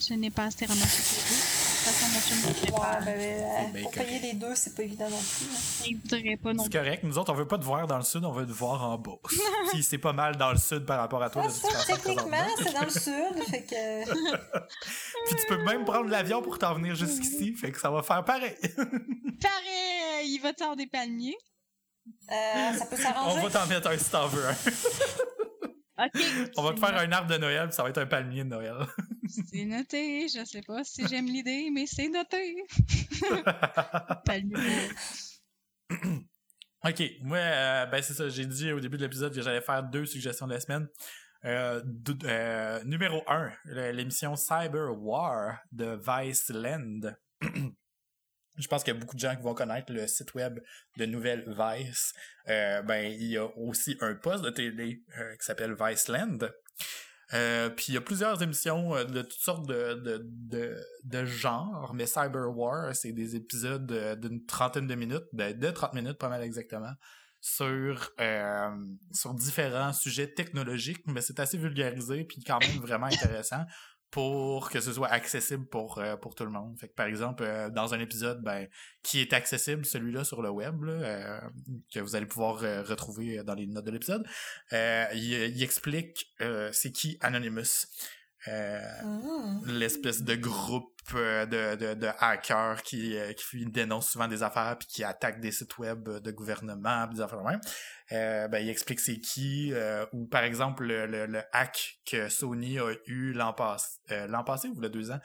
je 0.00 0.14
n'ai 0.14 0.30
pas 0.30 0.44
assez 0.44 0.64
ramassé 0.66 1.02
pour 1.02 1.22
eux. 1.36 1.63
Ouais, 1.84 3.04
ben, 3.04 3.18
ben, 3.18 3.72
bien 3.72 3.82
pour 3.82 3.92
correct. 3.92 4.08
payer 4.08 4.20
les 4.20 4.32
deux, 4.34 4.54
c'est 4.54 4.74
pas 4.74 4.82
évident 4.82 5.08
non 5.10 5.18
plus. 5.18 5.46
hein. 6.14 6.36
Pas 6.42 6.52
non 6.54 6.64
C'est 6.64 6.72
correct. 6.72 7.02
Nous 7.04 7.18
autres, 7.18 7.32
on 7.32 7.36
veut 7.36 7.46
pas 7.46 7.58
te 7.58 7.64
voir 7.64 7.86
dans 7.86 7.96
le 7.98 8.02
sud, 8.02 8.24
on 8.24 8.32
veut 8.32 8.46
te 8.46 8.52
voir 8.52 8.82
en 8.82 8.98
bas. 8.98 9.12
Puis 9.72 9.82
c'est 9.82 9.98
pas 9.98 10.12
mal 10.12 10.36
dans 10.36 10.50
le 10.52 10.58
sud 10.58 10.86
par 10.86 10.98
rapport 10.98 11.22
à 11.22 11.30
toi. 11.30 11.42
Ah, 11.44 11.48
de 11.48 11.52
ça, 11.52 11.68
techniquement, 11.96 12.46
c'est 12.58 12.72
dans 12.72 12.84
le 12.84 12.90
sud, 12.90 13.42
fait 13.50 13.62
que. 13.64 14.04
Puis 15.26 15.36
tu 15.40 15.46
peux 15.48 15.62
même 15.64 15.84
prendre 15.84 16.08
l'avion 16.08 16.42
pour 16.42 16.58
t'en 16.58 16.74
venir 16.74 16.94
jusqu'ici. 16.94 17.54
Fait 17.54 17.70
que 17.70 17.78
ça 17.80 17.90
va 17.90 18.02
faire 18.02 18.24
pareil. 18.24 18.54
Pareil, 19.42 20.26
il 20.34 20.40
va 20.42 20.52
tendre 20.52 20.76
des 20.76 20.86
palmiers. 20.86 21.36
Euh, 22.30 22.72
ça 22.78 22.86
peut 22.86 22.96
on 23.26 23.40
va 23.40 23.50
t'en 23.50 23.66
mettre 23.66 23.88
un 23.88 23.98
si 23.98 24.10
t'en 24.10 24.26
veux 24.28 24.46
un. 24.46 24.54
Ok. 25.96 26.22
On 26.56 26.62
va 26.62 26.72
te 26.72 26.80
faire 26.80 26.96
un 26.96 27.12
arbre 27.12 27.30
de 27.30 27.38
Noël, 27.38 27.68
puis 27.68 27.74
ça 27.76 27.82
va 27.82 27.90
être 27.90 27.98
un 27.98 28.06
palmier 28.06 28.44
de 28.44 28.48
Noël. 28.48 28.74
C'est 29.50 29.64
noté. 29.64 30.28
Je 30.28 30.44
sais 30.44 30.62
pas 30.62 30.84
si 30.84 31.06
j'aime 31.08 31.26
l'idée, 31.26 31.70
mais 31.72 31.86
c'est 31.86 32.08
noté. 32.08 32.56
Ok, 36.86 37.02
moi, 37.22 37.38
euh, 37.38 37.86
ben 37.86 38.02
c'est 38.02 38.12
ça, 38.12 38.28
j'ai 38.28 38.44
dit 38.44 38.70
au 38.70 38.78
début 38.78 38.98
de 38.98 39.04
l'épisode 39.04 39.34
que 39.34 39.40
j'allais 39.40 39.62
faire 39.62 39.82
deux 39.82 40.04
suggestions 40.04 40.46
de 40.46 40.52
la 40.52 40.60
semaine. 40.60 40.86
Euh, 41.46 41.82
euh, 42.24 42.84
numéro 42.84 43.22
1, 43.26 43.52
l'émission 43.92 44.36
Cyber 44.36 44.90
War 44.94 45.60
de 45.72 45.98
Viceland. 46.06 47.14
Je 48.56 48.68
pense 48.68 48.84
qu'il 48.84 48.94
y 48.94 48.96
a 48.96 49.00
beaucoup 49.00 49.16
de 49.16 49.20
gens 49.20 49.34
qui 49.34 49.42
vont 49.42 49.54
connaître 49.54 49.92
le 49.92 50.06
site 50.06 50.34
web 50.34 50.60
de 50.96 51.06
Nouvelle 51.06 51.44
Vice. 51.46 52.12
Euh, 52.48 52.82
ben, 52.82 53.12
il 53.12 53.26
y 53.26 53.36
a 53.36 53.46
aussi 53.58 53.96
un 54.00 54.14
poste 54.14 54.44
de 54.44 54.50
télé 54.50 55.02
euh, 55.18 55.36
qui 55.36 55.44
s'appelle 55.44 55.74
Viceland. 55.78 56.38
Euh, 57.32 57.70
puis 57.70 57.86
il 57.88 57.94
y 57.94 57.96
a 57.96 58.00
plusieurs 58.00 58.42
émissions 58.42 58.94
euh, 58.94 59.04
de 59.04 59.22
toutes 59.22 59.40
sortes 59.40 59.66
de, 59.66 59.94
de, 59.94 60.76
de, 61.04 61.24
genres, 61.24 61.92
mais 61.94 62.06
Cyber 62.06 62.54
War, 62.54 62.94
c'est 62.94 63.12
des 63.12 63.34
épisodes 63.36 63.90
euh, 63.92 64.14
d'une 64.14 64.44
trentaine 64.44 64.86
de 64.86 64.94
minutes, 64.94 65.24
ben, 65.32 65.58
de 65.58 65.70
30 65.70 65.94
minutes 65.94 66.18
pas 66.18 66.28
mal 66.28 66.42
exactement, 66.42 66.92
sur, 67.40 68.10
sur 69.12 69.34
différents 69.34 69.92
sujets 69.92 70.32
technologiques, 70.32 71.02
mais 71.06 71.20
c'est 71.20 71.40
assez 71.40 71.58
vulgarisé 71.58 72.24
puis 72.24 72.42
quand 72.42 72.58
même 72.60 72.78
vraiment 72.78 73.06
intéressant 73.06 73.64
pour 74.14 74.70
que 74.70 74.78
ce 74.78 74.92
soit 74.92 75.08
accessible 75.08 75.66
pour, 75.66 75.98
euh, 75.98 76.14
pour 76.14 76.36
tout 76.36 76.44
le 76.44 76.50
monde. 76.52 76.78
Fait 76.78 76.86
que 76.86 76.94
par 76.94 77.06
exemple, 77.06 77.42
euh, 77.42 77.68
dans 77.68 77.94
un 77.94 77.98
épisode 77.98 78.44
ben, 78.44 78.68
qui 79.02 79.20
est 79.20 79.32
accessible, 79.32 79.84
celui-là 79.84 80.22
sur 80.22 80.40
le 80.40 80.50
web, 80.50 80.84
là, 80.84 80.92
euh, 80.92 81.40
que 81.92 81.98
vous 81.98 82.14
allez 82.14 82.26
pouvoir 82.26 82.62
euh, 82.62 82.84
retrouver 82.84 83.42
dans 83.42 83.54
les 83.54 83.66
notes 83.66 83.84
de 83.84 83.90
l'épisode, 83.90 84.24
euh, 84.72 85.06
il, 85.14 85.32
il 85.32 85.62
explique 85.64 86.32
euh, 86.40 86.70
c'est 86.70 86.92
qui 86.92 87.18
Anonymous. 87.22 87.88
Euh, 88.48 88.78
Mmh. 89.02 89.62
l'espèce 89.66 90.22
de 90.22 90.34
groupe 90.34 90.92
euh, 91.14 91.46
de, 91.46 91.76
de, 91.76 91.94
de 91.94 92.08
hackers 92.20 92.82
qui, 92.82 93.16
euh, 93.16 93.32
qui 93.32 93.64
dénoncent 93.66 94.10
souvent 94.10 94.28
des 94.28 94.42
affaires 94.42 94.76
puis 94.78 94.86
qui 94.88 95.04
attaquent 95.04 95.40
des 95.40 95.50
sites 95.52 95.78
web 95.78 96.08
de 96.08 96.30
gouvernement 96.30 97.06
des 97.06 97.20
affaires 97.20 97.38
de 97.42 97.48
même. 97.48 97.60
Euh, 98.12 98.48
ben, 98.48 98.58
il 98.58 98.68
explique 98.68 99.00
c'est 99.00 99.18
qui 99.18 99.72
euh, 99.72 100.04
ou 100.12 100.26
par 100.26 100.42
exemple 100.44 100.84
le, 100.84 101.06
le, 101.06 101.26
le 101.26 101.42
hack 101.52 101.98
que 102.06 102.28
Sony 102.28 102.78
a 102.78 102.92
eu 103.06 103.32
l'an 103.32 103.52
passé 103.54 103.98
l'an 104.28 104.44
passé 104.44 104.68
ou 104.68 104.84
a 104.84 104.88
deux 104.90 105.10
ans 105.10 105.20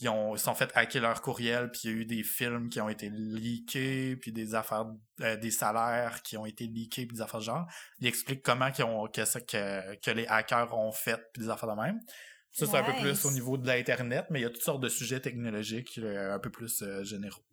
ils 0.00 0.08
ont 0.08 0.36
ils 0.36 0.38
sont 0.38 0.54
fait 0.54 0.70
hacker 0.74 1.02
leur 1.02 1.20
courriel 1.22 1.70
puis 1.70 1.80
il 1.84 1.90
y 1.90 1.94
a 1.94 1.96
eu 1.96 2.04
des 2.04 2.22
films 2.22 2.68
qui 2.68 2.80
ont 2.80 2.88
été 2.88 3.08
leakés 3.10 4.16
puis 4.16 4.32
des 4.32 4.54
affaires 4.54 4.86
euh, 5.22 5.36
des 5.36 5.50
salaires 5.50 6.22
qui 6.22 6.36
ont 6.36 6.46
été 6.46 6.66
leakés 6.66 7.06
puis 7.06 7.16
des 7.16 7.22
affaires 7.22 7.40
de 7.40 7.44
genre 7.44 7.66
il 7.98 8.06
explique 8.06 8.42
comment 8.42 8.70
qu'ils 8.70 8.84
ont 8.84 9.06
que, 9.08 9.24
ça- 9.24 9.40
que, 9.40 9.96
que 9.96 10.10
les 10.10 10.26
hackers 10.26 10.76
ont 10.76 10.92
fait 10.92 11.20
puis 11.32 11.42
des 11.42 11.48
affaires 11.50 11.74
de 11.74 11.80
même 11.80 11.98
ça, 12.58 12.66
c'est 12.66 12.76
un 12.76 12.82
peu 12.82 13.00
plus 13.00 13.24
au 13.24 13.30
niveau 13.30 13.56
de 13.56 13.66
l'Internet, 13.66 14.26
mais 14.30 14.40
il 14.40 14.42
y 14.42 14.46
a 14.46 14.50
toutes 14.50 14.62
sortes 14.62 14.82
de 14.82 14.88
sujets 14.88 15.20
technologiques 15.20 15.98
euh, 15.98 16.34
un 16.34 16.38
peu 16.40 16.50
plus 16.50 16.82
euh, 16.82 17.04
généraux. 17.04 17.44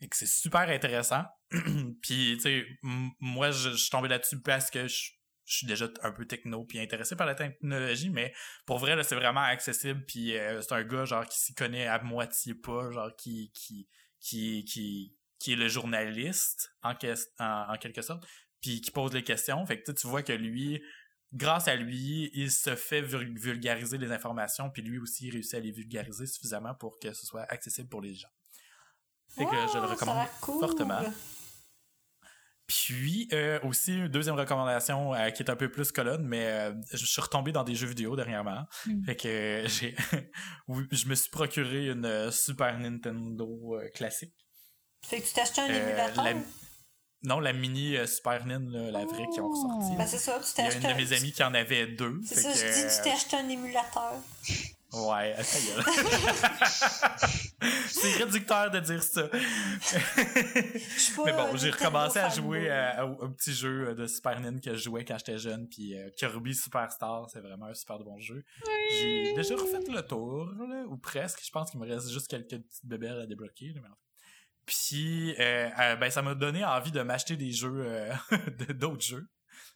Et 0.00 0.08
que 0.08 0.16
c'est 0.16 0.26
super 0.26 0.62
intéressant. 0.62 1.24
puis, 2.02 2.36
tu 2.36 2.40
sais, 2.40 2.66
moi, 2.82 3.50
je, 3.50 3.70
je 3.70 3.76
suis 3.76 3.90
tombé 3.90 4.08
là-dessus 4.08 4.40
parce 4.40 4.70
que 4.70 4.88
je, 4.88 5.10
je 5.44 5.56
suis 5.58 5.66
déjà 5.66 5.90
un 6.02 6.12
peu 6.12 6.24
techno 6.26 6.64
puis 6.64 6.80
intéressé 6.80 7.16
par 7.16 7.26
la 7.26 7.34
technologie, 7.34 8.08
mais 8.08 8.32
pour 8.64 8.78
vrai, 8.78 8.96
là, 8.96 9.02
c'est 9.02 9.14
vraiment 9.14 9.42
accessible. 9.42 10.04
Puis 10.06 10.38
euh, 10.38 10.62
c'est 10.62 10.72
un 10.72 10.84
gars, 10.84 11.04
genre, 11.04 11.26
qui 11.26 11.38
s'y 11.38 11.54
connaît 11.54 11.86
à 11.86 12.02
moitié 12.02 12.54
pas, 12.54 12.90
genre, 12.90 13.14
qui, 13.16 13.52
qui, 13.52 13.88
qui, 14.20 14.64
qui, 14.64 15.14
qui 15.38 15.52
est 15.52 15.56
le 15.56 15.68
journaliste, 15.68 16.74
en, 16.82 16.94
en, 17.40 17.74
en 17.74 17.76
quelque 17.76 18.00
sorte, 18.00 18.24
puis 18.62 18.80
qui 18.80 18.90
pose 18.90 19.12
les 19.12 19.22
questions. 19.22 19.66
Fait 19.66 19.82
que 19.82 19.92
tu 19.92 20.06
vois 20.06 20.22
que 20.22 20.32
lui, 20.32 20.82
grâce 21.32 21.68
à 21.68 21.76
lui, 21.76 22.30
il 22.34 22.50
se 22.50 22.74
fait 22.76 23.02
vul- 23.02 23.38
vulgariser 23.38 23.98
les 23.98 24.10
informations, 24.12 24.70
puis 24.70 24.82
lui 24.82 24.98
aussi 24.98 25.26
il 25.28 25.32
réussit 25.32 25.54
à 25.54 25.60
les 25.60 25.70
vulgariser 25.72 26.26
suffisamment 26.26 26.74
pour 26.74 26.98
que 26.98 27.12
ce 27.12 27.26
soit 27.26 27.42
accessible 27.52 27.88
pour 27.88 28.00
les 28.02 28.14
gens. 28.14 28.28
Fait 29.28 29.44
que 29.44 29.50
je 29.50 29.56
le 29.56 29.64
Oh, 29.64 29.68
ça 29.72 29.78
a 29.78 29.86
recommande 29.86 30.28
cool. 30.40 30.60
fortement. 30.60 31.02
Puis 32.66 33.28
euh, 33.32 33.58
aussi 33.64 33.96
une 33.96 34.08
deuxième 34.08 34.36
recommandation 34.36 35.12
euh, 35.12 35.30
qui 35.30 35.42
est 35.42 35.50
un 35.50 35.56
peu 35.56 35.68
plus 35.70 35.90
colonne, 35.90 36.24
mais 36.24 36.46
euh, 36.46 36.72
je 36.92 37.04
suis 37.04 37.20
retombé 37.20 37.50
dans 37.50 37.64
des 37.64 37.74
jeux 37.74 37.88
vidéo 37.88 38.14
dernièrement. 38.14 38.64
Mm. 38.86 39.04
Fait 39.04 39.16
que 39.16 39.64
j'ai 39.66 39.96
je 40.92 41.06
me 41.08 41.14
suis 41.16 41.30
procuré 41.30 41.88
une 41.88 42.30
Super 42.30 42.78
Nintendo 42.78 43.80
classique. 43.94 44.34
Fait 45.04 45.20
que 45.20 45.26
tu 45.32 45.40
acheté 45.40 45.60
un 45.62 45.66
émulateur? 45.66 46.22
la- 46.24 46.34
Non, 47.22 47.38
la 47.38 47.52
mini 47.52 47.96
euh, 47.96 48.06
Super 48.06 48.46
Nin, 48.46 48.60
là, 48.70 48.90
la 48.90 49.04
vraie 49.04 49.26
qui 49.32 49.40
ont 49.40 49.50
Oh. 49.52 49.54
sorti. 49.80 49.94
Ben, 49.96 50.06
c'est 50.06 50.16
ça, 50.18 50.38
tu 50.40 50.46
Il 50.48 50.54
t'es 50.54 50.62
y 50.62 50.64
a 50.64 50.68
acheté 50.68 50.80
une 50.80 50.88
de 50.88 50.92
un... 50.94 50.96
mes 50.96 51.12
amies 51.12 51.32
qui 51.32 51.42
en 51.44 51.52
avait 51.54 51.86
deux. 51.86 52.18
C'est 52.24 52.36
ça, 52.36 52.50
que, 52.52 52.58
je 52.58 52.64
dis, 52.64 52.80
tu 52.80 52.86
euh, 53.00 53.02
t'es 53.04 53.10
acheté 53.10 53.36
un 53.36 53.48
émulateur. 53.48 54.14
Ouais, 54.92 55.36
c'est 57.88 58.12
réducteur 58.24 58.70
de 58.70 58.80
dire 58.80 59.02
ça. 59.02 59.28
Mais 61.24 61.32
bon, 61.32 61.56
j'ai 61.56 61.70
recommencé 61.70 62.18
à 62.18 62.28
jouer 62.28 62.70
à- 62.70 63.06
au, 63.06 63.12
au 63.24 63.28
petit 63.28 63.52
jeu 63.52 63.94
de 63.94 64.06
Super 64.06 64.40
Nintendo 64.40 64.60
que 64.64 64.74
je 64.74 64.82
jouais 64.82 65.04
quand 65.04 65.18
j'étais 65.18 65.38
jeune, 65.38 65.68
puis 65.68 65.96
euh, 65.96 66.08
Kirby 66.16 66.54
Superstar, 66.54 67.28
c'est 67.30 67.40
vraiment 67.40 67.66
un 67.66 67.74
super 67.74 67.98
bon 68.00 68.18
jeu. 68.18 68.42
J'ai 69.00 69.32
déjà 69.34 69.54
refait 69.56 69.78
le 69.88 70.02
tour, 70.02 70.46
là, 70.68 70.84
ou 70.88 70.96
presque. 70.96 71.40
Je 71.44 71.50
pense 71.50 71.70
qu'il 71.70 71.80
me 71.80 71.86
reste 71.86 72.10
juste 72.10 72.28
quelques 72.28 72.48
petites 72.48 72.86
bébelles 72.86 73.20
à 73.20 73.26
débloquer. 73.26 73.72
mais 73.74 73.80
en 73.80 73.94
fait. 73.94 74.09
Puis, 74.66 75.34
euh, 75.38 75.68
euh, 75.78 75.96
ben, 75.96 76.10
ça 76.10 76.22
m'a 76.22 76.34
donné 76.34 76.64
envie 76.64 76.92
de 76.92 77.02
m'acheter 77.02 77.36
des 77.36 77.52
jeux, 77.52 77.82
euh, 77.84 78.12
d'autres 78.74 79.04
jeux. 79.04 79.26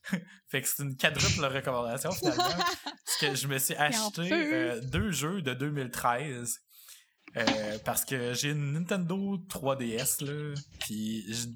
fait 0.49 0.63
que 0.63 0.69
c'est 0.69 0.83
une 0.83 0.97
quadruple 0.97 1.45
recommandation 1.45 2.11
finalement. 2.13 2.45
parce 2.85 3.17
que 3.21 3.35
je 3.35 3.47
me 3.49 3.59
suis 3.59 3.75
acheté 3.75 4.33
euh, 4.33 4.81
deux 4.83 5.11
jeux 5.11 5.43
de 5.43 5.55
2013. 5.55 6.59
euh, 7.37 7.79
parce 7.85 8.05
que 8.05 8.35
j'ai 8.35 8.51
une 8.51 8.73
Nintendo 8.75 9.39
3DS 9.49 10.25
là, 10.25 10.55
puis 10.81 11.25
je, 11.33 11.49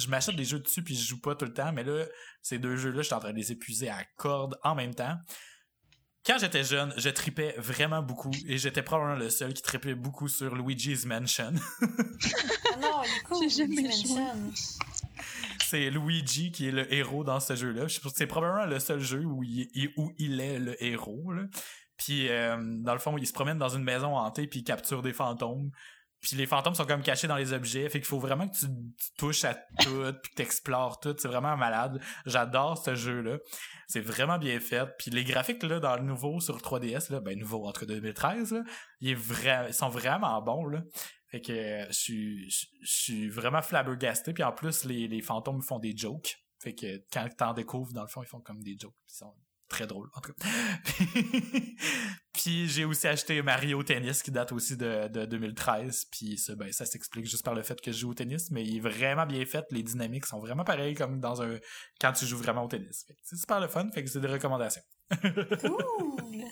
je 0.00 0.08
m'achète 0.08 0.36
des 0.36 0.44
jeux 0.44 0.60
dessus 0.60 0.82
puis 0.82 0.96
je 0.96 1.06
joue 1.06 1.20
pas 1.20 1.34
tout 1.34 1.44
le 1.44 1.52
temps, 1.52 1.72
mais 1.72 1.84
là 1.84 2.06
ces 2.42 2.58
deux 2.58 2.76
jeux 2.76 2.90
là, 2.90 2.98
je 3.02 3.06
suis 3.06 3.14
en 3.14 3.20
train 3.20 3.32
de 3.32 3.36
les 3.38 3.52
épuiser 3.52 3.90
à 3.90 4.04
corde 4.16 4.56
en 4.62 4.74
même 4.74 4.94
temps. 4.94 5.16
Quand 6.26 6.38
j'étais 6.38 6.64
jeune, 6.64 6.92
je 6.96 7.08
tripais 7.08 7.54
vraiment 7.58 8.02
beaucoup 8.02 8.32
et 8.48 8.58
j'étais 8.58 8.82
probablement 8.82 9.16
le 9.18 9.30
seul 9.30 9.54
qui 9.54 9.62
tripait 9.62 9.94
beaucoup 9.94 10.28
sur 10.28 10.54
Luigi's 10.56 11.06
Mansion. 11.06 11.52
Ah 11.82 12.76
non, 12.80 13.02
il 13.04 13.16
est 13.16 13.22
cool. 13.22 13.42
Luigi's. 13.46 14.10
Mansion. 14.10 14.52
c'est 15.66 15.88
Luigi 15.90 16.50
qui 16.50 16.68
est 16.68 16.72
le 16.72 16.92
héros 16.92 17.22
dans 17.22 17.38
ce 17.38 17.54
jeu-là. 17.54 17.86
Je 17.86 18.00
pense 18.00 18.12
que 18.12 18.18
C'est 18.18 18.26
probablement 18.26 18.66
le 18.66 18.80
seul 18.80 19.00
jeu 19.00 19.24
où 19.24 19.42
il, 19.44 19.68
il- 19.74 19.92
où 19.96 20.12
il 20.18 20.40
est 20.40 20.58
le 20.58 20.82
héros. 20.82 21.32
Là. 21.32 21.42
Puis, 21.96 22.28
euh, 22.28 22.56
dans 22.82 22.92
le 22.92 22.98
fond, 22.98 23.16
il 23.16 23.26
se 23.26 23.32
promène 23.32 23.58
dans 23.58 23.68
une 23.70 23.84
maison 23.84 24.16
hantée 24.16 24.46
puis 24.46 24.60
il 24.60 24.64
capture 24.64 25.02
des 25.02 25.12
fantômes. 25.12 25.70
Puis 26.20 26.34
les 26.36 26.46
fantômes 26.46 26.74
sont 26.74 26.86
comme 26.86 27.02
cachés 27.02 27.28
dans 27.28 27.36
les 27.36 27.52
objets. 27.52 27.88
Fait 27.88 27.98
qu'il 27.98 28.06
faut 28.06 28.18
vraiment 28.18 28.48
que 28.48 28.56
tu, 28.56 28.66
touches 29.16 29.44
à 29.44 29.54
tout, 29.54 30.02
puis 30.22 30.30
que 30.30 30.36
tu 30.36 30.42
explores 30.42 30.98
tout. 31.00 31.14
C'est 31.18 31.28
vraiment 31.28 31.56
malade. 31.56 32.00
J'adore 32.24 32.78
ce 32.78 32.94
jeu-là. 32.94 33.38
C'est 33.86 34.00
vraiment 34.00 34.38
bien 34.38 34.58
fait. 34.58 34.86
Puis 34.98 35.10
les 35.10 35.24
graphiques 35.24 35.62
là, 35.62 35.78
dans 35.78 35.96
le 35.96 36.02
nouveau 36.02 36.40
sur 36.40 36.58
3DS, 36.58 37.12
là, 37.12 37.20
ben 37.20 37.38
nouveau 37.38 37.66
entre 37.66 37.86
2013, 37.86 38.52
là, 38.52 38.62
ils 39.00 39.16
sont 39.72 39.88
vraiment 39.88 40.40
bons. 40.42 40.66
Là. 40.66 40.82
Fait 41.28 41.40
que 41.40 41.52
euh, 41.52 41.86
je 41.90 42.66
suis- 42.82 43.28
vraiment 43.28 43.62
flabbergasté. 43.62 44.32
Puis 44.32 44.42
en 44.42 44.52
plus, 44.52 44.84
les, 44.84 45.08
les 45.08 45.22
fantômes 45.22 45.62
font 45.62 45.78
des 45.78 45.96
jokes. 45.96 46.36
Fait 46.60 46.74
que 46.74 47.04
quand 47.12 47.28
t'en 47.36 47.52
découvres, 47.52 47.92
dans 47.92 48.02
le 48.02 48.08
fond, 48.08 48.22
ils 48.22 48.28
font 48.28 48.40
comme 48.40 48.62
des 48.62 48.76
jokes. 48.78 48.94
Très 49.68 49.86
drôles, 49.86 50.08
en 50.14 50.20
tout 50.20 50.32
cas. 50.32 50.48
puis 52.32 52.68
j'ai 52.68 52.84
aussi 52.84 53.06
acheté 53.06 53.42
Mario 53.42 53.82
Tennis 53.82 54.22
qui 54.22 54.30
date 54.30 54.52
aussi 54.52 54.76
de, 54.76 55.08
de 55.08 55.24
2013. 55.24 56.06
Puis 56.10 56.38
ça, 56.38 56.54
ben, 56.54 56.72
ça 56.72 56.86
s'explique 56.86 57.26
juste 57.26 57.44
par 57.44 57.54
le 57.54 57.62
fait 57.62 57.80
que 57.80 57.92
je 57.92 57.98
joue 57.98 58.10
au 58.10 58.14
tennis. 58.14 58.50
Mais 58.50 58.64
il 58.64 58.76
est 58.76 58.80
vraiment 58.80 59.26
bien 59.26 59.44
fait. 59.44 59.64
Les 59.70 59.82
dynamiques 59.82 60.26
sont 60.26 60.38
vraiment 60.38 60.64
pareilles 60.64 60.94
comme 60.94 61.20
dans 61.20 61.42
un 61.42 61.58
quand 62.00 62.12
tu 62.12 62.26
joues 62.26 62.38
vraiment 62.38 62.64
au 62.64 62.68
tennis. 62.68 63.06
C'est 63.22 63.36
super 63.36 63.60
le 63.60 63.68
fun. 63.68 63.88
Fait 63.92 64.04
que 64.04 64.10
c'est 64.10 64.20
des 64.20 64.28
recommandations. 64.28 64.82
Cool! 65.60 66.44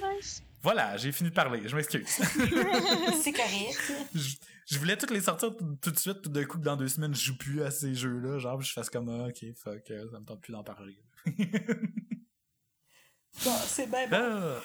Nice. 0.00 0.42
Voilà, 0.62 0.96
j'ai 0.96 1.10
fini 1.10 1.30
de 1.30 1.34
parler. 1.34 1.66
Je 1.66 1.74
m'excuse. 1.74 2.06
C'est 3.22 3.32
correct. 3.32 3.92
je, 4.14 4.36
je 4.66 4.78
voulais 4.78 4.96
toutes 4.96 5.10
les 5.10 5.22
sortir 5.22 5.50
tout, 5.56 5.90
de 5.90 5.98
suite, 5.98 6.22
tout 6.22 6.30
d'un 6.30 6.44
coup, 6.44 6.58
que 6.58 6.62
dans 6.62 6.76
deux 6.76 6.88
semaines, 6.88 7.14
je 7.14 7.24
joue 7.24 7.36
plus 7.36 7.62
à 7.62 7.70
ces 7.72 7.94
jeux-là. 7.94 8.38
Genre, 8.38 8.60
je 8.60 8.72
fasse 8.72 8.88
comme, 8.88 9.08
ah, 9.08 9.28
ok, 9.28 9.44
fuck, 9.56 9.90
euh, 9.90 10.08
ça 10.10 10.20
me 10.20 10.24
tente 10.24 10.40
plus 10.40 10.52
d'en 10.52 10.62
parler. 10.62 10.96
Bon, 13.44 13.56
c'est 13.64 13.86
bien 13.86 14.08
bon. 14.08 14.16
Ah. 14.16 14.60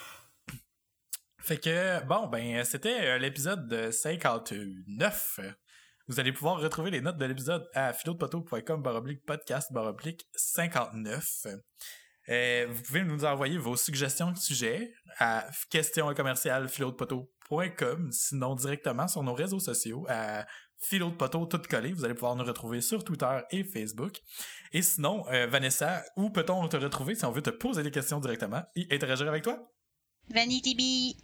Fait 1.40 1.58
que, 1.58 2.04
bon, 2.06 2.28
ben, 2.28 2.64
c'était 2.64 3.08
euh, 3.08 3.18
l'épisode 3.20 3.68
de 3.68 3.92
59. 3.92 5.40
Vous 6.08 6.20
allez 6.20 6.32
pouvoir 6.32 6.60
retrouver 6.60 6.92
les 6.92 7.02
notes 7.02 7.18
de 7.18 7.26
l'épisode 7.26 7.70
à 7.74 7.94
philodepoto.com 7.94 8.82
baroblique 8.82 9.26
podcast 9.26 9.72
baroblique 9.72 10.28
59. 10.36 11.48
Euh, 12.30 12.68
vous 12.70 12.82
pouvez 12.82 13.04
nous 13.04 13.26
envoyer 13.26 13.58
vos 13.58 13.76
suggestions 13.76 14.32
de 14.32 14.38
sujets 14.38 14.94
à 15.20 15.48
question 15.70 16.14
commercial 16.14 16.68
philodepoto.com, 16.68 18.12
sinon 18.12 18.56
directement 18.56 19.08
sur 19.08 19.22
nos 19.22 19.34
réseaux 19.34 19.60
sociaux 19.60 20.06
à 20.10 20.46
philo 20.88 21.10
de 21.10 21.16
poteau 21.16 21.46
tout 21.46 21.62
collé. 21.70 21.92
Vous 21.94 22.06
allez 22.06 22.14
pouvoir 22.14 22.36
nous 22.36 22.44
retrouver 22.44 22.82
sur 22.82 23.04
Twitter 23.04 23.40
et 23.52 23.64
Facebook. 23.64 24.18
Et 24.72 24.82
sinon, 24.82 25.26
euh, 25.32 25.48
Vanessa, 25.48 26.04
où 26.16 26.30
peut-on 26.30 26.68
te 26.68 26.78
retrouver 26.78 27.16
si 27.16 27.26
on 27.26 27.32
veut 27.32 27.42
te 27.42 27.50
poser 27.50 27.84
des 27.84 27.92
questions 27.92 28.20
directement 28.20 28.64
et 28.76 28.88
interagir 28.92 29.28
avec 29.28 29.44
toi? 29.44 29.60
Vanity 30.30 30.76
Bee. 30.76 31.18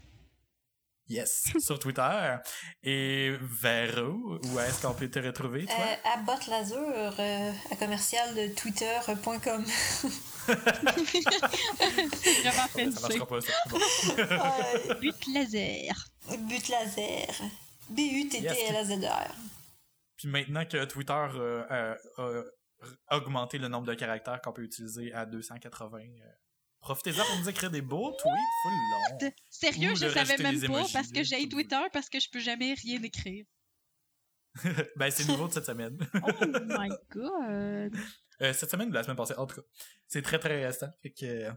Yes, 1.10 1.52
sur 1.60 1.78
Twitter. 1.80 2.38
Et 2.84 3.36
Vero, 3.42 4.40
où 4.44 4.60
est-ce 4.60 4.82
qu'on 4.82 4.94
peut 4.94 5.10
te 5.10 5.20
retrouver, 5.20 5.66
toi? 5.66 5.76
Euh, 5.78 5.96
à 6.14 6.18
Botlazur, 6.22 7.14
euh, 7.20 7.52
à 7.72 7.76
commercial 7.76 8.34
de 8.34 8.48
twitter.com. 8.54 9.66
C'est 9.66 10.52
vraiment 12.42 12.54
ça 12.54 12.68
fancy. 12.70 13.02
marchera 13.02 13.28
pas, 13.28 13.42
ça. 13.42 13.54
Bon. 13.70 13.80
But 15.02 15.28
laser. 15.34 16.10
But 16.48 16.70
laser. 16.70 17.42
B-U-T-T-L-A-Z-E-R. 17.92 19.36
Puis 20.18 20.28
maintenant 20.28 20.66
que 20.66 20.86
Twitter 20.86 21.14
euh, 21.36 21.96
euh, 22.20 22.44
a 23.08 23.18
augmenté 23.18 23.58
le 23.58 23.68
nombre 23.68 23.88
de 23.88 23.94
caractères 23.94 24.42
qu'on 24.42 24.54
peut 24.54 24.64
utiliser 24.64 25.14
à 25.14 25.26
280, 25.26 25.98
euh, 26.00 26.06
profitez-en 26.80 27.24
pour 27.24 27.38
nous 27.40 27.50
écrire 27.50 27.72
des 27.72 27.82
beaux 27.82 28.12
tweets 28.12 28.34
full 28.64 28.72
longs. 28.72 29.18
De- 29.20 29.34
Sérieux, 29.50 29.92
Ou 29.92 29.96
je 29.96 30.10
savais 30.10 30.38
même 30.38 30.62
pas 30.68 30.86
parce 30.94 31.12
que 31.12 31.24
j'ai 31.24 31.48
Twitter 31.50 31.82
parce 31.92 32.10
que 32.10 32.20
je 32.20 32.30
peux 32.30 32.40
jamais 32.40 32.74
rien 32.74 33.02
écrire. 33.04 33.46
ben, 34.96 35.10
c'est 35.10 35.28
nouveau 35.28 35.48
de 35.48 35.54
cette 35.54 35.66
semaine. 35.66 35.98
Oh 36.24 36.46
my 36.46 36.90
god. 37.10 37.96
Euh, 38.42 38.54
cette 38.54 38.72
semaine 38.72 38.90
ou 38.90 38.92
la 38.92 39.04
semaine 39.04 39.16
passée, 39.16 39.36
en 39.36 39.46
tout 39.46 39.56
cas. 39.56 39.68
C'est 40.08 40.22
très 40.24 40.40
très 40.40 40.66
récent. 40.66 40.88
Fait 41.02 41.12
que. 41.12 41.50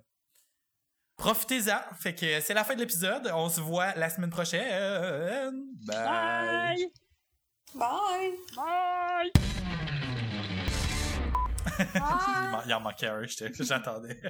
Profitez-en. 1.17 1.81
Fait 1.99 2.15
que 2.15 2.41
c'est 2.41 2.55
la 2.55 2.65
fin 2.65 2.75
de 2.75 2.81
l'épisode. 2.81 3.31
On 3.35 3.49
se 3.49 3.61
voit 3.61 3.95
la 3.95 4.11
semaine 4.11 4.31
prochaine. 4.31 5.65
Bye. 5.87 6.91
Bye. 7.75 7.75
Bye! 7.75 8.39
Bye. 8.55 9.33
il, 12.67 12.75
en 12.75 12.81
manquait 12.81 13.09
un, 13.09 13.23
j'attendais. 13.59 14.21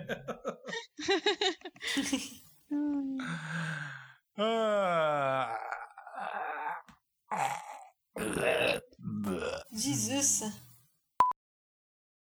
Jesus! 9.72 10.44